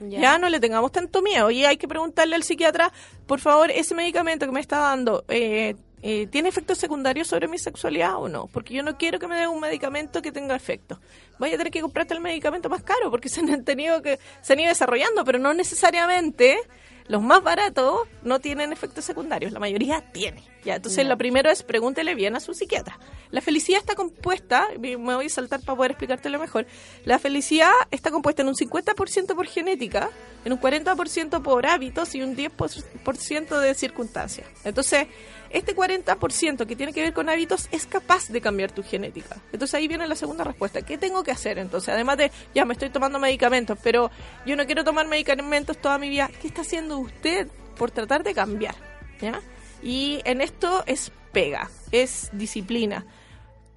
Ya. 0.00 0.38
no 0.38 0.48
le 0.48 0.60
tengamos 0.60 0.92
tanto 0.92 1.22
miedo. 1.22 1.50
Y 1.50 1.64
hay 1.64 1.76
que 1.76 1.88
preguntarle 1.88 2.36
al 2.36 2.42
psiquiatra, 2.42 2.92
por 3.26 3.40
favor, 3.40 3.70
ese 3.70 3.94
medicamento 3.94 4.46
que 4.46 4.52
me 4.52 4.60
está 4.60 4.78
dando, 4.78 5.24
eh, 5.28 5.76
eh, 6.02 6.26
¿tiene 6.28 6.48
efectos 6.48 6.78
secundarios 6.78 7.28
sobre 7.28 7.48
mi 7.48 7.58
sexualidad 7.58 8.16
o 8.16 8.28
no? 8.28 8.46
Porque 8.46 8.74
yo 8.74 8.82
no 8.82 8.96
quiero 8.96 9.18
que 9.18 9.26
me 9.26 9.36
dé 9.36 9.46
un 9.46 9.60
medicamento 9.60 10.22
que 10.22 10.32
tenga 10.32 10.56
efectos. 10.56 10.98
Voy 11.38 11.50
a 11.50 11.58
tener 11.58 11.70
que 11.70 11.80
comprarte 11.80 12.14
el 12.14 12.20
medicamento 12.20 12.68
más 12.68 12.82
caro 12.82 13.10
porque 13.10 13.28
se 13.30 13.40
han 13.40 13.64
tenido 13.64 14.02
que 14.02 14.18
se 14.40 14.54
han 14.54 14.60
ido 14.60 14.70
desarrollando, 14.70 15.24
pero 15.24 15.38
no 15.38 15.52
necesariamente 15.52 16.58
los 17.06 17.22
más 17.22 17.42
baratos 17.42 18.08
no 18.22 18.38
tienen 18.38 18.72
efectos 18.72 19.04
secundarios, 19.04 19.52
la 19.52 19.58
mayoría 19.58 20.00
tiene. 20.12 20.44
Ya, 20.64 20.76
entonces 20.76 21.04
Ya. 21.04 21.08
lo 21.08 21.16
primero 21.16 21.50
es 21.50 21.62
pregúntele 21.62 22.14
bien 22.14 22.36
a 22.36 22.40
su 22.40 22.52
psiquiatra. 22.54 22.98
La 23.30 23.40
felicidad 23.40 23.80
está 23.80 23.94
compuesta, 23.94 24.66
me 24.78 24.96
me 24.98 25.14
voy 25.14 25.26
a 25.26 25.28
saltar 25.30 25.60
para 25.60 25.76
poder 25.76 25.92
explicártelo 25.92 26.38
mejor. 26.38 26.66
La 27.04 27.18
felicidad 27.18 27.70
está 27.90 28.10
compuesta 28.10 28.42
en 28.42 28.48
un 28.48 28.54
50% 28.54 29.34
por 29.34 29.46
genética, 29.46 30.10
en 30.44 30.52
un 30.52 30.60
40% 30.60 31.42
por 31.42 31.66
hábitos 31.66 32.14
y 32.14 32.22
un 32.22 32.36
10% 32.36 33.58
de 33.60 33.74
circunstancias. 33.74 34.46
Entonces, 34.64 35.06
este 35.50 35.74
40% 35.74 36.66
que 36.66 36.76
tiene 36.76 36.92
que 36.92 37.02
ver 37.02 37.12
con 37.12 37.28
hábitos 37.28 37.68
es 37.72 37.86
capaz 37.86 38.28
de 38.28 38.40
cambiar 38.40 38.70
tu 38.72 38.82
genética. 38.82 39.36
Entonces 39.52 39.74
ahí 39.74 39.88
viene 39.88 40.06
la 40.06 40.14
segunda 40.14 40.44
respuesta. 40.44 40.82
¿Qué 40.82 40.98
tengo 40.98 41.22
que 41.24 41.30
hacer 41.32 41.58
entonces? 41.58 41.88
Además 41.94 42.18
de, 42.18 42.30
ya 42.54 42.64
me 42.64 42.74
estoy 42.74 42.90
tomando 42.90 43.18
medicamentos, 43.18 43.78
pero 43.82 44.10
yo 44.46 44.56
no 44.56 44.66
quiero 44.66 44.84
tomar 44.84 45.06
medicamentos 45.08 45.78
toda 45.78 45.98
mi 45.98 46.08
vida. 46.08 46.30
¿Qué 46.40 46.48
está 46.48 46.60
haciendo 46.62 46.98
usted 46.98 47.48
por 47.76 47.90
tratar 47.90 48.22
de 48.22 48.34
cambiar? 48.34 48.74
¿Ya? 49.20 49.40
Y 49.82 50.20
en 50.24 50.40
esto 50.40 50.84
es 50.86 51.12
pega, 51.32 51.70
es 51.90 52.30
disciplina. 52.32 53.06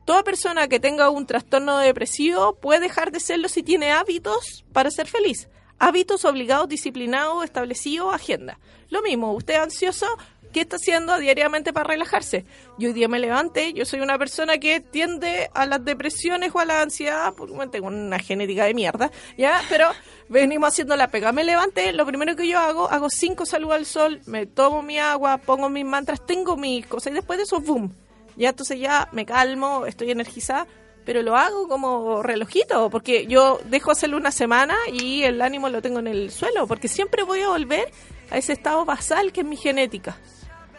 Toda 0.05 0.23
persona 0.23 0.67
que 0.67 0.79
tenga 0.79 1.09
un 1.09 1.25
trastorno 1.25 1.77
depresivo 1.77 2.55
puede 2.55 2.81
dejar 2.81 3.11
de 3.11 3.21
serlo 3.21 3.47
si 3.47 3.63
tiene 3.63 3.91
hábitos 3.91 4.65
para 4.73 4.91
ser 4.91 5.07
feliz. 5.07 5.47
Hábitos 5.79 6.25
obligados, 6.25 6.67
disciplinados, 6.67 7.43
establecidos, 7.43 8.13
agenda. 8.13 8.59
Lo 8.89 9.01
mismo, 9.01 9.33
usted 9.33 9.55
ansioso, 9.55 10.07
¿qué 10.53 10.61
está 10.61 10.77
haciendo 10.77 11.17
diariamente 11.17 11.73
para 11.73 11.89
relajarse? 11.89 12.45
Yo 12.77 12.89
hoy 12.89 12.93
día 12.93 13.09
me 13.09 13.19
levanté, 13.19 13.73
yo 13.73 13.85
soy 13.85 13.99
una 13.99 14.17
persona 14.17 14.57
que 14.59 14.79
tiende 14.79 15.49
a 15.53 15.65
las 15.65 15.83
depresiones 15.83 16.51
o 16.53 16.59
a 16.59 16.65
la 16.65 16.81
ansiedad, 16.81 17.33
porque 17.35 17.53
tengo 17.67 17.87
una 17.87 18.19
genética 18.19 18.63
de 18.65 18.73
mierda, 18.73 19.11
¿ya? 19.37 19.61
Pero 19.67 19.89
venimos 20.29 20.69
haciendo 20.69 20.95
la 20.95 21.09
pega. 21.09 21.31
Me 21.33 21.43
levanté, 21.43 21.91
lo 21.91 22.05
primero 22.05 22.35
que 22.35 22.47
yo 22.47 22.59
hago, 22.59 22.89
hago 22.89 23.09
cinco 23.09 23.45
saludos 23.45 23.75
al 23.75 23.85
sol, 23.85 24.21
me 24.27 24.45
tomo 24.45 24.81
mi 24.81 24.99
agua, 24.99 25.39
pongo 25.39 25.69
mis 25.69 25.85
mantras, 25.85 26.25
tengo 26.25 26.55
mis 26.55 26.85
cosas 26.85 27.11
y 27.11 27.15
después 27.15 27.37
de 27.37 27.43
eso, 27.43 27.59
boom. 27.59 27.93
Ya 28.37 28.49
entonces 28.49 28.79
ya 28.79 29.09
me 29.11 29.25
calmo, 29.25 29.85
estoy 29.85 30.11
energizada, 30.11 30.67
pero 31.05 31.21
lo 31.21 31.35
hago 31.35 31.67
como 31.67 32.23
relojito, 32.23 32.89
porque 32.89 33.25
yo 33.27 33.59
dejo 33.65 33.91
hacerlo 33.91 34.17
una 34.17 34.31
semana 34.31 34.75
y 34.91 35.23
el 35.23 35.41
ánimo 35.41 35.69
lo 35.69 35.81
tengo 35.81 35.99
en 35.99 36.07
el 36.07 36.31
suelo, 36.31 36.67
porque 36.67 36.87
siempre 36.87 37.23
voy 37.23 37.41
a 37.41 37.49
volver 37.49 37.91
a 38.31 38.37
ese 38.37 38.53
estado 38.53 38.85
basal 38.85 39.31
que 39.31 39.41
es 39.41 39.47
mi 39.47 39.57
genética. 39.57 40.17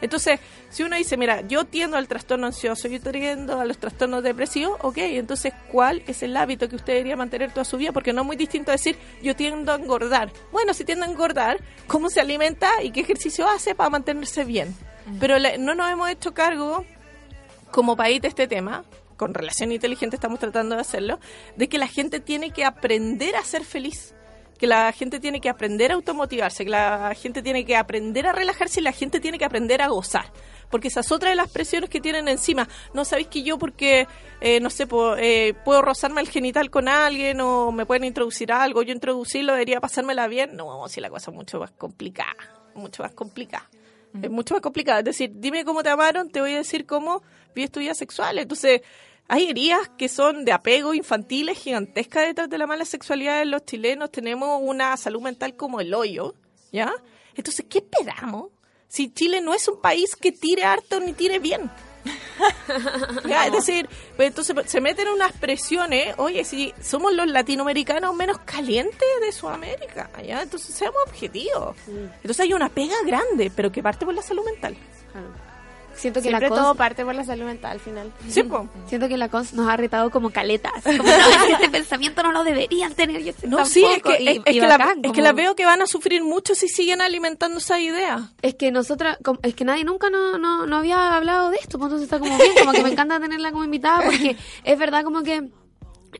Entonces, 0.05 0.39
si 0.71 0.83
uno 0.83 0.97
dice, 0.97 1.17
mira, 1.17 1.41
yo 1.43 1.65
tiendo 1.65 1.97
al 1.97 2.07
trastorno 2.09 2.47
ansioso, 2.47 2.87
yo 2.89 3.01
tiendo 3.01 3.59
a 3.61 3.65
los 3.65 3.79
trastornos 3.79 4.23
depresivos, 4.23 4.79
ok, 4.83 4.99
entonces, 4.99 5.53
¿cuál 5.73 6.03
es 6.07 6.23
el 6.23 6.37
hábito 6.37 6.69
que 6.69 6.77
usted 6.77 6.93
debería 6.93 7.17
mantener 7.17 7.51
toda 7.53 7.65
su 7.65 7.77
vida? 7.77 7.93
Porque 7.93 8.13
no 8.13 8.21
es 8.23 8.27
muy 8.27 8.37
distinto 8.37 8.71
a 8.71 8.75
decir, 8.75 8.97
yo 9.23 9.35
tiendo 9.35 9.73
a 9.73 9.77
engordar. 9.77 10.31
Bueno, 10.53 10.75
si 10.75 10.85
tiende 10.85 11.07
a 11.07 11.09
engordar, 11.11 11.59
¿cómo 11.87 12.11
se 12.11 12.21
alimenta 12.21 12.83
y 12.83 12.91
qué 12.93 13.01
ejercicio 13.01 13.49
hace 13.49 13.75
para 13.75 13.91
mantenerse 13.91 14.45
bien? 14.45 14.75
Pero 15.21 15.39
le- 15.39 15.59
no 15.59 15.75
nos 15.75 15.91
hemos 15.91 16.09
hecho 16.11 16.33
cargo 16.35 16.85
como 17.71 17.97
país 17.97 18.21
de 18.23 18.29
este 18.29 18.47
tema, 18.47 18.85
con 19.17 19.33
relación 19.35 19.71
inteligente 19.73 20.17
estamos 20.17 20.39
tratando 20.41 20.75
de 20.75 20.81
hacerlo, 20.81 21.19
de 21.57 21.69
que 21.69 21.79
la 21.79 21.87
gente 21.89 22.21
tiene 22.21 22.51
que 22.51 22.65
aprender 22.65 23.37
a 23.37 23.45
ser 23.45 23.65
feliz, 23.65 24.15
que 24.59 24.67
la 24.67 24.91
gente 24.93 25.21
tiene 25.21 25.41
que 25.41 25.49
aprender 25.49 25.91
a 25.91 25.95
automotivarse, 25.95 26.65
que 26.65 26.71
la 26.71 27.15
gente 27.15 27.43
tiene 27.43 27.65
que 27.65 27.77
aprender 27.77 28.27
a 28.27 28.33
relajarse 28.33 28.81
y 28.81 28.83
la 28.83 28.93
gente 28.93 29.21
tiene 29.21 29.39
que 29.39 29.45
aprender 29.45 29.83
a 29.83 29.89
gozar. 29.89 30.27
Porque 30.71 30.89
esa 30.89 31.01
es 31.01 31.13
otra 31.13 31.31
de 31.31 31.37
las 31.37 31.51
presiones 31.51 31.91
que 31.91 32.01
tienen 32.01 32.27
encima. 32.29 32.69
No 32.95 33.05
sabéis 33.05 33.29
que 33.29 33.43
yo 33.43 33.59
porque, 33.59 34.07
eh, 34.41 34.61
no 34.61 34.71
sé, 34.71 34.87
po- 34.87 35.17
eh, 35.17 35.55
puedo 35.65 35.83
rozarme 35.83 36.21
el 36.21 36.29
genital 36.29 36.71
con 36.71 36.89
alguien 36.89 37.41
o 37.41 37.71
me 37.71 37.87
pueden 37.87 38.05
introducir 38.05 38.51
algo, 38.53 38.83
yo 38.83 38.93
introducirlo, 38.93 39.53
debería 39.53 39.81
pasármela 39.81 40.27
bien. 40.27 40.57
No, 40.57 40.89
si 40.89 41.01
la 41.01 41.11
cosa 41.11 41.31
es 41.31 41.37
mucho 41.37 41.59
más 41.61 41.71
complicada, 41.73 42.35
mucho 42.75 43.03
más 43.03 43.13
complicada. 43.13 43.69
Es 44.23 44.31
mucho 44.31 44.55
más 44.55 44.63
complicado. 44.63 45.01
Es 45.01 45.05
decir, 45.05 45.33
dime 45.35 45.65
cómo 45.65 45.83
te 45.83 45.91
amaron, 45.91 46.31
te 46.31 46.41
voy 46.41 46.53
a 46.55 46.59
decir 46.59 46.87
cómo 46.87 47.23
vives 47.55 47.73
tu 47.73 47.81
vida 47.81 47.95
sexual. 47.95 48.39
Entonces, 48.39 48.81
hay 49.29 49.49
heridas 49.49 49.89
que 49.97 50.09
son 50.09 50.45
de 50.45 50.53
apego 50.53 50.95
infantiles 50.95 51.59
gigantescas 51.59 52.27
detrás 52.27 52.51
de 52.51 52.59
la 52.59 52.67
mala 52.67 52.85
sexualidad 52.85 53.39
de 53.39 53.47
los 53.47 53.65
chilenos. 53.65 54.11
Tenemos 54.11 54.61
una 54.63 54.97
salud 54.97 55.23
mental 55.23 55.57
como 55.57 55.81
el 55.81 55.95
hoyo, 55.95 56.35
¿ya? 56.73 56.93
Entonces, 57.35 57.65
¿qué 57.69 57.79
esperamos? 57.79 58.51
Si 58.87 59.13
Chile 59.13 59.41
no 59.41 59.55
es 59.55 59.67
un 59.67 59.81
país 59.81 60.15
que 60.15 60.31
tire 60.31 60.65
harto 60.65 61.01
ni 61.01 61.13
tire 61.13 61.39
bien. 61.39 61.71
Ya, 63.27 63.47
es 63.47 63.53
decir, 63.53 63.89
pues 64.17 64.29
entonces 64.29 64.55
se 64.67 64.81
meten 64.81 65.09
unas 65.09 65.33
presiones, 65.33 66.15
oye, 66.19 66.45
si 66.45 66.75
somos 66.83 67.15
los 67.15 67.27
latinoamericanos 67.27 68.15
menos 68.15 68.39
calientes 68.41 69.09
de 69.21 69.33
Sudamérica, 69.33 70.11
¿ya? 70.23 70.43
entonces 70.43 70.75
seamos 70.75 70.99
objetivos. 71.07 71.77
Entonces 71.87 72.41
hay 72.41 72.53
una 72.53 72.69
pega 72.69 72.97
grande, 73.07 73.51
pero 73.55 73.73
que 73.73 73.83
parte 73.83 74.05
por 74.05 74.15
la 74.15 74.23
salud 74.23 74.45
mental. 74.45 74.77
Siento 75.97 76.21
que 76.21 76.29
Siempre 76.29 76.49
la 76.49 76.55
todo 76.55 76.67
cons, 76.69 76.79
parte 76.79 77.05
por 77.05 77.15
la 77.15 77.25
salud 77.25 77.45
mental 77.45 77.73
al 77.73 77.81
final. 77.81 78.13
Sí, 78.29 78.43
po. 78.43 78.69
siento 78.87 79.09
que 79.09 79.17
la 79.17 79.29
cons 79.29 79.53
nos 79.55 79.69
ha 79.69 79.77
retado 79.77 80.11
como 80.11 80.31
caletas. 80.31 80.73
Como, 80.83 81.03
no, 81.03 81.09
es 81.11 81.37
que 81.47 81.53
este 81.53 81.71
pensamiento 81.71 82.23
no 82.23 82.33
lo 82.33 82.45
deberían 82.45 82.93
tener. 82.95 83.21
Y 83.21 83.29
este 83.31 83.47
No, 83.47 83.65
sí, 83.65 83.85
es 83.85 83.91
tampoco", 84.03 84.17
que, 84.17 84.23
y- 84.23 84.29
es, 84.29 84.37
es 84.45 84.57
y 84.57 84.61
que 84.61 84.67
la, 84.67 84.77
bacán, 84.79 84.99
es 84.99 85.03
que 85.03 85.09
como- 85.09 85.23
la 85.23 85.33
veo 85.33 85.55
que 85.55 85.65
van 85.65 85.83
a 85.83 85.87
sufrir 85.87 86.23
mucho 86.25 86.55
si 86.55 86.69
siguen 86.69 87.01
alimentando 87.01 87.59
esa 87.59 87.79
idea. 87.81 88.33
Es 88.43 88.55
que 88.55 88.71
nosotras, 88.73 89.19
como- 89.25 89.39
es 89.43 89.55
que 89.55 89.65
nadie 89.65 89.85
nunca 89.85 90.11
no, 90.11 90.37
no, 90.39 90.67
no 90.67 90.77
había 90.77 91.15
hablado 91.17 91.51
de 91.51 91.57
esto, 91.59 91.79
pues 91.79 91.87
entonces 91.93 92.05
está 92.05 92.19
como 92.19 92.37
bien, 92.37 92.53
como 92.59 92.73
que 92.73 92.83
me 92.83 92.91
encanta 92.91 93.21
tenerla 93.21 93.51
como 93.53 93.65
invitada 93.65 94.03
porque 94.05 94.37
es 94.65 94.79
verdad 94.79 95.05
como 95.05 95.23
que 95.23 95.49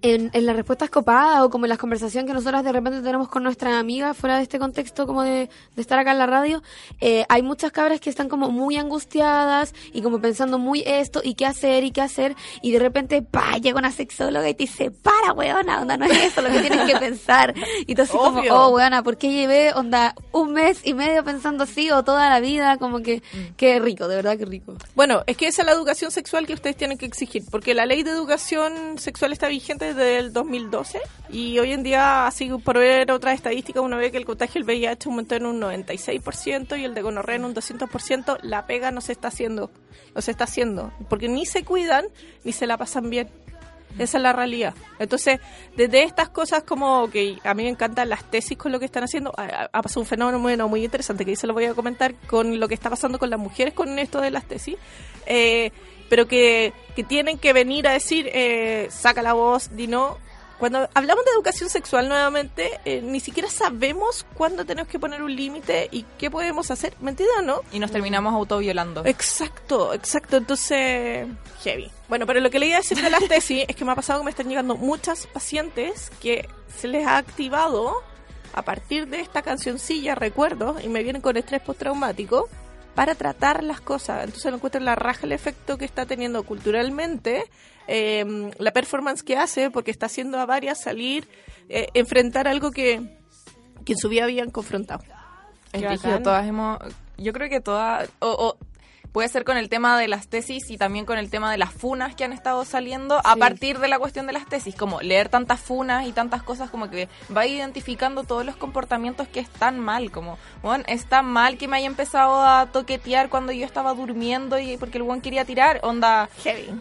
en, 0.03 0.31
en 0.33 0.47
las 0.47 0.57
respuestas 0.57 0.91
copadas 0.91 1.43
o 1.43 1.51
como 1.51 1.67
en 1.67 1.71
las 1.71 1.79
conversaciones 1.79 2.29
que 2.29 2.35
nosotras 2.35 2.65
de 2.65 2.73
repente 2.73 3.01
tenemos 3.01 3.29
con 3.29 3.43
nuestra 3.43 3.79
amiga 3.79 4.15
fuera 4.15 4.37
de 4.37 4.43
este 4.43 4.59
contexto 4.59 5.07
como 5.07 5.23
de, 5.23 5.49
de 5.75 5.83
estar 5.83 5.99
acá 5.99 6.13
en 6.13 6.19
la 6.19 6.27
radio, 6.27 6.63
eh, 7.01 7.25
hay 7.29 7.43
muchas 7.43 7.73
cabras 7.73 8.01
que 8.01 8.11
están 8.11 8.29
como 8.29 8.51
muy 8.51 8.77
angustiadas 8.77 9.75
y 9.93 10.03
como 10.03 10.21
pensando 10.21 10.59
muy 10.59 10.83
esto 10.87 11.21
y 11.23 11.35
qué 11.35 11.47
hacer 11.47 11.85
y 11.85 11.91
qué 11.91 12.01
hacer 12.01 12.37
y 12.63 12.73
de 12.73 12.79
repente, 12.79 13.23
pa, 13.23 13.57
llega 13.59 13.79
una 13.79 13.93
sexóloga 13.93 14.49
y 14.49 14.55
te 14.55 14.65
dice, 14.65 14.91
para, 14.91 15.33
weona, 15.33 15.83
onda, 15.83 15.97
no 15.97 16.07
es 16.07 16.25
eso 16.25 16.43
lo 16.43 16.51
que 16.51 16.61
tienes 16.61 16.91
que 16.91 16.99
pensar. 16.99 17.55
Y 17.87 17.95
tú 17.95 18.03
así 18.03 18.17
como, 18.17 18.41
oh, 18.51 18.69
weona, 18.71 19.03
¿por 19.03 19.17
qué 19.17 19.33
llevé, 19.33 19.73
onda, 19.75 20.15
un 20.33 20.53
mes 20.53 20.81
y 20.85 20.95
medio 20.95 21.25
pensando 21.25 21.65
así 21.65 21.91
o 21.91 22.03
toda 22.05 22.29
la 22.31 22.41
vida? 22.41 22.77
Como 22.79 23.01
que, 23.01 23.23
qué 23.57 23.79
rico, 23.79 24.09
de 24.09 24.17
verdad 24.17 24.39
que 24.39 24.45
rico. 24.45 24.75
Bueno, 24.95 25.23
es 25.27 25.37
que 25.37 25.47
esa 25.47 25.63
es 25.63 25.67
la 25.67 25.73
educación 25.73 26.11
sexual 26.11 26.47
que 26.47 26.55
ustedes 26.55 26.77
tienen 26.77 26.99
que 26.99 27.07
exigir, 27.07 27.45
porque 27.51 27.75
la 27.75 27.87
ley 27.87 28.03
de 28.03 28.11
educación 28.11 28.99
sexual 28.99 29.33
está 29.33 29.49
vigente 29.49 29.84
del 29.93 30.33
2012 30.33 31.01
y 31.29 31.59
hoy 31.59 31.73
en 31.73 31.83
día, 31.83 32.27
así 32.27 32.49
por 32.49 32.79
ver 32.79 33.11
otras 33.11 33.35
estadísticas, 33.35 33.83
uno 33.83 33.97
ve 33.97 34.11
que 34.11 34.17
el 34.17 34.25
contagio 34.25 34.55
del 34.55 34.65
VIH 34.65 35.09
aumentó 35.09 35.35
en 35.35 35.47
un 35.47 35.61
96% 35.61 36.79
y 36.79 36.85
el 36.85 36.95
de 36.95 37.03
gonorrea 37.03 37.37
en 37.37 37.45
un 37.45 37.55
200%. 37.55 38.39
La 38.43 38.67
pega 38.67 38.91
no 38.91 39.01
se 39.01 39.13
está 39.13 39.29
haciendo, 39.29 39.71
no 40.15 40.23
se 40.23 40.31
está 40.31 40.45
haciendo, 40.45 40.93
porque 41.09 41.29
ni 41.29 41.45
se 41.45 41.65
cuidan 41.65 42.07
ni 42.45 42.53
se 42.53 42.67
la 42.67 42.79
pasan 42.79 43.11
bien. 43.11 43.29
Esa 43.99 44.19
es 44.19 44.23
la 44.23 44.33
realidad. 44.33 44.75
Entonces, 44.99 45.41
desde 45.77 46.03
estas 46.03 46.29
cosas 46.29 46.65
como 46.65 47.09
que 47.11 47.39
a 47.45 47.55
mí 47.55 47.63
me 47.63 47.69
encantan 47.69 48.09
las 48.09 48.29
tesis 48.29 48.59
con 48.59 48.73
lo 48.73 48.81
que 48.81 48.87
están 48.87 49.05
haciendo, 49.05 49.33
ha, 49.37 49.83
pasado 49.83 50.01
un 50.01 50.07
fenómeno 50.07 50.39
muy, 50.39 50.57
muy 50.57 50.85
interesante 50.85 51.25
que 51.25 51.37
se 51.37 51.47
lo 51.47 51.53
voy 51.53 51.67
a 51.67 51.75
comentar 51.75 52.15
con 52.27 52.59
lo 52.59 52.67
que 52.67 52.75
está 52.75 52.91
pasando 52.91 53.19
con 53.19 53.31
las 53.31 53.39
mujeres 53.39 53.73
con 53.73 53.99
esto 53.99 54.21
de 54.21 54.33
las 54.33 54.47
tesis, 54.47 54.77
eh, 55.27 55.71
pero 56.09 56.27
que, 56.27 56.73
que 56.95 57.05
tienen 57.05 57.39
que 57.39 57.53
venir 57.53 57.87
a 57.89 57.93
decir, 57.93 58.31
eh, 58.33 58.89
saca 58.91 59.23
la 59.23 59.33
voz, 59.33 59.75
di 59.75 59.87
no. 59.87 60.19
Cuando 60.59 60.89
hablamos 60.95 61.25
de 61.25 61.33
educación 61.33 61.69
sexual 61.69 62.09
nuevamente, 62.09 62.81
eh, 62.85 63.03
ni 63.03 63.19
siquiera 63.21 63.51
sabemos 63.51 64.25
cuándo 64.35 64.65
tenemos 64.65 64.89
que 64.89 64.99
poner 64.99 65.23
un 65.23 65.35
límite 65.35 65.89
y 65.91 66.05
qué 66.17 66.31
podemos 66.31 66.71
hacer. 66.71 66.95
¿Mentira 67.01 67.29
o 67.41 67.43
no? 67.43 67.61
Y 67.73 67.81
nos 67.81 67.91
terminamos 67.91 68.33
autoviolando. 68.33 69.05
Exacto, 69.05 69.93
exacto. 69.93 70.37
Entonces, 70.37 71.27
heavy. 71.65 71.91
Bueno, 72.09 72.25
pero 72.27 72.41
lo 72.41 72.51
que 72.51 72.61
le 72.61 72.67
iba 72.67 72.77
a 72.77 72.81
decir 72.81 73.03
de 73.03 73.11
las 73.11 73.27
tesis 73.29 73.65
es 73.67 73.75
que 73.75 73.85
me 73.85 73.93
ha 73.93 73.97
pasado 73.97 74.21
que 74.21 74.27
me 74.27 74.31
están 74.31 74.49
llegando 74.49 74.77
muchas 74.77 75.27
pacientes 75.27 76.11
que 76.23 76.49
se 76.75 76.87
les 76.87 77.07
ha 77.07 77.17
activado 77.17 78.03
a 78.55 78.63
partir 78.63 79.09
de 79.09 79.21
esta 79.21 79.43
cancioncilla, 79.43 80.15
recuerdo, 80.15 80.77
y 80.83 80.89
me 80.89 81.03
vienen 81.03 81.21
con 81.21 81.37
estrés 81.37 81.61
postraumático 81.61 82.49
para 82.95 83.15
tratar 83.15 83.63
las 83.65 83.81
cosas. 83.81 84.25
Entonces 84.25 84.51
lo 84.51 84.57
encuentro 84.57 84.79
en 84.79 84.85
la 84.85 84.95
raja 84.95 85.27
el 85.27 85.33
efecto 85.33 85.79
que 85.79 85.85
está 85.85 86.07
teniendo 86.07 86.43
culturalmente, 86.45 87.45
eh, 87.87 88.51
la 88.59 88.73
performance 88.73 89.23
que 89.23 89.37
hace, 89.37 89.71
porque 89.71 89.91
está 89.91 90.07
haciendo 90.07 90.39
a 90.39 90.47
varias 90.47 90.81
salir, 90.81 91.29
eh, 91.69 91.89
enfrentar 91.95 92.49
algo 92.49 92.71
que, 92.71 93.19
que 93.85 93.93
en 93.93 93.99
su 93.99 94.09
vida 94.09 94.25
habían 94.25 94.51
confrontado. 94.51 95.03
Es 95.73 96.01
todas 96.23 96.47
hemos, 96.47 96.79
yo 97.19 97.33
creo 97.33 97.49
que 97.49 97.61
todas, 97.61 98.09
o, 98.21 98.29
o 98.29 98.74
puede 99.15 99.29
ser 99.29 99.45
con 99.45 99.57
el 99.57 99.69
tema 99.69 99.97
de 99.97 100.09
las 100.09 100.27
tesis 100.27 100.69
y 100.71 100.77
también 100.77 101.07
con 101.07 101.19
el 101.19 101.31
tema 101.31 101.53
de 101.53 101.57
las 101.57 101.73
funas 101.73 102.17
que 102.17 102.25
han 102.25 102.33
estado 102.33 102.65
saliendo 102.65 103.21
a 103.25 103.37
partir 103.37 103.79
de 103.79 103.87
la 103.87 104.01
cuestión 104.01 104.27
de 104.27 104.33
las 104.33 104.45
tesis, 104.45 104.75
como 104.75 105.01
leer 105.03 105.29
tantas 105.29 105.61
funas 105.61 106.09
y 106.09 106.11
tantas 106.11 106.43
cosas 106.43 106.69
como 106.69 106.91
que 106.91 107.09
va 107.35 107.47
identificando 107.47 108.25
todos 108.25 108.45
los 108.45 108.57
comportamientos 108.57 109.29
que 109.29 109.39
están 109.39 109.79
mal, 109.79 110.11
como, 110.11 110.37
bueno, 110.63 110.83
está 110.89 111.23
mal 111.23 111.59
que 111.59 111.69
me 111.69 111.77
haya 111.77 111.87
empezado 111.87 112.45
a 112.45 112.67
toquetear 112.73 113.29
cuando 113.29 113.53
yo 113.53 113.65
estaba 113.65 113.95
durmiendo 113.95 114.59
y 114.59 114.77
porque 114.79 114.99
el 114.99 115.05
buen 115.05 115.21
quería 115.21 115.45
tirar, 115.45 115.79
onda, 115.85 116.29
Heavy, 116.43 116.75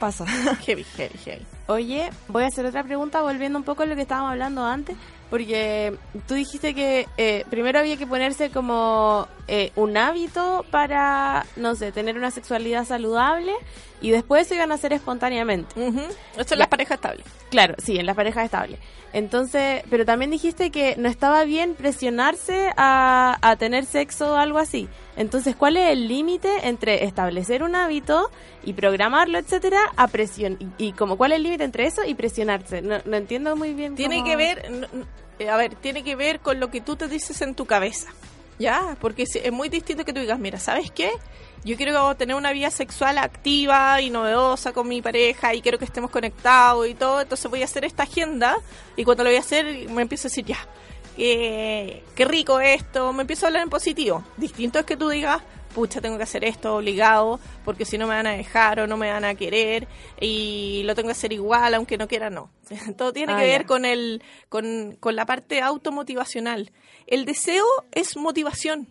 pasa. 0.00 0.26
heavy, 0.66 0.82
heavy, 0.82 1.18
heavy. 1.18 1.46
Oye, 1.68 2.10
voy 2.26 2.42
a 2.42 2.48
hacer 2.48 2.66
otra 2.66 2.82
pregunta 2.82 3.22
volviendo 3.22 3.60
un 3.60 3.64
poco 3.64 3.84
a 3.84 3.86
lo 3.86 3.94
que 3.94 4.02
estábamos 4.02 4.32
hablando 4.32 4.64
antes, 4.64 4.96
porque 5.32 5.96
tú 6.28 6.34
dijiste 6.34 6.74
que 6.74 7.08
eh, 7.16 7.46
primero 7.48 7.78
había 7.78 7.96
que 7.96 8.06
ponerse 8.06 8.50
como 8.50 9.26
eh, 9.48 9.72
un 9.76 9.96
hábito 9.96 10.66
para, 10.70 11.46
no 11.56 11.74
sé, 11.74 11.90
tener 11.90 12.18
una 12.18 12.30
sexualidad 12.30 12.84
saludable 12.84 13.54
y 14.02 14.10
después 14.10 14.46
se 14.46 14.56
iban 14.56 14.70
a 14.72 14.74
hacer 14.74 14.92
espontáneamente. 14.92 15.80
Ujú. 15.80 16.00
Esto 16.32 16.42
es 16.42 16.50
Ya. 16.50 16.56
la 16.56 16.68
pareja 16.68 16.94
estable. 16.94 17.24
Claro, 17.50 17.74
sí, 17.82 17.98
en 17.98 18.04
las 18.06 18.16
parejas 18.16 18.44
estables. 18.44 18.78
Entonces, 19.14 19.82
pero 19.90 20.04
también 20.06 20.30
dijiste 20.30 20.70
que 20.70 20.96
no 20.96 21.08
estaba 21.08 21.44
bien 21.44 21.74
presionarse 21.74 22.72
a, 22.76 23.36
a 23.42 23.56
tener 23.56 23.84
sexo 23.84 24.32
o 24.32 24.36
algo 24.36 24.58
así. 24.58 24.88
Entonces, 25.16 25.54
¿cuál 25.54 25.76
es 25.76 25.90
el 25.90 26.08
límite 26.08 26.48
entre 26.68 27.04
establecer 27.04 27.62
un 27.62 27.74
hábito 27.76 28.30
y 28.64 28.72
programarlo, 28.72 29.38
etcétera, 29.38 29.80
a 29.96 30.08
presión? 30.08 30.56
Y, 30.78 30.86
y 30.88 30.92
como 30.92 31.16
cuál 31.18 31.32
es 31.32 31.36
el 31.36 31.42
límite 31.42 31.64
entre 31.64 31.86
eso 31.86 32.02
y 32.04 32.14
presionarse? 32.14 32.80
No, 32.80 32.98
no 33.04 33.16
entiendo 33.16 33.54
muy 33.54 33.74
bien. 33.74 33.94
Tiene 33.94 34.16
cómo- 34.16 34.26
que 34.30 34.36
ver, 34.36 34.66
eh, 35.38 35.48
a 35.50 35.56
ver, 35.58 35.74
tiene 35.74 36.02
que 36.02 36.16
ver 36.16 36.40
con 36.40 36.58
lo 36.58 36.70
que 36.70 36.80
tú 36.80 36.96
te 36.96 37.06
dices 37.06 37.42
en 37.42 37.54
tu 37.54 37.66
cabeza, 37.66 38.08
¿ya? 38.58 38.96
Porque 38.98 39.24
es 39.24 39.52
muy 39.52 39.68
distinto 39.68 40.06
que 40.06 40.14
tú 40.14 40.20
digas, 40.20 40.38
mira, 40.38 40.58
¿sabes 40.58 40.90
qué? 40.90 41.10
Yo 41.64 41.76
quiero 41.76 42.14
tener 42.16 42.34
una 42.34 42.52
vida 42.52 42.70
sexual 42.70 43.18
activa 43.18 44.00
y 44.00 44.10
novedosa 44.10 44.72
con 44.72 44.88
mi 44.88 45.00
pareja 45.00 45.54
y 45.54 45.62
quiero 45.62 45.78
que 45.78 45.84
estemos 45.84 46.10
conectados 46.10 46.88
y 46.88 46.94
todo, 46.94 47.20
entonces 47.20 47.48
voy 47.50 47.62
a 47.62 47.66
hacer 47.66 47.84
esta 47.84 48.02
agenda 48.02 48.56
y 48.96 49.04
cuando 49.04 49.22
lo 49.22 49.30
voy 49.30 49.36
a 49.36 49.40
hacer 49.40 49.88
me 49.88 50.02
empiezo 50.02 50.26
a 50.26 50.30
decir, 50.30 50.44
ya, 50.44 50.58
qué, 51.16 52.02
qué 52.16 52.24
rico 52.24 52.58
esto, 52.60 53.12
me 53.12 53.20
empiezo 53.22 53.46
a 53.46 53.48
hablar 53.48 53.62
en 53.62 53.70
positivo. 53.70 54.24
Distinto 54.36 54.80
es 54.80 54.84
que 54.84 54.96
tú 54.96 55.08
digas, 55.08 55.40
pucha, 55.72 56.00
tengo 56.00 56.16
que 56.16 56.24
hacer 56.24 56.44
esto 56.44 56.76
obligado, 56.76 57.38
porque 57.64 57.84
si 57.84 57.96
no 57.96 58.06
me 58.08 58.14
van 58.14 58.26
a 58.26 58.32
dejar 58.32 58.80
o 58.80 58.86
no 58.88 58.96
me 58.96 59.12
van 59.12 59.24
a 59.24 59.34
querer, 59.36 59.86
y 60.20 60.82
lo 60.84 60.94
tengo 60.96 61.08
que 61.08 61.12
hacer 61.12 61.32
igual, 61.32 61.74
aunque 61.74 61.96
no 61.96 62.08
quiera, 62.08 62.28
no. 62.28 62.50
Todo 62.98 63.12
tiene 63.12 63.32
Ah, 63.34 63.38
que 63.38 63.46
ver 63.46 63.66
con, 63.66 63.84
el, 63.84 64.22
con, 64.48 64.96
con 64.98 65.14
la 65.16 65.26
parte 65.26 65.60
automotivacional. 65.62 66.72
El 67.06 67.24
deseo 67.24 67.64
es 67.92 68.16
motivación. 68.16 68.88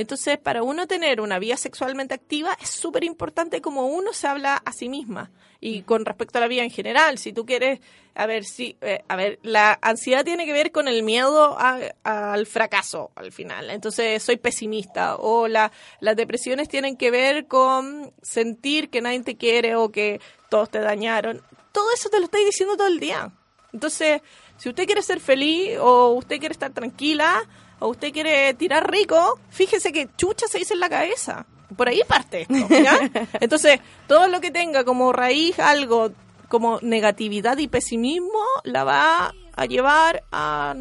Entonces, 0.00 0.38
para 0.38 0.62
uno 0.62 0.86
tener 0.86 1.20
una 1.20 1.38
vida 1.38 1.56
sexualmente 1.58 2.14
activa, 2.14 2.56
es 2.60 2.70
súper 2.70 3.04
importante 3.04 3.60
como 3.60 3.86
uno 3.86 4.12
se 4.14 4.26
habla 4.26 4.56
a 4.56 4.72
sí 4.72 4.88
misma. 4.88 5.30
Y 5.60 5.82
con 5.82 6.06
respecto 6.06 6.38
a 6.38 6.40
la 6.40 6.48
vida 6.48 6.62
en 6.62 6.70
general, 6.70 7.18
si 7.18 7.34
tú 7.34 7.44
quieres, 7.44 7.80
a 8.14 8.24
ver, 8.24 8.44
si, 8.44 8.78
eh, 8.80 9.04
a 9.08 9.16
ver, 9.16 9.38
la 9.42 9.78
ansiedad 9.82 10.24
tiene 10.24 10.46
que 10.46 10.54
ver 10.54 10.72
con 10.72 10.88
el 10.88 11.02
miedo 11.02 11.54
a- 11.58 11.80
al 12.02 12.46
fracaso 12.46 13.10
al 13.14 13.30
final. 13.30 13.68
Entonces, 13.68 14.22
soy 14.22 14.38
pesimista. 14.38 15.16
O 15.16 15.48
la, 15.48 15.70
las 16.00 16.16
depresiones 16.16 16.68
tienen 16.70 16.96
que 16.96 17.10
ver 17.10 17.46
con 17.46 18.10
sentir 18.22 18.88
que 18.88 19.02
nadie 19.02 19.20
te 19.22 19.36
quiere 19.36 19.76
o 19.76 19.90
que 19.90 20.18
todos 20.48 20.70
te 20.70 20.78
dañaron. 20.78 21.42
Todo 21.72 21.92
eso 21.92 22.08
te 22.08 22.18
lo 22.20 22.24
estoy 22.24 22.46
diciendo 22.46 22.74
todo 22.78 22.88
el 22.88 22.98
día. 23.00 23.30
Entonces, 23.74 24.22
si 24.56 24.70
usted 24.70 24.86
quiere 24.86 25.02
ser 25.02 25.20
feliz 25.20 25.76
o 25.78 26.12
usted 26.14 26.38
quiere 26.38 26.52
estar 26.54 26.72
tranquila 26.72 27.42
o 27.80 27.88
usted 27.88 28.12
quiere 28.12 28.54
tirar 28.54 28.90
rico, 28.90 29.38
fíjese 29.50 29.92
que 29.92 30.08
chucha 30.16 30.46
se 30.46 30.58
dice 30.58 30.74
en 30.74 30.80
la 30.80 30.88
cabeza. 30.88 31.46
Por 31.76 31.88
ahí 31.88 32.00
parte 32.06 32.42
esto, 32.42 32.66
¿ya? 32.68 32.98
Entonces, 33.40 33.80
todo 34.06 34.28
lo 34.28 34.40
que 34.40 34.50
tenga 34.50 34.84
como 34.84 35.12
raíz 35.12 35.58
algo 35.58 36.12
como 36.48 36.80
negatividad 36.82 37.58
y 37.58 37.68
pesimismo 37.68 38.40
la 38.64 38.82
va 38.84 39.34
a 39.54 39.66
llevar 39.66 40.24
a, 40.32 40.74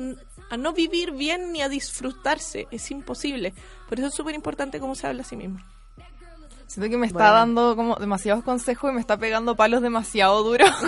a 0.49 0.57
no 0.57 0.73
vivir 0.73 1.11
bien 1.11 1.51
ni 1.51 1.61
a 1.61 1.69
disfrutarse. 1.69 2.67
Es 2.71 2.89
imposible. 2.89 3.53
Por 3.87 3.99
eso 3.99 4.07
es 4.07 4.15
súper 4.15 4.33
importante 4.35 4.79
cómo 4.79 4.95
se 4.95 5.07
habla 5.07 5.21
a 5.21 5.25
sí 5.25 5.35
mismo. 5.35 5.59
Siento 6.70 6.88
que 6.88 6.97
me 6.97 7.07
está 7.07 7.17
Bueno. 7.17 7.34
dando 7.34 7.76
como 7.76 7.95
demasiados 7.95 8.43
consejos 8.43 8.91
y 8.91 8.93
me 8.93 9.01
está 9.01 9.17
pegando 9.17 9.55
palos 9.55 9.82
demasiado 9.82 10.43
duros. 10.43 10.70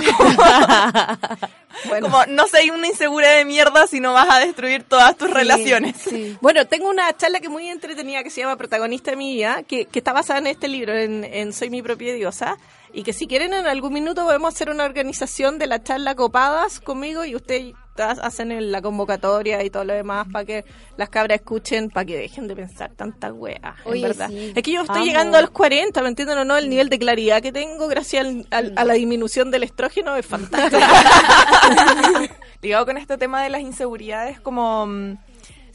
Como 2.02 2.26
no 2.28 2.48
seas 2.48 2.76
una 2.76 2.88
insegura 2.88 3.30
de 3.32 3.46
mierda 3.46 3.88
si 3.88 4.00
no 4.00 4.14
vas 4.14 4.30
a 4.30 4.40
destruir 4.40 4.84
todas 4.84 5.18
tus 5.18 5.30
relaciones. 5.32 5.96
Bueno, 6.42 6.66
tengo 6.68 6.90
una 6.90 7.12
charla 7.18 7.40
que 7.40 7.48
es 7.48 7.52
muy 7.52 7.68
entretenida 7.68 8.24
que 8.24 8.30
se 8.30 8.42
llama 8.42 8.58
Protagonista 8.58 9.12
de 9.12 9.18
mi 9.18 9.34
vida, 9.34 9.64
que, 9.64 9.86
que 9.86 10.00
está 10.00 10.14
basada 10.14 10.40
en 10.40 10.48
este 10.48 10.68
libro, 10.68 10.94
en, 10.94 11.24
en 11.24 11.52
Soy 11.54 11.70
mi 11.70 11.82
propia 11.82 12.14
diosa, 12.14 12.58
y 12.94 13.04
que 13.04 13.14
si 13.14 13.28
quieren 13.28 13.54
en 13.54 13.66
algún 13.66 13.94
minuto 13.94 14.24
podemos 14.24 14.54
hacer 14.54 14.70
una 14.70 14.86
organización 14.86 15.58
de 15.58 15.68
la 15.68 15.82
charla 15.82 16.16
copadas 16.16 16.80
conmigo 16.80 17.26
y 17.26 17.36
ustedes 17.36 17.74
hacen 17.98 18.52
el- 18.52 18.72
la 18.72 18.82
convocatoria 18.82 19.64
y 19.64 19.70
todo 19.70 19.84
lo 19.84 19.94
demás 19.94 20.28
para 20.32 20.46
que 20.46 20.66
las 20.98 21.10
cabras 21.10 21.40
escuchen, 21.40 21.90
para 21.90 22.06
que 22.06 22.18
dejen 22.18 22.48
de 22.48 22.56
pensar 22.56 22.92
tanta 22.96 23.32
wea, 23.34 23.76
en 23.86 24.02
verdad. 24.02 24.30
sí. 24.30 24.54
Es 24.56 24.64
que 24.64 24.72
yo 24.72 24.82
estoy 24.82 24.98
Amo. 24.98 25.06
llegando 25.06 25.38
a 25.38 25.42
los 25.42 25.52
40, 25.52 26.02
¿me 26.02 26.10
entienden 26.10 26.38
o 26.40 26.46
no? 26.46 26.58
El 26.58 26.70
nivel 26.70 26.90
de 26.90 26.98
claridad 27.00 27.42
que 27.42 27.52
tengo 27.52 27.88
gracias 27.88 28.26
al- 28.26 28.48
al- 28.52 28.74
a 28.76 28.84
la 28.86 28.94
disminución 28.94 29.52
del 29.52 29.64
estrógeno 29.64 30.16
es 30.16 30.26
fantástico. 30.26 30.82
Ligado 32.62 32.86
con 32.86 32.98
este 32.98 33.18
tema 33.18 33.42
de 33.44 33.50
las 33.50 33.62
inseguridades, 33.62 34.40
como 34.40 34.86
mm, 34.86 35.18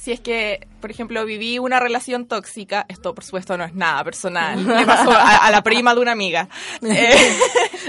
si 0.07 0.13
es 0.13 0.21
que, 0.21 0.69
por 0.81 0.93
ejemplo, 0.93 1.25
viví 1.25 1.59
una 1.59 1.81
relación 1.81 2.27
tóxica, 2.27 2.87
esto 2.89 3.13
por 3.13 3.25
supuesto 3.25 3.57
no 3.57 3.65
es 3.65 3.75
nada 3.75 4.05
personal, 4.05 4.65
le 4.79 4.87
pasó 4.87 5.11
a, 5.11 5.39
a 5.39 5.51
la 5.51 5.65
prima 5.65 5.97
de 5.97 6.01
una 6.01 6.13
amiga. 6.13 6.49
Eh, 6.81 7.37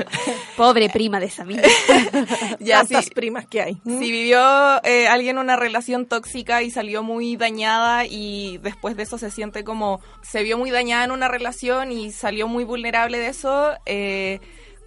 Pobre 0.57 0.89
prima 0.89 1.19
de 1.19 1.27
esa 1.27 1.43
amiga. 1.43 1.61
ya, 2.59 2.79
Tantas 2.79 3.05
sí. 3.05 3.11
primas 3.11 3.45
que 3.45 3.61
hay. 3.61 3.77
Si 3.85 4.11
vivió 4.11 4.39
eh, 4.83 5.07
alguien 5.07 5.37
una 5.37 5.57
relación 5.57 6.07
tóxica 6.07 6.63
y 6.63 6.71
salió 6.71 7.03
muy 7.03 7.35
dañada 7.35 8.07
y 8.07 8.57
después 8.63 8.97
de 8.97 9.03
eso 9.03 9.19
se 9.19 9.29
siente 9.29 9.63
como 9.63 10.01
se 10.23 10.41
vio 10.41 10.57
muy 10.57 10.71
dañada 10.71 11.05
en 11.05 11.11
una 11.11 11.27
relación 11.27 11.91
y 11.91 12.11
salió 12.11 12.47
muy 12.47 12.63
vulnerable 12.63 13.19
de 13.19 13.27
eso, 13.27 13.73
eh, 13.85 14.39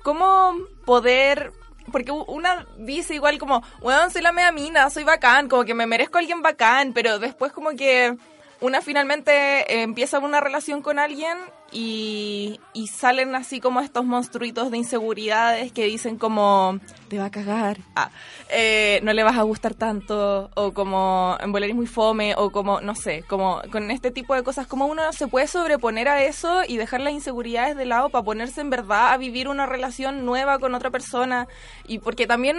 ¿cómo 0.02 0.56
poder... 0.84 1.52
Porque 1.90 2.12
una 2.12 2.66
dice 2.76 3.14
igual 3.14 3.38
como, 3.38 3.62
bueno, 3.80 4.10
soy 4.10 4.22
la 4.22 4.32
mea 4.32 4.52
mina, 4.52 4.90
soy 4.90 5.04
bacán, 5.04 5.48
como 5.48 5.64
que 5.64 5.74
me 5.74 5.86
merezco 5.86 6.18
a 6.18 6.20
alguien 6.20 6.42
bacán, 6.42 6.92
pero 6.92 7.18
después 7.18 7.52
como 7.52 7.70
que 7.70 8.16
una 8.60 8.82
finalmente 8.82 9.32
eh, 9.32 9.82
empieza 9.82 10.18
una 10.18 10.40
relación 10.40 10.82
con 10.82 10.98
alguien 10.98 11.38
y, 11.72 12.60
y 12.72 12.88
salen 12.88 13.34
así 13.34 13.60
como 13.60 13.80
estos 13.80 14.04
monstruitos 14.04 14.70
de 14.70 14.78
inseguridades 14.78 15.72
que 15.72 15.84
dicen 15.84 16.18
como 16.18 16.80
te 17.08 17.18
va 17.18 17.26
a 17.26 17.30
cagar, 17.30 17.78
ah, 17.96 18.10
eh, 18.50 19.00
no 19.02 19.12
le 19.12 19.22
vas 19.22 19.36
a 19.36 19.42
gustar 19.42 19.74
tanto, 19.74 20.50
o 20.54 20.72
como 20.72 21.36
en 21.40 21.60
es 21.60 21.74
muy 21.74 21.86
fome, 21.86 22.34
o 22.36 22.50
como, 22.50 22.80
no 22.80 22.94
sé, 22.94 23.24
como 23.28 23.60
con 23.70 23.90
este 23.90 24.10
tipo 24.10 24.34
de 24.34 24.42
cosas, 24.42 24.66
como 24.66 24.86
uno 24.86 25.12
se 25.12 25.26
puede 25.26 25.46
sobreponer 25.46 26.08
a 26.08 26.22
eso 26.22 26.62
y 26.66 26.76
dejar 26.76 27.00
las 27.00 27.12
inseguridades 27.12 27.76
de 27.76 27.84
lado 27.84 28.10
para 28.10 28.24
ponerse 28.24 28.60
en 28.60 28.70
verdad 28.70 29.12
a 29.12 29.16
vivir 29.16 29.48
una 29.48 29.66
relación 29.66 30.24
nueva 30.24 30.58
con 30.58 30.74
otra 30.74 30.90
persona, 30.90 31.48
y 31.86 31.98
porque 31.98 32.26
también 32.26 32.56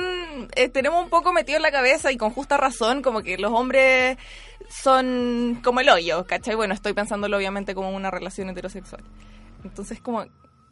eh, 0.55 0.69
tenemos 0.69 1.03
un 1.03 1.09
poco 1.09 1.31
metido 1.31 1.57
en 1.57 1.63
la 1.63 1.71
cabeza 1.71 2.11
y 2.11 2.17
con 2.17 2.31
justa 2.31 2.57
razón, 2.57 3.01
como 3.01 3.21
que 3.21 3.37
los 3.37 3.51
hombres 3.51 4.17
son 4.69 5.59
como 5.63 5.79
el 5.79 5.89
hoyo, 5.89 6.25
¿cachai? 6.25 6.55
Bueno, 6.55 6.73
estoy 6.73 6.93
pensándolo 6.93 7.37
obviamente 7.37 7.75
como 7.75 7.91
una 7.95 8.11
relación 8.11 8.49
heterosexual. 8.49 9.03
Entonces, 9.63 9.99
como 10.01 10.25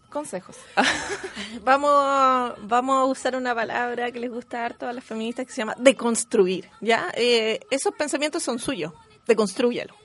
consejos. 0.10 0.58
vamos, 1.64 2.56
vamos 2.64 2.98
a 2.98 3.06
usar 3.06 3.36
una 3.36 3.56
palabra 3.56 4.12
que 4.12 4.20
les 4.20 4.32
gusta 4.32 4.66
harto 4.66 4.88
a 4.88 4.94
las 4.94 5.04
feministas 5.04 5.46
que 5.46 5.54
se 5.54 5.62
llama 5.62 5.76
deconstruir, 5.78 6.70
¿ya? 6.82 7.12
Eh, 7.16 7.60
esos 7.70 7.94
pensamientos 7.94 8.44
son 8.44 8.60
suyos, 8.60 8.94
deconstrúyalo. 9.28 9.96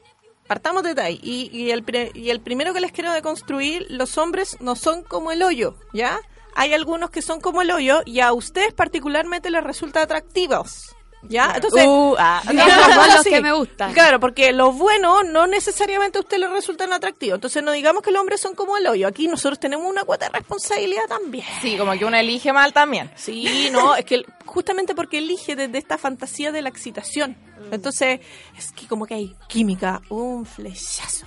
Partamos 0.46 0.82
de 0.82 1.00
ahí. 1.00 1.18
Y, 1.22 1.48
y, 1.52 1.70
el, 1.70 1.84
y 2.14 2.28
el 2.28 2.40
primero 2.40 2.74
que 2.74 2.80
les 2.80 2.92
quiero 2.92 3.12
deconstruir, 3.12 3.86
los 3.88 4.18
hombres 4.18 4.58
no 4.60 4.76
son 4.76 5.02
como 5.02 5.32
el 5.32 5.42
hoyo, 5.42 5.76
¿ya? 5.94 6.20
Hay 6.54 6.74
algunos 6.74 7.10
que 7.10 7.22
son 7.22 7.40
como 7.40 7.62
el 7.62 7.70
hoyo 7.70 8.02
y 8.04 8.20
a 8.20 8.32
ustedes 8.32 8.72
particularmente 8.74 9.50
les 9.50 9.64
resulta 9.64 10.02
atractivos. 10.02 10.94
¿Ya? 11.28 11.52
Entonces, 11.54 11.84
Uh, 11.86 12.14
ah. 12.18 12.42
Son 12.44 12.56
los 12.56 13.22
Sí. 13.22 13.30
que 13.30 13.40
me 13.40 13.52
gustan. 13.52 13.92
Claro, 13.92 14.20
porque 14.20 14.52
los 14.52 14.76
buenos 14.76 15.24
no 15.26 15.46
necesariamente 15.46 16.18
a 16.18 16.20
usted 16.20 16.38
le 16.38 16.48
resultan 16.48 16.92
atractivos. 16.92 17.36
Entonces 17.36 17.62
no 17.62 17.72
digamos 17.72 18.02
que 18.02 18.10
los 18.10 18.20
hombres 18.20 18.40
son 18.40 18.54
como 18.54 18.76
el 18.76 18.86
hoyo. 18.86 19.08
Aquí 19.08 19.26
nosotros 19.28 19.58
tenemos 19.58 19.86
una 19.88 20.04
cuota 20.04 20.26
de 20.26 20.32
responsabilidad 20.32 21.04
también. 21.08 21.46
Sí, 21.62 21.76
como 21.78 21.92
que 21.92 22.04
uno 22.04 22.16
elige 22.16 22.52
mal 22.52 22.72
también. 22.72 23.10
Sí, 23.16 23.68
no, 23.72 23.94
es 23.96 24.04
que 24.04 24.24
justamente 24.44 24.94
porque 24.94 25.18
elige 25.18 25.56
desde 25.56 25.78
esta 25.78 25.98
fantasía 25.98 26.52
de 26.52 26.62
la 26.62 26.68
excitación. 26.68 27.36
Entonces, 27.70 28.20
es 28.58 28.72
que 28.72 28.86
como 28.86 29.06
que 29.06 29.14
hay 29.14 29.36
química, 29.48 30.02
un 30.10 30.44
flechazo. 30.44 31.26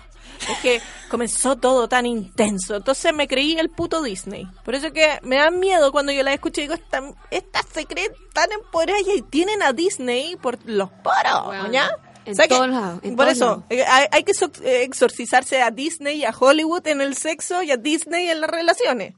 Es 0.50 0.58
que 0.62 0.82
comenzó 1.10 1.56
todo 1.56 1.88
tan 1.88 2.06
intenso. 2.06 2.76
Entonces 2.76 3.14
me 3.14 3.28
creí 3.28 3.58
el 3.58 3.70
puto 3.70 4.02
Disney. 4.02 4.48
Por 4.64 4.76
eso 4.76 4.92
que 4.92 5.20
me 5.24 5.38
da 5.38 5.52
miedo 5.52 5.92
cuando 5.92 6.12
yo 6.12 6.24
la 6.24 6.34
escucho 6.34 6.62
y 6.62 6.64
digo, 6.66 6.76
esta, 6.76 7.02
esta 7.32 7.62
se 7.64 7.86
cree 7.86 8.12
tan 8.34 8.52
empoderadas 8.52 9.04
y 9.16 9.22
tienen 9.24 9.64
a 9.64 9.74
Disney 9.74 10.36
por 10.36 10.58
los 10.66 10.90
poros, 10.90 11.46
Bueno, 11.46 11.72
¿ya? 11.72 11.90
en 12.28 12.36
todos 12.50 12.68
lados, 12.70 13.00
en 13.04 13.16
por 13.16 13.30
eso, 13.30 13.64
eh, 13.70 13.86
hay, 13.88 14.08
hay 14.12 14.24
que 14.24 14.34
eh, 14.64 14.84
exorcizarse 14.84 15.62
a 15.62 15.72
Disney 15.72 16.18
y 16.18 16.26
a 16.26 16.32
Hollywood 16.38 16.86
en 16.88 17.00
el 17.00 17.16
sexo 17.16 17.64
y 17.64 17.72
a 17.72 17.78
Disney 17.78 18.30
en 18.30 18.42
las 18.42 18.50
relaciones. 18.50 19.14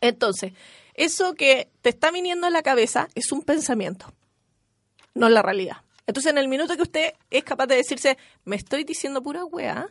Entonces, 0.00 0.52
eso 0.94 1.34
que 1.34 1.68
te 1.82 1.90
está 1.90 2.10
viniendo 2.10 2.46
a 2.46 2.50
la 2.50 2.62
cabeza 2.62 3.08
es 3.14 3.30
un 3.30 3.42
pensamiento, 3.42 4.12
no 5.12 5.28
la 5.28 5.42
realidad. 5.42 5.78
Entonces, 6.06 6.32
en 6.32 6.38
el 6.38 6.48
minuto 6.48 6.76
que 6.76 6.82
usted 6.82 7.14
es 7.30 7.44
capaz 7.44 7.66
de 7.66 7.76
decirse, 7.76 8.16
me 8.44 8.56
estoy 8.56 8.84
diciendo 8.84 9.22
pura 9.22 9.44
weá, 9.44 9.88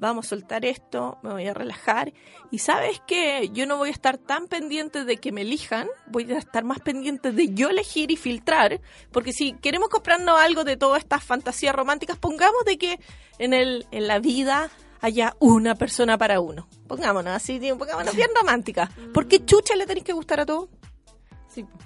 vamos 0.00 0.26
a 0.26 0.28
soltar 0.30 0.64
esto, 0.64 1.18
me 1.22 1.30
voy 1.32 1.46
a 1.46 1.54
relajar, 1.54 2.12
y 2.50 2.58
sabes 2.58 3.00
que 3.06 3.50
yo 3.52 3.66
no 3.66 3.76
voy 3.76 3.90
a 3.90 3.92
estar 3.92 4.18
tan 4.18 4.46
pendiente 4.48 5.04
de 5.04 5.18
que 5.18 5.30
me 5.30 5.42
elijan, 5.42 5.88
voy 6.06 6.30
a 6.32 6.38
estar 6.38 6.64
más 6.64 6.80
pendiente 6.80 7.32
de 7.32 7.54
yo 7.54 7.68
elegir 7.68 8.10
y 8.10 8.16
filtrar, 8.16 8.80
porque 9.12 9.32
si 9.32 9.52
queremos 9.52 9.88
comprarnos 9.88 10.40
algo 10.40 10.64
de 10.64 10.76
todas 10.76 11.02
estas 11.02 11.22
fantasías 11.22 11.74
románticas, 11.74 12.18
pongamos 12.18 12.64
de 12.64 12.78
que 12.78 12.98
en, 13.38 13.52
el, 13.52 13.86
en 13.90 14.06
la 14.08 14.18
vida 14.18 14.70
haya 15.00 15.36
una 15.38 15.74
persona 15.74 16.18
para 16.18 16.40
uno. 16.40 16.68
Pongámonos 16.86 17.32
así, 17.34 17.58
pongámonos 17.78 18.14
bien 18.14 18.30
romántica. 18.34 18.90
¿Por 19.14 19.28
qué 19.28 19.44
chucha 19.44 19.74
le 19.76 19.86
tenéis 19.86 20.04
que 20.04 20.12
gustar 20.12 20.40
a 20.40 20.46
todos? 20.46 20.68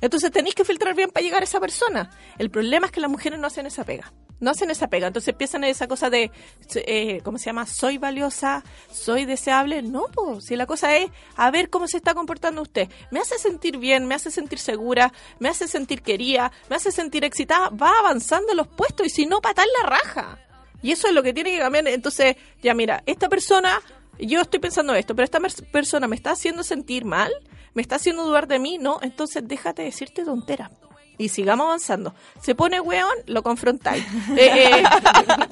Entonces 0.00 0.30
tenéis 0.30 0.54
que 0.54 0.64
filtrar 0.64 0.94
bien 0.94 1.10
para 1.10 1.24
llegar 1.24 1.42
a 1.42 1.44
esa 1.44 1.60
persona. 1.60 2.10
El 2.38 2.50
problema 2.50 2.86
es 2.86 2.92
que 2.92 3.00
las 3.00 3.10
mujeres 3.10 3.38
no 3.38 3.46
hacen 3.46 3.66
esa 3.66 3.84
pega. 3.84 4.12
No 4.44 4.50
hacen 4.50 4.70
esa 4.70 4.88
pega. 4.88 5.06
Entonces 5.06 5.28
empiezan 5.28 5.64
esa 5.64 5.88
cosa 5.88 6.10
de, 6.10 6.30
eh, 6.74 7.20
¿cómo 7.24 7.38
se 7.38 7.46
llama? 7.46 7.64
Soy 7.64 7.96
valiosa, 7.96 8.62
soy 8.92 9.24
deseable. 9.24 9.80
No, 9.80 10.04
pues, 10.14 10.44
si 10.44 10.54
la 10.54 10.66
cosa 10.66 10.94
es 10.96 11.10
a 11.36 11.50
ver 11.50 11.70
cómo 11.70 11.88
se 11.88 11.96
está 11.96 12.12
comportando 12.12 12.60
usted. 12.60 12.90
Me 13.10 13.20
hace 13.20 13.38
sentir 13.38 13.78
bien, 13.78 14.06
me 14.06 14.14
hace 14.14 14.30
sentir 14.30 14.58
segura, 14.58 15.14
me 15.38 15.48
hace 15.48 15.66
sentir 15.66 16.02
querida, 16.02 16.52
me 16.68 16.76
hace 16.76 16.92
sentir 16.92 17.24
excitada. 17.24 17.70
Va 17.70 17.90
avanzando 17.98 18.50
en 18.50 18.58
los 18.58 18.68
puestos 18.68 19.06
y 19.06 19.10
si 19.10 19.24
no, 19.24 19.40
patar 19.40 19.66
la 19.82 19.88
raja. 19.88 20.38
Y 20.82 20.92
eso 20.92 21.08
es 21.08 21.14
lo 21.14 21.22
que 21.22 21.32
tiene 21.32 21.52
que 21.52 21.60
cambiar. 21.60 21.88
Entonces, 21.88 22.36
ya 22.62 22.74
mira, 22.74 23.02
esta 23.06 23.30
persona, 23.30 23.80
yo 24.18 24.42
estoy 24.42 24.60
pensando 24.60 24.94
esto, 24.94 25.16
pero 25.16 25.24
esta 25.24 25.40
persona 25.72 26.06
me 26.06 26.16
está 26.16 26.32
haciendo 26.32 26.62
sentir 26.62 27.06
mal, 27.06 27.32
me 27.72 27.80
está 27.80 27.96
haciendo 27.96 28.26
dudar 28.26 28.46
de 28.46 28.58
mí, 28.58 28.76
no, 28.76 28.98
entonces 29.00 29.48
déjate 29.48 29.80
decirte 29.80 30.22
tontera. 30.22 30.70
Y 31.18 31.28
sigamos 31.28 31.66
avanzando. 31.66 32.14
Se 32.40 32.54
pone 32.54 32.80
weón, 32.80 33.16
lo 33.26 33.42
confrontáis. 33.42 34.04
Eh, 34.36 34.80
eh, 34.80 34.82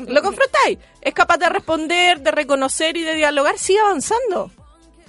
lo 0.09 0.23
confrontáis. 0.23 0.79
Es 1.01 1.15
capaz 1.15 1.37
de 1.37 1.49
responder, 1.49 2.21
de 2.21 2.31
reconocer 2.31 2.97
y 2.97 3.03
de 3.03 3.15
dialogar, 3.15 3.59
sigue 3.59 3.81
avanzando. 3.81 4.51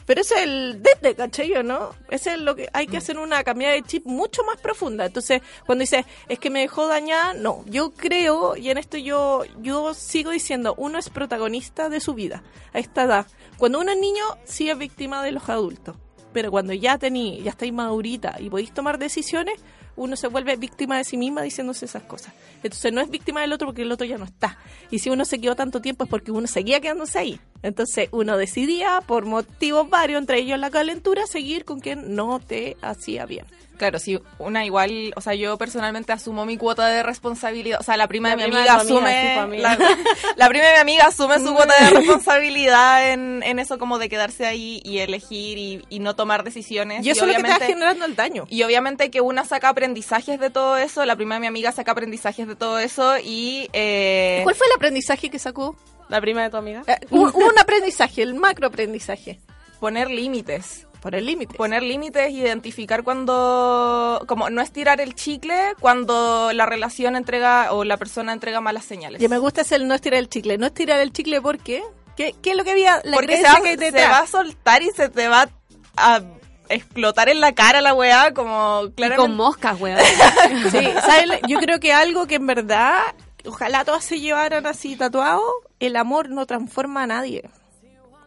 Pero 0.06 0.22
ese 0.22 0.36
es 0.36 0.42
el 0.42 0.84
desde, 0.84 1.16
¿cachai? 1.16 1.64
¿no? 1.64 1.92
Ese 2.10 2.34
es 2.34 2.40
lo 2.40 2.56
que 2.56 2.70
hay 2.74 2.88
que 2.88 2.98
hacer 2.98 3.18
una 3.18 3.44
cambiada 3.44 3.74
de 3.74 3.84
chip 3.84 4.06
mucho 4.06 4.44
más 4.44 4.60
profunda. 4.60 5.06
Entonces, 5.06 5.42
cuando 5.66 5.82
dice, 5.82 6.06
es 6.28 6.40
que 6.40 6.50
me 6.50 6.62
dejó 6.62 6.88
dañada, 6.88 7.34
no. 7.34 7.64
Yo 7.68 7.92
creo, 7.92 8.58
y 8.58 8.70
en 8.70 8.78
esto 8.78 8.98
yo, 8.98 9.44
yo 9.62 9.94
sigo 9.94 10.32
diciendo, 10.32 10.76
uno 10.78 10.98
es 10.98 11.10
protagonista 11.10 11.90
de 11.90 12.02
su 12.02 12.14
vida 12.14 12.44
a 12.74 12.80
esta 12.80 13.04
edad. 13.04 13.28
Cuando 13.58 13.80
uno 13.80 13.92
es 13.92 13.98
niño, 13.98 14.24
sí 14.44 14.70
es 14.70 14.78
víctima 14.78 15.24
de 15.24 15.32
los 15.32 15.48
adultos. 15.50 15.96
Pero 16.34 16.52
cuando 16.52 16.74
ya 16.74 16.98
tení, 16.98 17.42
ya 17.44 17.52
estáis 17.52 17.72
madurita 17.72 18.36
y 18.40 18.50
podéis 18.50 18.74
tomar 18.74 18.98
decisiones, 18.98 19.60
uno 19.95 20.15
se 20.15 20.28
vuelve 20.28 20.56
víctima 20.56 20.98
de 20.98 21.03
sí 21.03 21.18
misma 21.18 21.41
diciéndose 21.41 21.86
esas 21.86 22.03
cosas. 22.03 22.34
Entonces 22.64 22.91
no 22.94 23.02
es 23.02 23.10
víctima 23.10 23.41
del 23.41 23.53
otro 23.53 23.68
porque 23.68 23.84
el 23.84 23.91
otro 23.91 24.06
ya 24.06 24.18
no 24.18 24.26
está. 24.26 24.57
Y 24.90 24.99
si 24.99 25.10
uno 25.10 25.26
se 25.26 25.40
quedó 25.40 25.56
tanto 25.56 25.82
tiempo 25.82 26.06
es 26.06 26.10
porque 26.10 26.32
uno 26.32 26.48
seguía 26.48 26.80
quedándose 26.80 27.20
ahí. 27.20 27.40
Entonces 27.61 28.10
uno 28.11 28.38
decidía, 28.38 29.02
por 29.06 29.26
motivos 29.26 29.90
varios, 29.90 30.20
entre 30.20 30.40
ellos 30.40 30.60
la 30.60 30.70
calentura, 30.70 31.26
seguir 31.28 31.65
con 31.65 31.80
quien 31.80 32.15
no 32.15 32.40
te 32.40 32.78
hacía 32.82 33.26
bien. 33.26 33.45
Claro, 33.78 33.98
sí, 34.00 34.20
una 34.38 34.64
igual, 34.66 35.14
o 35.16 35.22
sea, 35.22 35.34
yo 35.34 35.58
personalmente 35.58 36.12
asumo 36.14 36.45
mi 36.45 36.58
cuota 36.58 36.88
de 36.88 37.02
responsabilidad, 37.04 37.80
o 37.82 37.84
sea, 37.84 37.98
la 37.98 38.08
prima 38.08 38.30
La 38.30 38.36
de 38.36 38.38
mi 38.38 38.44
prima 38.52 38.64
de 38.64 38.70
amiga 38.70 38.84
asume, 38.84 39.40
amiga. 39.40 39.76
la, 39.78 39.98
la 40.38 40.48
prima 40.48 40.66
de 40.68 40.74
mi 40.74 40.80
amiga 40.80 41.08
asume 41.08 41.40
su 41.40 41.54
cuota 41.54 41.74
de 41.84 41.90
responsabilidad 41.90 43.12
en, 43.12 43.41
en 43.44 43.60
eso 43.60 43.78
como 43.80 43.98
de 44.00 44.10
quedarse 44.10 44.45
ahí 44.45 44.80
y 44.86 45.00
elegir 45.00 45.58
y, 45.58 45.82
y 45.90 46.00
no 46.00 46.16
tomar 46.16 46.44
decisiones. 46.44 47.06
Y 47.06 47.10
eso 47.10 47.26
es 47.26 47.28
lo 47.32 47.34
que 47.36 47.41
obviamente- 47.41 47.66
generando 47.66 48.06
el 48.06 48.16
daño. 48.16 48.45
Y 48.50 48.64
obviamente 48.64 49.10
que 49.12 49.22
una 49.22 49.44
saca 49.45 49.70
aprendizajes 49.70 50.40
de 50.40 50.50
todo 50.50 50.78
eso, 50.78 51.04
la 51.06 51.16
prima 51.16 51.36
de 51.36 51.41
mi 51.41 51.48
amiga 51.48 51.72
saca 51.72 51.91
aprendizajes 51.91 52.48
de 52.48 52.56
todo 52.56 52.80
eso 52.80 53.16
y... 53.24 53.70
Eh, 53.74 54.41
¿Cuál 54.44 54.56
fue 54.56 54.68
el 54.68 54.74
aprendizaje 54.74 55.30
que 55.30 55.40
sacó? 55.40 55.76
La 56.10 56.22
prima 56.22 56.44
de 56.44 56.50
tu 56.52 56.58
amiga. 56.58 56.84
Eh, 56.88 57.00
un, 57.10 57.32
un 57.34 57.60
aprendizaje, 57.60 58.22
el 58.22 58.36
macro 58.36 58.68
aprendizaje. 58.68 59.40
Poner 59.80 60.10
límites. 60.12 60.86
Por 61.04 61.16
el 61.16 61.26
límite. 61.26 61.58
Poner 61.58 61.84
límites, 61.84 62.32
identificar 62.32 63.04
cuando... 63.04 64.24
Como 64.26 64.50
no 64.50 64.62
estirar 64.62 65.02
el 65.02 65.16
chicle 65.16 65.74
cuando 65.82 66.54
la 66.54 66.66
relación 66.66 67.18
entrega 67.18 67.74
o 67.74 67.84
la 67.84 67.98
persona 67.98 68.32
entrega 68.32 68.62
malas 68.62 68.86
señales. 68.86 69.22
Y 69.22 69.28
me 69.28 69.38
gusta 69.38 69.62
ese 69.62 69.76
el 69.76 69.86
no 69.86 69.96
estirar 69.96 70.20
el 70.20 70.30
chicle. 70.30 70.58
No 70.58 70.66
estirar 70.66 71.02
el 71.02 71.12
chicle, 71.12 71.42
¿por 71.42 71.60
qué? 71.60 71.84
¿Qué, 72.16 72.34
es 72.42 72.56
lo 72.56 72.64
que 72.64 72.72
había? 72.72 73.02
La 73.04 73.18
Porque 73.18 73.36
se 73.36 73.44
va, 73.44 73.60
que 73.62 73.72
se 73.72 73.78
detrás. 73.78 74.12
va 74.12 74.20
a 74.20 74.28
soltar 74.28 74.82
y 74.82 74.92
se 74.92 75.10
te 75.10 75.28
va 75.28 75.50
a 75.98 76.22
explotar 76.70 77.28
en 77.28 77.42
la 77.42 77.54
cara 77.54 77.82
la 77.82 77.94
weá 77.94 78.34
como 78.34 78.84
Y 78.86 78.92
claramente... 78.92 79.28
con 79.28 79.36
moscas, 79.36 79.82
weón. 79.82 80.00
Sí, 80.72 80.88
¿sabes? 81.06 81.42
Yo 81.50 81.60
creo 81.60 81.82
que 81.82 81.92
algo 81.92 82.28
que 82.28 82.36
en 82.36 82.48
verdad, 82.48 83.02
ojalá 83.46 83.84
todas 83.84 84.06
se 84.06 84.22
llevaran 84.22 84.66
así 84.68 84.96
tatuado, 84.96 85.44
el 85.82 85.98
amor 85.98 86.30
no 86.30 86.46
transforma 86.46 87.04
a 87.04 87.08
nadie. 87.08 87.50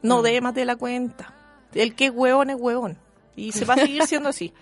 No 0.03 0.21
dé 0.21 0.43
más 0.43 0.55
de 0.55 0.67
la 0.67 0.77
cuenta. 0.77 1.33
El 1.77 1.95
que 1.95 2.07
es 2.07 2.11
hueón 2.11 2.51
es 2.51 2.57
hueón. 2.59 2.99
Y 3.37 3.53
se 3.53 3.65
va 3.65 3.75
a 3.75 3.79
seguir 3.79 4.03
siendo 4.07 4.29
así. 4.29 4.53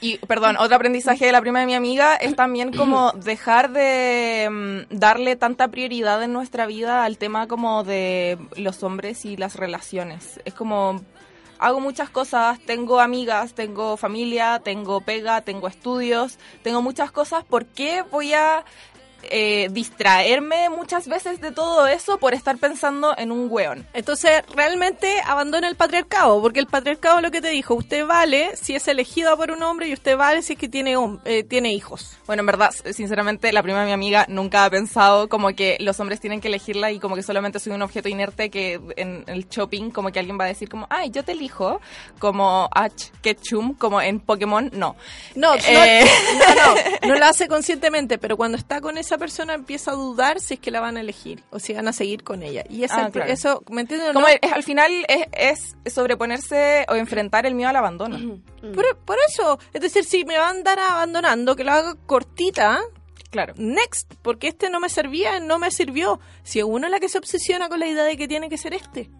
Y, 0.00 0.18
perdón, 0.18 0.56
otro 0.58 0.76
aprendizaje 0.76 1.26
de 1.26 1.32
la 1.32 1.40
prima 1.40 1.60
de 1.60 1.66
mi 1.66 1.74
amiga 1.74 2.16
es 2.16 2.36
también 2.36 2.72
como 2.72 3.12
dejar 3.12 3.72
de 3.72 4.48
mm, 4.50 4.96
darle 4.98 5.36
tanta 5.36 5.68
prioridad 5.68 6.22
en 6.22 6.32
nuestra 6.32 6.66
vida 6.66 7.04
al 7.04 7.16
tema 7.16 7.46
como 7.46 7.84
de 7.84 8.38
los 8.56 8.82
hombres 8.82 9.24
y 9.24 9.36
las 9.36 9.56
relaciones. 9.56 10.40
Es 10.44 10.52
como, 10.52 11.00
hago 11.58 11.80
muchas 11.80 12.10
cosas, 12.10 12.58
tengo 12.66 13.00
amigas, 13.00 13.54
tengo 13.54 13.96
familia, 13.96 14.60
tengo 14.62 15.00
pega, 15.00 15.40
tengo 15.40 15.68
estudios, 15.68 16.38
tengo 16.62 16.82
muchas 16.82 17.10
cosas. 17.10 17.44
¿Por 17.44 17.64
qué 17.64 18.02
voy 18.02 18.34
a 18.34 18.64
eh, 19.30 19.68
distraerme 19.70 20.68
muchas 20.70 21.08
veces 21.08 21.40
de 21.40 21.52
todo 21.52 21.86
eso 21.86 22.18
por 22.18 22.34
estar 22.34 22.58
pensando 22.58 23.14
en 23.16 23.32
un 23.32 23.48
weón. 23.50 23.86
Entonces, 23.92 24.42
realmente 24.54 25.20
abandona 25.24 25.68
el 25.68 25.76
patriarcado, 25.76 26.40
porque 26.40 26.60
el 26.60 26.66
patriarcado 26.66 27.20
lo 27.20 27.30
que 27.30 27.40
te 27.40 27.48
dijo, 27.48 27.74
usted 27.74 28.06
vale 28.06 28.56
si 28.56 28.74
es 28.74 28.86
elegido 28.88 29.36
por 29.36 29.50
un 29.50 29.62
hombre 29.62 29.88
y 29.88 29.92
usted 29.92 30.16
vale 30.16 30.42
si 30.42 30.54
es 30.54 30.58
que 30.58 30.68
tiene, 30.68 30.96
eh, 31.24 31.44
tiene 31.44 31.72
hijos. 31.72 32.16
Bueno, 32.26 32.40
en 32.40 32.46
verdad, 32.46 32.72
sinceramente, 32.92 33.52
la 33.52 33.62
prima 33.62 33.80
de 33.80 33.86
mi 33.86 33.92
amiga 33.92 34.26
nunca 34.28 34.64
ha 34.64 34.70
pensado 34.70 35.28
como 35.28 35.48
que 35.54 35.76
los 35.80 35.98
hombres 36.00 36.20
tienen 36.20 36.40
que 36.40 36.48
elegirla 36.48 36.90
y 36.90 36.98
como 36.98 37.16
que 37.16 37.22
solamente 37.22 37.60
soy 37.60 37.72
un 37.72 37.82
objeto 37.82 38.08
inerte 38.08 38.50
que 38.50 38.80
en 38.96 39.24
el 39.26 39.48
shopping 39.48 39.90
como 39.90 40.10
que 40.10 40.18
alguien 40.18 40.38
va 40.38 40.44
a 40.44 40.48
decir 40.48 40.68
como, 40.68 40.86
ay, 40.90 41.10
yo 41.10 41.24
te 41.24 41.32
elijo, 41.32 41.80
como 42.18 42.68
Ash 42.72 43.10
Ketchum, 43.22 43.74
como 43.74 44.00
en 44.00 44.20
Pokémon, 44.20 44.70
no. 44.72 44.96
No, 45.34 45.54
Eh, 45.54 46.04
no, 46.38 46.54
no, 46.54 46.74
no, 46.74 47.08
no 47.08 47.14
lo 47.14 47.24
hace 47.26 47.48
conscientemente, 47.48 48.18
pero 48.18 48.36
cuando 48.36 48.58
está 48.58 48.80
con 48.80 48.98
esa 48.98 49.13
persona 49.18 49.54
empieza 49.54 49.90
a 49.90 49.94
dudar 49.94 50.40
si 50.40 50.54
es 50.54 50.60
que 50.60 50.70
la 50.70 50.80
van 50.80 50.96
a 50.96 51.00
elegir 51.00 51.42
o 51.50 51.58
si 51.58 51.72
van 51.72 51.88
a 51.88 51.92
seguir 51.92 52.22
con 52.24 52.42
ella. 52.42 52.64
Y 52.68 52.84
ese 52.84 52.94
Ah, 52.96 53.06
el- 53.06 53.12
claro. 53.12 53.30
eso, 53.32 53.62
¿me 53.70 53.82
entiendes? 53.82 54.12
Como 54.12 54.26
no? 54.26 54.28
es- 54.28 54.52
al 54.52 54.62
final 54.62 54.90
es, 55.08 55.74
es 55.84 55.92
sobreponerse 55.92 56.86
o 56.88 56.94
enfrentar 56.94 57.46
el 57.46 57.54
miedo 57.54 57.70
al 57.70 57.76
abandono. 57.76 58.40
Por, 58.74 58.96
por 59.04 59.16
eso, 59.28 59.58
es 59.72 59.80
decir, 59.80 60.04
si 60.04 60.24
me 60.24 60.38
va 60.38 60.46
a 60.46 60.50
andar 60.50 60.78
abandonando, 60.78 61.56
que 61.56 61.64
lo 61.64 61.72
haga 61.72 61.94
cortita. 62.06 62.80
Claro. 63.30 63.54
Next, 63.56 64.14
porque 64.22 64.48
este 64.48 64.70
no 64.70 64.78
me 64.80 64.88
servía, 64.88 65.40
no 65.40 65.58
me 65.58 65.70
sirvió. 65.72 66.20
Si 66.44 66.60
es 66.60 66.64
uno 66.64 66.88
la 66.88 67.00
que 67.00 67.08
se 67.08 67.18
obsesiona 67.18 67.68
con 67.68 67.80
la 67.80 67.86
idea 67.88 68.04
de 68.04 68.16
que 68.16 68.28
tiene 68.28 68.48
que 68.48 68.56
ser 68.58 68.74
este. 68.74 69.10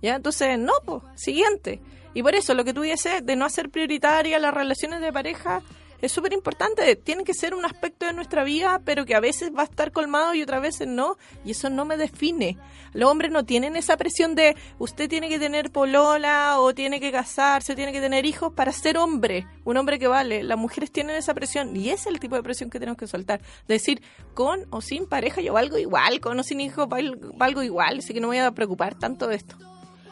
¿Ya? 0.00 0.14
Entonces, 0.14 0.58
no, 0.58 0.72
pues, 0.86 1.02
siguiente. 1.16 1.80
Y 2.14 2.22
por 2.22 2.34
eso, 2.34 2.54
lo 2.54 2.64
que 2.64 2.72
tú 2.72 2.80
dices 2.80 3.24
de 3.26 3.36
no 3.36 3.44
hacer 3.44 3.68
prioritaria 3.68 4.38
las 4.38 4.54
relaciones 4.54 5.00
de 5.00 5.12
pareja 5.12 5.60
es 6.00 6.12
súper 6.12 6.32
importante. 6.32 6.94
Tiene 6.96 7.24
que 7.24 7.34
ser 7.34 7.54
un 7.54 7.64
aspecto 7.64 8.06
de 8.06 8.12
nuestra 8.12 8.44
vida, 8.44 8.80
pero 8.84 9.04
que 9.04 9.14
a 9.14 9.20
veces 9.20 9.50
va 9.56 9.62
a 9.62 9.64
estar 9.64 9.92
colmado 9.92 10.34
y 10.34 10.42
otras 10.42 10.62
veces 10.62 10.86
no. 10.88 11.16
Y 11.44 11.50
eso 11.52 11.70
no 11.70 11.84
me 11.84 11.96
define. 11.96 12.56
Los 12.92 13.10
hombres 13.10 13.30
no 13.30 13.44
tienen 13.44 13.76
esa 13.76 13.96
presión 13.96 14.34
de 14.34 14.56
usted 14.78 15.08
tiene 15.08 15.28
que 15.28 15.38
tener 15.38 15.70
polola 15.70 16.60
o 16.60 16.74
tiene 16.74 17.00
que 17.00 17.12
casarse 17.12 17.72
o 17.72 17.76
tiene 17.76 17.92
que 17.92 18.00
tener 18.00 18.24
hijos 18.26 18.52
para 18.54 18.72
ser 18.72 18.96
hombre, 18.96 19.46
un 19.64 19.76
hombre 19.76 19.98
que 19.98 20.08
vale. 20.08 20.42
Las 20.42 20.56
mujeres 20.58 20.90
tienen 20.90 21.16
esa 21.16 21.34
presión 21.34 21.76
y 21.76 21.90
ese 21.90 22.08
es 22.08 22.14
el 22.14 22.20
tipo 22.20 22.36
de 22.36 22.42
presión 22.42 22.70
que 22.70 22.78
tenemos 22.78 22.98
que 22.98 23.06
soltar. 23.06 23.40
Decir, 23.66 24.02
con 24.34 24.66
o 24.70 24.80
sin 24.80 25.06
pareja 25.06 25.40
yo 25.40 25.52
valgo 25.52 25.78
igual, 25.78 26.20
con 26.20 26.38
o 26.38 26.42
sin 26.42 26.60
hijos 26.60 26.88
val- 26.88 27.18
valgo 27.34 27.62
igual, 27.62 27.98
así 27.98 28.14
que 28.14 28.20
no 28.20 28.28
me 28.28 28.36
voy 28.36 28.44
a 28.46 28.52
preocupar 28.52 28.94
tanto 28.94 29.26
de 29.26 29.36
esto. 29.36 29.56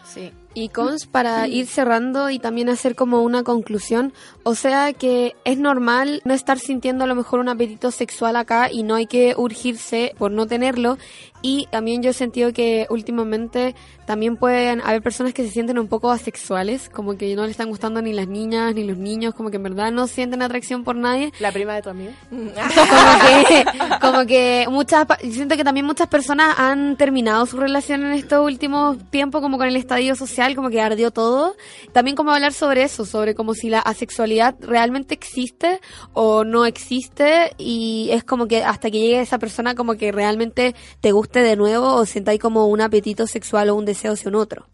Sí. 0.04 0.32
Y 0.56 0.70
Cons, 0.70 1.04
para 1.04 1.46
ir 1.48 1.66
cerrando 1.66 2.30
y 2.30 2.38
también 2.38 2.70
hacer 2.70 2.94
como 2.94 3.22
una 3.22 3.42
conclusión, 3.42 4.14
o 4.42 4.54
sea 4.54 4.94
que 4.94 5.36
es 5.44 5.58
normal 5.58 6.22
no 6.24 6.32
estar 6.32 6.58
sintiendo 6.58 7.04
a 7.04 7.06
lo 7.06 7.14
mejor 7.14 7.40
un 7.40 7.50
apetito 7.50 7.90
sexual 7.90 8.36
acá 8.36 8.70
y 8.72 8.82
no 8.82 8.94
hay 8.94 9.06
que 9.06 9.34
urgirse 9.36 10.14
por 10.16 10.30
no 10.30 10.46
tenerlo. 10.46 10.96
Y 11.42 11.68
también 11.70 12.02
yo 12.02 12.10
he 12.10 12.14
sentido 12.14 12.52
que 12.52 12.86
últimamente 12.88 13.74
también 14.06 14.36
pueden 14.36 14.80
haber 14.80 15.02
personas 15.02 15.34
que 15.34 15.44
se 15.44 15.50
sienten 15.50 15.78
un 15.78 15.88
poco 15.88 16.10
asexuales, 16.10 16.88
como 16.88 17.16
que 17.16 17.34
no 17.36 17.44
le 17.44 17.50
están 17.50 17.68
gustando 17.68 18.00
ni 18.00 18.12
las 18.12 18.28
niñas 18.28 18.74
ni 18.74 18.84
los 18.84 18.96
niños, 18.96 19.34
como 19.34 19.50
que 19.50 19.56
en 19.56 19.64
verdad 19.64 19.92
no 19.92 20.06
sienten 20.06 20.42
atracción 20.42 20.84
por 20.84 20.96
nadie. 20.96 21.32
La 21.40 21.52
prima 21.52 21.74
de 21.74 21.82
tu 21.82 21.90
amigo. 21.90 22.12
como 22.30 23.44
que, 23.46 23.64
como 24.00 24.26
que 24.26 24.66
muchas, 24.70 25.06
siento 25.20 25.56
que 25.56 25.64
también 25.64 25.84
muchas 25.84 26.08
personas 26.08 26.58
han 26.58 26.96
terminado 26.96 27.44
su 27.46 27.58
relación 27.58 28.06
en 28.06 28.12
estos 28.12 28.44
últimos 28.44 28.96
tiempos, 29.10 29.42
como 29.42 29.58
con 29.58 29.66
el 29.66 29.76
estadio 29.76 30.14
social, 30.14 30.45
como 30.54 30.70
que 30.70 30.80
ardió 30.80 31.10
todo. 31.10 31.56
También 31.92 32.16
como 32.16 32.30
hablar 32.30 32.52
sobre 32.52 32.82
eso, 32.82 33.04
sobre 33.04 33.34
como 33.34 33.54
si 33.54 33.68
la 33.68 33.80
asexualidad 33.80 34.54
realmente 34.60 35.14
existe 35.14 35.80
o 36.12 36.44
no 36.44 36.66
existe 36.66 37.52
y 37.58 38.10
es 38.12 38.24
como 38.24 38.46
que 38.46 38.62
hasta 38.62 38.90
que 38.90 39.00
llegue 39.00 39.20
esa 39.20 39.38
persona 39.38 39.74
como 39.74 39.96
que 39.96 40.12
realmente 40.12 40.74
te 41.00 41.12
guste 41.12 41.40
de 41.40 41.56
nuevo 41.56 41.94
o 41.94 42.06
sientáis 42.06 42.40
como 42.40 42.66
un 42.66 42.80
apetito 42.80 43.26
sexual 43.26 43.70
o 43.70 43.74
un 43.74 43.84
deseo 43.84 44.12
hacia 44.12 44.28
un 44.28 44.36
otro. 44.36 44.66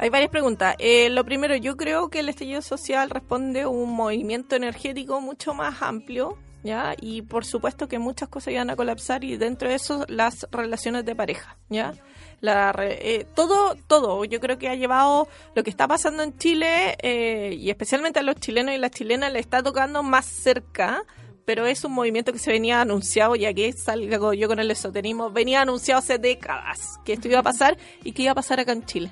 Hay 0.00 0.10
varias 0.10 0.30
preguntas. 0.30 0.76
Eh, 0.78 1.10
lo 1.10 1.24
primero, 1.24 1.56
yo 1.56 1.76
creo 1.76 2.08
que 2.08 2.20
el 2.20 2.28
estallido 2.28 2.62
social 2.62 3.10
responde 3.10 3.62
a 3.62 3.68
un 3.68 3.92
movimiento 3.92 4.54
energético 4.54 5.20
mucho 5.20 5.54
más 5.54 5.82
amplio, 5.82 6.38
¿ya? 6.62 6.94
Y 7.00 7.22
por 7.22 7.44
supuesto 7.44 7.88
que 7.88 7.98
muchas 7.98 8.28
cosas 8.28 8.54
iban 8.54 8.70
a 8.70 8.76
colapsar 8.76 9.24
y 9.24 9.36
dentro 9.36 9.68
de 9.68 9.74
eso 9.74 10.04
las 10.08 10.46
relaciones 10.52 11.04
de 11.04 11.16
pareja, 11.16 11.58
¿ya? 11.68 11.94
La 12.40 12.74
eh, 12.78 13.26
todo, 13.34 13.76
todo, 13.86 14.24
yo 14.24 14.38
creo 14.40 14.58
que 14.58 14.68
ha 14.68 14.74
llevado 14.76 15.26
lo 15.54 15.64
que 15.64 15.70
está 15.70 15.88
pasando 15.88 16.22
en 16.22 16.36
Chile 16.38 16.96
eh, 17.02 17.54
y 17.58 17.70
especialmente 17.70 18.20
a 18.20 18.22
los 18.22 18.36
chilenos 18.36 18.74
y 18.74 18.78
las 18.78 18.92
chilenas 18.92 19.32
le 19.32 19.40
está 19.40 19.62
tocando 19.62 20.02
más 20.04 20.24
cerca, 20.24 21.02
pero 21.44 21.66
es 21.66 21.84
un 21.84 21.92
movimiento 21.92 22.32
que 22.32 22.38
se 22.38 22.52
venía 22.52 22.80
anunciado, 22.80 23.34
ya 23.34 23.52
que 23.52 23.72
salgo 23.72 24.34
yo 24.34 24.46
con 24.46 24.60
el 24.60 24.70
esoterismo, 24.70 25.30
venía 25.30 25.62
anunciado 25.62 25.98
hace 25.98 26.18
décadas 26.18 27.00
que 27.04 27.14
esto 27.14 27.26
iba 27.26 27.40
a 27.40 27.42
pasar 27.42 27.76
y 28.04 28.12
que 28.12 28.22
iba 28.22 28.32
a 28.32 28.36
pasar 28.36 28.60
acá 28.60 28.72
en 28.72 28.84
Chile. 28.84 29.10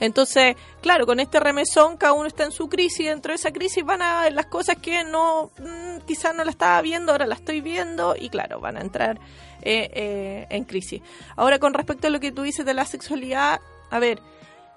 Entonces, 0.00 0.56
claro, 0.80 1.06
con 1.06 1.20
este 1.20 1.38
remesón 1.38 1.96
cada 1.96 2.14
uno 2.14 2.26
está 2.26 2.44
en 2.44 2.52
su 2.52 2.68
crisis, 2.68 3.06
dentro 3.06 3.32
de 3.32 3.36
esa 3.36 3.52
crisis 3.52 3.84
van 3.84 4.02
a 4.02 4.22
ver 4.22 4.32
las 4.32 4.46
cosas 4.46 4.76
que 4.76 5.04
no, 5.04 5.52
mm, 5.58 6.06
quizás 6.06 6.34
no 6.34 6.42
la 6.42 6.50
estaba 6.50 6.80
viendo, 6.82 7.12
ahora 7.12 7.26
la 7.26 7.34
estoy 7.34 7.60
viendo 7.60 8.16
y 8.18 8.30
claro, 8.30 8.60
van 8.60 8.76
a 8.76 8.80
entrar 8.80 9.20
eh, 9.62 9.90
eh, 9.92 10.46
en 10.50 10.64
crisis. 10.64 11.02
Ahora, 11.36 11.58
con 11.58 11.74
respecto 11.74 12.06
a 12.06 12.10
lo 12.10 12.18
que 12.18 12.32
tú 12.32 12.42
dices 12.42 12.64
de 12.64 12.74
la 12.74 12.86
sexualidad, 12.86 13.60
a 13.90 13.98
ver, 13.98 14.20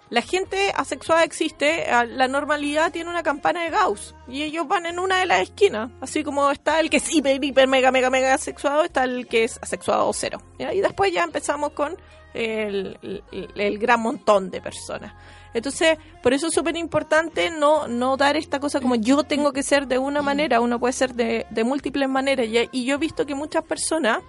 la 0.10 0.22
gente 0.22 0.72
asexuada 0.76 1.24
existe, 1.24 1.88
la 1.90 2.28
normalidad 2.28 2.92
tiene 2.92 3.10
una 3.10 3.24
campana 3.24 3.64
de 3.64 3.72
Gauss 3.72 4.14
y 4.28 4.44
ellos 4.44 4.68
van 4.68 4.86
en 4.86 5.00
una 5.00 5.18
de 5.18 5.26
las 5.26 5.42
esquinas, 5.42 5.90
así 6.02 6.24
como 6.24 6.52
está 6.52 6.80
el 6.80 6.92
que 6.92 6.98
es 6.98 7.12
hiper, 7.12 7.44
hiper, 7.44 7.68
mega, 7.68 7.92
mega, 7.92 8.12
mega 8.12 8.34
asexuado, 8.34 8.84
está 8.84 9.06
el 9.06 9.26
que 9.28 9.46
es 9.46 9.58
asexuado 9.62 10.12
cero. 10.14 10.40
Y 10.60 10.82
después 10.82 11.12
ya 11.12 11.24
empezamos 11.24 11.72
con 11.72 11.98
el, 12.34 13.78
gran 13.80 14.02
montón 14.02 14.50
de 14.50 14.62
personas. 14.62 15.14
Entonces, 15.54 15.98
por 16.22 16.34
eso 16.34 16.48
es 16.48 16.54
súper 16.54 16.76
importante 16.78 17.52
no, 17.52 17.88
no 17.88 18.18
dar 18.18 18.36
esta 18.38 18.60
cosa 18.60 18.82
como 18.82 18.96
yo 18.96 19.24
tengo 19.24 19.54
que 19.54 19.62
ser 19.62 19.88
de 19.88 20.00
una 20.00 20.22
manera, 20.22 20.60
uno 20.62 20.80
puede 20.80 20.94
ser 20.94 21.14
de, 21.14 21.46
múltiples 21.64 22.10
maneras. 22.10 22.48
Y, 22.48 22.70
y 22.72 22.86
yo 22.86 22.96
he 22.96 22.98
visto 22.98 23.26
que 23.26 23.36
muchas 23.36 23.64
personas 23.64 24.20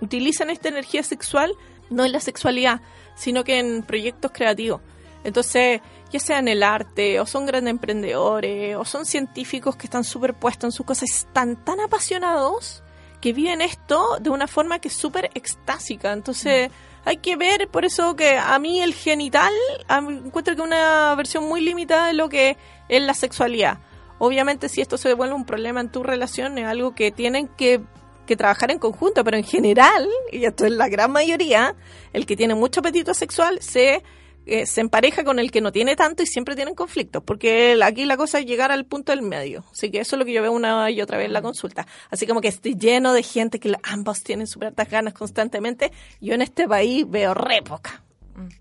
utilizan 0.00 0.50
esta 0.50 0.68
energía 0.68 1.02
sexual 1.02 1.54
no 1.90 2.04
en 2.04 2.12
la 2.12 2.20
sexualidad, 2.20 2.80
sino 3.14 3.44
que 3.44 3.58
en 3.58 3.82
proyectos 3.82 4.32
creativos. 4.32 4.80
Entonces, 5.24 5.80
ya 6.12 6.20
sea 6.20 6.38
en 6.38 6.48
el 6.48 6.62
arte, 6.62 7.20
o 7.20 7.26
son 7.26 7.46
grandes 7.46 7.72
emprendedores, 7.72 8.76
o 8.76 8.84
son 8.84 9.04
científicos 9.04 9.76
que 9.76 9.86
están 9.86 10.04
súper 10.04 10.34
puestos 10.34 10.68
en 10.68 10.72
sus 10.72 10.86
cosas, 10.86 11.10
están 11.10 11.56
tan 11.64 11.80
apasionados 11.80 12.82
que 13.20 13.32
viven 13.32 13.60
esto 13.60 14.18
de 14.20 14.30
una 14.30 14.46
forma 14.46 14.78
que 14.78 14.88
es 14.88 14.94
súper 14.94 15.30
extásica. 15.34 16.12
Entonces, 16.12 16.70
hay 17.06 17.18
que 17.18 17.36
ver, 17.36 17.68
por 17.68 17.84
eso 17.84 18.16
que 18.16 18.36
a 18.36 18.58
mí 18.58 18.80
el 18.80 18.92
genital, 18.92 19.52
a 19.86 19.98
encuentro 19.98 20.56
que 20.56 20.60
una 20.60 21.14
versión 21.14 21.44
muy 21.44 21.60
limitada 21.60 22.08
de 22.08 22.14
lo 22.14 22.28
que 22.28 22.56
es 22.88 23.00
la 23.00 23.14
sexualidad. 23.14 23.78
Obviamente, 24.18 24.68
si 24.68 24.80
esto 24.80 24.98
se 24.98 25.14
vuelve 25.14 25.34
un 25.34 25.46
problema 25.46 25.80
en 25.80 25.88
tu 25.88 26.02
relación, 26.02 26.58
es 26.58 26.66
algo 26.66 26.96
que 26.96 27.12
tienen 27.12 27.46
que, 27.46 27.80
que 28.26 28.34
trabajar 28.34 28.72
en 28.72 28.80
conjunto, 28.80 29.22
pero 29.22 29.36
en 29.36 29.44
general, 29.44 30.08
y 30.32 30.46
esto 30.46 30.66
es 30.66 30.72
la 30.72 30.88
gran 30.88 31.12
mayoría, 31.12 31.76
el 32.12 32.26
que 32.26 32.36
tiene 32.36 32.56
mucho 32.56 32.80
apetito 32.80 33.14
sexual 33.14 33.60
se 33.60 34.02
eh, 34.46 34.64
se 34.64 34.80
empareja 34.80 35.24
con 35.24 35.38
el 35.38 35.50
que 35.50 35.60
no 35.60 35.72
tiene 35.72 35.96
tanto 35.96 36.22
y 36.22 36.26
siempre 36.26 36.54
tienen 36.54 36.74
conflictos, 36.74 37.22
porque 37.24 37.78
aquí 37.82 38.04
la 38.04 38.16
cosa 38.16 38.38
es 38.38 38.46
llegar 38.46 38.70
al 38.70 38.86
punto 38.86 39.12
del 39.12 39.22
medio. 39.22 39.64
Así 39.72 39.90
que 39.90 40.00
eso 40.00 40.14
es 40.14 40.18
lo 40.18 40.24
que 40.24 40.32
yo 40.32 40.40
veo 40.40 40.52
una 40.52 40.88
y 40.90 41.00
otra 41.00 41.18
vez 41.18 41.26
en 41.26 41.32
la 41.32 41.42
consulta. 41.42 41.86
Así 42.10 42.26
como 42.26 42.40
que 42.40 42.48
estoy 42.48 42.76
lleno 42.76 43.12
de 43.12 43.22
gente 43.22 43.58
que 43.58 43.74
ambos 43.82 44.22
tienen 44.22 44.46
súper 44.46 44.68
altas 44.68 44.88
ganas 44.88 45.14
constantemente. 45.14 45.90
Yo 46.20 46.34
en 46.34 46.42
este 46.42 46.68
país 46.68 47.04
veo 47.08 47.34
re 47.34 47.62
poca. 47.62 48.02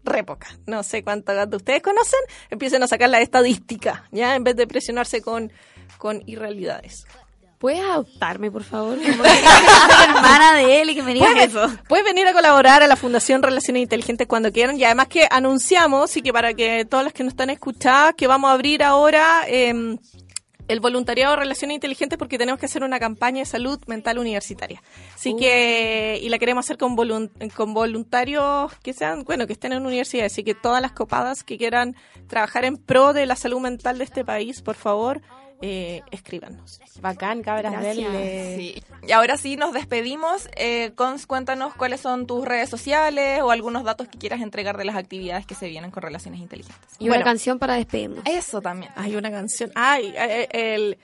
Re 0.04 0.24
poca. 0.24 0.48
No 0.66 0.84
sé 0.84 1.04
cuántas 1.04 1.36
ganas 1.36 1.56
ustedes 1.56 1.82
conocen. 1.82 2.20
Empiecen 2.50 2.82
a 2.82 2.88
sacar 2.88 3.10
la 3.10 3.20
estadística, 3.22 4.08
¿ya? 4.12 4.36
En 4.36 4.44
vez 4.44 4.56
de 4.56 4.66
presionarse 4.68 5.22
con, 5.22 5.52
con 5.98 6.24
irrealidades. 6.26 7.06
¿Puedes 7.58 7.80
adoptarme, 7.82 8.52
por 8.52 8.64
favor? 8.64 8.98
Soy 9.02 9.10
hermana 9.14 10.56
de 10.56 10.82
él 10.82 10.90
y 10.90 10.96
que 10.96 11.04
me 11.04 11.14
digas 11.14 11.32
Puedes, 11.32 11.50
eso. 11.50 11.72
puedes 11.88 12.06
venir 12.06 12.28
a 12.28 12.34
colaborar 12.34 12.84
a 12.84 12.88
la 12.88 12.96
Fundación 12.96 13.42
Relaciones 13.42 13.82
Inteligentes 13.84 14.28
cuando 14.28 14.52
quieran 14.52 14.78
y 14.80 14.84
además 14.84 15.08
que 15.08 15.28
anunciamos 15.32 16.16
y 16.18 16.22
que 16.22 16.34
para 16.34 16.54
que 16.54 16.86
todas 16.86 17.06
las 17.06 17.14
que 17.14 17.24
nos 17.24 17.32
están 17.34 17.50
escuchadas 17.50 18.14
que 18.16 18.28
vamos 18.28 18.50
a 18.50 18.54
abrir 18.54 18.84
ahora 18.84 19.44
eh, 19.48 19.98
el 20.68 20.80
voluntariado 20.80 21.34
de 21.34 21.42
Relaciones 21.42 21.76
Inteligentes 21.76 22.18
porque 22.18 22.38
tenemos 22.38 22.60
que 22.60 22.66
hacer 22.66 22.84
una 22.84 23.00
campaña 23.00 23.40
de 23.40 23.46
salud 23.46 23.80
mental 23.88 24.18
universitaria. 24.20 24.82
Así 25.16 25.34
Uh. 25.34 25.38
que, 25.38 26.20
y 26.22 26.28
la 26.30 26.38
queremos 26.40 26.66
hacer 26.66 26.78
con, 26.78 26.98
volun- 26.98 27.30
con 27.54 27.74
voluntarios 27.74 28.74
que 28.84 28.94
sean, 28.94 29.24
bueno, 29.24 29.48
que 29.48 29.54
estén 29.54 29.74
en 29.74 29.86
universidad. 29.86 30.26
Así 30.26 30.44
que 30.44 30.56
todas 30.56 30.82
las 30.82 30.92
copadas 30.92 31.44
que 31.44 31.58
quieran 31.58 31.96
trabajar 32.28 32.66
en 32.66 32.78
pro 32.78 33.14
de 33.14 33.26
la 33.28 33.36
salud 33.36 33.60
mental 33.60 33.98
de 34.00 34.04
este 34.06 34.26
país, 34.26 34.62
por 34.64 34.76
favor, 34.76 35.22
eh, 35.62 36.02
escríbanos. 36.12 36.80
Bacán, 37.02 37.42
cabras 37.42 37.72
Gracias. 37.74 38.08
Sí. 38.56 38.84
Y 39.08 39.12
ahora 39.12 39.38
sí, 39.38 39.56
nos 39.58 39.74
despedimos. 39.74 40.48
Eh, 40.56 40.92
Cons, 40.96 41.26
cuéntanos 41.28 41.74
cuáles 41.76 42.02
son 42.02 42.28
tus 42.28 42.46
redes 42.46 42.70
sociales 42.70 43.42
o 43.42 43.52
algunos 43.52 43.84
datos 43.84 44.08
que 44.08 44.18
quieras 44.18 44.42
entregar 44.42 44.78
de 44.78 44.86
las 44.86 44.96
actividades 44.96 45.46
que 45.46 45.56
se 45.56 45.68
vienen 45.68 45.92
con 45.92 46.04
relaciones 46.04 46.40
inteligentes. 46.42 46.90
Y 47.00 47.08
una 47.10 47.24
canción 47.24 47.60
para 47.60 47.76
despedirnos. 47.76 48.24
Eso 48.26 48.62
también. 48.62 48.92
Hay 48.96 49.16
una 49.16 49.32
canción. 49.32 49.72
Ay, 49.76 50.14
eh, 50.18 50.48
el, 50.52 50.98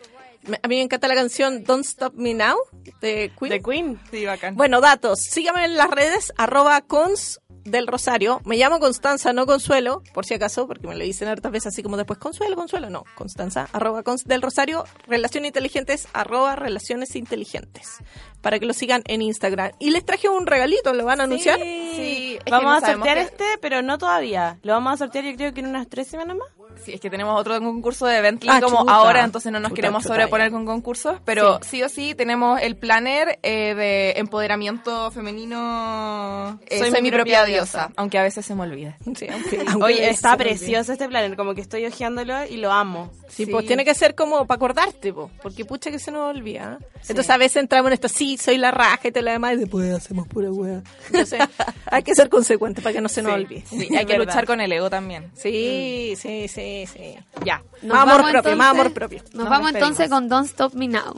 Me- 0.44 0.60
A 0.64 0.68
mí 0.68 0.76
me 0.78 0.82
encanta 0.82 1.08
la 1.08 1.14
canción 1.16 1.64
Don't 1.64 1.86
Stop 1.86 2.16
Me 2.16 2.34
Now 2.34 2.58
de 3.00 3.32
Queen. 3.38 3.50
De 3.52 3.62
Queen. 3.62 4.00
Sí, 4.10 4.26
bacán. 4.26 4.56
Bueno, 4.56 4.82
datos. 4.82 5.20
Síganme 5.22 5.66
en 5.66 5.76
las 5.78 5.92
redes, 5.92 6.34
arroba 6.38 6.82
cons 6.82 7.41
del 7.64 7.88
Rosario. 7.88 8.42
Me 8.46 8.58
llamo 8.58 8.80
Constanza, 8.80 9.34
no 9.34 9.46
Consuelo, 9.46 10.04
por 10.14 10.26
si 10.26 10.34
acaso, 10.34 10.68
porque 10.68 10.88
me 10.88 10.96
lo 10.96 11.04
dicen 11.04 11.28
hartas 11.28 11.52
veces 11.52 11.68
así 11.68 11.84
como 11.84 11.98
después, 11.98 12.20
Consuelo, 12.20 12.56
Consuelo. 12.56 12.90
No, 12.90 13.04
Constanza, 13.16 13.68
arroba 13.74 14.04
cons 14.04 14.26
del 14.26 14.42
Rosario. 14.42 14.84
Relaciones 15.08 15.50
inteligentes, 15.50 16.08
arroba 16.14 16.56
relaciones 16.56 17.16
inteligentes. 17.16 17.98
Para 18.42 18.60
que 18.60 18.66
lo 18.66 18.74
sigan 18.74 19.04
en 19.06 19.22
Instagram. 19.22 19.72
Y 19.80 19.92
les 19.92 20.04
traje 20.04 20.28
un 20.28 20.48
regalito, 20.48 20.94
¿lo 20.94 21.06
van 21.06 21.22
a 21.22 21.26
anunciar? 21.26 21.60
Sí, 21.60 22.40
Vamos 22.50 22.82
no 22.82 22.88
a 22.88 22.94
sortear 22.94 23.18
este, 23.18 23.46
pero 23.62 23.82
no 23.82 23.98
todavía. 23.98 24.58
Lo 24.64 24.74
vamos 24.74 24.94
a 24.94 24.98
sortear 24.98 25.26
yo 25.26 25.36
creo 25.36 25.54
que 25.54 25.60
en 25.60 25.68
unas 25.68 25.88
tres 25.88 26.08
semanas 26.08 26.38
más. 26.38 26.48
Sí, 26.84 26.94
es 26.94 27.00
que 27.00 27.10
tenemos 27.12 27.40
otro 27.40 27.60
concurso 27.60 28.08
de 28.08 28.22
Bentley 28.22 28.50
Ah, 28.52 28.60
como 28.60 28.80
chuta. 28.80 28.94
ahora, 28.96 29.24
entonces 29.24 29.52
no 29.52 29.60
nos 29.60 29.70
Chuta, 29.70 29.76
queremos 29.76 30.02
chuta, 30.04 30.16
sobreponer 30.16 30.48
ya. 30.48 30.52
con 30.52 30.66
concursos, 30.66 31.20
pero 31.26 31.60
sí. 31.62 31.84
o 31.84 31.90
sí 31.90 32.16
tenemos 32.16 32.60
el 32.60 32.76
planner 32.76 33.38
eh, 33.44 33.76
de 33.76 34.14
empoderamiento 34.20 35.12
femenino. 35.12 36.60
eh, 36.68 36.80
soy, 36.80 37.02
mi 37.02 37.12
propia 37.12 37.46
diosa, 37.46 37.92
aunque 37.96 38.18
a 38.18 38.24
veces 38.24 38.46
se 38.46 38.56
me 38.56 38.64
olvida. 38.64 38.98
Sí, 39.16 39.28
aunque- 39.32 39.60
aunque 39.68 39.84
Oye, 39.86 40.10
está 40.10 40.36
precioso 40.38 40.92
este 40.94 41.08
planner, 41.08 41.36
como 41.38 41.54
que 41.54 41.62
estoy 41.62 41.86
hojeándolo 41.86 42.46
y 42.46 42.58
lo 42.58 42.72
amo. 42.72 43.12
Sí, 43.30 43.46
pues 43.46 43.66
tiene 43.66 43.86
que 43.86 43.94
ser 43.94 44.16
como 44.16 44.46
para 44.48 44.56
acordarte, 44.58 45.14
po, 45.14 45.30
porque 45.42 45.66
pucha 45.66 45.90
que 45.92 46.00
se 46.00 46.12
nos 46.12 46.30
olvida. 46.36 46.80
Entonces 47.08 47.30
a 47.30 47.38
veces 47.38 47.58
entramos 47.62 47.88
en 47.88 47.94
esto, 47.94 48.08
sí, 48.10 48.38
soy 48.38 48.58
la 48.58 48.72
raja 48.72 49.08
y 49.08 49.12
todo 49.12 49.24
lo 49.24 49.32
demás, 49.32 49.54
y 49.54 49.58
después 49.58 49.94
hacemos 49.94 50.28
pura 50.28 50.52
wea. 50.52 50.82
Entonces 51.08 51.40
hay 51.86 52.04
que 52.04 52.14
ser 52.16 52.28
consecuentes 52.30 52.84
para 52.84 52.94
que 52.94 53.02
no 53.02 53.08
se 53.10 53.22
nos 53.22 53.32
Sí, 53.34 53.36
olvide. 53.42 53.64
sí, 53.68 53.88
hay 53.98 54.06
que 54.06 54.18
luchar 54.18 54.46
con 54.46 54.60
el 54.62 54.72
ego 54.72 54.90
también. 54.90 55.32
Sí, 55.36 56.16
sí, 56.18 56.48
sí, 56.48 56.61
sí. 56.92 57.16
Ya. 57.46 57.62
Nos 57.82 57.94
Más 57.98 58.02
amor 58.04 58.32
propio, 58.32 58.56
más 58.56 58.68
entonces- 58.72 58.80
amor 58.80 58.94
propio. 58.94 59.20
Nos, 59.24 59.34
Nos 59.34 59.50
vamos 59.50 59.68
despedimos. 59.74 59.90
entonces 60.00 60.10
con 60.10 60.30
Don't 60.30 60.46
Stop 60.50 60.74
Me 60.74 60.88
Now. 60.88 61.16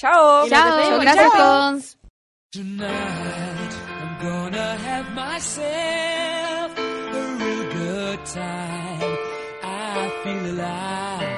Chao. 0.00 0.48
Chao, 0.48 0.98
gracias 1.00 1.32
Cons. 1.36 1.98
Tonight, 2.50 3.72
I'm 4.00 4.18
gonna 4.26 4.74
have 4.76 5.10
myself 5.14 6.78
a 6.78 7.36
real 7.38 7.64
good 7.72 8.18
time. 8.24 9.18
I 9.62 10.10
feel 10.24 10.50
alive. 10.54 11.37